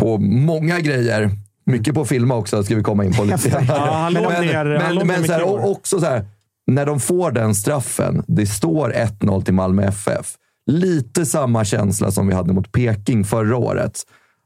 på 0.00 0.18
många 0.18 0.80
grejer. 0.80 1.30
Mycket 1.66 1.94
på 1.94 2.04
filma 2.04 2.34
också, 2.34 2.62
ska 2.62 2.74
vi 2.76 2.82
komma 2.82 3.04
in 3.04 3.12
på 3.12 3.24
lite 3.24 3.38
senare. 3.38 3.64
Ja, 3.68 3.92
han 3.92 4.12
låg 4.12 4.22
men 4.22 4.42
ner- 4.46 5.26
så 5.26 5.32
här, 5.32 5.64
också 5.70 6.00
så 6.00 6.06
här, 6.06 6.24
när 6.66 6.86
de 6.86 7.00
får 7.00 7.30
den 7.30 7.54
straffen, 7.54 8.24
det 8.26 8.46
står 8.46 8.92
1-0 8.92 9.44
till 9.44 9.54
Malmö 9.54 9.82
FF. 9.82 10.26
Lite 10.70 11.26
samma 11.26 11.64
känsla 11.64 12.10
som 12.10 12.26
vi 12.26 12.34
hade 12.34 12.52
mot 12.52 12.72
Peking 12.72 13.24
förra 13.24 13.56
året. 13.56 14.02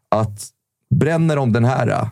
Att 0.09 0.49
bränner 0.95 1.37
de 1.37 1.53
den 1.53 1.65
här, 1.65 2.09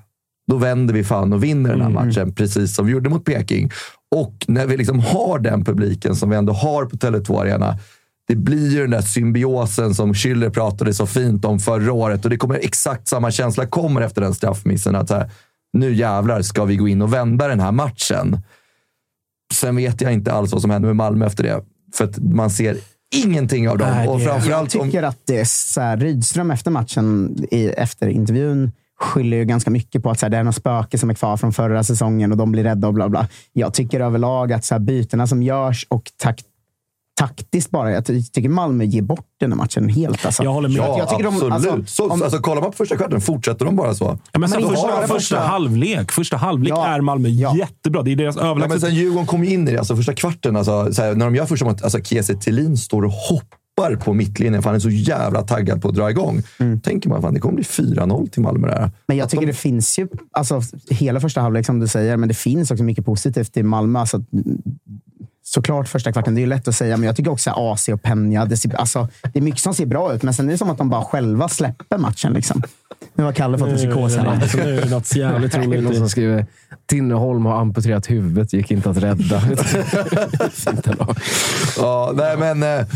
då 0.50 0.56
vänder 0.56 0.94
vi 0.94 1.04
fan 1.04 1.32
och 1.32 1.44
vinner 1.44 1.70
den 1.70 1.80
här 1.80 1.90
Mm. 1.90 2.06
matchen, 2.06 2.34
precis 2.34 2.74
som 2.74 2.86
vi 2.86 2.92
gjorde 2.92 3.10
mot 3.10 3.24
Peking. 3.24 3.70
Och 4.14 4.44
när 4.48 4.66
vi 4.66 4.76
liksom 4.76 5.00
har 5.00 5.38
den 5.38 5.64
publiken 5.64 6.16
som 6.16 6.30
vi 6.30 6.36
ändå 6.36 6.52
har 6.52 6.84
på 6.84 6.96
Tele2 6.96 7.40
Arena, 7.40 7.78
det 8.28 8.36
blir 8.36 8.70
ju 8.70 8.80
den 8.80 8.90
där 8.90 9.00
symbiosen 9.00 9.94
som 9.94 10.12
Schüller 10.12 10.50
pratade 10.50 10.94
så 10.94 11.06
fint 11.06 11.44
om 11.44 11.58
förra 11.58 11.92
året. 11.92 12.24
Och 12.24 12.30
det 12.30 12.36
kommer 12.36 12.54
exakt 12.54 13.08
samma 13.08 13.30
känsla 13.30 13.66
kommer 13.66 14.00
efter 14.00 14.20
den 14.20 14.34
straffmissen. 14.34 14.96
Att 14.96 15.10
här, 15.10 15.30
nu 15.72 15.94
jävlar 15.94 16.42
ska 16.42 16.64
vi 16.64 16.76
gå 16.76 16.88
in 16.88 17.02
och 17.02 17.12
vända 17.12 17.48
den 17.48 17.60
här 17.60 17.72
matchen. 17.72 18.38
Sen 19.52 19.76
vet 19.76 20.00
jag 20.00 20.12
inte 20.12 20.32
alls 20.32 20.52
vad 20.52 20.60
som 20.60 20.70
händer 20.70 20.86
med 20.86 20.96
Malmö 20.96 21.26
efter 21.26 21.44
det. 21.44 21.64
För 21.94 22.04
att 22.04 22.18
man 22.18 22.50
ser 22.50 22.76
ingenting 23.12 23.68
av 23.68 23.78
dem. 23.78 23.88
Nej, 23.90 24.08
och 24.08 24.18
det- 24.18 24.24
Jag 24.24 24.32
framförallt 24.32 24.74
om, 24.74 24.86
tycker 24.86 25.02
att 25.02 25.18
det 25.26 25.40
är 25.40 25.44
så 25.44 25.80
här, 25.80 25.96
Rydström 25.96 26.50
efter 26.50 26.70
matchen, 26.70 27.36
i, 27.50 27.66
efter 27.68 28.08
intervjun, 28.08 28.72
skyller 29.00 29.36
ju 29.36 29.44
ganska 29.44 29.70
mycket 29.70 30.02
på 30.02 30.10
att 30.10 30.18
så 30.18 30.26
här, 30.26 30.30
det 30.30 30.36
är 30.36 30.44
något 30.44 30.54
spöke 30.54 30.98
som 30.98 31.10
är 31.10 31.14
kvar 31.14 31.36
från 31.36 31.52
förra 31.52 31.84
säsongen 31.84 32.32
och 32.32 32.38
de 32.38 32.52
blir 32.52 32.62
rädda 32.64 32.88
och 32.88 32.94
bla 32.94 33.08
bla. 33.08 33.28
Jag 33.52 33.74
tycker 33.74 34.00
överlag 34.00 34.52
att 34.52 34.64
så 34.64 34.74
här, 34.74 34.80
bytena 34.80 35.26
som 35.26 35.42
görs 35.42 35.86
och 35.90 36.02
takt, 36.16 36.44
taktiskt 37.20 37.70
bara, 37.70 37.90
jag 37.90 38.04
ty- 38.06 38.22
tycker 38.22 38.48
Malmö 38.48 38.84
ger 38.84 39.02
bort 39.02 39.26
den 39.40 39.52
här 39.52 39.56
matchen 39.56 39.88
helt. 39.88 40.26
Alltså. 40.26 40.42
Jag 40.42 40.52
håller 40.52 40.68
med. 40.68 40.78
Ja, 40.78 40.98
jag 40.98 41.08
tycker 41.08 41.24
de- 41.24 41.34
absolut. 41.34 41.52
alltså, 41.52 41.82
så, 41.86 42.08
om- 42.10 42.22
alltså, 42.22 42.38
kollar 42.38 42.62
man 42.62 42.70
på 42.70 42.76
första 42.76 42.96
kvarten, 42.96 43.20
fortsätter 43.20 43.64
de 43.64 43.76
bara 43.76 43.94
så. 43.94 44.18
Ja, 44.32 44.38
men 44.38 44.48
sen 44.48 44.60
men 44.60 44.70
första, 44.70 44.88
första, 45.00 45.14
första- 45.14 45.40
halvlek, 45.40 46.12
första 46.12 46.36
halvlek 46.36 46.70
Ja. 46.72 46.86
är 46.86 47.00
Malmö 47.00 47.28
Ja. 47.28 47.56
jättebra. 47.56 48.02
Det 48.02 48.12
är 48.12 48.16
deras 48.16 48.36
Ja, 48.36 48.54
men 48.54 48.80
sen 48.80 48.94
Djurgården 48.94 49.26
kom 49.26 49.44
in 49.44 49.68
i 49.68 49.72
det. 49.72 49.78
Alltså 49.78 49.96
första 49.96 50.14
kvarten, 50.14 50.56
alltså, 50.56 50.92
så 50.94 51.02
här, 51.02 51.14
när 51.14 51.24
de 51.24 51.34
gör 51.34 51.46
första 51.46 51.64
målet, 51.64 51.82
alltså 51.82 51.98
Kiese 52.02 52.34
Thelin 52.34 52.76
står 52.76 53.02
och 53.04 53.12
hoppar 53.12 53.96
på 53.96 54.12
mittlinjen 54.14 54.62
för 54.62 54.70
han 54.70 54.74
är 54.76 54.80
så 54.80 54.90
jävla 54.90 55.42
taggad 55.42 55.82
på 55.82 55.88
att 55.88 55.94
dra 55.94 56.10
igång. 56.10 56.42
Tänker 56.82 57.08
man 57.08 57.22
fan, 57.22 57.34
det 57.34 57.40
kommer 57.40 57.54
bli 57.54 57.64
4-0 57.64 58.28
till 58.28 58.42
Malmö 58.42 58.68
där. 58.68 58.90
Men 59.06 59.16
jag 59.16 59.24
Att 59.24 59.30
tycker 59.30 59.46
de, 59.46 59.52
det 59.52 59.58
finns 59.58 59.98
ju, 59.98 60.08
alltså 60.30 60.62
hela 60.90 61.20
första 61.20 61.40
halvlek 61.40 61.66
som 61.66 61.78
du 61.80 61.88
säger, 61.88 62.16
men 62.16 62.28
det 62.28 62.34
finns 62.34 62.70
också 62.70 62.84
mycket 62.84 63.04
positivt 63.04 63.56
i 63.56 63.62
Malmö. 63.62 63.98
Alltså, 63.98 64.20
såklart 65.54 65.88
första 65.88 66.12
kvarten. 66.12 66.34
Det 66.34 66.38
är 66.38 66.42
ju 66.42 66.48
lätt 66.48 66.68
att 66.68 66.74
säga, 66.74 66.96
men 66.96 67.06
jag 67.06 67.16
tycker 67.16 67.30
också 67.30 67.50
AC 67.50 67.88
och 67.88 68.00
Peña. 68.00 68.46
Det, 68.46 68.56
ser, 68.56 68.74
alltså, 68.74 69.08
det 69.32 69.38
är 69.38 69.42
mycket 69.42 69.60
som 69.60 69.74
ser 69.74 69.86
bra 69.86 70.14
ut, 70.14 70.22
men 70.22 70.34
sen 70.34 70.48
är 70.48 70.52
det 70.52 70.58
som 70.58 70.70
att 70.70 70.78
de 70.78 70.88
bara 70.90 71.04
själva 71.04 71.48
släpper 71.48 71.98
matchen. 71.98 72.32
Liksom. 72.32 72.62
Nu 73.14 73.24
har 73.24 73.32
Kalle 73.32 73.58
fått 73.58 73.68
en 73.68 73.76
psykos 73.76 74.16
nu 74.16 74.20
är 74.20 74.80
det 74.84 74.90
något 74.90 75.16
jävligt 75.16 75.54
är 75.54 75.58
någon 75.58 75.72
roligt. 75.74 75.98
som 75.98 76.08
skriver 76.08 76.46
Tinnerholm 76.86 77.46
har 77.46 77.60
amputerat 77.60 78.10
huvudet, 78.10 78.52
gick 78.52 78.70
inte 78.70 78.90
att 78.90 78.96
rädda. 78.96 79.42
Ja, 81.78 82.12
nej, 82.14 82.36
men... 82.36 82.62
Eh, 82.62 82.86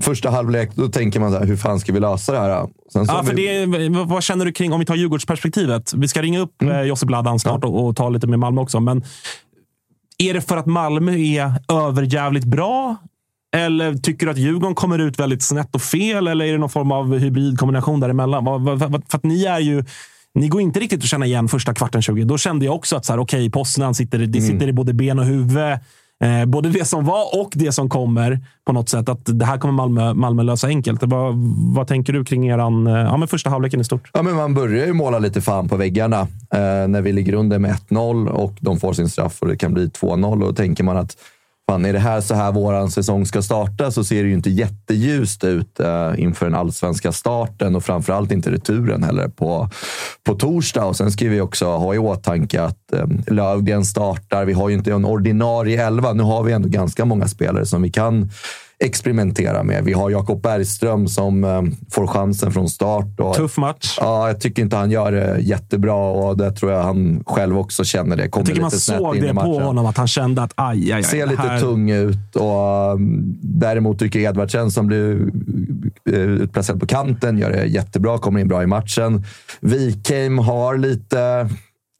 första 0.00 0.30
halvlek, 0.30 0.70
då 0.74 0.88
tänker 0.88 1.20
man 1.20 1.32
så 1.32 1.38
här, 1.38 1.46
hur 1.46 1.56
fan 1.56 1.80
ska 1.80 1.92
vi 1.92 2.00
lösa 2.00 2.32
det 2.32 2.38
här? 2.38 2.68
Sen 2.92 3.06
så 3.06 3.12
Ja, 3.12 3.22
för 3.22 3.34
vi- 3.34 3.66
det, 3.66 3.88
vad- 3.88 4.08
vad 4.08 4.22
känner 4.22 4.44
du 4.44 4.52
kring, 4.52 4.72
om 4.72 4.80
vi 4.80 4.86
tar 4.86 4.94
Djurgårdsperspektivet? 4.94 5.92
Vi 5.96 6.08
ska 6.08 6.22
ringa 6.22 6.40
upp 6.40 6.62
mm. 6.62 6.86
Josip 6.86 7.10
Ladan 7.10 7.38
snart 7.38 7.64
och, 7.64 7.86
och 7.86 7.96
ta 7.96 8.08
lite 8.08 8.26
med 8.26 8.38
Malmö 8.38 8.60
också. 8.60 8.80
Men 8.80 9.04
är 10.18 10.34
det 10.34 10.40
för 10.40 10.56
att 10.56 10.66
Malmö 10.66 11.12
är 11.12 11.52
överjävligt 11.68 12.44
bra? 12.44 12.96
Eller 13.56 13.94
tycker 13.94 14.26
du 14.26 14.32
att 14.32 14.38
Djurgården 14.38 14.74
kommer 14.74 14.98
ut 14.98 15.20
väldigt 15.20 15.42
snett 15.42 15.74
och 15.74 15.82
fel? 15.82 16.26
Eller 16.28 16.44
är 16.44 16.52
det 16.52 16.58
någon 16.58 16.70
form 16.70 16.92
av 16.92 17.18
hybridkombination 17.18 18.00
däremellan? 18.00 18.44
För 18.78 19.16
att 19.16 19.24
ni 19.24 19.44
är 19.44 19.60
ju... 19.60 19.84
Ni 20.34 20.48
går 20.48 20.60
inte 20.60 20.80
riktigt 20.80 21.02
att 21.02 21.08
känna 21.08 21.26
igen 21.26 21.48
första 21.48 21.74
kvarten 21.74 22.02
20. 22.02 22.24
Då 22.24 22.38
kände 22.38 22.64
jag 22.64 22.74
också 22.74 22.96
att 22.96 23.04
så 23.04 23.12
här, 23.12 23.20
okej, 23.20 23.50
Poznan 23.50 23.94
sitter, 23.94 24.18
det 24.18 24.40
sitter 24.40 24.68
i 24.68 24.72
både 24.72 24.92
ben 24.92 25.18
och 25.18 25.24
huvud. 25.24 25.78
Eh, 26.24 26.44
både 26.46 26.68
det 26.68 26.84
som 26.84 27.04
var 27.04 27.40
och 27.40 27.52
det 27.54 27.72
som 27.72 27.88
kommer 27.88 28.40
på 28.66 28.72
något 28.72 28.88
sätt. 28.88 29.08
Att 29.08 29.20
det 29.24 29.44
här 29.44 29.58
kommer 29.58 29.74
Malmö, 29.74 30.14
Malmö 30.14 30.42
lösa 30.42 30.66
enkelt. 30.66 31.02
Vad, 31.02 31.34
vad 31.74 31.86
tänker 31.86 32.12
du 32.12 32.24
kring 32.24 32.48
eran, 32.48 32.86
eh, 32.86 32.92
ja, 32.92 33.16
men 33.16 33.28
första 33.28 33.50
halvleken 33.50 33.80
i 33.80 33.84
stort? 33.84 34.10
Ja, 34.12 34.22
men 34.22 34.36
man 34.36 34.54
börjar 34.54 34.86
ju 34.86 34.92
måla 34.92 35.18
lite 35.18 35.40
fan 35.40 35.68
på 35.68 35.76
väggarna 35.76 36.20
eh, 36.54 36.88
när 36.88 37.00
vi 37.00 37.12
ligger 37.12 37.34
under 37.34 37.58
med 37.58 37.76
1-0 37.88 38.28
och 38.28 38.54
de 38.60 38.80
får 38.80 38.92
sin 38.92 39.08
straff 39.08 39.42
och 39.42 39.48
det 39.48 39.56
kan 39.56 39.74
bli 39.74 39.86
2-0. 39.86 40.32
Och 40.32 40.38
då 40.38 40.52
tänker 40.52 40.84
man 40.84 40.96
att 40.96 41.16
fan, 41.70 41.84
är 41.84 41.92
det 41.92 41.98
här 41.98 42.20
så 42.20 42.34
här 42.34 42.52
våran 42.52 42.90
säsong 42.90 43.26
ska 43.26 43.42
starta 43.42 43.90
så 43.90 44.04
ser 44.04 44.22
det 44.22 44.28
ju 44.28 44.34
inte 44.34 44.50
jätteljust 44.50 45.44
ut 45.44 45.80
eh, 45.80 46.12
inför 46.16 46.46
den 46.46 46.54
allsvenska 46.54 47.12
starten 47.12 47.76
och 47.76 47.84
framförallt 47.84 48.32
inte 48.32 48.50
returen 48.50 49.02
heller 49.02 49.28
på, 49.28 49.70
på 50.24 50.34
torsdag. 50.34 50.84
Och 50.84 50.96
sen 50.96 51.12
ska 51.12 51.28
vi 51.28 51.40
också 51.40 51.66
ha 51.66 51.94
i 51.94 51.98
åtanke 51.98 52.62
att 52.62 52.92
eh, 52.92 53.06
Lövgren 53.26 53.84
startar. 53.84 54.44
Vi 54.44 54.52
har 54.52 54.68
ju 54.68 54.74
inte 54.74 54.92
en 54.92 55.04
ordinarie 55.04 55.86
elva. 55.86 56.12
Nu 56.12 56.22
har 56.22 56.42
vi 56.42 56.52
ändå 56.52 56.68
ganska 56.68 57.04
många 57.04 57.28
spelare 57.28 57.66
som 57.66 57.82
vi 57.82 57.90
kan 57.90 58.30
experimentera 58.84 59.62
med. 59.62 59.84
Vi 59.84 59.92
har 59.92 60.10
Jakob 60.10 60.42
Bergström 60.42 61.08
som 61.08 61.44
eh, 61.44 61.62
får 61.90 62.06
chansen 62.06 62.52
från 62.52 62.68
start. 62.68 63.20
Och, 63.20 63.34
Tuff 63.34 63.56
match. 63.56 63.98
Ja, 64.00 64.28
jag 64.28 64.40
tycker 64.40 64.62
inte 64.62 64.76
han 64.76 64.90
gör 64.90 65.12
det 65.12 65.38
jättebra 65.40 65.94
och 65.94 66.36
det 66.36 66.52
tror 66.52 66.72
jag 66.72 66.82
han 66.82 67.24
själv 67.26 67.58
också 67.58 67.84
känner 67.84 68.16
det. 68.16 68.28
Kommer 68.28 68.42
Jag 68.42 68.46
tycker 68.46 68.60
man 68.60 68.70
såg 68.70 69.20
det 69.20 69.34
på 69.34 69.58
honom, 69.58 69.86
att 69.86 69.96
han 69.96 70.08
kände 70.08 70.42
att 70.42 70.52
aj, 70.54 70.84
aj, 70.84 70.92
aj. 70.92 71.02
Ser 71.02 71.26
lite 71.26 71.42
här- 71.42 71.60
tung 71.60 71.90
ut. 71.90 72.36
Och, 72.36 72.92
um, 72.94 73.38
däremot 73.42 73.98
tycker 73.98 74.20
jag 74.20 74.30
Edvardsen 74.30 74.70
som 74.70 74.86
blir 74.86 75.28
eh, 76.10 76.20
utplacerad 76.20 76.80
på 76.80 76.86
kanten 76.86 77.38
gör 77.38 77.50
det 77.50 77.64
jättebra, 77.64 78.18
kommer 78.18 78.40
in 78.40 78.48
bra 78.48 78.62
i 78.62 78.66
matchen. 78.66 79.24
Wikheim 79.60 80.38
har 80.38 80.76
lite... 80.76 81.48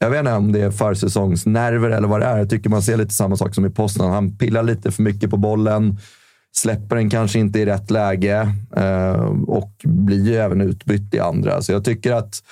Jag 0.01 0.11
vet 0.11 0.19
inte 0.19 0.33
om 0.33 0.53
det 0.53 0.61
är 0.61 0.71
försäsongsnerver 0.71 1.91
eller 1.91 2.09
vad 2.09 2.21
det 2.21 2.27
är. 2.27 2.39
Jag 2.39 2.51
tycker 2.51 2.71
man 2.71 2.83
ser 2.83 2.97
lite 2.97 3.15
samma 3.15 3.37
sak 3.37 3.55
som 3.55 3.67
i 3.67 3.71
Poznan. 3.71 4.11
Han 4.11 4.37
pillar 4.37 4.63
lite 4.63 4.93
för 4.93 5.03
mycket 5.03 5.31
på 5.31 5.37
bollen. 5.37 5.99
Släpper 6.57 6.97
den 6.97 7.11
kanske 7.11 7.39
inte 7.39 7.59
i 7.59 7.67
rätt 7.67 7.91
läge 7.91 8.53
eh, 8.77 9.33
och 9.47 9.73
blir 9.85 10.27
ju 10.27 10.37
även 10.37 10.61
utbytt 10.61 11.15
i 11.15 11.21
andra. 11.21 11.63
Så 11.63 11.73
jag 11.73 11.85
tycker 11.85 12.13
att 12.13 12.43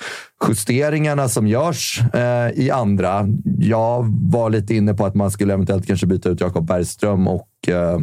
justeringarna 0.47 1.29
som 1.29 1.47
görs 1.47 2.01
eh, 2.13 2.49
i 2.53 2.71
andra. 2.71 3.27
Jag 3.59 4.05
var 4.31 4.49
lite 4.49 4.75
inne 4.75 4.93
på 4.93 5.05
att 5.05 5.15
man 5.15 5.31
skulle 5.31 5.53
eventuellt 5.53 5.87
kanske 5.87 6.07
byta 6.07 6.29
ut 6.29 6.41
Jakob 6.41 6.67
Bergström 6.67 7.27
och 7.27 7.49
eh, 7.67 7.99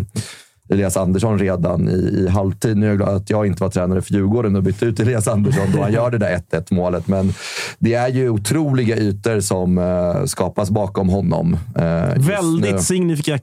Elias 0.70 0.96
Andersson 0.96 1.38
redan 1.38 1.88
i, 1.88 1.92
i 1.92 2.28
halvtid. 2.28 2.76
Nu 2.76 2.86
är 2.86 2.90
jag 2.90 2.98
glad 2.98 3.16
att 3.16 3.30
jag 3.30 3.46
inte 3.46 3.62
var 3.62 3.70
tränare 3.70 4.02
för 4.02 4.14
Djurgården 4.14 4.56
och 4.56 4.62
bytte 4.62 4.86
ut 4.86 5.00
Elias 5.00 5.28
Andersson 5.28 5.66
då 5.74 5.82
han 5.82 5.92
gör 5.92 6.10
det 6.10 6.18
där 6.18 6.40
1-1 6.50 6.74
målet. 6.74 7.08
Men 7.08 7.32
det 7.78 7.94
är 7.94 8.08
ju 8.08 8.28
otroliga 8.28 8.96
ytor 8.96 9.40
som 9.40 9.78
eh, 9.78 10.24
skapas 10.24 10.70
bakom 10.70 11.08
honom. 11.08 11.56
eh, 11.76 12.22
Väldigt 12.22 12.82
signifika 12.82 13.38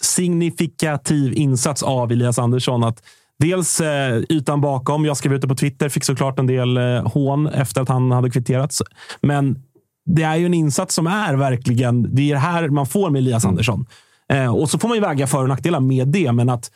signifikativ 0.00 1.32
insats 1.32 1.82
av 1.82 2.12
Elias 2.12 2.38
Andersson. 2.38 2.84
Att 2.84 3.02
dels 3.38 3.80
eh, 3.80 4.16
ytan 4.28 4.60
bakom. 4.60 5.04
Jag 5.04 5.16
skrev 5.16 5.32
ut 5.34 5.42
det 5.42 5.48
på 5.48 5.54
Twitter. 5.54 5.88
Fick 5.88 6.04
såklart 6.04 6.38
en 6.38 6.46
del 6.46 6.76
eh, 6.76 6.82
hån 7.12 7.46
efter 7.46 7.80
att 7.80 7.88
han 7.88 8.10
hade 8.10 8.30
kvitterats. 8.30 8.82
Men 9.22 9.58
det 10.06 10.22
är 10.22 10.36
ju 10.36 10.46
en 10.46 10.54
insats 10.54 10.94
som 10.94 11.06
är 11.06 11.34
verkligen... 11.34 12.14
Det 12.14 12.22
är 12.30 12.34
det 12.34 12.40
här 12.40 12.68
man 12.68 12.86
får 12.86 13.10
med 13.10 13.18
Elias 13.18 13.44
Andersson. 13.44 13.86
Eh, 14.32 14.56
och 14.56 14.70
så 14.70 14.78
får 14.78 14.88
man 14.88 14.96
ju 14.96 15.00
väga 15.00 15.26
för 15.26 15.42
och 15.42 15.48
nackdelar 15.48 15.80
med 15.80 16.08
det. 16.08 16.32
Men 16.32 16.48
att 16.48 16.70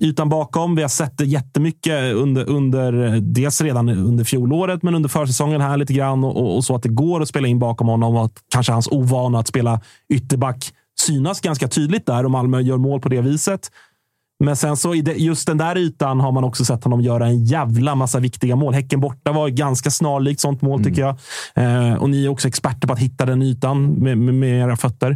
ytan 0.00 0.28
bakom. 0.28 0.74
Vi 0.74 0.82
har 0.82 0.88
sett 0.88 1.18
det 1.18 1.24
jättemycket 1.24 2.14
under, 2.14 2.48
under 2.48 3.20
dels 3.20 3.60
redan 3.60 3.88
under 3.88 4.24
fjolåret, 4.24 4.82
men 4.82 4.94
under 4.94 5.08
försäsongen 5.08 5.60
här 5.60 5.76
lite 5.76 5.92
grann 5.92 6.24
och, 6.24 6.36
och, 6.36 6.56
och 6.56 6.64
så 6.64 6.74
att 6.74 6.82
det 6.82 6.88
går 6.88 7.20
att 7.20 7.28
spela 7.28 7.48
in 7.48 7.58
bakom 7.58 7.88
honom 7.88 8.16
och 8.16 8.24
att 8.24 8.42
kanske 8.52 8.72
hans 8.72 8.88
ovana 8.88 9.38
att 9.38 9.46
spela 9.46 9.80
ytterback 10.08 10.72
synas 10.98 11.40
ganska 11.40 11.68
tydligt 11.68 12.06
där 12.06 12.24
och 12.24 12.30
Malmö 12.30 12.60
gör 12.60 12.76
mål 12.76 13.00
på 13.00 13.08
det 13.08 13.20
viset. 13.20 13.70
Men 14.44 14.56
sen 14.56 14.76
så 14.76 14.94
just 14.94 15.46
den 15.46 15.58
där 15.58 15.76
ytan 15.76 16.20
har 16.20 16.32
man 16.32 16.44
också 16.44 16.64
sett 16.64 16.84
honom 16.84 17.00
göra 17.00 17.26
en 17.26 17.44
jävla 17.44 17.94
massa 17.94 18.18
viktiga 18.18 18.56
mål. 18.56 18.74
Häcken 18.74 19.00
borta 19.00 19.32
var 19.32 19.48
ganska 19.48 19.90
snarlikt 19.90 20.40
sånt 20.40 20.62
mål 20.62 20.84
tycker 20.84 21.02
jag. 21.02 21.16
Eh, 21.54 21.94
och 21.94 22.10
ni 22.10 22.24
är 22.24 22.28
också 22.28 22.48
experter 22.48 22.88
på 22.88 22.92
att 22.92 22.98
hitta 22.98 23.26
den 23.26 23.42
ytan 23.42 23.92
med, 23.92 24.18
med, 24.18 24.34
med 24.34 24.60
era 24.60 24.76
fötter. 24.76 25.10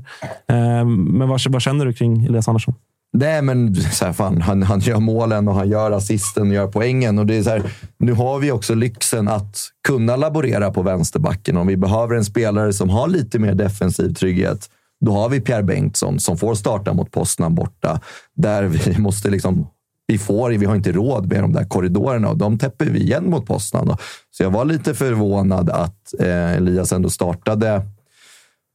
Eh, 0.48 0.84
men 0.84 1.28
vad, 1.28 1.40
vad 1.48 1.62
känner 1.62 1.86
du 1.86 1.92
kring 1.92 2.24
Elias 2.24 2.48
Andersson? 2.48 2.74
Nej, 3.12 3.42
men 3.42 3.74
så 3.74 4.04
här, 4.04 4.12
fan, 4.12 4.40
han, 4.40 4.62
han 4.62 4.80
gör 4.80 5.00
målen 5.00 5.48
och 5.48 5.54
han 5.54 5.68
gör 5.68 5.90
assisten 5.90 6.48
och 6.48 6.54
gör 6.54 6.66
poängen. 6.66 7.18
Och 7.18 7.26
det 7.26 7.36
är 7.36 7.42
så 7.42 7.50
här, 7.50 7.62
nu 7.98 8.12
har 8.12 8.38
vi 8.38 8.52
också 8.52 8.74
lyxen 8.74 9.28
att 9.28 9.58
kunna 9.88 10.16
laborera 10.16 10.70
på 10.70 10.82
vänsterbacken. 10.82 11.56
Om 11.56 11.66
vi 11.66 11.76
behöver 11.76 12.14
en 12.14 12.24
spelare 12.24 12.72
som 12.72 12.88
har 12.90 13.08
lite 13.08 13.38
mer 13.38 13.54
defensiv 13.54 14.14
trygghet, 14.14 14.70
då 15.00 15.12
har 15.12 15.28
vi 15.28 15.40
Pierre 15.40 15.62
Bengtsson 15.62 16.20
som 16.20 16.38
får 16.38 16.54
starta 16.54 16.92
mot 16.92 17.10
Poznan 17.10 17.54
borta. 17.54 18.00
Där 18.36 18.64
vi 18.64 18.98
måste 18.98 19.30
liksom... 19.30 19.66
Vi, 20.06 20.18
får, 20.18 20.50
vi 20.50 20.66
har 20.66 20.76
inte 20.76 20.92
råd 20.92 21.32
med 21.32 21.42
de 21.42 21.52
där 21.52 21.64
korridorerna 21.64 22.28
och 22.28 22.36
de 22.36 22.58
täpper 22.58 22.86
vi 22.86 23.00
igen 23.00 23.30
mot 23.30 23.46
Poznan. 23.46 23.96
Så 24.30 24.42
jag 24.42 24.50
var 24.50 24.64
lite 24.64 24.94
förvånad 24.94 25.70
att 25.70 26.14
eh, 26.20 26.52
Elias 26.52 26.92
ändå 26.92 27.10
startade 27.10 27.82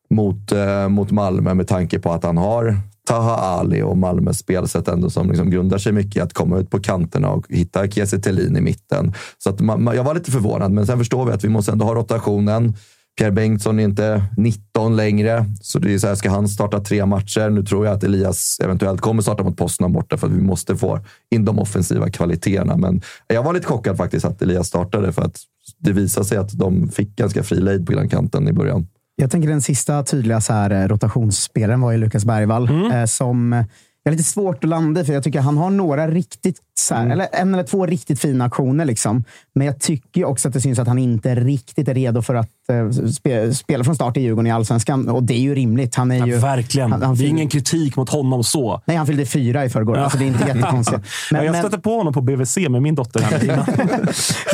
mot, 0.09 0.51
eh, 0.51 0.89
mot 0.89 1.11
Malmö 1.11 1.53
med 1.53 1.67
tanke 1.67 1.99
på 1.99 2.11
att 2.11 2.23
han 2.23 2.37
har 2.37 2.79
Taha 3.05 3.35
Ali 3.35 3.81
och 3.81 3.97
Malmös 3.97 4.37
spelsätt 4.37 4.87
ändå 4.87 5.09
som 5.09 5.29
liksom 5.29 5.49
grundar 5.49 5.77
sig 5.77 5.91
mycket 5.91 6.15
i 6.15 6.19
att 6.19 6.33
komma 6.33 6.57
ut 6.57 6.69
på 6.69 6.79
kanterna 6.79 7.29
och 7.29 7.45
hitta 7.49 7.87
Kiese 7.87 8.19
Thelin 8.19 8.57
i 8.57 8.61
mitten. 8.61 9.13
Så 9.37 9.49
att 9.49 9.59
man, 9.59 9.83
man, 9.83 9.95
jag 9.95 10.03
var 10.03 10.13
lite 10.13 10.31
förvånad, 10.31 10.71
men 10.71 10.87
sen 10.87 10.97
förstår 10.97 11.25
vi 11.25 11.31
att 11.31 11.43
vi 11.43 11.49
måste 11.49 11.71
ändå 11.71 11.85
ha 11.85 11.95
rotationen. 11.95 12.73
Pierre 13.17 13.31
Bengtsson 13.31 13.79
är 13.79 13.83
inte 13.83 14.23
19 14.37 14.95
längre, 14.95 15.45
så 15.61 15.79
det 15.79 15.93
är 15.93 15.97
så 15.97 16.07
här, 16.07 16.15
ska 16.15 16.29
han 16.29 16.47
starta 16.47 16.79
tre 16.79 17.05
matcher? 17.05 17.49
Nu 17.49 17.63
tror 17.63 17.85
jag 17.85 17.95
att 17.95 18.03
Elias 18.03 18.59
eventuellt 18.63 19.01
kommer 19.01 19.21
starta 19.21 19.43
mot 19.43 19.57
Poznan 19.57 19.93
borta 19.93 20.17
för 20.17 20.27
att 20.27 20.33
vi 20.33 20.41
måste 20.41 20.75
få 20.75 20.99
in 21.31 21.45
de 21.45 21.59
offensiva 21.59 22.09
kvaliteterna. 22.09 22.77
Men 22.77 23.01
jag 23.27 23.43
var 23.43 23.53
lite 23.53 23.67
chockad 23.67 23.97
faktiskt 23.97 24.25
att 24.25 24.41
Elias 24.41 24.67
startade 24.67 25.13
för 25.13 25.21
att 25.21 25.39
det 25.77 25.91
visade 25.91 26.25
sig 26.25 26.37
att 26.37 26.51
de 26.51 26.89
fick 26.89 27.15
ganska 27.15 27.43
fri 27.43 27.59
lejd 27.59 27.85
på 27.85 27.91
den 27.91 28.09
kanten 28.09 28.47
i 28.47 28.53
början. 28.53 28.87
Jag 29.15 29.31
tänker 29.31 29.49
den 29.49 29.61
sista 29.61 30.03
tydliga 30.03 30.41
så 30.41 30.53
här, 30.53 30.71
eh, 30.71 30.87
rotationsspelaren 30.87 31.81
var 31.81 31.91
ju 31.91 31.97
Lukas 31.97 32.25
Bergvall. 32.25 32.69
Eh, 32.91 33.05
som 33.05 33.63
jag 34.05 34.11
har 34.11 34.17
lite 34.17 34.29
svårt 34.29 34.63
att 34.63 34.69
landa 34.69 35.01
i, 35.01 35.05
för 35.05 35.13
jag 35.13 35.23
tycker 35.23 35.39
han 35.39 35.57
har 35.57 35.69
några 35.69 36.07
riktigt, 36.07 36.57
så 36.79 36.95
här, 36.95 37.09
eller 37.09 37.27
en 37.31 37.53
eller 37.53 37.63
två 37.63 37.85
riktigt 37.85 38.19
fina 38.19 38.45
aktioner. 38.45 38.85
Liksom. 38.85 39.23
Men 39.55 39.67
jag 39.67 39.79
tycker 39.79 40.25
också 40.25 40.47
att 40.47 40.53
det 40.53 40.61
syns 40.61 40.79
att 40.79 40.87
han 40.87 40.97
inte 40.97 41.35
riktigt 41.35 41.87
är 41.87 41.93
redo 41.93 42.21
för 42.21 42.35
att 42.35 42.49
eh, 42.69 42.89
spe, 43.09 43.53
spela 43.53 43.83
från 43.83 43.95
start 43.95 44.17
i 44.17 44.21
Djurgården 44.21 44.47
i 44.47 44.51
Allsvenskan. 44.51 45.09
Och 45.09 45.23
det 45.23 45.33
är 45.33 45.39
ju 45.39 45.55
rimligt. 45.55 45.95
Han 45.95 46.11
är 46.11 46.25
ju, 46.25 46.33
Ja, 46.33 46.39
verkligen. 46.39 46.91
Han, 46.91 47.01
han 47.01 47.15
det 47.15 47.25
är 47.25 47.27
ingen 47.27 47.49
kritik 47.49 47.95
mot 47.95 48.09
honom 48.09 48.43
så. 48.43 48.81
Nej, 48.85 48.97
han 48.97 49.07
fyllde 49.07 49.25
fyra 49.25 49.65
i 49.65 49.69
förrgår. 49.69 49.97
Ja. 49.97 50.03
Alltså, 50.03 50.17
det 50.17 50.25
är 50.25 50.27
inte 50.27 50.47
jättekonstigt. 50.47 51.01
Men, 51.31 51.45
jag 51.45 51.55
stötte 51.55 51.79
på 51.79 51.97
honom 51.97 52.13
på 52.13 52.21
BVC 52.21 52.57
med 52.57 52.81
min 52.81 52.95
dotter. 52.95 53.25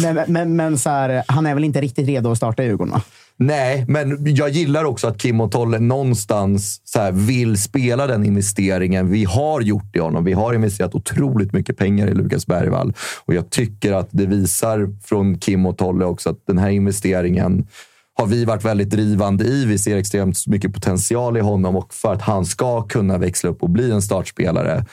men, 0.14 0.24
men, 0.28 0.56
men 0.56 0.78
så 0.78 0.89
här, 0.89 1.24
han 1.28 1.45
är 1.45 1.54
väl 1.54 1.64
inte 1.64 1.82
riktigt 1.82 2.08
redo 2.08 2.32
att 2.32 2.38
starta 2.38 2.64
i 2.64 2.66
Djurgården? 2.66 2.93
Va? 2.93 3.02
Nej, 3.44 3.86
men 3.88 4.36
jag 4.36 4.50
gillar 4.50 4.84
också 4.84 5.08
att 5.08 5.18
Kim 5.18 5.42
och 5.42 5.52
Tolle 5.52 5.80
någonstans 5.80 6.82
så 6.84 7.00
här, 7.00 7.12
vill 7.12 7.62
spela 7.62 8.08
den 8.08 8.26
investeringen. 8.26 9.12
Vi 9.12 9.24
har 9.24 9.62
gjort 9.62 9.96
i 9.96 10.00
honom. 10.00 10.24
Vi 10.24 10.34
har 10.34 10.54
investerat 10.54 10.96
otroligt 10.96 11.54
mycket 11.54 11.78
pengar 11.78 12.08
i 12.08 12.13
Lukas 12.13 12.47
Bergvall. 12.47 12.93
Och 13.26 13.34
jag 13.34 13.50
tycker 13.50 13.93
att 13.93 14.08
det 14.12 14.26
visar 14.26 14.96
från 15.04 15.38
Kim 15.38 15.66
och 15.66 15.78
Tolle 15.78 16.05
också 16.05 16.30
att 16.30 16.47
den 16.47 16.58
här 16.58 16.70
investeringen 16.70 17.68
har 18.13 18.26
vi 18.26 18.46
varit 18.46 18.66
väldigt 18.66 18.89
drivande 18.89 19.43
i. 19.43 19.66
Vi 19.66 19.78
ser 19.78 19.97
extremt 19.97 20.47
mycket 20.47 20.74
potential 20.74 21.38
i 21.38 21.42
honom 21.42 21.76
och 21.76 21.93
för 21.93 22.13
att 22.13 22.22
han 22.22 22.46
ska 22.46 22.82
kunna 22.82 23.18
växla 23.18 23.50
upp 23.50 23.63
och 23.63 23.70
bli 23.70 23.92
en 23.92 24.01
startspelare 24.01 24.86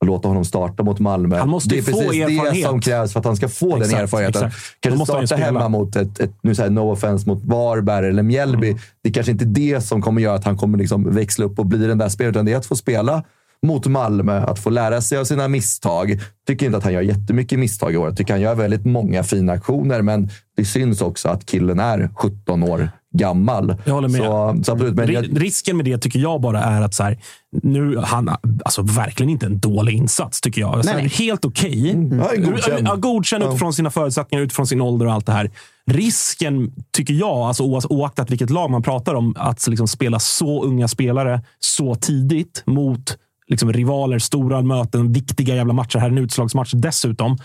och 0.00 0.06
låta 0.06 0.28
honom 0.28 0.44
starta 0.44 0.82
mot 0.82 0.98
Malmö. 0.98 1.38
Han 1.38 1.48
måste 1.48 1.68
det 1.68 1.78
är 1.78 1.82
få 1.82 1.90
precis 1.90 2.10
det 2.10 2.22
erfarenhet. 2.22 2.66
som 2.66 2.80
krävs 2.80 3.12
för 3.12 3.20
att 3.20 3.26
han 3.26 3.36
ska 3.36 3.48
få 3.48 3.70
den 3.70 3.82
Exakt, 3.82 4.02
erfarenheten. 4.02 4.46
exakt. 4.46 4.80
Kanske 4.80 4.98
måste 4.98 5.26
starta 5.26 5.44
hemma 5.44 5.68
mot 5.68 5.96
ett, 5.96 6.20
ett 6.20 6.32
nu 6.42 6.54
säger 6.54 6.70
no 6.70 6.92
offense, 6.92 7.28
mot 7.28 7.44
Varberg 7.44 8.08
eller 8.08 8.22
Mjällby. 8.22 8.68
Mm. 8.68 8.80
Det 9.02 9.08
är 9.08 9.12
kanske 9.12 9.32
inte 9.32 9.44
det 9.44 9.80
som 9.80 10.02
kommer 10.02 10.22
göra 10.22 10.34
att 10.34 10.44
han 10.44 10.56
kommer 10.56 10.78
liksom 10.78 11.14
växla 11.14 11.44
upp 11.44 11.58
och 11.58 11.66
bli 11.66 11.86
den 11.86 11.98
där 11.98 12.08
spelaren, 12.08 12.34
utan 12.34 12.44
det 12.44 12.52
är 12.52 12.56
att 12.56 12.66
få 12.66 12.76
spela 12.76 13.24
mot 13.66 13.86
Malmö 13.86 14.38
att 14.38 14.58
få 14.58 14.70
lära 14.70 15.00
sig 15.00 15.18
av 15.18 15.24
sina 15.24 15.48
misstag. 15.48 16.20
Tycker 16.46 16.66
inte 16.66 16.78
att 16.78 16.84
han 16.84 16.92
gör 16.92 17.00
jättemycket 17.00 17.58
misstag 17.58 17.94
i 17.94 17.96
år. 17.96 18.10
Tycker 18.10 18.34
han 18.34 18.40
gör 18.40 18.54
väldigt 18.54 18.84
många 18.84 19.22
fina 19.22 19.52
aktioner, 19.52 20.02
men 20.02 20.30
det 20.56 20.64
syns 20.64 21.00
också 21.00 21.28
att 21.28 21.46
killen 21.46 21.80
är 21.80 22.10
17 22.14 22.62
år 22.62 22.90
gammal. 23.12 23.76
Jag 23.84 23.94
håller 23.94 24.08
med. 24.08 24.20
Så, 24.20 24.64
så 24.64 24.72
absolut, 24.72 24.94
men 24.94 25.12
jag, 25.12 25.24
Ri- 25.24 25.38
Risken 25.38 25.76
med 25.76 25.86
det 25.86 25.98
tycker 25.98 26.18
jag 26.18 26.40
bara 26.40 26.62
är 26.62 26.82
att 26.82 26.94
så 26.94 27.02
här, 27.02 27.18
nu 27.62 27.98
han 27.98 28.28
alltså 28.64 28.82
verkligen 28.82 29.30
inte 29.30 29.46
en 29.46 29.60
dålig 29.60 29.94
insats 29.94 30.40
tycker 30.40 30.60
jag. 30.60 30.84
Så 30.84 30.90
här, 30.90 30.96
nej. 30.96 31.08
helt 31.08 31.44
okej. 31.44 31.88
Ja, 31.88 32.30
en 32.34 32.42
godkänd. 32.42 32.88
Ja, 32.88 32.94
godkänd 32.96 33.44
utifrån 33.44 33.72
sina 33.72 33.90
förutsättningar, 33.90 34.44
utifrån 34.44 34.66
sin 34.66 34.80
ålder 34.80 35.06
och 35.06 35.12
allt 35.12 35.26
det 35.26 35.32
här. 35.32 35.50
Risken 35.86 36.72
tycker 36.92 37.14
jag, 37.14 37.38
alltså 37.38 37.62
oaktat 37.64 38.30
vilket 38.30 38.50
lag 38.50 38.70
man 38.70 38.82
pratar 38.82 39.14
om, 39.14 39.34
att 39.38 39.66
liksom 39.66 39.88
spela 39.88 40.18
så 40.18 40.64
unga 40.64 40.88
spelare 40.88 41.42
så 41.58 41.94
tidigt 41.94 42.62
mot 42.66 43.16
liksom 43.48 43.72
rivaler, 43.72 44.18
stora 44.18 44.62
möten, 44.62 45.12
viktiga 45.12 45.54
jävla 45.54 45.72
matcher. 45.72 45.98
Här 45.98 46.06
är 46.06 46.10
en 46.10 46.18
utslagsmatch 46.18 46.72
dessutom. 46.72 47.38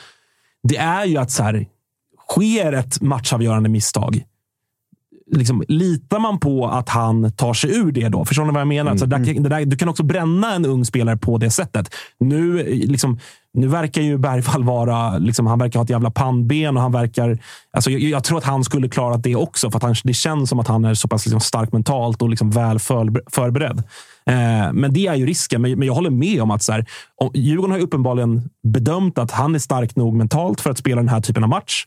Det 0.63 0.77
är 0.77 1.05
ju 1.05 1.17
att 1.17 1.31
så 1.31 1.43
här, 1.43 1.65
sker 2.29 2.73
ett 2.73 3.01
matchavgörande 3.01 3.69
misstag, 3.69 4.23
liksom, 5.31 5.63
litar 5.67 6.19
man 6.19 6.39
på 6.39 6.67
att 6.67 6.89
han 6.89 7.31
tar 7.31 7.53
sig 7.53 7.77
ur 7.77 7.91
det 7.91 8.09
då? 8.09 8.25
Förstår 8.25 8.45
ni 8.45 8.51
vad 8.51 8.61
jag 8.61 8.67
menar? 8.67 8.97
Så 8.97 9.05
där, 9.05 9.19
det 9.19 9.49
där, 9.49 9.65
du 9.65 9.77
kan 9.77 9.89
också 9.89 10.03
bränna 10.03 10.55
en 10.55 10.65
ung 10.65 10.85
spelare 10.85 11.17
på 11.17 11.37
det 11.37 11.49
sättet. 11.49 11.95
Nu, 12.19 12.63
liksom, 12.63 13.19
nu 13.53 13.67
verkar 13.67 14.01
ju 14.01 14.17
Bergvall 14.17 14.63
vara... 14.63 15.17
Liksom, 15.17 15.47
han 15.47 15.59
verkar 15.59 15.79
ha 15.79 15.83
ett 15.83 15.89
jävla 15.89 16.11
pannben 16.11 16.77
och 16.77 16.83
han 16.83 16.91
verkar... 16.91 17.39
Alltså, 17.73 17.91
jag, 17.91 18.01
jag 18.01 18.23
tror 18.23 18.37
att 18.37 18.43
han 18.43 18.63
skulle 18.63 18.89
klara 18.89 19.17
det 19.17 19.35
också, 19.35 19.71
för 19.71 19.77
att 19.77 19.83
han, 19.83 19.95
det 20.03 20.13
känns 20.13 20.49
som 20.49 20.59
att 20.59 20.67
han 20.67 20.85
är 20.85 20.93
så 20.93 21.07
pass 21.07 21.25
liksom, 21.25 21.39
stark 21.39 21.71
mentalt 21.71 22.21
och 22.21 22.29
liksom 22.29 22.49
väl 22.49 22.79
för, 22.79 23.21
förberedd. 23.31 23.83
Eh, 24.29 24.73
men 24.73 24.93
det 24.93 25.07
är 25.07 25.15
ju 25.15 25.25
risken. 25.25 25.61
Men, 25.61 25.79
men 25.79 25.87
jag 25.87 25.93
håller 25.93 26.09
med 26.09 26.41
om 26.41 26.51
att 26.51 26.63
så 26.63 26.71
här, 26.71 26.85
Djurgården 27.33 27.71
har 27.71 27.77
ju 27.77 27.83
uppenbarligen 27.83 28.49
bedömt 28.63 29.17
att 29.17 29.31
han 29.31 29.55
är 29.55 29.59
stark 29.59 29.95
nog 29.95 30.15
mentalt 30.15 30.61
för 30.61 30.69
att 30.69 30.77
spela 30.77 31.01
den 31.01 31.09
här 31.09 31.21
typen 31.21 31.43
av 31.43 31.49
match 31.49 31.85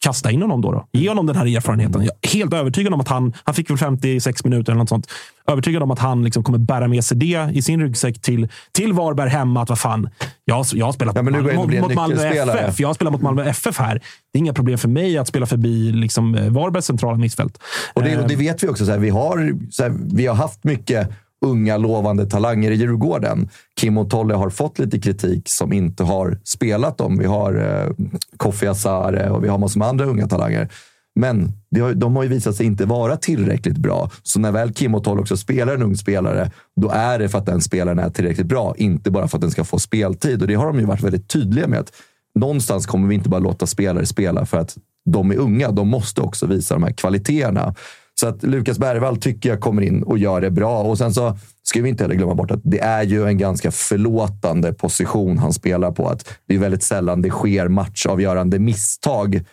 kasta 0.00 0.30
in 0.30 0.42
honom 0.42 0.60
då. 0.60 0.72
då. 0.72 0.86
Ge 0.92 1.08
honom 1.08 1.26
den 1.26 1.36
här 1.36 1.56
erfarenheten. 1.56 2.04
Jag 2.04 2.12
är 2.20 2.28
helt 2.28 2.54
övertygad 2.54 2.94
om 2.94 3.00
att 3.00 3.08
han, 3.08 3.32
han 3.44 3.54
fick 3.54 3.70
väl 3.70 3.78
56 3.78 4.44
minuter 4.44 4.72
eller 4.72 4.78
något 4.78 4.88
sånt. 4.88 5.06
Övertygad 5.46 5.82
om 5.82 5.90
att 5.90 5.98
han 5.98 6.24
liksom 6.24 6.42
kommer 6.42 6.58
bära 6.58 6.88
med 6.88 7.04
sig 7.04 7.16
det 7.16 7.50
i 7.52 7.62
sin 7.62 7.80
ryggsäck 7.80 8.22
till, 8.22 8.48
till 8.72 8.92
Varberg 8.92 9.28
hemma. 9.30 9.62
Att 9.62 9.68
vad 9.68 9.78
fan, 9.78 10.10
jag, 10.44 10.66
jag 10.72 10.86
har 10.86 10.92
spelat 10.92 11.16
Ja, 11.16 11.22
mot, 11.22 11.72
en 11.72 11.80
mot 11.80 11.94
Malmö. 11.94 12.24
FF. 12.24 12.80
Jag 12.80 12.88
har 12.88 12.94
spelat 12.94 13.12
mot 13.12 13.22
Malmö 13.22 13.44
FF 13.44 13.78
här. 13.78 13.94
Det 14.32 14.36
är 14.36 14.40
inga 14.40 14.52
problem 14.52 14.78
för 14.78 14.88
mig 14.88 15.18
att 15.18 15.28
spela 15.28 15.46
förbi 15.46 15.92
liksom, 15.92 16.34
eh, 16.34 16.50
Varbergs 16.50 16.86
centrala 16.86 17.16
mittfält. 17.16 17.58
Och 17.94 18.02
det, 18.02 18.10
Eh, 18.10 18.20
och 18.20 18.28
det 18.28 18.36
vet 18.36 18.62
vi 18.62 18.68
också. 18.68 18.86
Så 18.86 18.90
här, 18.90 18.98
vi, 18.98 19.10
har, 19.10 19.58
så 19.70 19.82
här, 19.82 19.92
vi 20.12 20.26
har 20.26 20.34
haft 20.34 20.64
mycket 20.64 21.08
unga 21.46 21.76
lovande 21.76 22.26
talanger 22.26 22.70
i 22.70 22.74
Djurgården. 22.74 23.48
Kim 23.80 23.98
och 23.98 24.10
Tolle 24.10 24.34
har 24.34 24.50
fått 24.50 24.78
lite 24.78 25.00
kritik 25.00 25.48
som 25.48 25.72
inte 25.72 26.04
har 26.04 26.38
spelat 26.44 26.98
dem. 26.98 27.18
Vi 27.18 27.26
har 27.26 27.54
eh, 27.54 28.06
Kofi 28.36 28.66
Asare 28.66 29.30
och 29.30 29.44
vi 29.44 29.48
har 29.48 29.58
massor 29.58 29.78
med 29.78 29.88
andra 29.88 30.04
unga 30.04 30.28
talanger. 30.28 30.68
Men 31.14 31.52
har, 31.80 31.94
de 31.94 32.16
har 32.16 32.22
ju 32.22 32.28
visat 32.28 32.56
sig 32.56 32.66
inte 32.66 32.86
vara 32.86 33.16
tillräckligt 33.16 33.76
bra. 33.76 34.10
Så 34.22 34.40
när 34.40 34.52
väl 34.52 34.72
Kim 34.72 34.94
och 34.94 35.04
Tolle 35.04 35.20
också 35.20 35.36
spelar 35.36 35.74
en 35.74 35.82
ung 35.82 35.96
spelare, 35.96 36.50
då 36.76 36.90
är 36.90 37.18
det 37.18 37.28
för 37.28 37.38
att 37.38 37.46
den 37.46 37.60
spelaren 37.60 37.98
är 37.98 38.10
tillräckligt 38.10 38.46
bra. 38.46 38.74
Inte 38.76 39.10
bara 39.10 39.28
för 39.28 39.38
att 39.38 39.42
den 39.42 39.50
ska 39.50 39.64
få 39.64 39.78
speltid. 39.78 40.42
Och 40.42 40.48
det 40.48 40.54
har 40.54 40.66
de 40.66 40.78
ju 40.78 40.84
varit 40.84 41.02
väldigt 41.02 41.28
tydliga 41.28 41.66
med. 41.66 41.78
att 41.78 41.92
Någonstans 42.34 42.86
kommer 42.86 43.08
vi 43.08 43.14
inte 43.14 43.28
bara 43.28 43.40
låta 43.40 43.66
spelare 43.66 44.06
spela 44.06 44.46
för 44.46 44.58
att 44.58 44.76
de 45.04 45.30
är 45.30 45.36
unga. 45.36 45.70
De 45.70 45.88
måste 45.88 46.20
också 46.20 46.46
visa 46.46 46.74
de 46.74 46.82
här 46.82 46.92
kvaliteterna. 46.92 47.74
Så 48.20 48.28
att 48.28 48.42
Lukas 48.42 48.78
Bergvall 48.78 49.16
tycker 49.16 49.48
jag 49.48 49.60
kommer 49.60 49.82
in 49.82 50.02
och 50.02 50.18
gör 50.18 50.40
det 50.40 50.50
bra. 50.50 50.82
Och 50.82 50.98
sen 50.98 51.14
så 51.14 51.36
ska 51.62 51.82
vi 51.82 51.88
inte 51.88 52.04
heller 52.04 52.14
glömma 52.14 52.34
bort 52.34 52.50
att 52.50 52.60
det 52.62 52.80
är 52.80 53.02
ju 53.02 53.26
en 53.26 53.38
ganska 53.38 53.70
förlåtande 53.70 54.72
position 54.72 55.38
han 55.38 55.52
spelar 55.52 55.92
på. 55.92 56.08
Att 56.08 56.38
det 56.46 56.54
är 56.54 56.58
väldigt 56.58 56.82
sällan 56.82 57.22
det 57.22 57.30
sker 57.30 57.68
matchavgörande 57.68 58.58
misstag, 58.58 59.44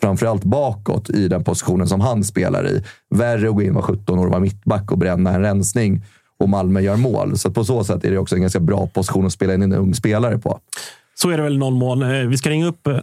framförallt 0.00 0.44
bakåt 0.44 1.10
i 1.10 1.28
den 1.28 1.44
positionen 1.44 1.88
som 1.88 2.00
han 2.00 2.24
spelar 2.24 2.68
i. 2.68 2.84
Värre 3.14 3.48
att 3.48 3.54
gå 3.54 3.62
in, 3.62 3.74
vara 3.74 3.84
17 3.84 4.18
år 4.18 4.24
och 4.24 4.30
vara 4.30 4.40
mittback 4.40 4.92
och 4.92 4.98
bränna 4.98 5.34
en 5.34 5.40
rensning 5.40 6.02
och 6.38 6.48
Malmö 6.48 6.80
gör 6.80 6.96
mål. 6.96 7.38
Så 7.38 7.48
att 7.48 7.54
på 7.54 7.64
så 7.64 7.84
sätt 7.84 8.04
är 8.04 8.10
det 8.10 8.18
också 8.18 8.34
en 8.34 8.40
ganska 8.40 8.60
bra 8.60 8.86
position 8.86 9.26
att 9.26 9.32
spela 9.32 9.54
in 9.54 9.62
en 9.62 9.72
ung 9.72 9.94
spelare 9.94 10.38
på. 10.38 10.60
Så 11.14 11.30
är 11.30 11.36
det 11.36 11.42
väl 11.42 11.54
i 11.54 11.58
någon 11.58 11.74
mån. 11.74 12.02
Eh, 12.02 12.26
vi 12.26 12.38
ska 12.38 12.50
ringa 12.50 12.66
upp 12.66 12.86
eh, 12.86 12.98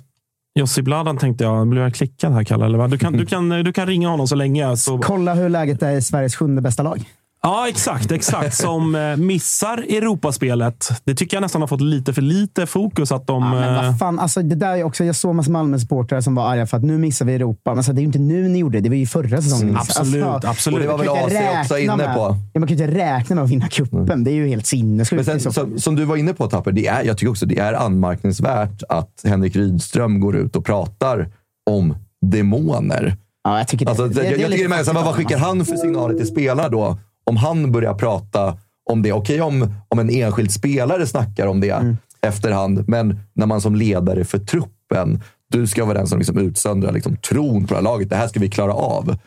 Jussi 0.57 0.81
Bladan 0.81 1.17
tänkte 1.17 1.43
jag. 1.43 1.67
Blev 1.67 1.83
jag 1.83 1.93
klickad 1.93 2.33
här, 2.33 2.43
Kalle? 2.43 2.65
Eller 2.65 2.77
vad? 2.77 2.91
Du, 2.91 2.97
kan, 2.97 3.13
du, 3.13 3.25
kan, 3.35 3.49
du 3.49 3.73
kan 3.73 3.87
ringa 3.87 4.09
honom 4.09 4.27
så 4.27 4.35
länge. 4.35 4.77
Så... 4.77 4.97
Kolla 4.97 5.33
hur 5.33 5.49
läget 5.49 5.83
är 5.83 5.91
i 5.91 6.01
Sveriges 6.01 6.35
sjunde 6.35 6.61
bästa 6.61 6.83
lag. 6.83 7.03
Ja, 7.43 7.69
exakt. 7.69 8.11
exakt. 8.11 8.53
Som 8.57 8.95
eh, 8.95 9.15
missar 9.17 9.77
Europaspelet. 9.77 10.89
Det 11.03 11.15
tycker 11.15 11.37
jag 11.37 11.41
nästan 11.41 11.61
har 11.61 11.67
fått 11.67 11.81
lite 11.81 12.13
för 12.13 12.21
lite 12.21 12.65
fokus. 12.65 13.11
att 13.11 13.27
de... 13.27 13.43
Ja, 13.43 13.49
men 13.49 13.75
eh, 13.75 13.83
vad 13.85 13.99
fan, 13.99 14.19
alltså, 14.19 14.41
det 14.41 14.55
där 14.55 14.75
är 14.77 14.83
också, 14.83 15.03
jag 15.03 15.15
såg 15.15 15.35
massa 15.35 15.51
Malmö-supportrar 15.51 16.21
som 16.21 16.35
var 16.35 16.51
arga 16.51 16.67
för 16.67 16.77
att 16.77 16.83
nu 16.83 16.97
missar 16.97 17.25
vi 17.25 17.33
Europa. 17.35 17.71
Men 17.71 17.77
alltså, 17.77 17.93
det 17.93 17.99
är 17.99 18.01
ju 18.01 18.07
inte 18.07 18.19
nu 18.19 18.47
ni 18.49 18.59
gjorde 18.59 18.77
det, 18.77 18.81
det 18.81 18.89
var 18.89 18.95
ju 18.95 19.05
förra 19.07 19.41
säsongen. 19.41 19.65
ni 19.67 19.71
missade. 19.73 19.99
absolut, 19.99 20.23
Alltså, 20.25 20.49
absolut. 20.49 20.77
Och 20.77 20.83
det 20.83 20.89
var 20.91 20.97
väl 20.97 21.09
AC 21.09 21.23
också 21.61 21.73
räkna 21.73 21.79
inne 21.79 21.95
med- 22.07 22.15
på. 22.15 22.35
Ja, 22.53 22.59
man 22.59 22.67
kan 22.67 22.77
ju 22.77 22.83
inte 22.83 22.97
räkna 22.97 23.35
med 23.35 23.43
att 23.43 23.49
vinna 23.51 23.67
cupen. 23.67 24.23
Det 24.23 24.31
är 24.31 24.35
ju 24.35 24.47
helt 24.47 24.65
sinnessjukt. 24.65 25.25
Fall. 25.25 25.53
som, 25.53 25.79
som 25.79 25.95
du 25.95 26.05
var 26.05 26.15
inne 26.17 26.33
på 26.33 26.47
Tapper, 26.47 26.71
det 26.71 26.87
är, 26.87 27.03
jag 27.03 27.17
tycker 27.17 27.31
också 27.31 27.45
det 27.45 27.59
är 27.59 27.73
anmärkningsvärt 27.73 28.83
att 28.89 29.21
Henrik 29.23 29.55
Rydström 29.55 30.19
går 30.19 30.35
ut 30.35 30.55
och 30.55 30.65
pratar 30.65 31.29
om 31.69 31.95
demoner. 32.25 33.17
Ja, 33.43 33.57
jag 33.57 33.67
tycker 33.67 33.85
det, 33.85 33.89
Alltså, 33.91 34.07
det, 34.07 34.23
jag, 34.23 34.33
det 34.33 34.41
jag 34.41 34.51
tycker 34.51 34.57
det 34.57 34.63
är 34.63 34.69
märkligt. 34.69 34.95
vad, 34.95 35.05
vad 35.05 35.15
skickar 35.15 35.37
han 35.37 35.65
för 35.65 35.75
signaler 35.75 36.13
till 36.17 36.27
spelarna 36.27 36.69
då? 36.69 36.97
Om 37.29 37.37
han 37.37 37.71
börjar 37.71 37.93
prata 37.93 38.57
om 38.89 39.01
det. 39.01 39.13
Okej 39.13 39.41
om, 39.41 39.73
om 39.87 39.99
en 39.99 40.09
enskild 40.09 40.51
spelare 40.51 41.07
snackar 41.07 41.47
om 41.47 41.59
det 41.59 41.69
Mm. 41.69 41.97
efterhand, 42.21 42.83
men 42.87 43.19
när 43.33 43.45
man 43.45 43.61
som 43.61 43.75
ledare 43.75 44.25
för 44.25 44.39
truppen, 44.39 45.21
du 45.49 45.67
ska 45.67 45.85
vara 45.85 45.97
den 45.97 46.07
som 46.07 46.19
liksom 46.19 46.37
utsöndrar 46.37 46.91
liksom, 46.91 47.17
tron 47.17 47.67
på 47.67 47.73
det 47.73 47.75
här 47.75 47.83
laget. 47.83 48.09
Det 48.09 48.15
här 48.15 48.27
ska 48.27 48.39
vi 48.39 48.49
klara 48.49 48.73
av. 48.73 49.17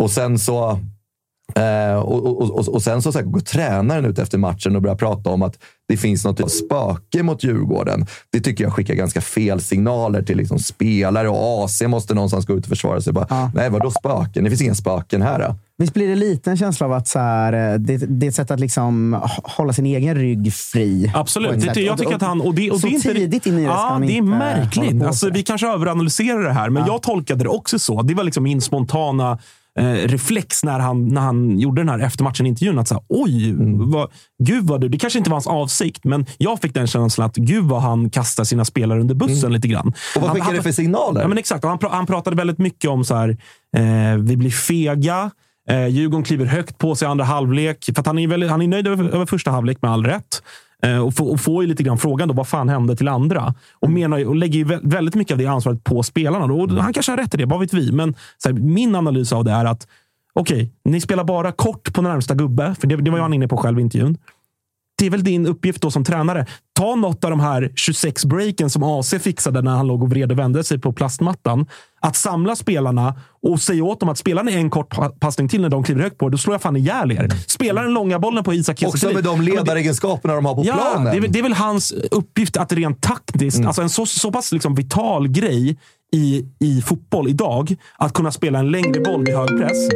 Och 0.00 0.10
sen 0.10 0.38
så 0.38 0.80
Eh, 1.54 1.94
och, 1.94 2.26
och, 2.26 2.50
och, 2.50 2.68
och 2.68 2.82
sen 2.82 3.02
så, 3.02 3.12
så 3.12 3.18
här, 3.18 3.26
går 3.26 3.40
tränaren 3.40 4.04
ut 4.04 4.18
efter 4.18 4.38
matchen 4.38 4.76
och 4.76 4.82
börjar 4.82 4.96
prata 4.96 5.30
om 5.30 5.42
att 5.42 5.58
det 5.88 5.96
finns 5.96 6.24
något 6.24 6.36
typ 6.36 6.50
spöke 6.50 7.22
mot 7.22 7.44
Djurgården. 7.44 8.06
Det 8.32 8.40
tycker 8.40 8.64
jag 8.64 8.72
skickar 8.72 8.94
ganska 8.94 9.20
fel 9.20 9.60
signaler 9.60 10.22
till 10.22 10.36
liksom 10.36 10.58
spelare 10.58 11.28
och 11.28 11.64
AC 11.64 11.82
måste 11.82 12.14
någonstans 12.14 12.46
gå 12.46 12.54
ut 12.54 12.64
och 12.64 12.68
försvara 12.68 13.00
sig. 13.00 13.12
Bara, 13.12 13.26
Ja. 13.30 13.50
Nej, 13.54 13.70
vadå 13.70 13.90
spöken? 13.90 14.44
Det 14.44 14.50
finns 14.50 14.62
inga 14.62 14.74
spöken 14.74 15.22
här. 15.22 15.38
Då. 15.38 15.56
Visst 15.78 15.94
blir 15.94 16.08
det 16.08 16.14
lite 16.14 16.50
en 16.50 16.56
känsla 16.56 16.86
av 16.86 16.92
att 16.92 17.08
så 17.08 17.18
här, 17.18 17.72
eh, 17.72 17.78
det, 17.78 17.96
det 17.96 18.26
är 18.26 18.28
ett 18.28 18.34
sätt 18.34 18.50
att 18.50 18.60
liksom 18.60 19.20
hålla 19.44 19.72
sin 19.72 19.86
egen 19.86 20.14
rygg 20.14 20.52
fri? 20.52 21.12
Absolut. 21.14 21.74
Det, 21.74 21.80
jag 21.80 21.98
tycker 21.98 22.14
att 22.14 22.22
han... 22.22 22.40
Och 22.40 22.54
det, 22.54 22.70
och 22.70 22.80
så 22.80 22.86
det 22.86 22.92
är 22.92 22.94
inte, 22.94 23.14
tidigt 23.14 23.46
in 23.46 23.58
i 23.58 23.62
det 23.62 23.68
ska 23.68 23.72
ja, 23.72 23.98
Det 24.06 24.18
är 24.18 24.22
märkligt. 24.22 25.02
Alltså, 25.02 25.26
så. 25.26 25.32
vi 25.32 25.42
kanske 25.42 25.68
överanalyserar 25.68 26.42
det 26.42 26.52
här, 26.52 26.70
men 26.70 26.86
jag 26.86 27.02
tolkade 27.02 27.44
det 27.44 27.48
också 27.48 27.78
så. 27.78 28.02
Det 28.02 28.14
var 28.14 28.24
liksom 28.24 28.42
min 28.42 28.60
spontana 28.60 29.38
eh, 29.78 30.08
reflex 30.08 30.64
när 30.64 30.78
han, 30.78 31.08
när 31.08 31.20
han 31.20 31.58
gjorde 31.58 31.80
den 31.80 31.88
här 31.88 31.98
eftermatchen-intervjun. 31.98 32.78
Att 32.78 32.88
så 32.88 32.94
här, 32.94 33.02
Oj, 33.08 33.50
Mm. 33.50 33.90
vad, 33.90 34.10
gud 34.44 34.64
vad 34.66 34.80
du... 34.80 34.88
Det 34.88 34.98
kanske 34.98 35.18
inte 35.18 35.30
var 35.30 35.34
hans 35.34 35.46
avsikt, 35.46 36.04
men 36.04 36.26
jag 36.38 36.60
fick 36.60 36.74
den 36.74 36.86
känslan 36.86 37.26
att 37.26 37.36
gud 37.36 37.64
vad 37.64 37.82
han 37.82 38.10
kastar 38.10 38.44
sina 38.44 38.64
spelare 38.64 39.00
under 39.00 39.14
bussen 39.14 39.52
lite 39.52 39.68
grann. 39.68 39.82
Mm. 39.82 39.94
Och 40.16 40.22
vad 40.22 40.30
skickar 40.30 40.52
det 40.52 40.62
för 40.62 40.72
signaler? 40.72 41.20
Ja, 41.20 41.28
men 41.28 41.38
exakt. 41.38 41.64
Han, 41.64 41.78
pra- 41.78 41.90
han 41.90 42.06
pratade 42.06 42.36
väldigt 42.36 42.58
mycket 42.58 42.90
om 42.90 43.04
så 43.04 43.14
här, 43.14 43.28
eh, 43.76 44.16
vi 44.18 44.36
blir 44.36 44.50
fega. 44.50 45.30
Eh, 45.70 45.86
Djurgården 45.86 46.24
kliver 46.24 46.46
högt 46.46 46.78
på 46.78 46.94
sig 46.94 47.06
i 47.06 47.10
andra 47.10 47.24
halvlek. 47.24 47.84
För 47.96 48.02
han, 48.06 48.18
är 48.18 48.28
väldigt, 48.28 48.50
han 48.50 48.62
är 48.62 48.68
nöjd 48.68 48.86
över, 48.86 49.08
över 49.08 49.26
första 49.26 49.50
halvlek 49.50 49.78
med 49.82 49.90
all 49.90 50.04
rätt. 50.06 50.42
Eh, 50.82 50.98
och, 50.98 51.14
får, 51.14 51.30
och 51.32 51.40
får 51.40 51.62
ju 51.62 51.68
lite 51.68 51.82
grann 51.82 51.98
frågan 51.98 52.28
då, 52.28 52.34
vad 52.34 52.48
fan 52.48 52.68
hände 52.68 52.96
till 52.96 53.08
andra? 53.08 53.54
Och, 53.80 53.90
menar, 53.90 54.18
ju- 54.18 54.26
och 54.26 54.36
lägger 54.36 54.58
ju 54.58 54.64
vä- 54.64 54.80
väldigt 54.82 55.14
mycket 55.14 55.32
av 55.32 55.38
det 55.38 55.46
ansvaret 55.46 55.84
på 55.84 56.02
spelarna. 56.02 56.46
Då. 56.46 56.60
Och 56.60 56.70
han 56.70 56.92
kanske 56.92 57.12
har 57.12 57.16
rätt 57.16 57.34
i 57.34 57.36
det, 57.36 57.44
vad 57.46 57.60
vet 57.60 57.74
vi? 57.74 57.92
Men 57.92 58.14
här, 58.44 58.52
min 58.52 58.94
analys 58.94 59.32
av 59.32 59.44
det 59.44 59.50
är 59.52 59.64
att 59.64 59.88
okej, 60.32 60.72
ni 60.84 61.00
spelar 61.00 61.24
bara 61.24 61.52
kort 61.52 61.92
på 61.92 62.02
närmsta 62.02 62.34
gubbe. 62.34 62.74
För 62.80 62.86
det, 62.86 62.96
det 62.96 63.10
var 63.10 63.18
han 63.18 63.34
inne 63.34 63.48
på 63.48 63.56
själv 63.56 63.78
i 63.78 63.82
intervjun 63.82 64.16
det 64.98 65.06
är 65.06 65.10
väl 65.10 65.24
din 65.24 65.46
uppgift 65.46 65.82
då 65.82 65.90
som 65.90 66.04
tränare. 66.04 66.46
Ta 66.78 66.94
något 66.94 67.24
av 67.24 67.30
de 67.30 67.40
här 67.40 67.72
26 67.76 68.24
breaken 68.24 68.70
som 68.70 68.82
AC 68.82 69.14
fixade 69.22 69.62
när 69.62 69.70
han 69.76 69.86
låg 69.86 70.02
och 70.02 70.10
vred 70.10 70.32
och 70.32 70.38
vände 70.38 70.64
sig 70.64 70.78
på 70.78 70.92
plastmattan. 70.92 71.66
Att 72.00 72.16
samla 72.16 72.56
spelarna 72.56 73.14
och 73.42 73.60
säga 73.60 73.84
åt 73.84 74.00
dem 74.00 74.08
att 74.08 74.18
spela 74.18 74.42
ni 74.42 74.52
en 74.52 74.70
kort 74.70 74.90
pa- 74.96 75.08
passning 75.08 75.48
till 75.48 75.60
när 75.60 75.68
de 75.68 75.82
kliver 75.84 76.02
högt 76.02 76.18
på 76.18 76.28
då 76.28 76.38
slår 76.38 76.54
jag 76.54 76.62
fan 76.62 76.76
ihjäl 76.76 77.12
er. 77.12 77.28
Spela 77.46 77.82
den 77.82 77.92
långa 77.92 78.18
bollen 78.18 78.44
på 78.44 78.54
Isak 78.54 78.78
Kiese 78.78 78.88
Också 79.06 79.10
med 79.14 79.24
de 79.24 79.40
ledaregenskaperna 79.42 80.34
de 80.34 80.44
har 80.44 80.54
på 80.54 80.62
Ja, 80.64 80.74
planen. 80.92 81.04
det 81.12 81.18
är, 81.18 81.20
väl- 81.20 81.32
det 81.32 81.38
är 81.38 81.42
väl 81.42 81.52
hans 81.52 81.92
uppgift 81.92 82.56
att 82.56 82.72
rent 82.72 83.02
taktiskt, 83.02 83.64
alltså 83.66 83.82
en 83.82 83.90
så, 83.90 84.06
så 84.06 84.32
pass 84.32 84.52
liksom 84.52 84.74
vital 84.74 85.28
grej 85.28 85.78
i, 86.12 86.44
i 86.60 86.82
fotboll 86.82 87.28
idag, 87.28 87.74
att 87.98 88.12
kunna 88.12 88.30
spela 88.32 88.58
en 88.58 88.70
längre 88.70 89.00
boll 89.00 89.24
vid 89.24 89.34
hög 89.36 89.48
press. 89.48 89.88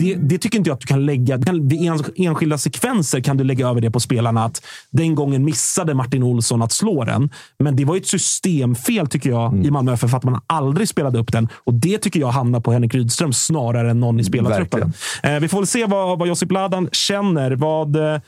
Det, 0.00 0.14
det 0.14 0.38
tycker 0.38 0.58
inte 0.58 0.70
jag 0.70 0.74
att 0.74 0.80
du 0.80 0.86
kan 0.86 1.06
lägga... 1.06 1.36
Du 1.36 1.44
kan, 1.44 1.68
vid 1.68 1.82
en, 1.82 2.04
enskilda 2.16 2.58
sekvenser 2.58 3.20
kan 3.20 3.36
du 3.36 3.44
lägga 3.44 3.68
över 3.68 3.80
det 3.80 3.90
på 3.90 4.00
spelarna. 4.00 4.44
Att 4.44 4.62
den 4.90 5.14
gången 5.14 5.44
missade 5.44 5.94
Martin 5.94 6.22
Olsson 6.22 6.62
att 6.62 6.72
slå 6.72 7.04
den. 7.04 7.30
Men 7.58 7.76
det 7.76 7.84
var 7.84 7.94
ju 7.94 8.00
ett 8.00 8.06
systemfel 8.06 9.06
tycker 9.06 9.30
jag 9.30 9.52
Mm. 9.52 9.64
i 9.66 9.70
Malmö 9.70 9.92
FF 9.92 10.14
att 10.14 10.24
man 10.24 10.40
aldrig 10.46 10.88
spelade 10.88 11.18
upp 11.18 11.32
den. 11.32 11.48
Och 11.64 11.74
Det 11.74 11.98
tycker 11.98 12.20
jag 12.20 12.28
hamnar 12.28 12.60
på 12.60 12.72
Henrik 12.72 12.94
Rydström 12.94 13.32
snarare 13.32 13.90
än 13.90 14.00
någon 14.00 14.20
i 14.20 14.24
spelartruppen. 14.24 14.92
Eh, 15.22 15.38
vi 15.38 15.48
får 15.48 15.58
väl 15.58 15.66
se 15.66 15.86
vad, 15.86 16.18
vad 16.18 16.28
Josip 16.28 16.52
Ladan 16.52 16.88
känner. 16.92 17.50
Vad, 17.50 17.96
eh, 17.96 18.20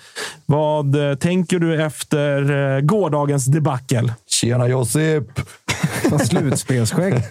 vad 0.46 1.10
eh, 1.10 1.14
tänker 1.14 1.58
du 1.58 1.82
efter 1.82 2.50
eh, 2.76 2.80
gårdagens 2.80 3.46
debacle? 3.46 4.14
Tjena 4.28 4.68
Josip! 4.68 5.40
Slutspelsskägg. 6.28 7.14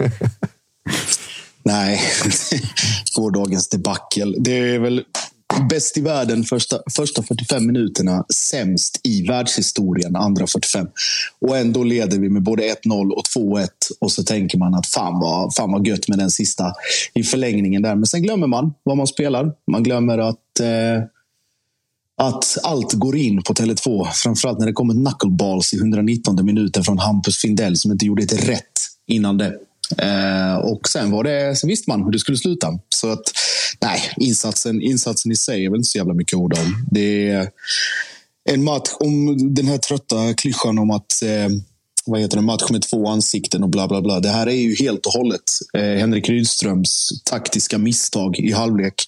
Nej, 1.64 2.02
gårdagens 3.16 3.70
debacle. 3.70 4.36
Det 4.40 4.60
är 4.60 4.80
väl 4.80 5.04
bäst 5.70 5.98
i 5.98 6.02
världen 6.02 6.44
första, 6.44 6.80
första 6.98 7.24
45 7.24 7.68
minuterna, 7.68 8.26
sämst 8.34 9.00
i 9.04 9.28
världshistorien 9.28 10.16
andra 10.16 10.48
45. 10.48 10.88
Och 11.40 11.58
ändå 11.58 11.84
leder 11.84 12.20
vi 12.20 12.30
med 12.30 12.44
både 12.44 12.64
1-0 12.64 13.12
och 13.12 13.24
2-1. 13.36 13.68
Och 14.00 14.12
så 14.12 14.24
tänker 14.24 14.58
man 14.58 14.76
att 14.76 14.86
fan 14.86 15.20
vad, 15.20 15.56
fan 15.56 15.72
vad 15.72 15.88
gött 15.88 16.08
med 16.08 16.18
den 16.18 16.32
sista 16.32 16.74
i 17.14 17.24
förlängningen 17.24 17.82
där. 17.82 17.96
Men 17.96 18.06
sen 18.06 18.24
glömmer 18.24 18.48
man 18.48 18.74
vad 18.84 18.98
man 18.98 19.08
spelar. 19.08 19.54
Man 19.72 19.84
glömmer 19.84 20.18
att 20.18 20.60
eh, 20.60 21.04
att 22.22 22.58
allt 22.64 22.94
går 22.94 23.18
in 23.18 23.44
på 23.44 23.54
Tele2. 23.54 24.08
Framförallt 24.14 24.60
när 24.60 24.66
det 24.66 24.74
kommer 24.74 24.94
knuckleballs 24.94 25.74
i 25.74 25.78
119 25.78 26.46
minuten 26.46 26.84
från 26.84 27.00
Hampus 27.00 27.38
Findell 27.38 27.78
som 27.78 27.92
inte 27.92 28.06
gjorde 28.06 28.24
ett 28.24 28.50
rätt 28.50 28.64
innan 29.08 29.38
det. 29.38 29.54
Eh, 29.98 30.56
och 30.56 30.90
sen, 30.90 31.12
var 31.12 31.24
det, 31.24 31.56
sen 31.56 31.68
visste 31.68 31.90
man 31.90 32.04
hur 32.04 32.12
det 32.12 32.20
skulle 32.20 32.38
sluta. 32.38 32.80
Så 32.90 33.12
att, 33.12 33.32
nej, 33.82 34.02
insatsen, 34.18 34.82
insatsen 34.82 35.32
i 35.32 35.36
sig 35.36 35.66
är 35.66 35.70
väl 35.70 35.78
inte 35.78 35.90
så 35.90 35.98
jävla 35.98 36.14
mycket 36.14 36.34
ord 36.34 36.54
om. 36.54 36.86
Det 36.92 37.30
är 37.30 37.50
en 38.50 38.64
match 38.64 38.90
om 39.00 39.38
den 39.54 39.68
här 39.68 39.78
trötta 39.78 40.34
klyschan 40.34 40.80
om 40.80 40.92
att 40.92 41.22
eh, 41.24 41.50
vad 42.06 42.22
heter 42.22 42.38
det, 42.38 42.44
match 42.44 42.70
med 42.72 42.82
två 42.82 43.08
ansikten 43.08 43.64
och 43.64 43.70
bla 43.70 43.88
bla 43.88 44.02
bla. 44.02 44.20
Det 44.20 44.30
här 44.30 44.48
är 44.48 44.56
ju 44.56 44.76
helt 44.76 45.06
och 45.06 45.14
hållet 45.14 45.42
eh, 45.74 45.82
Henrik 45.82 46.30
Rydströms 46.30 47.10
taktiska 47.24 47.78
misstag 47.78 48.40
i 48.40 48.52
halvlek. 48.52 49.06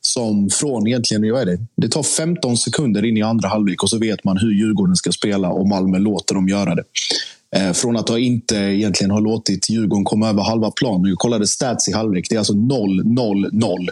Som 0.00 0.50
från 0.50 0.86
egentligen, 0.86 1.32
vad 1.32 1.42
är 1.42 1.46
det? 1.46 1.58
Det 1.76 1.88
tar 1.88 2.02
15 2.02 2.56
sekunder 2.56 3.04
in 3.04 3.16
i 3.16 3.22
andra 3.22 3.48
halvlek 3.48 3.82
och 3.82 3.90
så 3.90 3.98
vet 3.98 4.24
man 4.24 4.38
hur 4.38 4.52
Djurgården 4.52 4.96
ska 4.96 5.12
spela 5.12 5.48
och 5.48 5.68
Malmö 5.68 5.98
låter 5.98 6.34
dem 6.34 6.48
göra 6.48 6.74
det. 6.74 6.84
Eh, 7.54 7.72
från 7.72 7.96
att 7.96 8.08
ha 8.08 8.18
inte 8.18 8.56
egentligen 8.56 9.10
ha 9.10 9.20
låtit 9.20 9.70
Djurgården 9.70 10.04
komma 10.04 10.28
över 10.28 10.42
halva 10.42 10.70
plan. 10.70 11.04
Jag 11.04 11.18
kollade 11.18 11.46
stats 11.46 11.88
i 11.88 11.92
halvlek. 11.92 12.26
Det 12.28 12.34
är 12.34 12.38
alltså 12.38 12.54
0, 12.54 13.04
0, 13.04 13.48
0 13.52 13.90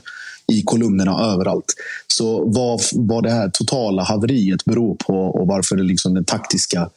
i 0.53 0.63
kolumnerna 0.63 1.21
överallt. 1.21 1.75
Så 2.07 2.45
vad, 2.45 2.81
vad 2.93 3.23
det 3.23 3.31
här 3.31 3.49
totala 3.49 4.03
haveriet 4.03 4.65
beror 4.65 4.95
på 4.95 5.15
och 5.15 5.47
varför 5.47 5.77
det 5.77 5.83
liksom 5.83 6.15
den 6.15 6.25
taktiska 6.25 6.91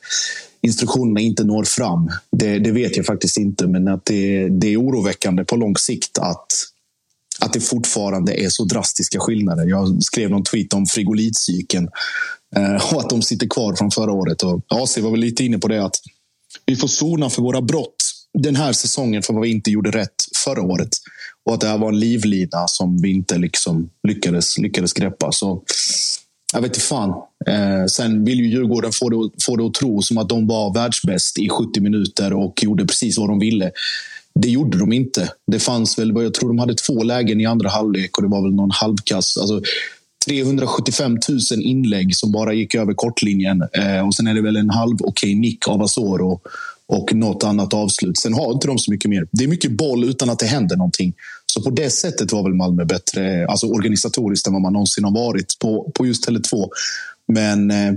instruktionerna 0.62 1.20
inte 1.20 1.44
når 1.44 1.64
fram, 1.64 2.10
det, 2.32 2.60
det 2.60 2.72
vet 2.72 2.98
jag 2.98 3.06
faktiskt 3.06 3.38
inte. 3.38 3.68
Men 3.68 3.88
att 3.88 4.06
det, 4.06 4.50
det 4.50 4.68
är 4.68 4.82
oroväckande 4.82 5.44
på 5.44 5.56
lång 5.56 5.78
sikt 5.78 6.18
att, 6.18 6.48
att 7.40 7.54
det 7.54 7.60
fortfarande 7.60 8.44
är 8.44 8.50
så 8.50 8.64
drastiska 8.64 9.20
skillnader. 9.20 9.66
Jag 9.66 10.04
skrev 10.04 10.30
någon 10.30 10.44
tweet 10.44 10.74
om 10.74 10.86
frigolitcykeln 10.86 11.90
eh, 12.56 12.94
och 12.94 13.00
att 13.00 13.10
de 13.10 13.22
sitter 13.22 13.48
kvar 13.48 13.76
från 13.76 13.92
förra 13.92 14.12
året. 14.12 14.44
Och 14.44 14.62
AC 14.68 14.98
var 14.98 15.12
väl 15.12 15.20
lite 15.20 15.44
inne 15.44 15.58
på 15.58 15.68
det 15.68 15.86
att 15.86 15.96
vi 16.65 16.76
får 16.76 16.88
sona 16.88 17.30
för 17.30 17.41
våra 17.41 17.61
brott 17.61 17.95
den 18.38 18.56
här 18.56 18.73
säsongen 18.73 19.22
för 19.22 19.34
vad 19.34 19.44
vi 19.44 19.52
inte 19.52 19.72
gjorde 19.72 19.91
rätt 19.91 20.15
förra 20.45 20.61
året. 20.61 20.90
Och 21.45 21.53
att 21.53 21.61
det 21.61 21.68
här 21.68 21.77
var 21.77 21.90
en 21.90 21.99
livlina 21.99 22.68
som 22.68 23.02
vi 23.02 23.11
inte 23.11 23.38
liksom 23.38 23.90
lyckades, 24.07 24.57
lyckades 24.57 24.94
greppa. 24.94 25.32
Så 25.32 25.64
jag 26.53 26.61
vet 26.61 26.69
inte 26.69 26.80
fan. 26.80 27.10
Eh, 27.48 27.86
sen 27.88 28.26
vill 28.26 28.40
ju 28.40 28.48
Djurgården 28.48 28.91
få 28.91 29.10
det, 29.10 29.44
få 29.45 29.56
det 29.56 29.65
att 29.65 29.73
tro 29.73 30.02
som 30.02 30.18
att 30.18 30.30
de 30.30 30.48
var 30.48 30.73
världsbäst 30.73 31.40
i 31.40 31.49
70 31.49 31.82
minuter 31.82 32.34
och 32.34 32.64
gjorde 32.64 32.86
precis 32.86 33.18
vad 33.18 33.30
de 33.30 33.40
ville. 33.40 33.72
Det 34.40 34.49
gjorde 34.49 34.77
de 34.77 34.94
inte. 34.94 35.32
Det 35.52 35.60
fanns 35.60 35.99
väl, 35.99 36.14
jag 36.15 36.34
tror 36.34 36.49
de 36.49 36.60
hade 36.60 36.76
två 36.76 37.03
lägen 37.03 37.41
i 37.41 37.45
andra 37.45 37.69
halvlek 37.69 38.18
och 38.18 38.23
det 38.23 38.30
var 38.30 38.41
väl 38.41 38.53
någon 38.53 38.72
halvkass. 38.72 39.38
Alltså, 39.38 39.61
375 40.26 41.18
000 41.30 41.39
inlägg 41.61 42.15
som 42.15 42.31
bara 42.31 42.53
gick 42.53 42.76
över 42.76 42.93
kortlinjen. 42.93 43.61
Eh, 43.61 44.07
och 44.07 44.15
sen 44.15 44.27
är 44.27 44.34
det 44.34 44.41
väl 44.41 44.56
en 44.56 44.69
halv 44.69 44.97
okej 45.02 45.35
nick 45.35 45.68
av 45.68 45.81
Asoro 45.81 46.41
och 46.88 47.14
något 47.14 47.43
annat 47.43 47.73
avslut. 47.73 48.18
Sen 48.18 48.34
har 48.34 48.53
inte 48.53 48.68
de 48.68 48.77
så 48.77 48.91
mycket 48.91 49.10
mer. 49.10 49.27
Det 49.31 49.43
är 49.43 49.47
mycket 49.47 49.72
boll 49.72 50.03
utan 50.03 50.30
att 50.30 50.39
det 50.39 50.45
händer 50.45 50.76
någonting. 50.76 51.14
Så 51.45 51.61
på 51.61 51.69
det 51.69 51.89
sättet 51.89 52.31
var 52.31 52.43
väl 52.43 52.53
Malmö 52.53 52.85
bättre 52.85 53.47
alltså 53.47 53.68
organisatoriskt 53.68 54.47
än 54.47 54.53
vad 54.53 54.61
man 54.61 54.73
någonsin 54.73 55.03
har 55.03 55.11
varit 55.11 55.60
på, 55.60 55.91
på 55.93 56.06
just 56.06 56.27
Tele2. 56.27 56.69
Men 57.27 57.72
eh, 57.72 57.93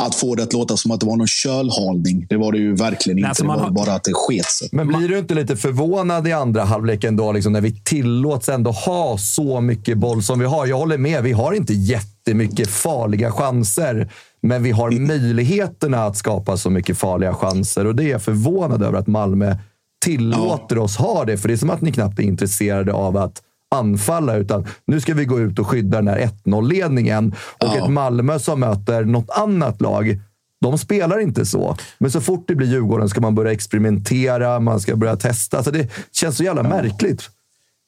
att 0.00 0.14
få 0.14 0.34
det 0.34 0.42
att 0.42 0.52
låta 0.52 0.76
som 0.76 0.90
att 0.90 1.00
det 1.00 1.06
var 1.06 1.16
någon 1.16 1.26
kölhalning, 1.26 2.26
det 2.28 2.36
var 2.36 2.52
det 2.52 2.58
ju 2.58 2.74
verkligen 2.74 3.18
inte. 3.18 3.28
alltså 3.28 3.42
det 3.44 3.48
var 3.48 3.56
har- 3.58 3.70
bara 3.70 3.92
att 3.94 4.04
det 4.04 4.12
sket 4.14 4.44
sig. 4.44 4.68
Men 4.72 4.86
blir 4.88 5.08
du 5.08 5.18
inte 5.18 5.34
lite 5.34 5.56
förvånad 5.56 6.28
i 6.28 6.32
andra 6.32 6.64
halvleken 6.64 7.16
då, 7.16 7.32
liksom, 7.32 7.52
när 7.52 7.60
vi 7.60 7.80
tillåts 7.84 8.48
ändå 8.48 8.70
ha 8.70 9.18
så 9.18 9.60
mycket 9.60 9.98
boll 9.98 10.22
som 10.22 10.38
vi 10.38 10.44
har? 10.44 10.66
Jag 10.66 10.76
håller 10.78 10.98
med, 10.98 11.22
vi 11.22 11.32
har 11.32 11.52
inte 11.52 11.72
jättemycket 11.74 12.68
farliga 12.70 13.32
chanser. 13.32 14.12
Men 14.42 14.62
vi 14.62 14.70
har 14.70 14.90
möjligheterna 14.90 16.04
att 16.04 16.16
skapa 16.16 16.56
så 16.56 16.70
mycket 16.70 16.98
farliga 16.98 17.34
chanser 17.34 17.86
och 17.86 17.94
det 17.96 18.04
är 18.04 18.08
jag 18.08 18.22
förvånad 18.22 18.82
över 18.82 18.98
att 18.98 19.06
Malmö 19.06 19.56
tillåter 20.04 20.78
oss 20.78 20.96
ha 20.96 21.24
det. 21.24 21.38
För 21.38 21.48
det 21.48 21.54
är 21.54 21.58
som 21.58 21.70
att 21.70 21.80
ni 21.80 21.92
knappt 21.92 22.18
är 22.18 22.22
intresserade 22.22 22.92
av 22.92 23.16
att 23.16 23.42
anfalla, 23.72 24.36
utan 24.36 24.66
nu 24.84 25.00
ska 25.00 25.14
vi 25.14 25.24
gå 25.24 25.40
ut 25.40 25.58
och 25.58 25.66
skydda 25.66 25.96
den 25.96 26.08
här 26.08 26.30
1-0-ledningen. 26.44 27.34
Och 27.58 27.76
ett 27.76 27.90
Malmö 27.90 28.38
som 28.38 28.60
möter 28.60 29.04
något 29.04 29.30
annat 29.30 29.80
lag, 29.80 30.20
de 30.60 30.78
spelar 30.78 31.20
inte 31.20 31.46
så. 31.46 31.76
Men 31.98 32.10
så 32.10 32.20
fort 32.20 32.44
det 32.48 32.54
blir 32.54 32.66
Djurgården 32.66 33.08
ska 33.08 33.20
man 33.20 33.34
börja 33.34 33.52
experimentera, 33.52 34.60
man 34.60 34.80
ska 34.80 34.96
börja 34.96 35.16
testa. 35.16 35.56
Alltså 35.56 35.72
det 35.72 35.88
känns 36.12 36.36
så 36.36 36.44
jävla 36.44 36.62
märkligt. 36.62 37.30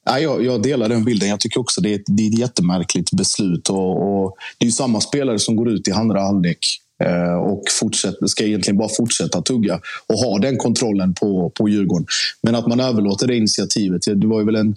Ja, 0.05 0.19
jag, 0.19 0.45
jag 0.45 0.61
delar 0.61 0.89
den 0.89 1.03
bilden. 1.03 1.29
Jag 1.29 1.39
tycker 1.39 1.59
också 1.59 1.81
det 1.81 1.91
är 1.91 1.95
ett, 1.95 2.05
det 2.07 2.23
är 2.23 2.27
ett 2.27 2.39
jättemärkligt 2.39 3.11
beslut. 3.11 3.69
Och, 3.69 4.23
och 4.23 4.37
det 4.57 4.65
är 4.65 4.67
ju 4.67 4.71
samma 4.71 5.01
spelare 5.01 5.39
som 5.39 5.55
går 5.55 5.69
ut 5.69 5.87
i 5.87 5.91
andra 5.91 6.21
halvlek 6.21 6.57
eh, 7.03 7.35
och 7.35 7.63
fortsätter, 7.79 8.27
ska 8.27 8.43
egentligen 8.43 8.77
bara 8.77 8.89
fortsätta 8.97 9.41
tugga 9.41 9.79
och 10.07 10.15
ha 10.15 10.39
den 10.39 10.57
kontrollen 10.57 11.13
på, 11.13 11.49
på 11.49 11.69
Djurgården. 11.69 12.05
Men 12.41 12.55
att 12.55 12.67
man 12.67 12.79
överlåter 12.79 13.27
det 13.27 13.35
initiativet. 13.35 14.01
Det 14.15 14.27
var 14.27 14.39
ju 14.39 14.45
väl 14.45 14.55
en, 14.55 14.75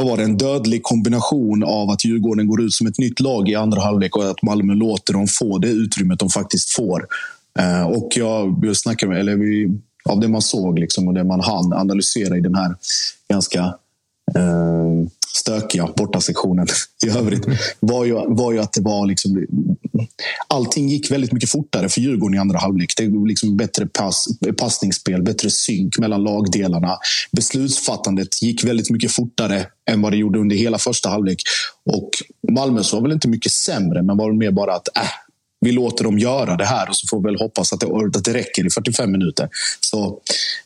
vad 0.00 0.08
var 0.10 0.16
det, 0.16 0.22
en 0.22 0.36
dödlig 0.36 0.82
kombination 0.82 1.64
av 1.64 1.90
att 1.90 2.04
Djurgården 2.04 2.46
går 2.46 2.62
ut 2.62 2.72
som 2.72 2.86
ett 2.86 2.98
nytt 2.98 3.20
lag 3.20 3.48
i 3.48 3.54
andra 3.54 3.80
halvlek 3.80 4.16
och 4.16 4.30
att 4.30 4.42
Malmö 4.42 4.74
låter 4.74 5.12
dem 5.12 5.26
få 5.26 5.58
det 5.58 5.68
utrymmet 5.68 6.18
de 6.18 6.28
faktiskt 6.28 6.70
får. 6.70 7.06
Eh, 7.58 7.82
och 7.82 8.08
jag, 8.16 8.60
jag 8.62 8.76
snackar 8.76 9.06
med, 9.06 9.20
eller 9.20 9.36
vi, 9.36 9.78
av 10.04 10.20
det 10.20 10.28
man 10.28 10.42
såg 10.42 10.78
liksom 10.78 11.08
och 11.08 11.14
det 11.14 11.24
man 11.24 11.40
hann 11.40 11.72
analysera 11.72 12.36
i 12.36 12.40
den 12.40 12.54
här 12.54 12.74
ganska 13.28 13.60
eh, 14.34 15.06
stökiga 15.36 15.88
bortasektionen 15.96 16.66
i 17.06 17.08
övrigt 17.08 17.46
var 17.80 18.04
ju, 18.04 18.14
var 18.26 18.52
ju 18.52 18.58
att 18.58 18.72
det 18.72 18.80
var 18.80 19.06
liksom, 19.06 19.46
allting 20.48 20.88
gick 20.88 21.10
väldigt 21.10 21.32
mycket 21.32 21.50
fortare 21.50 21.88
för 21.88 22.00
Djurgården 22.00 22.34
i 22.34 22.38
andra 22.38 22.58
halvlek. 22.58 22.92
Det 22.96 23.08
var 23.08 23.28
liksom 23.28 23.56
bättre 23.56 23.86
pass, 23.86 24.26
passningsspel, 24.58 25.22
bättre 25.22 25.50
synk 25.50 25.98
mellan 25.98 26.22
lagdelarna. 26.22 26.98
Beslutsfattandet 27.32 28.42
gick 28.42 28.64
väldigt 28.64 28.90
mycket 28.90 29.12
fortare 29.12 29.66
än 29.90 30.02
vad 30.02 30.12
det 30.12 30.16
gjorde 30.16 30.38
under 30.38 30.56
hela 30.56 30.78
första 30.78 31.08
halvlek. 31.08 31.42
Och 31.84 32.10
Malmös 32.52 32.92
var 32.92 33.00
väl 33.00 33.12
inte 33.12 33.28
mycket 33.28 33.52
sämre, 33.52 34.02
men 34.02 34.16
var 34.16 34.32
mer 34.32 34.50
bara 34.50 34.74
att 34.74 34.96
äh, 34.96 35.02
vi 35.60 35.72
låter 35.72 36.04
dem 36.04 36.18
göra 36.18 36.56
det 36.56 36.64
här 36.64 36.88
och 36.88 36.96
så 36.96 37.06
får 37.06 37.18
vi 37.20 37.24
väl 37.24 37.38
hoppas 37.38 37.72
att 37.72 37.80
det, 37.80 37.86
att 38.16 38.24
det 38.24 38.34
räcker 38.34 38.66
i 38.66 38.70
45 38.70 39.12
minuter. 39.12 39.48
Så 39.80 40.18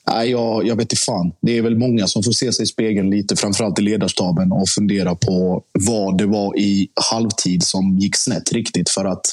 nej, 0.06 0.30
jag, 0.30 0.66
jag 0.66 0.76
vet 0.76 0.84
inte 0.92 0.96
fan. 0.96 1.32
Det 1.40 1.58
är 1.58 1.62
väl 1.62 1.78
många 1.78 2.06
som 2.06 2.22
får 2.22 2.32
se 2.32 2.52
sig 2.52 2.62
i 2.62 2.66
spegeln 2.66 3.10
lite, 3.10 3.36
framförallt 3.36 3.78
i 3.78 3.82
ledarstaben 3.82 4.52
och 4.52 4.68
fundera 4.68 5.14
på 5.14 5.62
vad 5.72 6.18
det 6.18 6.26
var 6.26 6.58
i 6.58 6.88
halvtid 7.10 7.62
som 7.62 7.98
gick 7.98 8.16
snett 8.16 8.52
riktigt. 8.52 8.90
För 8.90 9.04
att 9.04 9.26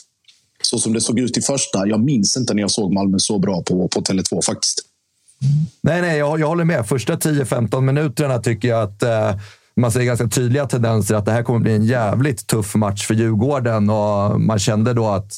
så 0.61 0.79
som 0.79 0.93
det 0.93 1.01
såg 1.01 1.19
ut 1.19 1.37
i 1.37 1.41
första, 1.41 1.87
jag 1.87 1.99
minns 1.99 2.37
inte 2.37 2.53
när 2.53 2.61
jag 2.61 2.71
såg 2.71 2.93
Malmö 2.93 3.19
så 3.19 3.39
bra 3.39 3.63
på, 3.63 3.87
på 3.87 4.01
Tele2 4.01 4.45
faktiskt. 4.45 4.79
Nej, 5.81 6.01
nej, 6.01 6.17
jag, 6.17 6.39
jag 6.39 6.47
håller 6.47 6.65
med. 6.65 6.87
Första 6.87 7.15
10-15 7.15 7.81
minuterna 7.81 8.39
tycker 8.39 8.67
jag 8.67 8.83
att 8.83 9.03
eh, 9.03 9.35
man 9.75 9.91
ser 9.91 10.03
ganska 10.03 10.27
tydliga 10.27 10.65
tendenser 10.65 11.15
att 11.15 11.25
det 11.25 11.31
här 11.31 11.43
kommer 11.43 11.59
bli 11.59 11.75
en 11.75 11.85
jävligt 11.85 12.47
tuff 12.47 12.75
match 12.75 13.07
för 13.07 13.13
Djurgården. 13.13 13.89
Och 13.89 14.41
man 14.41 14.59
kände 14.59 14.93
då 14.93 15.07
att 15.07 15.33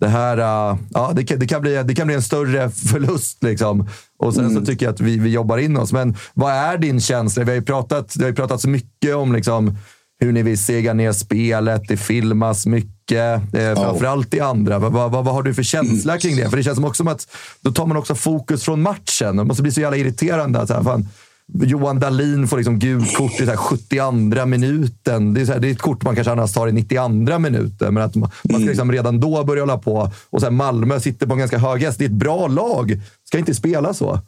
det 0.00 0.08
här 0.08 0.38
eh, 0.38 0.78
ja, 0.90 1.12
det 1.14 1.24
kan, 1.24 1.38
det, 1.38 1.46
kan 1.46 1.62
bli, 1.62 1.82
det 1.82 1.94
kan 1.94 2.06
bli 2.06 2.16
en 2.16 2.22
större 2.22 2.70
förlust. 2.70 3.42
Liksom. 3.42 3.88
Och 4.18 4.34
sen 4.34 4.54
så 4.54 4.66
tycker 4.66 4.86
jag 4.86 4.92
att 4.92 5.00
vi, 5.00 5.18
vi 5.18 5.30
jobbar 5.30 5.58
in 5.58 5.76
oss. 5.76 5.92
Men 5.92 6.16
vad 6.34 6.52
är 6.52 6.78
din 6.78 7.00
känsla? 7.00 7.44
Vi 7.44 7.50
har 7.50 7.56
ju 7.56 7.62
pratat, 7.62 8.14
det 8.14 8.24
har 8.24 8.28
ju 8.28 8.34
pratats 8.34 8.66
mycket 8.66 9.14
om 9.14 9.32
liksom, 9.32 9.76
hur 10.20 10.32
ni 10.32 10.42
vill 10.42 10.58
sega 10.58 10.92
ner 10.92 11.12
spelet. 11.12 11.82
Det 11.88 11.96
filmas 11.96 12.66
mycket, 12.66 13.54
eh, 13.54 13.74
framförallt 13.74 14.34
i 14.34 14.40
andra. 14.40 14.78
Vad, 14.78 14.92
vad, 14.92 15.24
vad 15.24 15.34
har 15.34 15.42
du 15.42 15.54
för 15.54 15.62
känsla 15.62 16.18
kring 16.18 16.36
det? 16.36 16.50
För 16.50 16.56
det 16.56 16.62
känns 16.62 16.76
som 16.76 16.84
också 16.84 17.00
som 17.00 17.08
att 17.08 17.26
då 17.60 17.72
tar 17.72 17.86
man 17.86 17.96
också 17.96 18.14
fokus 18.14 18.64
från 18.64 18.82
matchen. 18.82 19.36
Det 19.36 19.44
måste 19.44 19.62
bli 19.62 19.72
så 19.72 19.80
jävla 19.80 19.96
irriterande. 19.96 20.60
Att, 20.60 20.68
så 20.68 20.74
här, 20.74 20.82
fan, 20.82 21.08
Johan 21.54 22.00
Dahlin 22.00 22.48
får 22.48 22.56
liksom 22.56 22.78
gult 22.78 23.14
kort 23.16 23.32
i 23.40 23.44
så 23.44 23.50
här 23.50 23.56
72 23.56 24.46
minuten. 24.46 25.34
Det 25.34 25.40
är, 25.40 25.46
så 25.46 25.52
här, 25.52 25.60
det 25.60 25.68
är 25.68 25.72
ett 25.72 25.78
kort 25.78 26.02
man 26.02 26.14
kanske 26.14 26.32
annars 26.32 26.52
tar 26.52 26.68
i 26.68 26.72
92 26.72 27.38
minuten. 27.38 27.94
Men 27.94 28.02
att 28.02 28.14
man, 28.14 28.30
man 28.44 28.60
ska 28.60 28.68
liksom 28.68 28.92
redan 28.92 29.20
då 29.20 29.44
börja 29.44 29.62
hålla 29.62 29.78
på. 29.78 30.10
Och 30.30 30.40
så 30.40 30.46
här, 30.46 30.50
Malmö 30.50 31.00
sitter 31.00 31.26
på 31.26 31.32
en 31.32 31.38
ganska 31.38 31.58
hög 31.58 31.82
häst. 31.82 31.98
Det 31.98 32.04
är 32.04 32.08
ett 32.08 32.12
bra 32.14 32.46
lag. 32.48 33.00
Ska 33.28 33.38
inte 33.38 33.54
spela 33.54 33.94
så. 33.94 34.20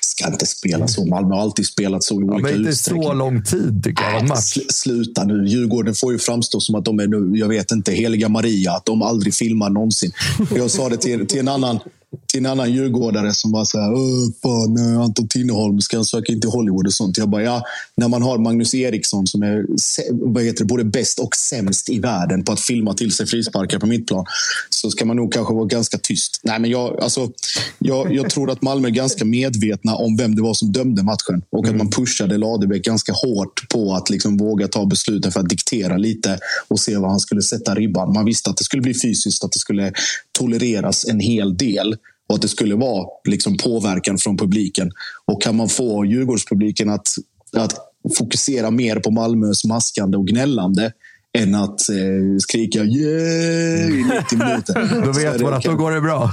Ska 0.00 0.26
inte 0.28 0.46
spela 0.46 0.88
så. 0.88 1.06
Malmö 1.06 1.34
har 1.34 1.42
alltid 1.42 1.66
spelat 1.66 2.04
så 2.04 2.14
i 2.14 2.24
Ja, 2.26 2.32
olika 2.34 2.48
men 2.48 2.56
inte 2.60 2.76
så 2.76 3.12
lång 3.12 3.42
tid 3.44 3.84
tycker 3.84 4.04
jag. 4.04 4.28
match. 4.28 4.38
Sl- 4.56 4.72
Sluta 4.72 5.24
nu. 5.24 5.46
Djurgården 5.46 5.94
får 5.94 6.12
ju 6.12 6.18
framstå 6.18 6.60
som 6.60 6.74
att 6.74 6.84
de 6.84 7.00
är, 7.00 7.06
nu, 7.06 7.38
jag 7.38 7.48
vet 7.48 7.70
inte, 7.70 7.92
heliga 7.92 8.28
Maria. 8.28 8.72
Att 8.72 8.84
de 8.86 9.02
aldrig 9.02 9.34
filmar 9.34 9.70
någonsin. 9.70 10.12
Jag 10.56 10.70
sa 10.70 10.88
det 10.88 10.96
till, 10.96 11.26
till 11.26 11.38
en 11.40 11.48
annan 11.48 11.78
till 12.26 12.40
en 12.40 12.46
annan 12.46 12.72
djurgårdare 12.72 13.34
som 13.34 13.52
var 13.52 13.64
så 13.64 13.80
här, 13.80 13.94
"Åh, 13.94 14.30
fan, 14.42 14.96
Anton 15.02 15.28
Tinnerholm, 15.28 15.80
ska 15.80 15.96
han 15.96 16.04
söka 16.04 16.32
in 16.32 16.40
till 16.40 16.50
Hollywood 16.50 16.86
och 16.86 16.92
sånt? 16.92 17.18
Jag 17.18 17.28
bara, 17.28 17.42
ja, 17.42 17.62
när 17.94 18.08
man 18.08 18.22
har 18.22 18.38
Magnus 18.38 18.74
Eriksson 18.74 19.26
som 19.26 19.42
är 19.42 19.64
vad 20.10 20.42
heter 20.42 20.58
det, 20.58 20.64
både 20.64 20.84
bäst 20.84 21.18
och 21.18 21.36
sämst 21.36 21.90
i 21.90 21.98
världen 21.98 22.44
på 22.44 22.52
att 22.52 22.60
filma 22.60 22.94
till 22.94 23.12
sig 23.12 23.26
frisparkar 23.26 23.78
på 23.78 23.86
mittplan, 23.86 24.24
så 24.70 24.90
ska 24.90 25.04
man 25.04 25.16
nog 25.16 25.32
kanske 25.32 25.54
vara 25.54 25.66
ganska 25.66 25.98
tyst. 25.98 26.40
Nej, 26.42 26.60
men 26.60 26.70
jag, 26.70 27.00
alltså, 27.00 27.30
jag, 27.78 28.14
jag 28.14 28.30
tror 28.30 28.50
att 28.50 28.62
Malmö 28.62 28.88
är 28.88 28.92
ganska 28.92 29.24
medvetna 29.24 29.94
om 29.94 30.16
vem 30.16 30.34
det 30.34 30.42
var 30.42 30.54
som 30.54 30.72
dömde 30.72 31.02
matchen 31.02 31.42
och 31.50 31.68
att 31.68 31.76
man 31.76 31.90
pushade 31.90 32.38
Ladebäck 32.38 32.84
ganska 32.84 33.12
hårt 33.12 33.68
på 33.68 33.94
att 33.94 34.10
liksom 34.10 34.36
våga 34.36 34.68
ta 34.68 34.86
besluten 34.86 35.32
för 35.32 35.40
att 35.40 35.48
diktera 35.48 35.96
lite 35.96 36.38
och 36.68 36.80
se 36.80 36.96
var 36.96 37.08
han 37.08 37.20
skulle 37.20 37.42
sätta 37.42 37.74
ribban. 37.74 38.12
Man 38.12 38.24
visste 38.24 38.50
att 38.50 38.56
det 38.56 38.64
skulle 38.64 38.82
bli 38.82 38.94
fysiskt, 38.94 39.44
att 39.44 39.52
det 39.52 39.58
skulle 39.58 39.92
tolereras 40.38 41.04
en 41.08 41.20
hel 41.20 41.56
del 41.56 41.96
och 42.28 42.34
att 42.34 42.42
det 42.42 42.48
skulle 42.48 42.74
vara 42.74 43.06
liksom 43.28 43.56
påverkan 43.56 44.18
från 44.18 44.36
publiken. 44.36 44.90
Och 45.24 45.42
kan 45.42 45.56
man 45.56 45.68
få 45.68 46.04
Djurgårdspubliken 46.04 46.90
att, 46.90 47.08
att 47.56 47.74
fokusera 48.18 48.70
mer 48.70 48.96
på 48.96 49.10
Malmös 49.10 49.64
maskande 49.64 50.16
och 50.16 50.26
gnällande 50.26 50.92
än 51.38 51.54
att 51.54 51.88
eh, 51.88 51.96
skrika 52.38 52.78
yeah 52.78 53.90
i 53.90 54.04
90 54.20 54.38
minuter. 54.38 55.04
Då 55.04 55.12
vet 55.12 55.42
man 55.42 55.54
att 55.54 55.62
då 55.62 55.74
går 55.74 55.90
det 55.90 56.00
bra. 56.00 56.32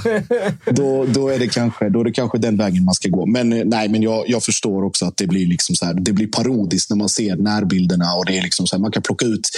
då, 0.75 1.05
då, 1.05 1.29
är 1.29 1.39
det 1.39 1.47
kanske, 1.47 1.89
då 1.89 1.99
är 1.99 2.03
det 2.03 2.11
kanske 2.11 2.37
den 2.37 2.57
vägen 2.57 2.85
man 2.85 2.93
ska 2.93 3.09
gå. 3.09 3.25
Men, 3.25 3.53
eh, 3.53 3.65
nej, 3.65 3.89
men 3.89 4.01
jag, 4.01 4.23
jag 4.27 4.43
förstår 4.43 4.83
också 4.83 5.05
att 5.05 5.17
det 5.17 5.27
blir, 5.27 5.47
liksom 5.47 5.75
så 5.75 5.85
här, 5.85 5.93
det 5.93 6.13
blir 6.13 6.27
parodiskt 6.27 6.89
när 6.89 6.97
man 6.97 7.09
ser 7.09 7.35
närbilderna. 7.35 8.13
Och 8.13 8.25
det 8.25 8.37
är 8.37 8.41
liksom 8.41 8.67
så 8.67 8.75
här, 8.75 8.81
man 8.81 8.91
kan 8.91 9.01
plocka 9.01 9.25
ut 9.25 9.49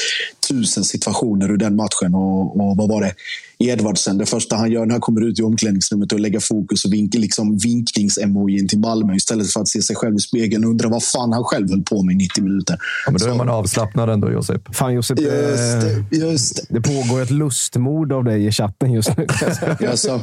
tusen 0.50 0.84
situationer 0.84 1.52
ur 1.52 1.58
den 1.58 1.76
matchen. 1.76 2.16
Och, 2.16 2.60
och 2.60 2.78
vad 2.78 2.90
var 2.90 3.02
det? 3.02 3.14
Edvardsen, 3.60 4.18
det 4.18 4.26
första 4.26 4.56
han 4.56 4.72
gör 4.72 4.86
när 4.86 4.92
han 4.92 5.02
kommer 5.02 5.22
ut 5.22 5.40
i 5.40 5.44
omklädningsrummet 5.44 6.12
och 6.12 6.20
lägga 6.20 6.40
fokus 6.40 6.86
och 6.86 6.94
vink, 6.94 7.14
liksom 7.14 7.58
vinknings-emojin 7.58 8.68
till 8.68 8.80
Malmö 8.80 9.16
istället 9.16 9.52
för 9.52 9.62
att 9.62 9.68
se 9.68 9.82
sig 9.82 9.96
själv 9.96 10.16
i 10.16 10.20
spegeln 10.20 10.64
och 10.66 10.70
undra 10.72 10.90
vad 10.90 11.04
fan 11.04 11.34
han 11.34 11.44
själv 11.44 11.70
höll 11.70 11.82
på 11.84 12.04
med 12.04 12.14
i 12.14 12.18
90 12.18 12.44
minuter. 12.44 12.78
Ja, 13.06 13.12
men 13.12 13.22
då 13.22 13.28
är 13.28 13.34
man 13.38 13.50
avslappnad 13.50 14.10
ändå, 14.10 14.32
Josip. 14.32 14.76
Fan 14.76 14.94
Josip, 14.94 15.20
Just 15.20 15.32
det, 16.12 16.18
just 16.18 16.56
det. 16.70 16.74
det 16.80 16.82
pågår 16.82 17.22
ett 17.22 17.32
lustmord 17.32 18.12
av 18.12 18.24
dig 18.24 18.46
i 18.46 18.52
chatten 18.52 18.92
just 18.94 19.18
nu. 19.18 19.28
Jaså? 19.80 20.22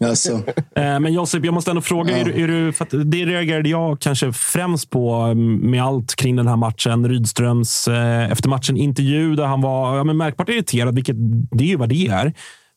Jaså? 0.00 0.32
Eh, 0.76 1.00
Men 1.00 1.12
Josip, 1.12 1.44
jag 1.44 1.54
måste 1.54 1.70
ändå 1.70 1.80
fråga. 1.82 2.18
Är, 2.18 2.24
du- 2.24 2.42
är 2.42 2.48
du, 2.48 2.72
för 2.72 2.84
att 2.84 2.90
det 3.10 3.24
reagerade 3.26 3.68
jag 3.68 4.00
kanske 4.00 4.32
främst 4.32 4.90
på 4.90 5.12
mm, 5.14 5.70
med 5.70 5.82
allt 5.84 6.14
kring 6.16 6.36
den 6.36 6.46
här 6.48 6.56
matchen. 6.56 7.08
Rydströms 7.08 7.88
eh, 7.88 8.32
efter 8.32 8.48
matchen 8.48 8.76
intervju 8.76 9.34
där 9.36 9.44
han 9.44 9.60
var 9.60 9.96
ja, 9.96 10.04
men 10.04 10.16
märkbart 10.16 10.48
irriterad, 10.48 10.94
vilket 10.94 11.16
det 11.50 11.64
är 11.64 11.68
ju 11.68 11.76
vad 11.76 11.88
det 11.88 12.06
är. 12.06 12.32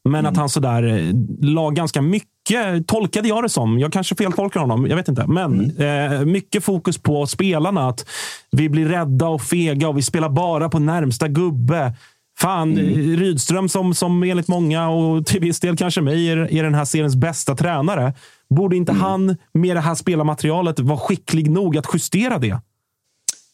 Men 0.10 0.26
att 0.26 0.38
han 0.38 0.50
sådär 0.50 0.84
eh, 0.84 1.14
la 1.42 1.70
ganska 1.70 2.02
mycket, 2.02 2.88
tolkade 2.88 3.28
jag 3.28 3.44
det 3.44 3.50
som. 3.50 3.80
Jag 3.80 3.94
kanske 3.94 4.16
feltolkar 4.16 4.60
honom, 4.60 4.88
jag 4.88 4.96
vet 4.96 5.08
inte. 5.08 5.28
Men 5.28 5.78
eh, 5.80 6.26
mycket 6.26 6.64
fokus 6.64 6.98
på 6.98 7.28
spelarna. 7.28 7.88
Att 7.88 8.06
vi 8.52 8.70
blir 8.70 8.86
rädda 8.86 9.28
och 9.28 9.42
fega 9.42 9.88
och 9.90 9.98
vi 9.98 10.02
spelar 10.02 10.30
bara 10.30 10.70
på 10.70 10.80
närmsta 10.80 11.28
gubbe. 11.28 11.94
Fan, 12.40 12.76
Rydström 12.76 13.70
som, 13.70 13.94
som 13.94 14.24
enligt 14.24 14.48
många 14.48 14.90
och 14.90 15.26
till 15.26 15.42
viss 15.42 15.60
del 15.60 15.78
kanske 15.78 16.02
mig 16.02 16.30
är, 16.30 16.54
är 16.54 16.64
den 16.64 16.74
här 16.74 16.86
seriens 16.86 17.16
bästa 17.16 17.56
tränare. 17.56 18.14
Borde 18.50 18.76
inte 18.76 18.92
han 18.92 19.38
med 19.54 19.76
det 19.76 19.82
här 19.82 19.96
spelarmaterialet 19.96 20.80
vara 20.80 21.00
skicklig 21.00 21.52
nog 21.52 21.78
att 21.78 21.88
justera 21.94 22.38
det? 22.38 22.60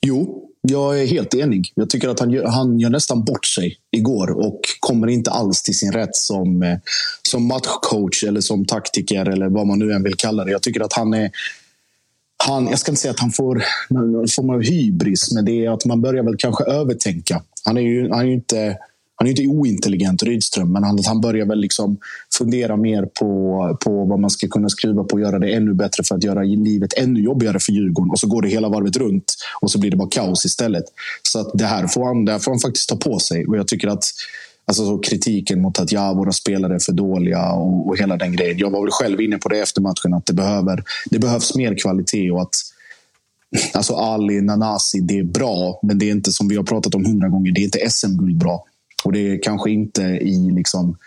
Jo, 0.02 0.47
jag 0.62 1.02
är 1.02 1.06
helt 1.06 1.34
enig. 1.34 1.72
Jag 1.76 1.90
tycker 1.90 2.10
att 2.10 2.20
han 2.20 2.32
gör, 2.32 2.46
han 2.46 2.80
gör 2.80 2.90
nästan 2.90 3.24
bort 3.24 3.46
sig 3.46 3.78
igår 3.92 4.30
och 4.30 4.62
kommer 4.80 5.08
inte 5.08 5.32
alls 5.32 5.64
till 5.64 5.78
sin 5.78 5.92
rätt 5.92 6.16
som, 6.16 6.64
eh, 6.64 6.78
som 7.30 7.48
matchcoach 7.48 8.24
eller 8.24 8.42
som 8.42 8.66
taktiker 8.66 9.30
eller 9.30 9.50
vad 9.50 9.68
man 9.68 9.80
nu 9.80 9.92
än 9.92 10.04
vill 10.04 10.16
kalla 10.16 10.46
det. 10.46 10.52
Jag 10.52 10.62
tycker 10.62 10.82
att 10.82 10.94
han 10.94 11.14
är 11.14 11.32
han, 12.44 12.68
jag 12.68 12.80
ska 12.80 12.92
inte 12.92 13.02
säga 13.02 13.12
att 13.12 13.20
han 13.20 13.32
får 13.32 13.64
någon 13.90 14.28
form 14.28 14.50
av 14.50 14.62
hybris, 14.62 15.32
men 15.32 15.46
det 15.46 15.66
är 15.66 15.72
att 15.72 15.86
man 15.86 16.02
börjar 16.02 16.24
väl 16.24 16.38
kanske 16.38 16.64
övertänka. 16.64 17.44
Han 17.66 17.78
är 17.78 17.82
ju, 17.82 18.10
han 18.10 18.20
är 18.20 18.26
ju 18.26 18.34
inte, 18.34 18.78
han 19.20 19.28
är 19.28 19.32
ju 19.32 19.44
inte 19.44 19.58
ointelligent, 19.58 20.24
Rydström, 20.24 20.72
men 20.72 20.84
han, 20.84 21.00
han 21.06 21.22
börjar 21.22 21.46
väl 21.46 21.60
liksom 21.60 21.98
fundera 22.38 22.78
mer 22.78 23.06
på, 23.20 23.78
på 23.86 24.06
vad 24.06 24.20
man 24.20 24.30
ska 24.30 24.48
kunna 24.48 24.70
skruva 24.70 25.04
på 25.04 25.14
och 25.14 25.22
göra 25.22 25.40
det 25.40 25.54
ännu 25.54 25.74
bättre 25.74 26.04
för 26.04 26.16
att 26.16 26.24
göra 26.24 26.44
livet 26.44 26.94
ännu 26.98 27.20
jobbigare 27.20 27.60
för 27.60 27.72
Djurgården. 27.72 28.12
Och 28.12 28.20
så 28.20 28.28
går 28.28 28.42
det 28.42 28.48
hela 28.48 28.70
varvet 28.70 28.98
runt 28.98 29.36
och 29.62 29.72
så 29.72 29.80
blir 29.80 29.92
det 29.92 29.98
bara 29.98 30.10
kaos 30.10 30.46
istället. 30.46 30.84
Så 31.24 31.40
att 31.40 31.52
det, 31.54 31.66
här 31.66 31.88
får 31.88 32.06
han, 32.06 32.26
det 32.26 32.32
här 32.32 32.40
får 32.40 32.52
han 32.52 32.60
faktiskt 32.60 32.90
ta 32.90 32.96
på 32.96 33.20
sig. 33.20 33.46
Och 33.46 33.58
jag 33.58 33.68
tycker 33.68 33.88
att 33.88 34.04
Alltså 34.70 34.86
så 34.86 34.98
kritiken 34.98 35.62
mot 35.62 35.80
att 35.80 35.92
ja, 35.92 36.14
våra 36.14 36.32
spelare 36.32 36.76
är 36.76 36.80
för 36.80 36.92
dåliga 36.92 37.52
och, 37.52 37.88
och 37.88 37.98
hela 37.98 38.18
den 38.18 38.36
grejen. 38.36 38.58
Jag 38.58 38.72
var 38.72 38.82
väl 38.82 38.92
själv 38.92 39.22
inne 39.22 39.38
på 39.38 39.50
det 39.50 39.60
efter 39.60 39.82
matchen, 39.82 40.14
att 40.14 40.26
det, 40.26 40.34
behöver, 40.34 40.84
det 41.10 41.20
behövs 41.20 41.56
mer 41.56 41.76
kvalitet 41.76 42.32
och 42.32 42.42
att 42.42 42.56
Alltså 43.74 43.94
Ali, 43.94 44.42
Nanasi, 44.42 45.00
det 45.00 45.20
är 45.20 45.24
bra, 45.24 45.80
men 45.84 46.00
det 46.00 46.10
är 46.10 46.12
inte 46.12 46.32
som 46.32 46.48
vi 46.48 46.56
har 46.56 46.64
pratat 46.64 46.96
om 46.96 47.06
hundra 47.06 47.30
gånger, 47.30 47.52
det 47.52 47.62
är 47.62 47.64
inte 47.64 47.90
SM-guld 47.90 48.38
bra. 48.38 48.66
Och 49.04 49.12
det 49.12 49.34
är 49.34 49.44
kanske 49.44 49.72
inte 49.72 50.02
i 50.02 50.52
liksom 50.52 50.98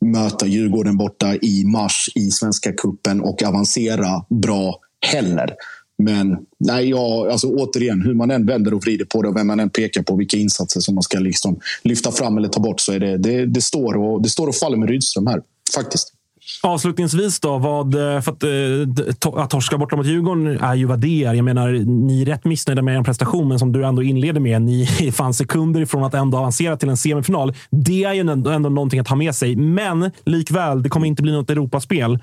möta 0.00 0.46
Djurgården 0.46 0.96
borta 0.96 1.34
i 1.34 1.64
mars 1.64 2.08
i 2.14 2.30
Svenska 2.30 2.72
Kuppen 2.72 3.20
och 3.20 3.42
avancera 3.42 4.24
bra 4.28 4.80
heller. 5.06 5.54
Men 5.98 6.36
nej, 6.58 6.88
jag, 6.88 7.28
alltså, 7.28 7.48
återigen, 7.48 8.02
hur 8.02 8.14
man 8.14 8.30
än 8.30 8.46
vänder 8.46 8.74
och 8.74 8.82
vrider 8.82 9.04
på 9.04 9.22
det 9.22 9.28
och 9.28 9.36
vem 9.36 9.46
man 9.46 9.60
än 9.60 9.70
pekar 9.70 10.02
på, 10.02 10.16
vilka 10.16 10.36
insatser 10.36 10.80
som 10.80 10.94
man 10.94 11.02
ska 11.02 11.18
liksom 11.18 11.60
lyfta 11.82 12.12
fram 12.12 12.38
eller 12.38 12.48
ta 12.48 12.60
bort, 12.60 12.80
så 12.80 12.92
är 12.92 13.00
det, 13.00 13.18
det, 13.18 13.46
det, 13.46 13.60
står, 13.60 13.96
och, 13.96 14.22
det 14.22 14.28
står 14.28 14.48
och 14.48 14.54
faller 14.54 14.76
med 14.76 14.88
Rydström 14.88 15.26
här. 15.26 15.42
Faktiskt. 15.74 16.13
Avslutningsvis 16.62 17.40
då, 17.40 17.58
vad, 17.58 17.94
eh, 17.94 18.20
för 18.20 18.32
att, 18.32 18.42
eh, 18.42 19.42
att 19.42 19.50
torska 19.50 19.78
borta 19.78 19.96
mot 19.96 20.06
Djurgården 20.06 20.46
är 20.46 20.74
ju 20.74 20.84
vad 20.84 20.98
det 20.98 21.24
är. 21.24 21.34
Jag 21.34 21.44
menar, 21.44 21.68
ni 21.86 22.22
är 22.22 22.26
rätt 22.26 22.44
missnöjda 22.44 22.82
med 22.82 22.98
er 22.98 23.02
prestation, 23.02 23.48
men 23.48 23.58
som 23.58 23.72
du 23.72 23.84
ändå 23.86 24.02
inleder 24.02 24.40
med, 24.40 24.62
ni 24.62 24.82
är 25.00 25.12
fan 25.12 25.34
sekunder 25.34 25.80
ifrån 25.80 26.04
att 26.04 26.14
ändå 26.14 26.38
avancera 26.38 26.76
till 26.76 26.88
en 26.88 26.96
semifinal. 26.96 27.54
Det 27.70 28.04
är 28.04 28.12
ju 28.12 28.20
ändå, 28.20 28.50
ändå 28.50 28.68
någonting 28.68 29.00
att 29.00 29.08
ha 29.08 29.16
med 29.16 29.34
sig, 29.34 29.56
men 29.56 30.10
likväl, 30.26 30.82
det 30.82 30.88
kommer 30.88 31.06
inte 31.06 31.22
bli 31.22 31.32
något 31.32 31.50
Europaspel. 31.50 32.18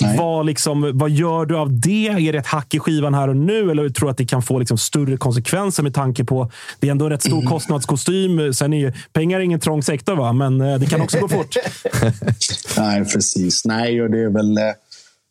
Vad, 0.00 0.46
liksom, 0.46 0.90
vad 0.94 1.10
gör 1.10 1.46
du 1.46 1.56
av 1.56 1.80
det? 1.80 2.06
Är 2.06 2.32
det 2.32 2.38
ett 2.38 2.46
hack 2.46 2.74
i 2.74 2.78
skivan 2.78 3.14
här 3.14 3.28
och 3.28 3.36
nu? 3.36 3.70
Eller 3.70 3.88
tror 3.88 4.06
du 4.06 4.10
att 4.10 4.16
det 4.16 4.26
kan 4.26 4.42
få 4.42 4.58
liksom 4.58 4.78
större 4.78 5.16
konsekvenser 5.16 5.82
med 5.82 5.94
tanke 5.94 6.24
på 6.24 6.50
det 6.80 6.86
är 6.86 6.90
ändå 6.90 7.04
en 7.04 7.10
rätt 7.10 7.22
stor 7.22 7.42
kostnadskostym. 7.42 8.54
Sen 8.54 8.72
är 8.72 8.78
ju 8.78 8.92
pengar 9.12 9.40
ingen 9.40 9.60
trång 9.60 9.82
sektor, 9.82 10.16
va? 10.16 10.32
men 10.32 10.60
eh, 10.60 10.78
det 10.78 10.86
kan 10.86 11.00
också 11.00 11.18
gå 11.18 11.28
fort. 11.28 11.56
Nej, 12.76 13.04
precis. 13.04 13.64
Nej, 13.64 14.02
och 14.02 14.10
det 14.10 14.18
är 14.18 14.28
väl... 14.28 14.58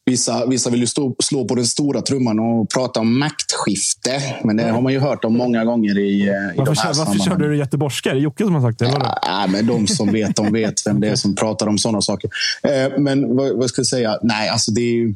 Vissa, 0.05 0.45
vissa 0.45 0.69
vill 0.69 0.79
ju 0.79 0.87
stå, 0.87 1.15
slå 1.23 1.45
på 1.45 1.55
den 1.55 1.65
stora 1.65 2.01
trumman 2.01 2.39
och 2.39 2.69
prata 2.69 2.99
om 2.99 3.19
maktskifte. 3.19 4.21
Men 4.43 4.57
det 4.57 4.63
har 4.63 4.81
man 4.81 4.93
ju 4.93 4.99
hört 4.99 5.25
om 5.25 5.37
många 5.37 5.65
gånger 5.65 5.97
i, 5.97 6.21
i 6.21 6.25
de 6.55 6.75
här 6.77 6.93
varför 6.93 7.19
körde 7.19 7.47
du 7.49 7.57
göteborgska? 7.57 8.09
Är 8.09 8.13
det 8.13 8.21
Jocke 8.21 8.43
som 8.43 8.53
har 8.53 8.61
sagt 8.61 8.79
det? 8.79 8.85
Vadå? 8.85 9.15
Nej, 9.27 9.49
men 9.49 9.67
de 9.67 9.87
som 9.87 10.11
vet, 10.11 10.35
de 10.35 10.53
vet 10.53 10.87
vem 10.87 10.99
det 10.99 11.09
är 11.09 11.15
som 11.15 11.35
pratar 11.35 11.67
om 11.67 11.77
sådana 11.77 12.01
saker. 12.01 12.29
Eh, 12.63 12.99
Men 12.99 13.35
vad, 13.35 13.57
vad 13.57 13.69
ska 13.69 13.79
jag 13.79 13.87
säga? 13.87 14.17
Nej, 14.21 14.49
alltså 14.49 14.71
det 14.71 14.81
är 14.81 14.93
ju... 14.93 15.13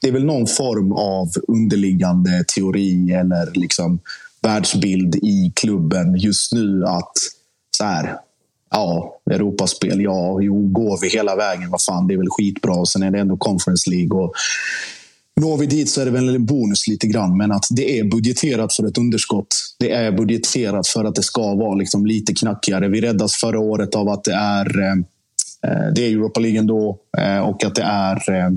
Det 0.00 0.08
är 0.08 0.12
väl 0.12 0.24
någon 0.24 0.46
form 0.46 0.92
av 0.92 1.28
underliggande 1.48 2.44
teori 2.54 3.12
eller 3.12 3.50
liksom 3.54 3.98
världsbild 4.42 5.14
i 5.14 5.52
klubben 5.54 6.16
just 6.16 6.52
nu 6.52 6.84
att 6.86 7.12
så 7.76 7.84
här, 7.84 8.16
ja, 8.70 9.20
Europaspel, 9.30 10.00
ja, 10.00 10.40
jo, 10.40 10.68
går 10.72 10.98
vi 11.00 11.08
hela 11.08 11.36
vägen, 11.36 11.70
vad 11.70 11.82
fan, 11.82 12.06
det 12.06 12.14
är 12.14 12.18
väl 12.18 12.30
skitbra. 12.30 12.74
Och 12.74 12.88
sen 12.88 13.02
är 13.02 13.10
det 13.10 13.18
ändå 13.18 13.36
Conference 13.36 13.90
League. 13.90 14.18
Och 14.18 14.34
Når 15.40 15.56
vi 15.56 15.66
dit 15.66 15.90
så 15.90 16.00
är 16.00 16.04
det 16.04 16.10
väl 16.10 16.28
en 16.28 16.46
bonus 16.46 16.88
lite 16.88 17.06
grann, 17.06 17.36
men 17.36 17.52
att 17.52 17.64
det 17.70 17.98
är 17.98 18.04
budgeterat 18.04 18.72
för 18.72 18.86
ett 18.86 18.98
underskott. 18.98 19.48
Det 19.78 19.90
är 19.90 20.12
budgeterat 20.12 20.88
för 20.88 21.04
att 21.04 21.14
det 21.14 21.22
ska 21.22 21.54
vara 21.54 21.74
liksom 21.74 22.06
lite 22.06 22.34
knackigare. 22.34 22.88
Vi 22.88 23.00
räddas 23.00 23.36
förra 23.36 23.58
året 23.58 23.94
av 23.94 24.08
att 24.08 24.24
det 24.24 24.34
är, 24.34 24.80
eh, 24.80 24.92
eh 25.70 25.92
det 25.94 26.06
är 26.06 26.10
Europa 26.10 26.40
League 26.40 26.58
ändå 26.58 26.98
eh, 27.18 27.38
och 27.38 27.64
att 27.64 27.74
det 27.74 27.82
är 27.82 28.30
eh, 28.30 28.50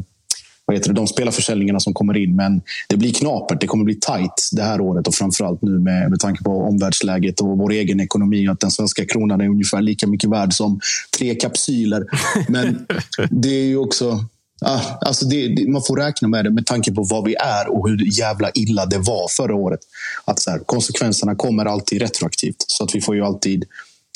vad 0.70 0.78
heter 0.78 0.90
det, 0.90 0.96
de 0.96 1.08
spelarförsäljningarna 1.08 1.80
som 1.80 1.94
kommer 1.94 2.18
in. 2.18 2.36
Men 2.36 2.62
det 2.90 2.98
blir 2.98 3.14
knapert. 3.14 3.62
Det 3.62 3.68
kommer 3.68 3.84
bli 3.84 3.96
tight 3.96 4.50
det 4.52 4.64
här 4.64 4.82
året 4.82 5.08
och 5.08 5.16
framförallt 5.16 5.62
nu 5.62 5.80
med, 5.80 6.10
med 6.10 6.20
tanke 6.20 6.44
på 6.44 6.52
omvärldsläget 6.52 7.42
och 7.42 7.58
vår 7.58 7.72
egen 7.72 8.00
ekonomi. 8.00 8.48
Att 8.48 8.60
den 8.60 8.72
svenska 8.72 9.06
kronan 9.06 9.42
är 9.42 9.50
ungefär 9.50 9.82
lika 9.82 10.08
mycket 10.08 10.30
värd 10.30 10.54
som 10.54 10.80
tre 11.18 11.36
kapsyler. 11.36 12.06
Men 12.48 12.86
det 13.30 13.50
är 13.50 13.66
ju 13.66 13.78
också 13.78 14.26
ah, 14.62 14.82
alltså 15.02 15.26
det, 15.26 15.56
det, 15.56 15.70
man 15.70 15.82
får 15.88 15.98
räkna 15.98 16.28
med 16.28 16.46
det 16.46 16.52
med 16.52 16.66
tanke 16.66 16.92
på 16.92 17.04
vad 17.04 17.26
vi 17.26 17.36
är 17.36 17.70
och 17.70 17.90
hur 17.90 18.20
jävla 18.20 18.52
illa 18.54 18.86
det 18.86 18.98
var 18.98 19.28
förra 19.38 19.56
året. 19.56 19.80
Att 20.26 20.40
så 20.40 20.52
här, 20.52 20.60
konsekvenserna 20.66 21.36
kommer 21.36 21.66
alltid 21.66 22.02
retroaktivt. 22.02 22.66
Så 22.68 22.84
att 22.84 22.96
vi 22.96 23.02
får 23.02 23.16
ju 23.16 23.26
alltid 23.26 23.66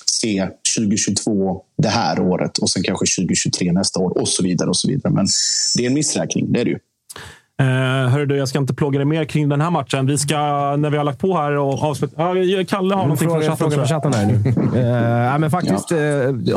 se 0.06 0.48
2022 0.78 1.62
det 1.78 1.88
här 1.88 2.20
året 2.20 2.58
och 2.58 2.70
sen 2.70 2.84
kanske 2.84 3.22
2023 3.22 3.72
nästa 3.72 4.00
år 4.00 4.18
och 4.22 4.28
så 4.28 4.44
vidare. 4.44 4.70
och 4.70 4.78
så 4.78 4.88
vidare. 4.88 5.14
Men 5.14 5.28
det 5.78 5.84
är 5.84 5.88
en 5.88 5.94
missräkning, 5.94 6.54
det 6.54 6.62
är 6.62 6.66
det 6.66 6.72
ju. 6.72 6.80
Uh, 7.62 8.10
hörru 8.10 8.26
du, 8.26 8.38
jag 8.38 8.50
ska 8.50 8.60
inte 8.60 8.74
plåga 8.74 9.00
dig 9.00 9.06
mer 9.06 9.26
kring 9.26 9.50
den 9.50 9.62
här 9.62 9.72
matchen. 9.72 10.06
Vi 10.06 10.18
ska, 10.18 10.36
när 10.76 10.90
vi 10.90 10.98
har 10.98 11.04
lagt 11.04 11.20
på 11.20 11.38
här 11.38 11.52
och 11.52 11.84
avsluta... 11.84 12.34
Uh, 12.34 12.66
Kalle 12.66 12.96
har 12.96 13.02
någonting 13.02 13.30
från 13.30 13.42
chatten. 13.42 13.58
Fråga 13.58 13.76
från 13.76 13.88
chatten 13.88 14.14
här 14.14 14.26
nu. 14.26 14.34
uh, 15.34 15.40
men 15.40 15.52
faktiskt, 15.52 15.92
uh, 15.92 15.98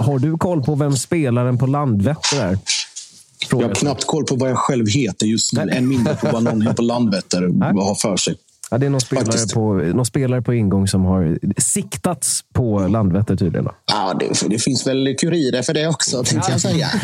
har 0.01 0.18
du 0.18 0.36
koll 0.36 0.62
på 0.62 0.74
vem 0.74 0.93
spelaren 0.93 1.59
på 1.59 1.66
Landvetter 1.66 2.43
är? 2.43 2.59
Fråga. 3.48 3.62
Jag 3.62 3.68
har 3.68 3.74
knappt 3.74 4.06
koll 4.06 4.24
på 4.24 4.36
vad 4.36 4.51
jag 4.51 4.59
själv 4.59 4.86
heter 4.88 5.26
just 5.26 5.52
nu. 5.52 5.70
Än 5.70 5.88
mindre 5.88 6.14
på 6.14 6.28
vad 6.32 6.43
någon 6.43 6.74
på 6.74 6.82
Landvetter 6.82 7.40
har 7.80 7.94
för 7.94 8.16
sig. 8.16 8.34
Ja, 8.70 8.78
det 8.78 8.86
är 8.86 8.90
någon 8.90 9.01
spelare, 9.01 9.55
på, 9.55 9.74
någon 9.74 10.06
spelare 10.06 10.43
på 10.43 10.55
ingång 10.55 10.88
som 10.88 11.05
har 11.05 11.38
siktats 11.60 12.44
på 12.55 12.88
Landvetter 12.88 13.36
tydligen. 13.36 13.68
Ja, 13.86 14.14
det, 14.20 14.48
det 14.48 14.59
finns 14.59 14.86
väl 14.86 15.16
kurirer 15.20 15.62
för 15.62 15.74
det 15.74 15.88
också, 15.88 16.24
tänkte 16.24 16.51
jag 16.52 16.60
säga. 16.60 16.88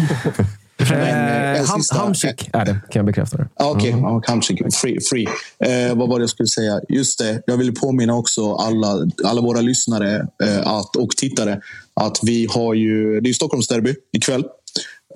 Eh, 0.83 1.67
Hamsik 1.91 2.51
är 2.53 2.65
det, 2.65 2.73
kan 2.73 3.01
jag 3.01 3.07
bekräfta. 3.07 3.37
Det. 3.37 3.49
Okej, 3.55 3.95
okay. 3.95 4.33
Hamsik. 4.33 4.75
Free. 4.75 4.99
free. 5.11 5.27
Eh, 5.65 5.95
vad 5.95 6.09
var 6.09 6.19
det 6.19 6.23
jag 6.23 6.31
skulle 6.31 6.49
säga? 6.49 6.81
Just 6.89 7.19
det, 7.19 7.43
jag 7.47 7.57
vill 7.57 7.75
påminna 7.75 8.15
också 8.15 8.55
alla, 8.55 8.99
alla 9.25 9.41
våra 9.41 9.61
lyssnare 9.61 10.27
eh, 10.45 10.67
att, 10.67 10.97
och 10.97 11.11
tittare 11.11 11.61
att 11.95 12.19
vi 12.23 12.47
har 12.51 12.75
ju, 12.75 13.21
det 13.21 13.31
är 13.31 13.35
Stockholmsderby 13.35 13.95
ikväll. 14.13 14.45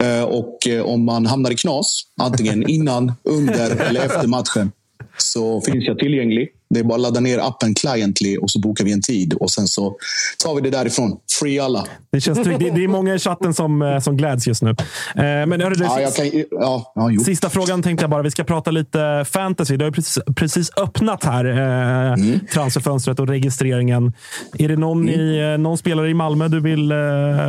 Eh, 0.02 0.22
och 0.22 0.66
eh, 0.66 0.82
om 0.82 1.04
man 1.04 1.26
hamnar 1.26 1.50
i 1.50 1.56
knas, 1.56 2.02
antingen 2.20 2.62
innan, 2.68 3.12
under 3.24 3.76
eller 3.76 4.00
efter 4.00 4.26
matchen, 4.26 4.72
så 5.16 5.60
finns 5.60 5.84
jag 5.84 5.98
tillgänglig. 5.98 6.48
Det 6.70 6.80
är 6.80 6.84
bara 6.84 6.94
att 6.94 7.00
ladda 7.00 7.20
ner 7.20 7.38
appen 7.38 7.74
Cliently 7.74 8.36
och 8.36 8.50
så 8.50 8.60
bokar 8.60 8.84
vi 8.84 8.92
en 8.92 9.02
tid. 9.02 9.34
Och 9.34 9.50
sen 9.50 9.66
så 9.66 9.96
tar 10.44 10.54
vi 10.54 10.60
det 10.60 10.70
därifrån. 10.70 11.16
Free 11.40 11.58
alla. 11.58 11.86
Det 12.12 12.20
känns 12.20 12.42
tryggt. 12.42 12.58
Det, 12.58 12.84
är 12.84 12.88
många 12.88 13.14
i 13.14 13.18
chatten 13.18 13.54
som, 13.54 13.82
eh, 13.82 13.98
som 13.98 14.16
gläds 14.16 14.46
just 14.46 14.62
nu. 14.62 14.74
Men 15.14 15.60
hörru, 15.60 15.74
ja, 15.78 16.00
jag 16.00 16.14
kan, 16.14 16.26
ja, 16.50 16.92
ja, 16.94 17.24
sista 17.24 17.50
frågan 17.50 17.82
tänkte 17.82 18.02
jag 18.02 18.10
bara. 18.10 18.22
Vi 18.22 18.30
ska 18.30 18.44
prata 18.44 18.70
lite 18.70 19.24
fantasy. 19.28 19.76
Det 19.76 19.84
har 19.84 19.92
precis, 19.92 20.18
precis 20.36 20.70
öppnat 20.76 21.24
här. 21.24 21.44
Mm. 21.44 22.40
Transferfönstret 22.52 23.20
och 23.20 23.28
registreringen. 23.28 24.12
Är 24.58 24.68
det 24.68 24.76
någon, 24.76 25.08
mm. 25.08 25.20
i, 25.20 25.58
någon 25.58 25.78
spelare 25.78 26.10
i 26.10 26.14
Malmö 26.14 26.48
du 26.48 26.60
vill 26.60 26.92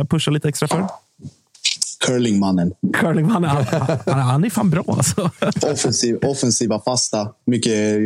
pusha 0.08 0.30
lite 0.30 0.48
extra 0.48 0.68
för? 0.68 0.86
Curlingmannen. 2.06 2.72
Curlingmannen, 2.92 3.50
han, 3.50 3.64
han, 4.06 4.18
han 4.20 4.44
är 4.44 4.50
fan 4.50 4.70
bra 4.70 4.84
alltså. 4.86 5.30
Offensiv, 5.72 6.16
offensiva, 6.16 6.80
fasta. 6.80 7.28
Mycket, 7.44 8.00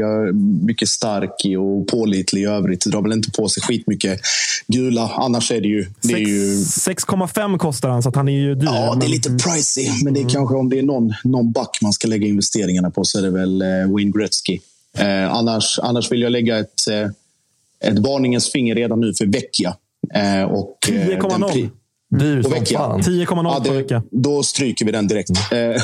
mycket 0.62 0.88
stark 0.88 1.42
och 1.58 1.88
pålitlig 1.88 2.42
i 2.42 2.44
övrigt. 2.44 2.84
Drar 2.86 3.02
väl 3.02 3.12
inte 3.12 3.30
på 3.30 3.48
sig 3.48 3.62
skitmycket 3.62 4.20
gula. 4.66 5.10
Annars 5.14 5.50
är 5.50 5.60
det 5.60 5.68
ju... 5.68 5.86
Det 6.00 6.18
ju... 6.18 6.54
6,5 6.54 7.58
kostar 7.58 7.88
han, 7.88 8.02
så 8.02 8.08
att 8.08 8.16
han 8.16 8.28
är 8.28 8.32
ju 8.32 8.54
dyr. 8.54 8.64
Ja, 8.66 8.96
det 9.00 9.06
är 9.06 9.10
lite 9.10 9.30
pricey. 9.30 10.04
Men 10.04 10.14
det 10.14 10.20
är 10.20 10.22
mm. 10.22 10.32
kanske 10.32 10.54
om 10.54 10.68
det 10.68 10.78
är 10.78 10.82
någon, 10.82 11.14
någon 11.24 11.52
back 11.52 11.78
man 11.82 11.92
ska 11.92 12.08
lägga 12.08 12.26
investeringarna 12.26 12.90
på 12.90 13.04
så 13.04 13.18
är 13.18 13.22
det 13.22 13.30
väl 13.30 13.62
eh, 13.62 13.68
Wayne 13.68 14.12
Gretzky. 14.18 14.60
Eh, 14.98 15.32
annars, 15.32 15.78
annars 15.82 16.12
vill 16.12 16.22
jag 16.22 16.32
lägga 16.32 16.58
ett, 16.58 16.88
eh, 16.90 17.90
ett 17.90 17.98
varningens 17.98 18.52
finger 18.52 18.74
redan 18.74 19.00
nu 19.00 19.14
för 19.14 19.26
Vecchia. 19.26 19.76
Eh, 20.14 20.20
10,0. 20.20 21.70
Dyr 22.18 22.42
som 22.42 22.52
fan. 22.52 23.00
10,0 23.00 23.26
ja, 23.44 23.64
på 23.64 23.72
vecka. 23.72 24.02
Då 24.10 24.42
stryker 24.42 24.84
vi 24.84 24.92
den 24.92 25.08
direkt. 25.08 25.30
Mm. 25.50 25.80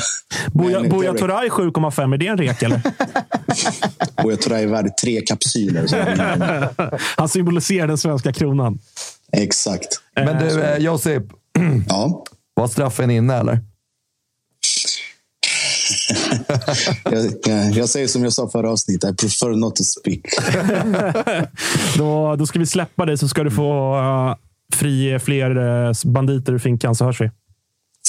Boja, 0.51 0.83
Boja 0.83 1.13
Turay 1.13 1.49
7,5. 1.49 2.13
Är 2.13 2.17
det 2.17 2.27
en 2.27 2.37
rek 2.37 2.61
eller? 2.61 2.81
Boja 4.23 4.37
Turay 4.37 4.63
är 4.63 4.67
värd 4.67 4.97
tre 5.01 5.21
kapsyler. 5.21 5.87
Han 7.17 7.29
symboliserar 7.29 7.87
den 7.87 7.97
svenska 7.97 8.33
kronan. 8.33 8.79
Exakt. 9.31 10.01
Men 10.15 10.47
du, 10.47 10.61
eh, 10.61 10.77
Josip. 10.77 11.23
ja? 11.89 12.25
Var 12.53 12.67
straffen 12.67 13.09
inne 13.09 13.35
eller? 13.35 13.53
jag, 17.03 17.25
jag, 17.45 17.71
jag, 17.71 17.89
säger 17.89 18.07
som 18.07 18.23
jag 18.23 18.33
sa 18.33 18.49
förra 18.49 18.71
avsnittet. 18.71 19.13
I 19.13 19.15
prefer 19.15 19.49
not 19.49 19.75
to 19.75 19.83
speak. 19.83 20.19
då, 21.97 22.35
då 22.35 22.45
ska 22.45 22.59
vi 22.59 22.65
släppa 22.65 23.05
dig 23.05 23.17
så 23.17 23.27
ska 23.27 23.43
du 23.43 23.51
få 23.51 23.97
uh, 23.99 24.35
Fri 24.73 25.19
fler 25.19 25.55
eh, 25.87 25.91
banditer 26.05 26.53
ur 26.53 26.59
finkan 26.59 26.95
så 26.95 27.05
hörs 27.05 27.21
vi. 27.21 27.31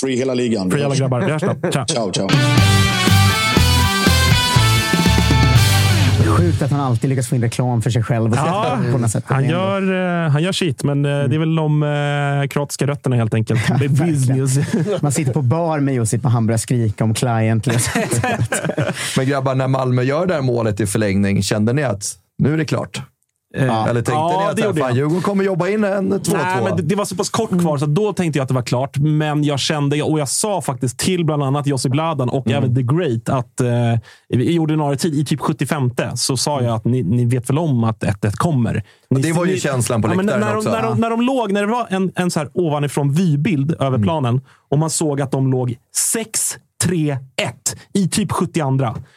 Free 0.00 0.16
hela 0.16 0.34
ligan. 0.34 0.70
Free 0.70 0.84
alla 0.84 0.94
grabbar. 0.94 1.20
Vi 1.20 1.32
hörs 1.32 1.42
då. 1.42 1.70
Ciao. 1.72 1.86
ciao, 1.86 2.12
ciao. 2.12 2.28
Sjukt 6.36 6.62
att 6.62 6.70
han 6.70 6.80
alltid 6.80 7.10
lyckas 7.10 7.28
få 7.28 7.34
in 7.34 7.42
reklam 7.42 7.82
för 7.82 7.90
sig 7.90 8.02
själv. 8.02 8.34
Ja, 8.34 8.78
på 8.92 8.98
något 8.98 9.10
sätt. 9.10 9.24
Han, 9.26 9.48
gör, 9.48 9.92
uh, 9.92 10.30
han 10.30 10.42
gör 10.42 10.52
shit, 10.52 10.84
men 10.84 11.04
uh, 11.04 11.28
det 11.28 11.36
är 11.36 11.38
väl 11.38 11.54
de 11.54 12.48
kroatiska 12.50 12.86
rötterna 12.86 13.16
helt 13.16 13.34
enkelt. 13.34 13.70
Är 13.70 13.88
business. 13.88 14.58
Man 15.02 15.12
sitter 15.12 15.32
på 15.32 15.42
bar 15.42 15.80
med 15.80 15.94
Josip 15.94 16.24
och 16.24 16.30
han 16.30 16.46
börjar 16.46 16.58
skrika 16.58 17.04
om 17.04 17.14
client. 17.14 17.66
men 19.16 19.26
grabbar, 19.26 19.54
när 19.54 19.68
Malmö 19.68 20.02
gör 20.02 20.26
det 20.26 20.34
här 20.34 20.42
målet 20.42 20.80
i 20.80 20.86
förlängning, 20.86 21.42
kände 21.42 21.72
ni 21.72 21.82
att 21.82 22.16
nu 22.38 22.52
är 22.52 22.56
det 22.56 22.64
klart? 22.64 23.02
Ja. 23.52 23.88
Eller 23.88 23.94
tänkte 23.94 24.12
ja, 24.12 24.52
ni 24.56 24.62
att 24.62 24.78
fan, 24.78 24.96
Djurgården 24.96 25.22
kommer 25.22 25.44
jobba 25.44 25.68
in 25.68 25.84
en 25.84 26.12
2-2? 26.12 26.32
Nej, 26.32 26.62
men 26.64 26.76
det, 26.76 26.82
det, 26.82 26.94
var 26.94 27.04
så 27.04 27.16
pass 27.16 27.30
kort 27.30 27.60
kvar, 27.60 27.78
så 27.78 27.86
då 27.86 28.12
tänkte 28.12 28.38
jag 28.38 28.42
att 28.42 28.48
det 28.48 28.54
var 28.54 28.62
klart. 28.62 28.98
Men 28.98 29.44
jag 29.44 29.60
kände, 29.60 30.02
och 30.02 30.20
jag 30.20 30.28
sa 30.28 30.60
faktiskt 30.60 30.98
till 30.98 31.24
bland 31.24 31.42
annat 31.42 31.66
Josip 31.66 31.92
Bladan 31.92 32.28
och 32.28 32.46
mm. 32.46 32.58
även 32.58 32.74
The 32.74 32.82
Great 32.82 33.28
att 33.28 33.60
eh, 33.60 34.40
i 34.40 34.58
ordinarie 34.58 34.96
tid, 34.96 35.14
i 35.14 35.24
typ 35.24 35.40
75 35.40 35.90
så 36.14 36.36
sa 36.36 36.62
jag 36.62 36.74
att 36.74 36.84
ni, 36.84 37.02
ni 37.02 37.24
vet 37.24 37.50
väl 37.50 37.58
om 37.58 37.84
att 37.84 38.02
1-1 38.02 38.32
kommer. 38.36 38.84
Ni, 39.10 39.22
det 39.22 39.32
var 39.32 39.44
ju 39.44 39.52
ni, 39.52 39.60
känslan 39.60 40.02
på 40.02 40.08
ja, 40.08 40.14
läktaren 40.14 40.40
när, 40.40 40.56
också. 40.56 40.70
När, 40.70 40.82
de, 40.82 41.00
när 41.00 41.10
de 41.10 41.20
låg, 41.20 41.52
när 41.52 41.60
det 41.60 41.72
var 41.72 41.86
en, 41.90 42.12
en 42.14 42.30
så 42.30 42.40
här 42.40 42.50
ovanifrån 42.54 43.12
vybild 43.12 43.72
över 43.72 43.86
mm. 43.86 44.02
planen 44.02 44.40
och 44.70 44.78
man 44.78 44.90
såg 44.90 45.20
att 45.20 45.30
de 45.30 45.50
låg 45.50 45.76
6-3-1 46.84 47.18
i 47.94 48.08
typ 48.08 48.32
72. 48.32 48.60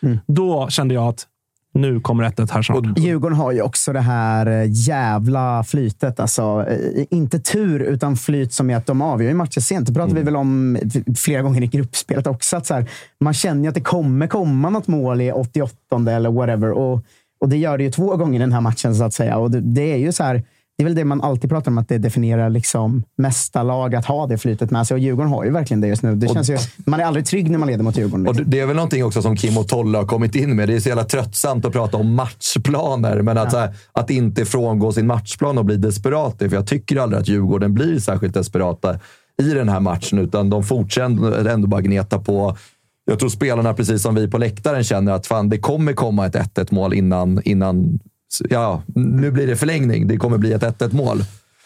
Mm. 0.02 0.20
Då 0.28 0.68
kände 0.70 0.94
jag 0.94 1.08
att 1.08 1.28
nu 1.74 2.00
kommer 2.00 2.24
1 2.24 2.52
här 2.52 2.62
snart. 2.62 2.98
Djurgården 2.98 3.38
har 3.38 3.52
ju 3.52 3.62
också 3.62 3.94
det 3.94 4.00
här 4.00 4.46
eh, 4.46 4.66
jävla 4.70 5.64
flytet. 5.64 6.20
Alltså, 6.20 6.66
eh, 6.70 7.06
inte 7.10 7.40
tur, 7.40 7.80
utan 7.80 8.16
flyt 8.16 8.54
som 8.54 8.70
är 8.70 8.76
att 8.76 8.86
de 8.86 9.02
avgör 9.02 9.30
ju 9.30 9.36
matcher 9.36 9.60
sent. 9.60 9.88
Det 9.88 9.94
pratar 9.94 10.12
mm. 10.12 10.18
vi 10.18 10.26
väl 10.26 10.36
om 10.36 10.78
flera 11.18 11.42
gånger 11.42 11.62
i 11.64 11.68
gruppspelet 11.68 12.28
också. 12.28 12.58
Att 12.58 12.66
så 12.66 12.74
här, 12.74 12.90
man 13.20 13.34
känner 13.34 13.62
ju 13.62 13.68
att 13.68 13.76
det 13.76 13.82
kommer 13.82 14.28
komma 14.28 14.70
något 14.70 14.88
mål 14.88 15.22
i 15.22 15.32
88 15.32 15.76
eller 16.08 16.32
whatever. 16.32 16.72
Och, 16.72 17.06
och 17.40 17.50
det 17.50 17.58
gör 17.58 17.78
det 17.78 17.84
ju 17.84 17.92
två 17.92 18.16
gånger 18.16 18.36
i 18.36 18.42
den 18.42 18.54
här 18.54 18.62
matchen, 18.62 18.96
så 18.96 19.04
att 19.04 19.14
säga. 19.14 19.38
Och 19.38 19.52
det, 19.52 19.62
det 19.62 19.94
är 19.94 19.98
ju 19.98 20.12
så 20.12 20.24
här 20.24 20.44
det 20.78 20.84
är 20.84 20.86
väl 20.86 20.96
det 20.96 21.06
man 21.06 21.22
alltid 21.22 21.50
pratar 21.50 21.72
om, 21.72 21.78
att 21.78 21.90
det 21.90 21.98
definierar 21.98 22.50
liksom 22.50 23.04
mesta 23.18 23.64
lag 23.64 23.96
att 23.96 24.06
ha 24.06 24.28
det 24.28 24.38
flytet 24.38 24.72
med 24.72 24.88
sig. 24.88 24.96
Och 24.96 25.00
Djurgården 25.00 25.32
har 25.32 25.44
ju 25.44 25.52
verkligen 25.52 25.82
det 25.82 25.88
just 25.88 26.04
nu. 26.04 26.16
Det 26.16 26.28
känns 26.28 26.50
ju, 26.50 26.58
man 26.86 27.00
är 27.00 27.04
aldrig 27.04 27.26
trygg 27.26 27.52
när 27.52 27.58
man 27.58 27.68
leder 27.68 27.84
mot 27.84 27.98
Djurgården. 27.98 28.24
Liksom. 28.24 28.44
Och 28.44 28.50
det 28.50 28.60
är 28.60 28.66
väl 28.66 28.76
någonting 28.76 29.06
också 29.06 29.22
som 29.22 29.36
Kim 29.36 29.58
och 29.58 29.68
Tolle 29.68 29.98
har 29.98 30.06
kommit 30.06 30.36
in 30.36 30.56
med. 30.56 30.70
Det 30.70 30.76
är 30.76 30.80
så 30.80 30.90
jävla 30.90 31.04
tröttsamt 31.04 31.66
att 31.66 31.72
prata 31.72 31.98
om 31.98 32.16
matchplaner, 32.16 33.22
men 33.22 33.38
att, 33.38 33.54
ja. 33.54 33.60
här, 33.60 33.76
att 33.92 34.10
inte 34.10 34.46
frångå 34.46 34.92
sin 34.92 35.08
matchplan 35.08 35.58
och 35.58 35.66
bli 35.66 35.78
desperat. 35.78 36.38
För 36.38 36.54
jag 36.54 36.68
tycker 36.68 36.98
aldrig 36.98 37.22
att 37.22 37.28
Djurgården 37.28 37.74
blir 37.74 38.00
särskilt 38.00 38.34
desperata 38.34 39.00
i 39.42 39.50
den 39.50 39.70
här 39.70 39.80
matchen, 39.80 40.20
utan 40.20 40.50
de 40.50 40.64
fortsätter 40.64 41.46
ändå 41.46 41.68
bara 41.68 41.82
gneta 41.82 42.20
på. 42.20 42.58
Jag 43.06 43.20
tror 43.20 43.30
spelarna, 43.30 43.74
precis 43.74 44.02
som 44.02 44.16
vi 44.16 44.28
på 44.28 44.38
läktaren, 44.38 44.84
känner 44.84 45.12
att 45.12 45.28
fan, 45.28 45.50
det 45.50 45.58
kommer 45.58 45.94
komma 45.94 46.26
ett 46.26 46.36
1-1 46.36 46.68
mål 46.74 46.94
innan, 46.94 47.42
innan 47.46 48.00
ja, 48.50 48.84
nu 48.96 49.32
blir 49.32 49.48
det 49.48 49.56
förlängning. 49.56 50.08
Det 50.08 50.18
kommer 50.18 50.38
bli 50.38 50.54
ett 50.54 50.62
1-1 50.62 50.96
mål. 50.96 51.24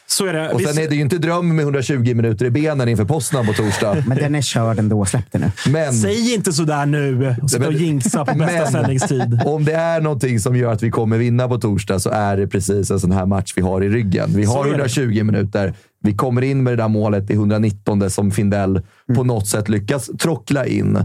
Så 0.10 0.26
är 0.26 0.34
det. 0.34 0.50
Och 0.50 0.62
sen 0.62 0.84
är 0.84 0.90
det 0.90 0.96
ju 0.96 1.02
inte 1.02 1.18
dröm 1.18 1.56
med 1.56 1.64
120 1.64 2.16
minuter 2.16 2.46
i 2.46 2.50
benen 2.50 2.90
inför 2.90 3.06
Poznan 3.06 3.46
på 3.46 3.54
torsdag. 3.54 4.04
Men 4.08 4.18
den 4.18 4.36
är 4.36 4.42
körd 4.42 4.80
ändå. 4.80 5.06
Släpp 5.06 5.32
det 5.32 5.40
nu. 5.40 5.52
Men, 5.70 5.94
Säg 5.94 6.34
inte 6.34 6.54
sådär 6.54 6.86
nu 6.86 7.36
och 7.42 7.50
sitta 7.50 7.68
och 7.68 7.74
jinxa 7.74 8.26
på 8.26 8.38
bästa 8.38 8.62
men, 8.62 8.72
sändningstid. 8.72 9.42
Om 9.46 9.66
det 9.66 9.74
är 9.74 10.02
någonting 10.02 10.40
som 10.40 10.56
gör 10.56 10.74
att 10.74 10.84
vi 10.84 10.92
kommer 10.92 11.18
vinna 11.18 11.48
på 11.48 11.58
torsdag 11.58 12.00
så 12.00 12.10
är 12.10 12.38
det 12.38 12.48
precis 12.48 12.92
en 12.92 13.00
sån 13.00 13.12
här 13.12 13.26
match 13.26 13.54
vi 13.56 13.62
har 13.62 13.84
i 13.84 13.90
ryggen. 13.90 14.34
Vi 14.36 14.46
har 14.46 14.68
120 14.68 15.24
minuter. 15.24 15.74
Vi 16.04 16.16
kommer 16.16 16.42
in 16.42 16.64
med 16.64 16.74
det 16.74 16.84
där 16.84 16.90
målet 16.90 17.30
i 17.30 17.34
119 17.34 18.10
som 18.10 18.32
Findell 18.32 18.70
mm. 18.70 18.84
på 19.16 19.24
något 19.24 19.48
sätt 19.48 19.70
lyckas 19.70 20.10
trockla 20.20 20.66
in. 20.66 21.00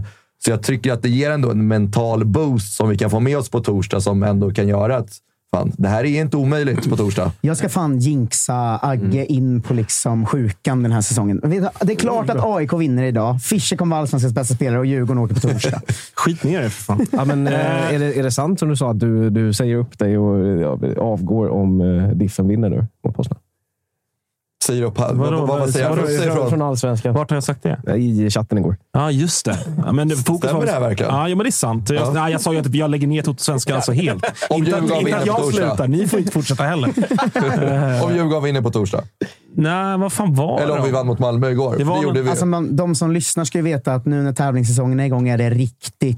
Så 0.45 0.51
jag 0.51 0.63
tycker 0.63 0.93
att 0.93 1.01
det 1.01 1.09
ger 1.09 1.31
ändå 1.31 1.51
en 1.51 1.67
mental 1.67 2.25
boost 2.25 2.73
som 2.73 2.89
vi 2.89 2.97
kan 2.97 3.09
få 3.09 3.19
med 3.19 3.37
oss 3.37 3.49
på 3.49 3.59
torsdag 3.59 4.01
som 4.01 4.23
ändå 4.23 4.51
kan 4.51 4.67
göra 4.67 4.97
att 4.97 5.09
Fan, 5.53 5.71
det 5.77 5.87
här 5.87 6.03
är 6.03 6.21
inte 6.21 6.37
omöjligt 6.37 6.89
på 6.89 6.97
torsdag. 6.97 7.31
Jag 7.41 7.57
ska 7.57 7.69
fan 7.69 7.99
jinxa 7.99 8.79
Agge 8.81 9.19
mm. 9.19 9.25
in 9.29 9.61
på 9.61 9.73
liksom 9.73 10.25
sjukan 10.25 10.83
den 10.83 10.91
här 10.91 11.01
säsongen. 11.01 11.41
Det 11.81 11.93
är 11.93 11.95
klart 11.95 12.29
att 12.29 12.37
AIK 12.43 12.73
vinner 12.73 13.03
idag. 13.03 13.41
Fischer 13.41 13.75
kommer 13.75 13.95
vara 13.95 14.01
allsvenskans 14.01 14.33
bästa 14.33 14.55
spelare 14.55 14.79
och 14.79 14.85
Djurgården 14.85 15.23
åker 15.23 15.35
på 15.35 15.41
torsdag. 15.41 15.81
Skit 16.13 16.43
ner 16.43 16.61
det 16.61 16.69
för 16.69 16.83
fan. 16.83 17.05
Ja, 17.11 17.25
men, 17.25 17.47
eh, 17.47 17.93
är, 17.93 17.99
det, 17.99 18.19
är 18.19 18.23
det 18.23 18.31
sant 18.31 18.59
som 18.59 18.69
du 18.69 18.75
sa 18.75 18.91
att 18.91 18.99
du, 18.99 19.29
du 19.29 19.53
säger 19.53 19.75
upp 19.75 19.99
dig 19.99 20.17
och 20.17 20.83
avgår 20.97 21.49
om 21.49 21.79
Diffen 22.15 22.47
vinner 22.47 22.69
nu 22.69 22.85
mot 23.03 23.15
Poznan? 23.15 23.37
Säger 24.67 24.83
upp 24.83 24.97
här. 24.97 25.13
Vadå? 25.13 25.37
Vad, 25.39 25.47
vad, 25.47 25.59
vad 25.59 25.69
säger 25.69 25.89
Vadå? 25.89 26.01
jag? 26.01 26.09
Säger 26.09 26.31
Från, 26.31 26.49
från 26.49 26.61
allsvenskan. 26.61 27.13
Vart 27.13 27.29
har 27.29 27.37
jag 27.37 27.43
sagt 27.43 27.63
det? 27.63 27.95
I 27.97 28.29
chatten 28.29 28.57
igår. 28.57 28.77
Ja, 28.93 29.11
just 29.11 29.45
det. 29.45 29.57
Ja, 29.85 29.91
men 29.91 30.07
det- 30.07 30.15
fokus 30.15 30.37
Stämmer 30.37 30.53
var- 30.59 30.65
det 30.65 30.71
här 30.71 30.79
verkligen? 30.79 31.13
Ja, 31.15 31.29
ja, 31.29 31.35
men 31.35 31.43
det 31.43 31.49
är 31.49 31.51
sant. 31.51 31.89
Jag, 31.89 32.01
Ja. 32.01 32.11
nej, 32.13 32.31
jag 32.31 32.41
sa 32.41 32.53
ju 32.53 32.59
att 32.59 32.75
jag 32.75 32.89
lägger 32.91 33.07
ner 33.07 33.21
Toto-svenska 33.21 33.75
alltså 33.75 33.91
helt. 33.91 34.23
Om 34.49 34.57
inte 34.63 34.75
att, 34.77 34.83
inte 34.83 34.93
att 34.95 34.99
vinner 35.05 35.19
på 35.21 35.27
jag 35.27 35.37
torsdag. 35.37 35.67
slutar. 35.67 35.87
Ni 35.87 36.07
får 36.07 36.19
inte 36.19 36.31
fortsätta 36.31 36.63
heller. 36.63 36.87
Om 38.03 38.15
Djurgården 38.15 38.43
vinner 38.43 38.61
på 38.61 38.71
torsdag. 38.71 39.03
nej, 39.55 39.97
vad 39.97 40.13
fan 40.13 40.33
var 40.35 40.59
Eller 40.61 40.71
om 40.71 40.79
det 40.81 40.85
vi 40.87 40.91
vann 40.91 41.07
mot 41.07 41.19
Malmö 41.19 41.49
igår. 41.51 41.75
Det 41.77 41.83
var 41.83 41.95
det 41.97 42.03
gjorde 42.03 42.21
vi. 42.21 42.29
Alltså 42.29 42.45
man, 42.45 42.75
de 42.75 42.95
som 42.95 43.11
lyssnar 43.11 43.45
ska 43.45 43.57
ju 43.57 43.63
veta 43.63 43.93
att 43.93 44.05
nu 44.05 44.21
när 44.23 44.33
tävlingssäsongen 44.33 44.99
är 44.99 45.05
igång 45.05 45.29
är 45.29 45.37
det 45.37 45.49
riktigt 45.49 46.17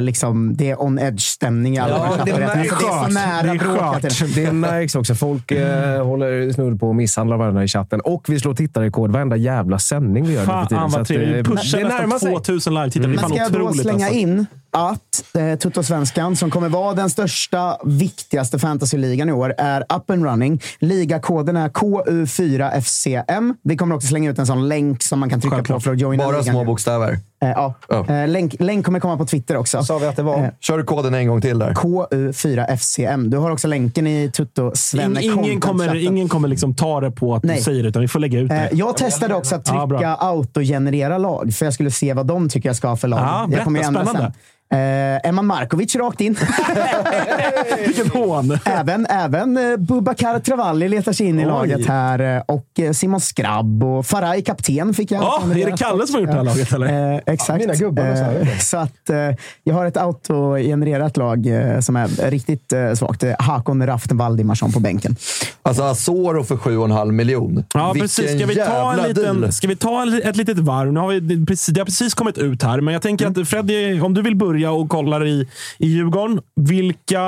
liksom, 0.00 0.56
det 0.56 0.70
är 0.70 0.82
on 0.82 0.98
edge-stämning 0.98 1.74
i 1.74 1.78
alla 1.78 1.96
Ja, 1.96 2.24
det 2.24 2.30
är 2.30 2.40
Alltså, 2.42 2.58
det 2.58 2.86
är 2.86 3.04
så 3.04 3.12
nära 3.14 3.42
Det 3.42 3.48
är 3.48 4.20
bråk. 4.28 4.34
Det 4.34 4.52
märks 4.52 4.94
också. 4.94 5.14
Folk 5.14 5.50
eh, 5.50 6.04
håller 6.06 6.52
snudd 6.52 6.80
på 6.80 6.90
att 6.90 6.96
misshandla 6.96 7.36
varandra 7.36 7.64
i 7.64 7.68
chatten. 7.68 8.00
Och 8.00 8.24
vi 8.28 8.40
slår 8.40 8.54
tittarrekord 8.54 9.10
varenda 9.10 9.36
jävla 9.36 9.78
sändning 9.78 10.26
vi 10.26 10.32
gör 10.32 10.40
nu 10.40 10.46
för 10.46 10.66
tiden. 10.66 10.90
Fan 10.90 11.04
trevligt. 11.04 11.34
Vi 11.34 11.38
eh, 11.38 11.44
pushar 11.44 11.78
det 11.78 11.84
nästan 11.84 12.20
sig. 12.20 12.32
2000 12.32 12.74
live-tittare. 12.74 13.10
Det 13.10 13.16
är 13.16 13.18
fan 13.18 13.30
ska 13.30 13.38
jag 13.38 13.52
då 13.52 13.58
otroligt. 13.60 13.82
slänga 13.82 14.04
alltså. 14.06 14.20
in 14.20 14.46
att 14.72 15.36
eh, 15.38 15.58
Tuttosvenskan, 15.58 16.36
som 16.36 16.50
kommer 16.50 16.68
vara 16.68 16.94
den 16.94 17.10
största, 17.10 17.78
viktigaste 17.84 18.58
fantasyligan 18.58 19.28
i 19.28 19.32
år, 19.32 19.54
är 19.58 19.80
up 19.80 20.10
and 20.10 20.24
running. 20.24 20.60
Ligakoden 20.78 21.56
är 21.56 21.68
KU4FCM. 21.68 23.54
Vi 23.62 23.76
kommer 23.76 23.94
också 23.94 24.08
slänga 24.08 24.30
ut 24.30 24.38
en 24.38 24.46
sån 24.46 24.68
länk 24.68 25.02
som 25.02 25.20
man 25.20 25.30
kan 25.30 25.40
trycka 25.40 25.56
Självklart. 25.56 25.76
på 25.76 25.80
för 25.80 25.92
att 25.92 26.00
joina 26.00 26.24
Bara 26.24 26.30
ligan. 26.40 26.44
små 26.54 26.64
bokstäver. 26.64 27.18
Eh, 27.42 27.48
ja. 27.50 27.74
Eh, 28.08 28.28
länk, 28.28 28.56
länk 28.60 28.84
kommer 28.84 29.00
komma 29.00 29.16
på 29.16 29.26
Twitter 29.26 29.56
också. 29.56 29.82
Sa 29.82 29.98
vi 29.98 30.06
att 30.06 30.16
det 30.16 30.22
var? 30.22 30.38
Eh, 30.38 30.48
Kör 30.60 30.82
koden 30.82 31.14
en 31.14 31.26
gång 31.28 31.40
till 31.40 31.58
där. 31.58 31.74
KU4FCM. 31.74 33.30
Du 33.30 33.36
har 33.36 33.50
också 33.50 33.68
länken 33.68 34.06
i 34.06 34.30
Tutto 34.34 34.72
Svenne 34.74 35.22
In, 35.22 35.32
ingen 35.44 35.60
kommer, 35.60 35.94
ingen 35.96 36.28
kommer 36.28 36.48
liksom 36.48 36.74
ta 36.74 37.00
det 37.00 37.10
på 37.10 37.34
att 37.34 37.42
Nej. 37.42 37.56
du 37.56 37.62
säger 37.62 37.82
det, 37.82 37.88
utan 37.88 38.02
vi 38.02 38.08
får 38.08 38.18
lägga 38.20 38.40
ut 38.40 38.48
det. 38.48 38.56
Eh, 38.56 38.78
Jag 38.78 38.96
testade 38.96 39.34
också 39.34 39.54
att 39.54 39.64
trycka 39.64 40.14
autogenerera 40.20 41.18
lag, 41.18 41.54
för 41.54 41.66
jag 41.66 41.74
skulle 41.74 41.90
se 41.90 42.14
vad 42.14 42.26
de 42.26 42.48
tycker 42.48 42.68
jag 42.68 42.76
ska 42.76 42.88
ha 42.88 42.96
för 42.96 43.08
lag. 43.08 43.20
Ja, 43.20 43.48
jag 43.52 43.64
kommer 43.64 43.78
ju 43.78 43.82
berätta, 43.82 44.00
ändra 44.00 44.04
spännande. 44.12 44.32
sen. 44.32 44.42
Eh, 44.74 45.28
Emman 45.28 45.46
Markovic 45.46 45.96
rakt 45.96 46.20
in. 46.20 46.36
Vilket 47.86 48.08
hån! 48.12 48.58
även 48.64 49.06
även 49.06 49.56
eh, 49.72 49.76
Bubakar 49.76 50.38
Travalli 50.38 50.88
letar 50.88 51.12
sig 51.12 51.26
in 51.26 51.40
i 51.40 51.42
Oj. 51.42 51.48
laget 51.48 51.86
här. 51.86 52.36
eh, 52.36 52.42
Och 52.46 52.66
eh, 52.80 52.92
Simon 52.92 53.20
Skrabb 53.20 53.84
och 53.84 54.06
Faraj 54.06 54.42
kapten 54.42 54.94
fick 54.94 55.10
jag. 55.10 55.22
Ja, 55.22 55.42
är 55.50 55.54
det 55.70 55.76
Kalle 55.76 56.06
som 56.06 56.14
har 56.14 56.20
gjort 56.20 56.30
det 56.30 56.36
här 56.36 56.44
laget, 56.44 56.72
eller? 56.72 57.12
Eh, 57.14 57.20
exakt. 57.26 57.60
mina 57.60 57.74
gubbar, 57.74 58.14
så 58.14 58.22
här. 58.22 58.58
Så 58.60 58.76
att, 58.76 59.10
eh, 59.10 59.16
jag 59.64 59.74
har 59.74 59.86
ett 59.86 59.96
autogenererat 59.96 61.16
lag 61.16 61.46
eh, 61.46 61.80
som 61.80 61.96
är 61.96 62.30
riktigt 62.30 62.72
eh, 62.72 62.92
svagt. 62.92 63.24
Hakon 63.38 63.86
Raften 63.86 64.16
Valdimarsson 64.16 64.72
på 64.72 64.80
bänken. 64.80 65.16
Alltså 65.62 65.82
Asoro 65.82 66.44
för 66.44 66.56
7,5 66.56 67.12
miljon. 67.12 67.64
Ja, 67.74 67.92
Vilken 67.92 68.04
precis. 68.08 68.36
Ska 68.36 68.46
vi, 68.46 68.54
ta 68.54 68.60
jävla 68.60 69.02
en 69.02 69.08
liten, 69.08 69.40
deal. 69.40 69.52
ska 69.52 69.68
vi 69.68 69.76
ta 69.76 70.06
ett 70.24 70.36
litet 70.36 70.58
varv? 70.58 70.92
Nu 70.92 71.00
har 71.00 71.08
vi, 71.08 71.20
det 71.20 71.80
har 71.80 71.84
precis 71.84 72.14
kommit 72.14 72.38
ut 72.38 72.62
här, 72.62 72.80
men 72.80 72.94
jag 72.94 73.02
tänker 73.02 73.20
Mm. 73.26 73.42
att 73.42 73.48
Freddy, 73.48 74.00
om 74.00 74.14
du 74.14 74.22
vill 74.22 74.36
börja 74.36 74.59
och 74.68 74.88
kollar 74.88 75.26
i, 75.26 75.48
i 75.78 75.86
Djurgården. 75.86 76.40
Vilka, 76.56 77.20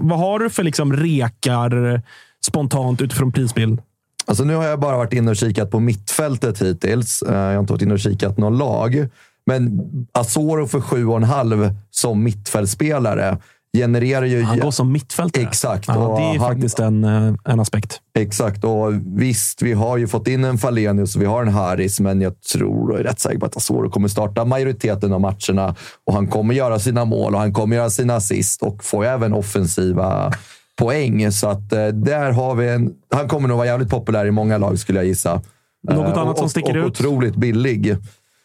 vad 0.00 0.18
har 0.18 0.38
du 0.38 0.50
för 0.50 0.62
liksom 0.62 0.92
rekar 0.92 2.02
spontant 2.46 3.02
utifrån 3.02 3.32
prisbild? 3.32 3.80
Alltså 4.26 4.44
nu 4.44 4.54
har 4.54 4.64
jag 4.64 4.80
bara 4.80 4.96
varit 4.96 5.12
inne 5.12 5.30
och 5.30 5.36
kikat 5.36 5.70
på 5.70 5.80
mittfältet 5.80 6.62
hittills. 6.62 7.22
Eh, 7.22 7.34
jag 7.34 7.52
har 7.52 7.60
inte 7.60 7.72
varit 7.72 7.82
inne 7.82 7.94
och 7.94 8.00
kikat 8.00 8.38
någon 8.38 8.58
lag. 8.58 9.08
Men 9.46 9.80
Asoro 10.12 10.66
för 10.66 10.80
7,5 10.80 11.74
som 11.90 12.24
mittfältspelare 12.24 13.38
genererar 13.76 14.24
ju... 14.26 14.42
Han 14.42 14.58
går 14.60 14.70
som 14.70 14.92
mittfältare. 14.92 15.42
Exakt. 15.44 15.88
Ja, 15.88 15.94
det 16.18 16.22
är 16.24 16.38
han- 16.38 16.48
faktiskt 16.54 16.78
en, 16.78 17.04
eh, 17.04 17.34
en 17.44 17.60
aspekt. 17.60 18.00
Exakt. 18.18 18.64
Och 18.64 18.92
visst, 19.06 19.62
vi 19.62 19.72
har 19.72 19.96
ju 19.96 20.06
fått 20.06 20.28
in 20.28 20.44
en 20.44 20.58
Falenius 20.58 21.16
och 21.16 21.22
vi 21.22 21.26
har 21.26 21.42
en 21.42 21.48
Harris, 21.48 22.00
men 22.00 22.20
jag 22.20 22.40
tror 22.42 22.90
och 22.90 22.98
är 22.98 23.02
rätt 23.02 23.20
säker 23.20 23.38
på 23.38 23.46
att 23.46 23.56
Asoro 23.56 23.90
kommer 23.90 24.08
starta 24.08 24.44
majoriteten 24.44 25.12
av 25.12 25.20
matcherna. 25.20 25.74
Och 26.06 26.12
han 26.14 26.26
kommer 26.26 26.54
göra 26.54 26.78
sina 26.78 27.04
mål 27.04 27.34
och 27.34 27.40
han 27.40 27.52
kommer 27.52 27.76
göra 27.76 27.90
sina 27.90 28.14
assist 28.16 28.62
och 28.62 28.84
får 28.84 29.04
även 29.04 29.32
offensiva 29.32 30.32
poäng. 30.78 31.32
Så 31.32 31.48
att 31.48 31.72
eh, 31.72 31.86
där 31.86 32.32
har 32.32 32.54
vi 32.54 32.68
en... 32.68 32.90
Han 33.14 33.28
kommer 33.28 33.48
nog 33.48 33.56
vara 33.56 33.66
jävligt 33.66 33.90
populär 33.90 34.26
i 34.26 34.30
många 34.30 34.58
lag 34.58 34.78
skulle 34.78 34.98
jag 34.98 35.06
gissa. 35.06 35.42
Något 35.90 36.16
Eh, 36.16 36.22
annat 36.22 36.32
och, 36.32 36.38
som 36.38 36.48
sticker 36.48 36.76
och, 36.76 36.86
ut? 36.86 37.00
Otroligt 37.00 37.36
billig. 37.36 37.96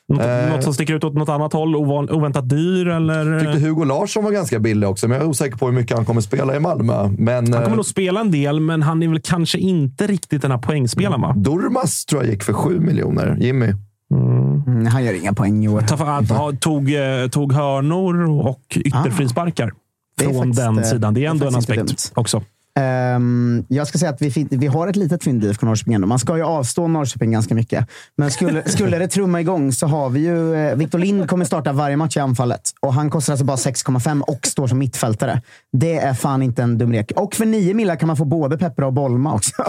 Något, 0.09 0.21
Eh. 0.21 0.49
något 0.55 0.63
som 0.63 0.73
sticker 0.73 0.93
ut 0.93 1.03
åt 1.03 1.13
något 1.13 1.29
annat 1.29 1.53
håll? 1.53 1.75
Ovan, 1.75 2.09
oväntat 2.09 2.49
dyr 2.49 2.87
eller? 2.87 3.39
tyckte 3.39 3.59
Hugo 3.67 3.83
Larsson 3.83 4.23
var 4.23 4.31
ganska 4.31 4.59
billig 4.59 4.89
också, 4.89 5.07
men 5.07 5.15
jag 5.17 5.25
är 5.25 5.29
osäker 5.29 5.57
på 5.57 5.65
hur 5.65 5.73
mycket 5.73 5.97
han 5.97 6.05
kommer 6.05 6.21
spela 6.21 6.55
i 6.55 6.59
Malmö. 6.59 7.07
Men, 7.17 7.35
Han 7.35 7.45
kommer 7.53 7.67
eh, 7.69 7.75
nog 7.75 7.85
spela 7.85 8.19
en 8.19 8.31
del, 8.31 8.59
men 8.59 8.81
han 8.81 9.03
är 9.03 9.07
väl 9.07 9.19
kanske 9.21 9.57
inte 9.57 10.07
riktigt 10.07 10.41
den 10.41 10.51
här 10.51 10.57
poängspelaren, 10.57 11.21
va? 11.21 11.33
Durmas 11.37 12.05
tror 12.05 12.23
jag 12.23 12.31
gick 12.31 12.43
för 12.43 12.53
7 12.53 12.79
miljoner. 12.79 13.37
Jimmy? 13.39 13.73
Mm, 14.11 14.85
han 14.85 15.03
gör 15.05 15.13
inga 15.13 15.33
poäng 15.33 15.65
i 15.65 15.67
år. 15.67 15.81
Ta- 15.81 15.95
att 16.05 16.29
ha- 16.29 16.51
Tog, 16.51 16.93
eh, 16.93 17.27
tog 17.31 17.53
hörnor 17.53 18.29
och 18.47 18.61
ytterfrisparkar 18.75 19.71
Det 20.17 20.25
är 20.25 20.29
från 20.29 20.37
faktiskt, 20.37 20.57
den 20.59 20.85
sidan. 20.85 21.13
Det 21.13 21.25
är 21.25 21.29
ändå 21.29 21.45
det 21.45 21.49
är 21.49 21.53
en 21.53 21.55
aspekt 21.59 22.11
också. 22.15 22.41
Ehm, 22.79 23.65
jag 23.67 23.87
ska 23.87 23.97
säga 23.97 24.11
att 24.11 24.21
vi, 24.21 24.47
vi 24.51 24.67
har 24.67 24.87
ett 24.87 24.95
litet 24.95 25.23
fynd 25.23 25.43
i 25.43 25.47
IFK 25.47 25.65
Norrköping 25.65 25.93
ändå. 25.93 26.07
Man 26.07 26.19
ska 26.19 26.37
ju 26.37 26.43
avstå 26.43 26.87
Norrköping 26.87 27.31
ganska 27.31 27.55
mycket. 27.55 27.87
Men 28.17 28.31
skulle, 28.31 28.63
skulle 28.69 28.97
det 28.97 29.07
trumma 29.07 29.41
igång 29.41 29.71
så 29.71 29.87
har 29.87 30.09
vi 30.09 30.19
ju... 30.19 30.55
Eh, 30.55 30.75
Victor 30.75 30.99
Lind 30.99 31.29
kommer 31.29 31.45
starta 31.45 31.71
varje 31.71 31.97
match 31.97 32.17
i 32.17 32.19
anfallet. 32.19 32.61
Och 32.79 32.93
han 32.93 33.09
kostar 33.09 33.33
alltså 33.33 33.45
bara 33.45 33.57
6,5 33.57 34.21
och 34.21 34.47
står 34.47 34.67
som 34.67 34.79
mittfältare. 34.79 35.41
Det 35.71 35.97
är 35.97 36.13
fan 36.13 36.41
inte 36.41 36.63
en 36.63 36.77
dum 36.77 36.93
rek. 36.93 37.11
Och 37.15 37.35
för 37.35 37.45
9 37.45 37.73
millar 37.73 37.95
kan 37.95 38.07
man 38.07 38.17
få 38.17 38.25
både 38.25 38.57
Peppra 38.57 38.85
och 38.87 38.93
Bolma 38.93 39.33
också. 39.33 39.51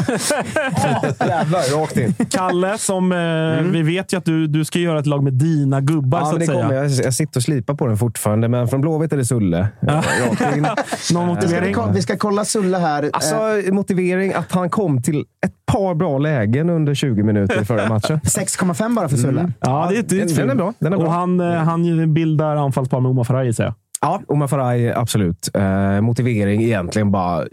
Jävlar, 1.20 1.80
rakt 1.80 1.96
in. 1.96 2.14
Kalle, 2.30 2.78
som, 2.78 3.12
eh, 3.12 3.72
vi 3.72 3.82
vet 3.82 4.12
ju 4.12 4.16
att 4.16 4.24
du, 4.24 4.46
du 4.46 4.64
ska 4.64 4.78
göra 4.78 4.98
ett 4.98 5.06
lag 5.06 5.22
med 5.22 5.32
dina 5.32 5.80
gubbar, 5.80 6.20
Ja, 6.20 6.26
så 6.26 6.36
att 6.36 6.46
säga. 6.46 6.74
Jag, 6.74 6.90
jag 6.90 7.14
sitter 7.14 7.40
och 7.40 7.44
slipar 7.44 7.74
på 7.74 7.86
den 7.86 7.98
fortfarande, 7.98 8.48
men 8.48 8.68
från 8.68 8.80
Blåvitt 8.80 9.12
är 9.12 9.16
det 9.16 9.24
Sulle. 9.24 9.68
Ja. 9.80 10.02
Någon 11.12 11.26
motivering? 11.26 11.76
vi 11.92 12.02
ska 12.02 12.16
kolla 12.16 12.44
Sulle 12.44 12.78
här. 12.78 12.93
Alltså, 13.12 13.34
Eh, 13.66 13.72
motivering 13.72 14.32
att 14.34 14.52
han 14.52 14.70
kom 14.70 15.02
till 15.02 15.24
ett 15.46 15.66
par 15.66 15.94
bra 15.94 16.18
lägen 16.18 16.70
under 16.70 16.94
20 16.94 17.22
minuter 17.22 17.62
i 17.62 17.64
förra 17.64 17.88
matchen. 17.88 18.20
6,5 18.24 18.94
bara 18.94 19.08
för 19.08 19.16
Sulle. 19.16 19.52
Ja, 19.60 19.86
det 19.90 19.98
är, 19.98 20.02
det 20.02 20.16
är 20.20 20.26
Den- 20.26 20.36
den 20.36 20.50
är 20.50 20.54
bra, 20.54 20.72
den 20.78 20.92
är 20.92 20.96
bra. 20.96 21.06
Och 21.06 21.12
han, 21.12 21.40
eh, 21.40 21.52
han 21.52 22.14
bildar 22.14 22.56
anfallspar 22.56 23.00
med 23.00 23.10
Omar 23.10 23.24
Faraj, 23.24 23.52
säger 23.52 23.68
jag. 23.68 23.74
Ja, 24.10 24.20
Omar 24.28 24.46
Faraj, 24.46 24.92
absolut. 24.92 25.50
Eh, 25.54 26.00
motivering 26.00 26.62
egentligen 26.62 27.10
bara 27.10 27.44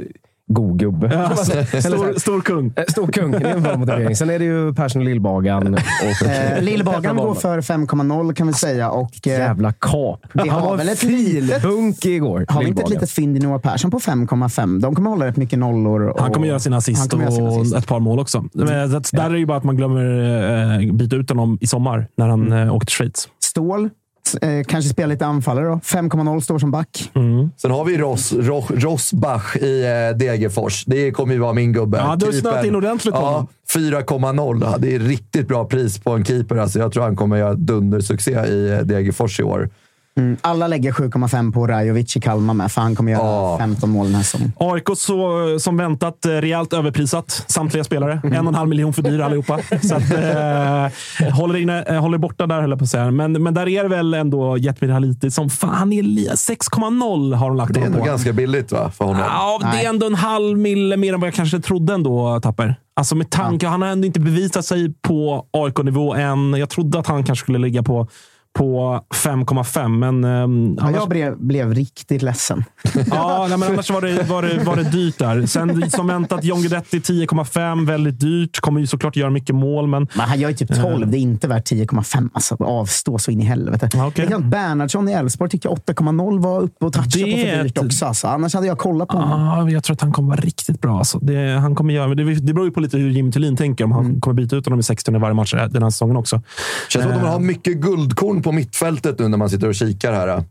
god 0.54 0.80
gubbe. 0.80 1.12
Ja, 1.14 1.36
stor, 1.36 2.20
stor 2.20 2.42
kung. 2.42 2.74
eh, 2.76 2.84
Stor 2.90 3.08
kung, 3.08 3.32
det 3.32 3.38
är 3.38 3.56
en 3.56 3.64
bra 3.64 3.78
motivering. 3.78 4.16
Sen 4.16 4.30
är 4.30 4.40
det 4.40 4.46
ju 4.46 4.74
Persson 4.74 5.04
Lillbagan. 5.06 5.74
Och 5.74 6.28
Eh, 6.28 6.62
Lillbagan 6.64 7.16
går 7.18 7.34
för 7.34 7.62
5,0 7.62 8.34
kan 8.34 8.48
vi 8.48 8.54
säga. 8.54 8.90
Och, 8.90 9.28
eh, 9.28 9.32
Jävla 9.34 9.72
kap. 9.74 10.20
Vi 10.34 10.50
han 10.50 10.62
har 10.62 10.70
var 10.70 10.78
väl 10.78 10.88
en 10.88 10.94
ett 10.94 11.04
litet- 11.04 12.06
igår. 12.06 12.46
Har 12.50 12.62
vi 12.62 12.68
inte 12.68 12.82
ett 12.84 12.90
litet 12.90 13.12
fynd 13.12 13.38
i 13.38 13.40
Noah 13.40 13.62
Persson 13.62 13.92
på 13.92 14.00
5,5? 14.00 14.80
De 14.82 14.96
kommer 14.96 15.10
hålla 15.10 15.26
rätt 15.26 15.38
mycket 15.38 15.60
nollor. 15.60 16.02
Och 16.02 16.22
Han 16.22 16.32
kommer 16.32 16.48
göra 16.48 16.60
sina 16.60 16.74
han 16.74 16.78
assist 16.78 17.12
sina 17.12 17.28
och 17.28 17.62
assist. 17.62 17.76
ett 17.76 17.88
par 17.88 18.00
mål 18.00 18.20
också. 18.20 18.46
Men 18.54 18.68
det- 18.68 19.02
Där 19.14 19.26
är 19.26 19.30
det 19.30 19.40
ju 19.40 19.46
bara 19.46 19.58
att 19.58 19.64
man 19.64 19.76
glömmer 19.78 20.80
eh, 20.86 20.94
byta 20.94 21.16
ut 21.16 21.30
honom 21.30 21.58
i 21.62 21.68
sommar 21.68 22.08
när 22.18 22.28
han 22.28 22.42
Mm. 22.48 22.68
eh, 22.68 22.76
åkte 22.76 22.86
till 22.86 22.96
Schweiz. 22.96 23.28
Stål. 23.44 23.90
Eh, 24.36 24.64
kanske 24.68 24.90
spela 24.90 25.08
lite 25.08 25.26
anfallare 25.26 25.66
då. 25.66 25.76
5,0 25.84 26.40
står 26.42 26.60
som 26.60 26.72
back. 26.72 27.12
Sen 27.58 27.72
har 27.72 27.86
vi 27.86 27.98
Ross, 27.98 28.34
Ross, 28.34 28.66
Rossbach 28.72 29.56
i 29.58 29.84
eh, 29.84 30.18
Degerfors. 30.18 30.86
Det 30.86 31.12
kommer 31.12 31.34
ju 31.34 31.40
vara 31.40 31.54
min 31.54 31.74
gubbe. 31.74 31.98
Ja, 31.98 32.16
du 32.16 32.26
har 32.26 32.34
snöat 32.34 32.66
in 32.66 32.76
ordentligt 32.76 33.16
Ja, 33.16 33.22
honom. 33.22 33.48
4,0. 33.76 34.62
Ja, 34.72 34.78
Det 34.78 34.96
är 34.96 35.00
riktigt 35.00 35.48
bra 35.48 35.66
pris 35.66 36.00
på 36.00 36.12
en 36.12 36.26
keeper. 36.26 36.58
Alltså, 36.58 36.80
jag 36.80 36.92
tror 36.94 37.04
han 37.04 37.16
kommer 37.16 37.38
göra 37.38 37.54
dundersuccé 37.54 38.32
i 38.32 38.72
eh, 38.72 38.80
Degerfors 38.80 39.40
i 39.40 39.44
år. 39.44 39.70
Mm. 40.18 40.38
Alla 40.42 40.68
lägger 40.68 40.92
7,5 40.92 41.54
på 41.54 41.68
Rajovic 41.68 42.18
i 42.18 42.20
Kalmar 42.20 42.54
med, 42.54 42.72
för 42.72 42.82
han 42.82 42.96
kommer 42.96 43.12
göra 43.12 43.22
Ja. 43.24 43.58
15 43.60 43.90
mål 43.90 44.06
den 44.06 44.16
här 44.16 44.24
säsongen. 44.24 44.54
AIK 44.58 44.88
så, 44.98 45.40
som 45.60 45.78
väntat 45.78 46.26
eh, 46.26 46.30
rejält 46.30 46.74
överprisat. 46.74 47.44
Samtliga 47.48 47.84
spelare. 47.84 48.20
Mm. 48.24 48.34
En 48.34 48.40
och 48.48 48.52
en 48.52 48.56
halv 48.56 48.70
miljon 48.70 48.94
för 48.94 49.02
dyr 49.02 49.20
allihopa. 49.20 49.60
Så 49.82 49.96
att, 49.96 50.12
eh, 50.12 51.34
håller, 51.34 51.60
inne, 51.60 51.84
eh, 51.84 52.02
håller 52.02 52.18
borta 52.18 52.48
där, 52.48 52.62
höll 52.62 52.70
jag 52.70 52.80
på 52.80 52.84
att 52.84 52.90
säga. 52.90 53.12
Men, 53.12 53.44
men 53.44 53.54
där 53.54 53.68
är 53.68 53.84
det 53.84 53.90
väl 53.90 54.14
ändå 54.14 54.58
Jetmir 54.58 54.90
Haliti 54.90 55.32
som 55.32 55.50
fan, 55.50 55.70
han 55.70 55.94
är 55.94 56.04
li- 56.04 56.30
6,0 56.36 57.36
har 57.36 57.48
de 57.48 57.58
lagt 57.58 57.74
Det 57.74 57.80
är 57.80 57.86
ändå 57.86 58.00
på. 58.00 58.06
ganska 58.06 58.34
billigt 58.34 58.72
va, 58.72 58.92
för 58.92 59.06
honom. 59.06 59.22
Ja, 59.22 59.60
det 59.62 59.68
Nej. 59.68 59.86
är 59.86 59.90
ändå 59.90 60.06
en 60.08 60.16
halv 60.16 60.58
mille 60.58 60.98
mer 60.98 61.14
än 61.14 61.20
vad 61.20 61.28
jag 61.28 61.34
kanske 61.36 61.60
trodde 61.60 61.94
ändå, 61.94 62.40
Tapper. 62.40 62.76
Alltså 62.96 63.16
med 63.16 63.30
tanke, 63.30 63.68
han 63.68 63.82
har 63.82 63.90
ändå 63.90 64.06
inte 64.08 64.20
bevisat 64.20 64.66
sig 64.66 64.94
på 65.02 65.46
AIK-nivå 65.52 66.14
än. 66.16 66.54
Jag 66.54 66.70
trodde 66.70 67.00
att 67.00 67.08
han 67.08 67.24
kanske 67.24 67.44
skulle 67.44 67.60
ligga 67.60 67.84
på, 67.84 68.08
på 68.58 69.02
5,5. 69.14 69.88
Men, 69.98 70.24
ehm, 70.24 70.76
Ja, 70.78 70.84
annars, 70.84 70.96
jag 70.96 71.10
blev, 71.10 71.38
blev 71.38 71.74
riktigt 71.74 72.22
ledsen. 72.22 72.64
ja, 73.12 73.46
nej, 73.50 73.58
men 73.58 73.72
annars 73.72 73.92
var 73.92 74.02
det, 74.02 74.24
var, 74.30 74.42
det, 74.42 74.64
var 74.64 74.76
det 74.76 74.84
dyrt 74.84 75.18
där. 75.20 75.46
Sen 75.46 75.92
som 75.92 76.08
väntat, 76.08 76.44
John 76.44 76.60
Guidetti 76.62 77.00
10,5. 77.00 77.88
Väldigt 77.88 78.20
dyrt. 78.20 78.60
Kommer 78.60 78.80
ju 78.80 78.88
såklart 78.88 79.16
göra 79.16 79.30
mycket 79.30 79.56
mål, 79.56 79.88
men 79.88 80.08
Men 80.16 80.26
han 80.30 80.40
gör 80.40 80.50
ju 80.50 80.56
typ 80.56 80.82
12. 80.82 81.12
Det 81.12 81.18
är 81.18 81.20
inte 81.20 81.48
värt 81.48 81.72
10,5. 81.72 82.30
Alltså, 82.34 82.56
avstå 82.60 83.18
så 83.20 83.32
in 83.32 83.42
i 83.42 83.44
helvete. 83.46 83.90
Likadant 84.16 84.46
Bernhardsson 84.46 85.10
i 85.10 85.12
Elfsborg 85.12 85.50
tyckte 85.52 85.68
jag 85.68 85.78
8,0 85.78 86.42
var 86.42 86.62
uppe 86.62 86.86
och 86.86 86.94
touchade 86.94 87.24
på 87.24 87.38
Det 87.38 87.42
för 87.42 87.48
är 87.60 87.64
dyrt 87.64 87.78
också. 87.78 88.06
Alltså. 88.06 88.28
Annars 88.28 88.54
hade 88.54 88.68
jag 88.68 88.78
kollat 88.78 89.08
på 89.08 89.18
honom. 89.18 89.46
Ja, 89.46 89.70
jag 89.70 89.84
tror 89.84 89.94
att 89.94 90.02
han 90.02 90.12
kommer 90.12 90.30
vara 90.30 90.42
riktigt 90.42 90.82
bra. 90.82 90.98
Alltså. 90.98 91.20
Det, 91.20 91.60
han 91.60 91.76
kommer 91.76 91.94
göra, 91.94 92.16
det, 92.16 92.34
det 92.36 92.54
beror 92.54 92.66
ju 92.68 92.72
på 92.72 92.80
lite 92.80 92.98
hur 92.98 93.10
Jimmy 93.10 93.32
Thulin 93.32 93.58
tänker. 93.58 93.84
Om 93.84 93.92
han 93.92 94.02
Mm. 94.06 94.22
kommer 94.22 94.34
byta 94.36 94.56
ut 94.56 94.66
honom 94.66 94.80
i 94.80 94.84
60 94.84 95.16
i 95.16 95.20
varje 95.20 95.34
match 95.34 95.54
den 95.70 95.84
här 95.84 95.90
säsongen 95.90 96.18
också. 96.18 96.42
Känns 96.90 97.04
som 97.06 97.14
att 97.14 97.22
de 97.22 97.28
har 97.28 97.40
mycket 97.40 97.78
guldkorn 97.78 98.41
på 98.42 98.52
mittfältet 98.52 99.20
nu 99.20 99.28
när 99.28 99.38
man 99.38 99.50
sitter 99.50 99.68
och 99.68 99.76
kikar 99.76 100.14
här. 100.14 100.44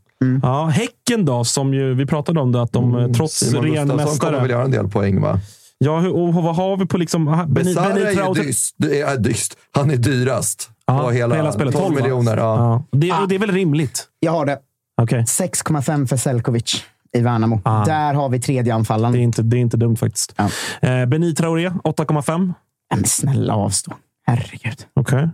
Ja, 0.42 0.66
häcken 0.66 1.24
då, 1.24 1.44
som 1.44 1.74
ju, 1.74 1.94
vi 1.94 2.06
pratade 2.06 2.40
om 2.40 2.52
det, 2.52 2.62
att 2.62 2.72
de 2.72 2.98
eh, 2.98 3.12
trots 3.12 3.42
Mm. 3.42 3.50
Simon 3.62 3.76
ren 3.76 3.88
Gustafsson 3.88 4.18
kommer 4.18 4.32
väl 4.32 4.40
mästare... 4.42 4.50
göra 4.50 4.64
en 4.64 4.70
del 4.70 4.88
poäng, 4.88 5.20
va? 5.20 5.40
Ja, 5.78 5.98
hur- 6.00 6.16
och 6.16 6.34
vad 6.34 6.56
har 6.56 6.76
vi 6.76 6.86
på 6.86 6.98
liksom... 6.98 7.28
aha, 7.28 7.42
Beni- 7.44 7.64
Besara 7.64 7.92
är 8.10 8.36
ju 8.38 8.42
dyst. 8.42 8.74
Det 8.78 9.00
är 9.00 9.16
dyst. 9.16 9.56
Han 9.72 9.90
är 9.90 9.96
dyrast. 9.96 10.70
Ja, 10.86 10.98
på 10.98 11.10
hela, 11.10 11.34
hela 11.34 11.52
spelet, 11.52 11.74
12 11.74 11.84
12, 11.84 11.94
va? 11.96 12.02
miljoner. 12.02 12.36
Ja. 12.36 12.56
Ja. 12.56 12.98
Det, 12.98 13.12
och 13.12 13.28
det 13.28 13.34
är 13.34 13.38
väl 13.38 13.50
rimligt? 13.52 14.04
Jag 14.20 14.32
har 14.32 14.46
det. 14.46 14.58
Okej. 15.02 15.20
6,5 15.22 16.06
för 16.06 16.16
Selkovic 16.16 16.84
i 17.16 17.20
Värnamo. 17.20 17.60
Ah. 17.64 17.84
Där 17.84 18.14
har 18.14 18.28
vi 18.28 18.40
tredje 18.40 18.74
anfallaren. 18.74 19.12
Det 19.12 19.18
är 19.18 19.22
inte, 19.22 19.42
det 19.42 19.56
är 19.56 19.60
inte 19.60 19.76
dumt 19.76 19.96
faktiskt. 19.96 20.34
Ja. 20.36 20.50
Eh, 20.88 21.06
Benit 21.06 21.36
Traoré, 21.36 21.68
8,5. 21.68 22.52
Men 22.94 23.04
snälla 23.04 23.54
avstå. 23.54 23.92
Herregud. 24.26 24.78
Okej. 24.94 25.28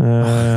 Det 0.00 0.06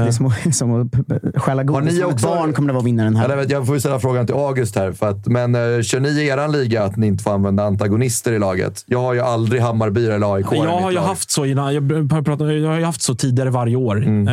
Eh, 0.04 0.08
är 0.08 0.12
som, 0.12 0.26
att- 0.26 0.56
som 0.56 0.82
att 0.82 1.42
stjäla 1.42 1.60
Har 1.62 1.64
godis 1.64 1.94
ni 1.94 2.00
från 2.00 2.10
ett 2.10 2.14
också- 2.16 2.28
barn 2.28 2.54
kommer 2.54 2.68
det 2.68 2.74
vara 2.74 2.84
vinnaren 2.84 3.16
här. 3.16 3.26
Eller, 3.26 3.36
vet, 3.36 3.50
jag 3.52 3.66
får 3.66 3.76
ju 3.76 3.80
ställa 3.80 4.00
frågan 4.00 4.26
till 4.26 4.36
August 4.36 4.76
här. 4.76 4.92
För 4.92 5.10
att, 5.10 5.28
men 5.28 5.56
eh, 5.56 5.82
kör 5.82 6.00
ni 6.00 6.10
i 6.10 6.28
eran 6.28 6.52
liga 6.52 6.84
att 6.84 6.98
ni 6.98 7.08
inte 7.08 7.24
får 7.24 7.32
använda 7.32 7.64
antagonister 7.64 8.32
i 8.32 8.40
laget? 8.40 8.84
Jag 8.86 9.00
har 9.02 9.14
ju 9.14 9.20
aldrig 9.20 9.62
Hammarby 9.62 10.08
eller 10.08 10.36
AIK 10.36 10.46
i 10.54 10.56
jag 10.56 10.80
har 10.80 10.92
ju 10.92 10.98
haft 10.98 11.32
så 11.32 11.46
innan. 11.46 11.74
Jag, 11.74 11.82
har 12.12 12.22
pratat, 12.22 12.48
jag 12.54 12.70
har 12.70 12.78
ju 12.80 12.86
haft 12.86 13.02
så 13.02 13.16
tidigare 13.16 13.50
varje 13.50 13.76
år. 13.76 13.98
Mm. 14.06 14.28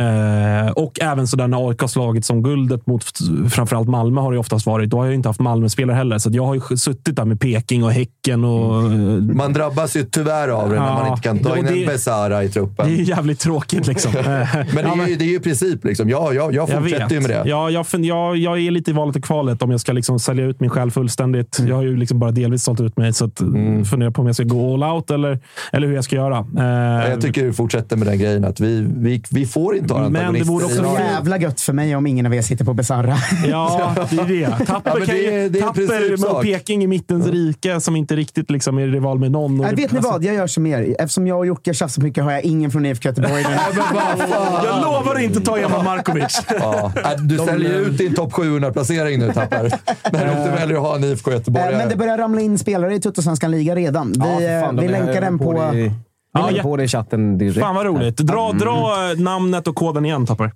Eh, 0.65 0.71
och 0.71 0.99
även 1.01 1.27
så 1.27 1.37
där 1.37 1.47
när 1.47 1.69
AIK 1.69 1.81
har 1.81 1.87
slagit 1.87 2.25
som 2.25 2.43
guldet 2.43 2.87
mot 2.87 3.03
framförallt 3.49 3.89
Malmö 3.89 4.21
har 4.21 4.31
det 4.31 4.35
ju 4.35 4.39
oftast 4.39 4.65
varit. 4.65 4.89
Då 4.89 4.97
har 4.97 5.03
jag 5.05 5.11
ju 5.11 5.15
inte 5.15 5.29
haft 5.29 5.39
Malmö-spelare 5.39 5.95
heller. 5.97 6.17
Så 6.17 6.29
att 6.29 6.35
jag 6.35 6.45
har 6.45 6.55
ju 6.55 6.77
suttit 6.77 7.15
där 7.15 7.25
med 7.25 7.39
Peking 7.41 7.83
och 7.83 7.91
Häcken. 7.91 8.45
Och, 8.45 8.81
Mm. 8.81 9.37
Man 9.37 9.53
drabbas 9.53 9.95
ju 9.95 10.03
tyvärr 10.03 10.47
av 10.49 10.69
det 10.69 10.75
när 10.75 10.87
Ja, 10.87 10.93
man 10.93 11.07
inte 11.11 11.21
kan 11.21 11.39
ta 11.39 11.57
in 11.57 11.67
en 11.67 11.73
det- 11.73 11.85
Besara 11.87 12.43
i 12.43 12.49
truppen. 12.49 12.87
Det 12.87 12.93
är 12.93 13.03
jävligt 13.03 13.39
tråkigt 13.39 13.87
liksom. 13.87 14.11
Men 14.15 14.25
det 14.25 14.81
är, 14.81 14.95
ju, 15.09 15.15
det 15.15 15.25
är 15.25 15.29
ju 15.29 15.39
princip 15.39 15.85
liksom. 15.85 16.09
Ja, 16.09 16.33
jag, 16.33 16.53
jag 16.53 16.69
fortsätter 16.69 17.15
ju 17.15 17.21
med 17.21 17.29
det. 17.29 17.43
Ja, 17.45 17.69
jag, 17.69 17.85
jag, 17.91 18.37
jag 18.37 18.59
är 18.59 18.71
lite 18.71 18.91
i 18.91 18.93
valet 18.93 19.15
och 19.15 19.23
kvalet 19.23 19.61
om 19.61 19.71
jag 19.71 19.79
ska 19.79 19.91
liksom 19.91 20.19
sälja 20.19 20.45
ut 20.45 20.59
min 20.59 20.69
själ 20.69 20.91
fullständigt. 20.91 21.59
Mm. 21.59 21.69
Jag 21.69 21.75
har 21.75 21.83
ju 21.83 21.97
liksom 21.97 22.19
bara 22.19 22.31
delvis 22.31 22.63
sålt 22.63 22.81
ut 22.81 22.97
mig, 22.97 23.13
så 23.13 23.25
att, 23.25 23.39
mm. 23.39 23.85
funderar 23.85 24.11
på 24.11 24.21
om 24.21 24.27
jag 24.27 24.35
ska 24.35 24.43
gå 24.43 24.73
all 24.73 24.83
out 24.83 25.11
eller, 25.11 25.39
eller 25.71 25.87
hur 25.87 25.95
jag 25.95 26.03
ska 26.03 26.15
göra. 26.15 26.37
Eh, 26.57 27.09
Jag 27.11 27.21
tycker 27.21 27.43
du 27.43 27.53
fortsätter 27.53 27.97
med 27.97 28.07
den 28.07 28.19
grejen 28.19 28.45
att 28.45 28.59
vi, 28.59 28.87
vi, 28.97 29.23
vi 29.31 29.45
får 29.45 29.75
inte 29.75 29.93
ha 29.93 30.09
Men 30.09 30.33
det 30.33 30.43
vore 30.43 30.65
också. 30.65 30.95
Jävla 30.99 31.37
gött 31.37 31.61
för 31.61 31.73
mig 31.73 31.95
om 31.95 32.07
ingen 32.07 32.25
av 32.25 32.33
er 32.33 32.41
sitter 32.41 32.65
på 32.65 32.73
Besarra. 32.73 33.15
Ja, 33.47 33.95
det 34.09 34.15
är 34.17 34.27
det. 34.27 34.65
Tapper, 34.65 34.91
Ja, 34.99 35.05
det 35.05 35.27
är- 35.27 35.49
det 35.49 35.59
är 35.59 35.61
i 35.61 35.61
tapper 35.61 36.33
med. 36.33 36.41
Peking 36.43 36.83
i 36.83 36.87
mittens 36.87 37.27
rike 37.27 37.79
som 37.79 37.95
inte 37.95 38.15
riktigt 38.15 38.51
liksom 38.51 38.77
är 38.77 38.87
rival 38.87 39.19
med 39.19 39.31
någon. 39.31 39.57
Nej, 39.57 39.75
vet 39.75 39.91
ni 39.91 39.97
alltså- 39.97 40.11
vad? 40.11 40.23
Jag 40.23 40.35
gör 40.35 40.47
som 40.47 40.65
er. 40.65 40.95
Eftersom 40.99 41.27
jag 41.27 41.37
och 41.39 41.45
Jocke 41.45 41.73
tjafsar 41.73 41.87
så 41.87 42.01
mycket 42.01 42.23
har 42.23 42.31
jag 42.31 42.41
ingen 42.43 42.71
från 42.71 42.85
IFK 42.85 43.09
Göteborg. 43.09 43.41
Jag 44.63 44.81
lovar 44.99 45.15
att 45.15 45.21
inte 45.21 45.41
ta 45.41 45.57
Emma 45.57 45.83
Markovic. 45.83 46.41
Ja. 46.59 46.91
Äh, 46.95 47.11
Du 47.21 47.37
säljer 47.37 47.69
ju 47.69 47.85
ut 47.85 47.97
din 47.97 48.13
topp 48.15 48.33
700-placering 48.33 49.19
nu, 49.19 49.33
Tapper. 49.33 49.63
När 50.11 50.25
du 50.25 50.31
inte 50.31 50.51
väljer 50.51 50.77
att 50.77 50.83
ha 50.83 50.95
en 50.95 51.03
IFK 51.03 51.31
Göteborg. 51.31 51.71
Eh, 51.71 51.77
Men 51.77 51.89
det 51.89 51.95
börjar 51.95 52.17
ramla 52.17 52.41
in 52.41 52.57
spelare 52.57 52.95
i 52.95 52.99
Tuttosvenskan 52.99 53.51
liga 53.51 53.75
redan. 53.75 54.11
Vi, 54.11 54.19
Ja, 54.19 54.41
eh, 54.57 54.61
fan, 54.65 54.75
de 54.75 54.81
vi 54.81 54.87
länkar 54.87 55.21
den 55.21 55.39
på... 55.39 55.53
det 55.71 55.79
i- 55.79 55.91
Vi 56.33 56.39
Ja, 56.39 56.45
lägger 56.45 56.57
ja. 56.59 56.63
på 56.63 56.77
det 56.77 56.83
i 56.83 56.87
chatten 56.87 57.37
direkt. 57.37 57.59
Fan 57.59 57.75
vad 57.75 57.85
roligt. 57.85 58.17
Dra, 58.17 58.51
dra 58.51 59.11
eh, 59.11 59.19
namnet 59.19 59.67
och 59.67 59.75
koden 59.75 60.05
igen, 60.05 60.25
Tapper. 60.25 60.45
Eh, 60.45 60.51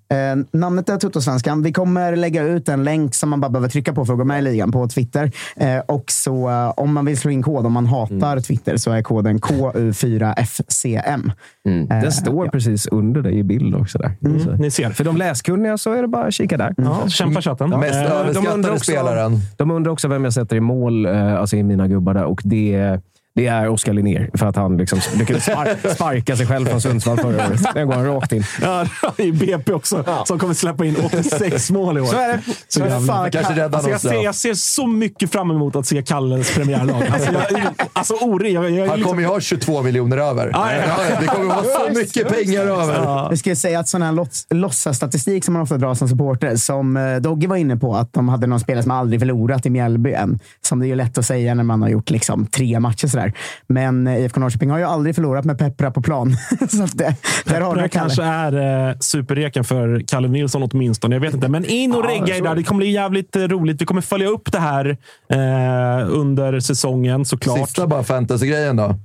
namnet 0.52 0.89
är 0.89 0.97
Tuttosvenskan. 0.97 1.64
Vi 1.64 1.73
kommer 1.73 2.15
lägga 2.15 2.43
ut 2.43 2.69
en 2.69 2.84
länk 2.84 3.15
som 3.15 3.30
man 3.30 3.41
bara 3.41 3.49
behöver 3.49 3.69
trycka 3.69 3.93
på 3.93 4.06
för 4.06 4.14
att 4.14 4.19
gå 4.19 4.26
med 4.26 4.39
i 4.39 4.41
ligan 4.41 4.72
på 4.72 4.88
Twitter. 4.88 5.31
Eh, 5.57 5.77
och 5.80 6.03
så 6.11 6.49
eh, 6.49 6.73
om 6.77 6.93
man 6.93 7.06
vill 7.06 7.18
slå 7.18 7.31
in 7.31 7.43
kod, 7.43 7.65
om 7.65 7.73
man 7.73 7.85
hatar 7.85 8.39
Twitter, 8.39 8.77
så 8.77 8.91
är 8.91 9.02
koden 9.02 9.39
KU4FCM. 9.39 11.31
Mm. 11.68 11.91
Eh, 11.91 12.02
Den 12.02 12.11
står 12.11 12.45
ja. 12.45 12.52
precis 12.52 12.88
under 12.88 13.22
dig 13.22 13.38
i 13.39 13.43
bild 13.43 13.76
också. 13.76 13.97
Där. 13.97 14.11
Så. 14.43 14.52
Ni 14.52 14.72
ser. 14.72 14.89
För 14.89 15.03
de 15.03 15.18
läskunniga 15.18 15.77
så 15.77 15.93
är 15.93 16.02
det 16.02 16.07
bara 16.07 16.27
att 16.27 16.34
kika 16.34 16.57
där. 16.57 16.73
Ja, 16.77 17.07
kämpa 17.10 17.41
chatten. 17.41 17.69
Mest 17.69 17.95
Eh, 17.95 18.02
de 18.02 18.07
överskattade 18.07 18.72
också- 18.72 18.84
spelaren. 18.91 19.39
De 19.57 19.72
undrar 19.72 19.91
också 19.91 20.07
vem 20.07 20.23
jag 20.23 20.34
sätter 20.34 20.56
i 20.56 20.60
mål, 20.60 21.06
eh, 21.06 21.35
alltså 21.35 21.56
i 21.56 21.64
mina 21.64 21.88
gubbar 21.88 22.14
där. 22.14 22.23
Och 22.23 22.41
det, 22.43 22.99
det 23.36 23.48
är 23.48 23.70
Oskar 23.70 23.94
Linnér. 23.94 24.30
För 24.34 24.45
att 24.45 24.56
han 24.56 24.78
liksom 24.78 24.99
lyckades 25.16 25.44
spar- 25.45 25.94
sparka 25.95 26.36
sig 26.36 26.45
själv 26.48 26.66
från 26.66 26.82
Sundsvall 26.82 27.18
förra 27.18 27.48
året. 27.48 27.62
Den 27.74 27.88
går 27.88 27.94
han 27.94 28.06
rakt 28.06 28.32
in. 28.32 28.44
Ja, 28.62 28.82
är 29.18 29.32
BP 29.32 29.74
också, 29.74 30.03
som 30.26 30.40
kommer 30.40 30.53
släppa 30.53 30.86
in 30.86 30.95
86 31.06 31.72
mål 31.72 31.98
i 31.98 32.02
år. 32.02 32.06
Så 32.06 32.18
är 32.18 32.28
det. 32.28 32.40
Så 32.68 32.80
jävla- 32.80 32.99
fan, 33.14 33.32
Kanske 33.32 33.53
räddar 33.53 33.74
Alltså 33.78 33.90
jag, 33.90 34.02
ser, 34.02 34.14
ja. 34.14 34.22
jag 34.22 34.36
ser 34.36 34.53
så 34.53 34.88
mycket 34.88 35.32
fram 35.32 35.52
emot 35.52 35.76
att 35.76 35.88
se 35.88 36.02
Kalles 36.02 36.56
premiärlag. 36.56 37.03
Alltså, 37.16 37.32
jag, 37.34 37.74
alltså 37.94 38.14
ore, 38.14 38.49
jag, 38.49 38.70
jag, 38.72 38.88
Han 38.88 38.95
liksom, 38.98 39.03
kommer 39.12 39.22
ju 39.22 39.28
ha 39.28 39.40
22 39.40 39.82
miljoner 39.82 40.18
över. 40.18 40.49
Ja, 40.53 40.74
ja. 40.74 40.82
Ja, 41.10 41.18
det 41.22 41.28
kommer 41.28 41.45
vara 41.45 41.64
så 41.64 41.94
mycket 41.99 42.28
pengar 42.30 42.62
över. 42.62 42.94
Jag 43.30 43.38
skulle 43.40 43.56
säga 43.56 43.80
att 43.80 43.88
sån 43.88 44.02
här 44.02 44.12
låts- 44.12 44.48
låtsasstatistik 44.49 45.45
som 45.45 45.53
man 45.53 45.64
ofta 45.64 45.78
drar 45.78 45.94
som 45.94 46.10
supporter, 46.10 46.56
som 46.56 46.98
eh, 46.98 47.16
Dogge 47.16 47.48
var 47.48 47.56
inne 47.56 47.78
på, 47.78 47.95
att 47.95 48.14
de 48.14 48.30
hade 48.30 48.48
någon 48.48 48.60
spelare 48.60 48.84
som 48.84 48.91
aldrig 48.91 49.20
förlorat 49.20 49.66
i 49.66 49.70
Mjällby 49.70 50.14
än. 50.14 50.40
Som 50.62 50.80
det 50.80 50.86
är 50.86 50.88
ju 50.88 50.95
lätt 50.95 51.18
att 51.18 51.26
säga 51.26 51.53
när 51.53 51.64
man 51.64 51.82
har 51.82 51.90
gjort 51.90 52.10
liksom 52.10 52.45
tre 52.48 52.80
matcher 52.80 53.07
sådär. 53.07 53.24
Men 53.68 54.07
eh, 54.07 54.18
IFK 54.26 54.39
Norrköping 54.39 54.69
har 54.69 54.77
ju 54.77 54.84
aldrig 54.84 55.15
förlorat 55.15 55.45
med 55.45 55.57
Peppra 55.57 55.91
på 55.91 56.02
plan. 56.02 56.35
så 56.69 56.84
att 56.84 56.97
det, 56.97 57.15
där 57.45 57.61
har 57.61 57.76
det 57.76 57.81
du 57.81 57.89
kanske 57.89 58.23
är 58.23 58.89
eh, 58.89 58.95
superreken 58.99 59.64
för 59.64 60.03
Kalle 60.07 60.27
Nilsson 60.27 60.64
åtminstone. 60.64 61.15
Jag 61.15 61.22
vet 61.22 61.34
inte. 61.34 61.47
Men 61.47 61.65
in 61.65 61.95
och 61.95 62.06
regga 62.06 62.38
i 62.38 62.41
där. 62.41 62.56
Det 62.56 62.64
kommer 62.64 62.80
bli 62.80 62.91
jävligt 62.91 63.35
eh, 63.35 63.41
roligt. 63.41 63.81
Vi 63.81 63.85
kommer 63.85 64.02
följa 64.02 64.27
upp 64.27 64.52
det 64.52 64.60
här 64.60 64.97
eh, 65.30 66.10
under 66.10 66.60
säsongen 66.60 67.26
såklart. 67.26 67.60
Sista 67.60 67.88
bara 67.88 68.03
fantasy-grejen 68.03 68.76
då. 68.76 68.95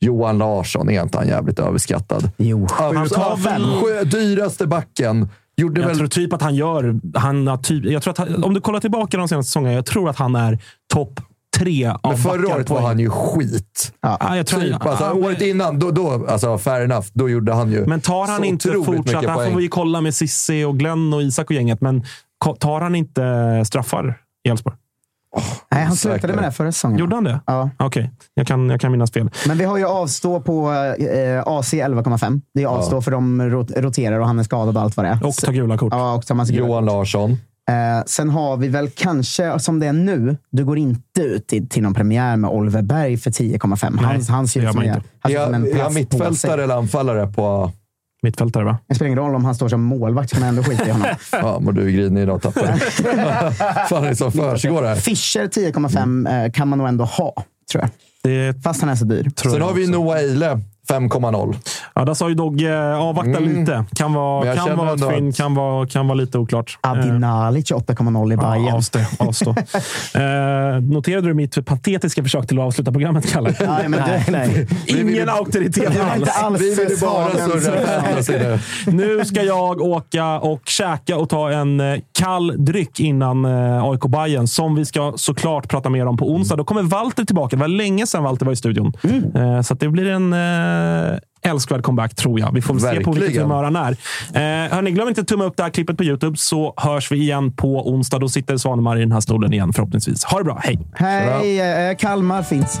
Johan 0.00 0.38
Larsson, 0.38 0.90
är 0.90 1.02
inte 1.02 1.18
han 1.18 1.28
jävligt 1.28 1.58
överskattad? 1.58 2.30
Jo. 2.36 2.66
Han 2.70 3.08
tar 3.08 3.36
väl- 3.36 3.80
Sjö, 3.82 4.04
dyraste 4.04 4.66
backen. 4.66 5.28
Gjorde 5.56 5.80
Jag 5.80 5.88
väl... 5.88 5.96
tror 5.96 6.08
typ 6.08 6.32
att 6.32 6.42
han 6.42 6.54
gör... 6.54 7.00
Han 7.14 7.46
har 7.46 7.56
typ, 7.56 7.84
jag 7.84 8.02
tror 8.02 8.10
att 8.10 8.18
han, 8.18 8.44
om 8.44 8.54
du 8.54 8.60
kollar 8.60 8.80
tillbaka 8.80 9.16
de 9.16 9.28
senaste 9.28 9.48
säsongerna, 9.48 9.74
jag 9.74 9.86
tror 9.86 10.10
att 10.10 10.16
han 10.16 10.36
är 10.36 10.58
topp 10.92 11.20
tre 11.56 11.86
av 11.86 11.98
Men 12.12 12.16
förra 12.18 12.54
året 12.54 12.70
var 12.70 12.80
han 12.80 12.98
ju 12.98 13.10
skit. 13.10 13.92
Ja, 14.00 14.36
jag 14.36 14.46
tror 14.46 14.60
Typ, 14.60 14.86
alltså, 14.86 15.04
ja, 15.04 15.12
året 15.12 15.40
innan, 15.42 15.78
då, 15.78 15.90
då, 15.90 16.26
alltså 16.28 16.58
fair 16.58 16.84
enough, 16.84 17.06
då 17.12 17.28
gjorde 17.28 17.52
han 17.54 17.72
ju 17.72 17.86
Men 17.86 18.00
tar 18.00 18.26
han 18.26 18.36
så 18.36 18.44
inte 18.44 18.72
fortsatt... 18.72 19.24
Han 19.26 19.50
får 19.52 19.58
vi 19.58 19.68
kolla 19.68 20.00
med 20.00 20.14
Sissi 20.14 20.64
och 20.64 20.78
Glenn 20.78 21.14
och 21.14 21.22
Isak 21.22 21.46
och 21.50 21.56
gänget, 21.56 21.80
men 21.80 22.04
tar 22.60 22.80
han 22.80 22.94
inte 22.94 23.22
straffar 23.66 24.18
i 24.46 24.50
Elfsborg? 24.50 24.76
Nej, 25.70 25.84
han 25.84 25.96
slutade 25.96 26.34
med 26.34 26.44
det 26.44 26.52
förra 26.52 26.72
säsongen. 26.72 26.98
Gjorde 26.98 27.14
han 27.14 27.24
det? 27.24 27.40
Ja. 27.46 27.70
Okej, 27.78 28.10
jag, 28.34 28.46
kan, 28.46 28.70
jag 28.70 28.80
kan 28.80 28.92
minnas 28.92 29.10
fel. 29.12 29.30
Men 29.46 29.58
vi 29.58 29.64
har 29.64 29.76
ju 29.78 29.86
avstå 29.86 30.40
på 30.40 30.72
eh, 30.72 31.42
AC 31.46 31.74
11,5. 31.74 32.40
Det 32.54 32.62
är 32.62 32.66
avstå 32.66 33.02
för 33.02 33.10
de 33.10 33.42
rot- 33.42 33.72
roterar 33.80 34.20
och 34.20 34.26
han 34.26 34.38
är 34.38 34.42
skadad 34.42 34.76
och 34.76 34.82
allt 34.82 34.96
vad 34.96 35.06
det 35.06 35.10
är. 35.10 35.26
Och 35.26 35.34
tar 35.34 35.52
gula 35.52 35.78
kort. 35.78 35.92
Ja, 35.92 36.14
och 36.14 36.26
tar 36.26 36.34
massa 36.34 36.52
gula 36.52 36.66
Johan 36.66 36.84
Larsson. 36.84 37.36
Eh, 37.70 38.04
sen 38.06 38.30
har 38.30 38.56
vi 38.56 38.68
väl 38.68 38.90
kanske, 38.90 39.58
som 39.58 39.80
det 39.80 39.86
är 39.86 39.92
nu, 39.92 40.36
du 40.50 40.64
går 40.64 40.78
inte 40.78 41.20
ut 41.20 41.46
till, 41.46 41.68
till 41.68 41.82
någon 41.82 41.94
premiär 41.94 42.36
med 42.36 42.50
Oliver 42.50 42.82
Berg 42.82 43.16
för 43.16 43.30
10,5. 43.30 43.98
Han, 43.98 44.22
han 44.22 44.48
ser 44.48 44.60
ut 44.60 44.72
som, 44.72 44.78
han 45.20 45.30
ser 45.32 45.38
Är 45.38 45.42
ut 45.42 45.46
som 45.46 45.54
en 45.54 45.64
är 45.64 45.78
jag 45.78 45.94
mittfältare 45.94 46.64
eller 46.64 46.74
anfallare 46.74 47.26
på... 47.26 47.72
Mittfältare, 48.22 48.64
va? 48.64 48.78
Det 48.88 48.94
spelar 48.94 49.06
ingen 49.06 49.18
roll 49.18 49.34
om 49.34 49.44
han 49.44 49.54
står 49.54 49.68
som 49.68 49.82
målvakt, 49.82 50.40
man 50.40 50.48
ändå 50.48 50.62
skita 50.62 50.86
i 50.86 50.90
honom. 50.90 51.08
Ja, 51.32 51.60
mår 51.60 51.72
du 51.72 51.92
grinig 51.92 52.22
idag, 52.22 52.42
Tapper? 52.42 52.66
fan 53.88 54.04
är 54.04 54.08
det 54.08 54.16
som 54.16 54.32
försiggår 54.32 54.82
här? 54.82 54.96
Fischer 54.96 55.46
10,5 55.46 56.44
eh, 56.44 56.52
kan 56.52 56.68
man 56.68 56.78
nog 56.78 56.88
ändå 56.88 57.04
ha, 57.04 57.34
tror 57.72 57.82
jag. 57.82 57.90
Det 58.22 58.62
Fast 58.62 58.80
han 58.80 58.90
är 58.90 58.94
så 58.94 59.04
dyr. 59.04 59.30
Sen 59.36 59.62
har 59.62 59.72
vi. 59.72 59.86
Noah 59.86 60.18
Eile, 60.18 60.60
5,0. 60.90 61.54
Ja, 61.94 62.04
där 62.04 62.14
sa 62.14 62.28
ju 62.28 62.34
Dogge 62.34 62.94
avvakta 62.96 63.30
Mm. 63.38 63.60
lite. 63.60 63.84
Kan 63.96 64.12
vara, 64.12 64.54
kan 64.56 64.76
vara 64.76 64.92
ett 64.94 65.08
fynd, 65.14 65.28
att- 65.28 65.36
kan 65.36 65.54
vara, 65.54 65.86
kan 65.86 66.06
vara 66.08 66.14
lite 66.16 66.38
oklart. 66.38 66.78
Adinalic 66.80 67.70
8,0 67.72 68.32
i 68.32 68.34
Ja, 68.34 68.50
Bayern. 68.50 68.74
avstå. 68.74 68.98
avstå. 69.18 69.50
eh, 70.14 70.80
noterade 70.82 71.26
du 71.28 71.34
mitt 71.34 71.66
patetiska 71.66 72.22
försök 72.22 72.46
till 72.46 72.58
att 72.58 72.64
avsluta 72.66 72.92
programmet, 72.92 73.32
Kalle? 73.32 73.54
Nej, 73.66 73.88
men 73.88 74.00
du, 74.26 74.32
nej. 74.32 74.66
Ingen 74.86 75.28
auktoritet 75.28 76.00
alls. 76.12 76.28
alls 76.42 76.60
Vi 76.60 76.74
vill 76.74 76.88
ju 76.90 76.96
bara 77.00 77.30
surra 78.22 78.58
nu. 78.86 79.24
Ska 79.24 79.42
jag 79.42 79.80
åka 79.80 80.38
och 80.40 80.60
käka 80.64 81.16
och 81.16 81.28
ta 81.28 81.50
en 81.50 81.80
eh, 81.80 81.98
kall 82.18 82.64
dryck 82.64 83.00
innan 83.00 83.44
eh, 83.44 83.84
AIK 83.84 84.00
Bayern 84.08 84.46
som 84.46 84.74
vi 84.74 84.84
ska 84.84 85.12
såklart 85.16 85.68
prata 85.68 85.88
mer 85.90 86.06
om 86.06 86.16
på 86.16 86.30
onsdag. 86.32 86.56
Då 86.56 86.64
kommer 86.64 86.82
Walter 86.82 87.24
tillbaka. 87.24 87.56
Det 87.56 87.60
var 87.60 87.68
länge 87.68 88.06
sedan 88.06 88.22
Walter 88.22 88.46
var 88.46 88.52
i 88.52 88.56
studion. 88.56 88.92
Eh, 89.34 89.60
så 89.62 89.74
att 89.74 89.80
det 89.80 89.88
blir 89.88 90.06
en 90.10 90.32
eh, 90.32 90.38
älskvärd 91.42 91.82
comeback, 91.82 92.14
tror 92.14 92.40
jag. 92.40 92.52
Vi 92.52 92.62
får 92.62 92.78
se 92.78 93.00
på 93.00 93.12
vilket 93.12 93.42
humör 93.42 93.64
han 93.64 93.76
är. 93.76 93.90
Eh, 93.90 94.72
hörni, 94.72 94.90
glöm 94.90 95.08
inte 95.08 95.20
att 95.20 95.28
tumma 95.28 95.44
upp 95.44 95.56
det 95.56 95.62
här 95.62 95.70
klippet 95.70 95.96
på 95.96 96.04
Youtube 96.04 96.36
så 96.36 96.74
hörs 96.76 97.12
vi 97.12 97.16
igen 97.16 97.52
på 97.52 97.90
onsdag. 97.90 98.18
Då 98.18 98.28
sitter 98.28 98.56
Svanemar 98.56 98.96
i 98.96 99.00
den 99.00 99.12
här 99.12 99.20
stolen 99.20 99.52
igen 99.52 99.72
förhoppningsvis. 99.72 100.24
Ha 100.24 100.38
det 100.38 100.44
bra. 100.44 100.60
Hej! 100.62 100.78
Hej, 100.94 101.90
eh, 101.90 101.96
Kalmar 101.96 102.42
finns. 102.42 102.80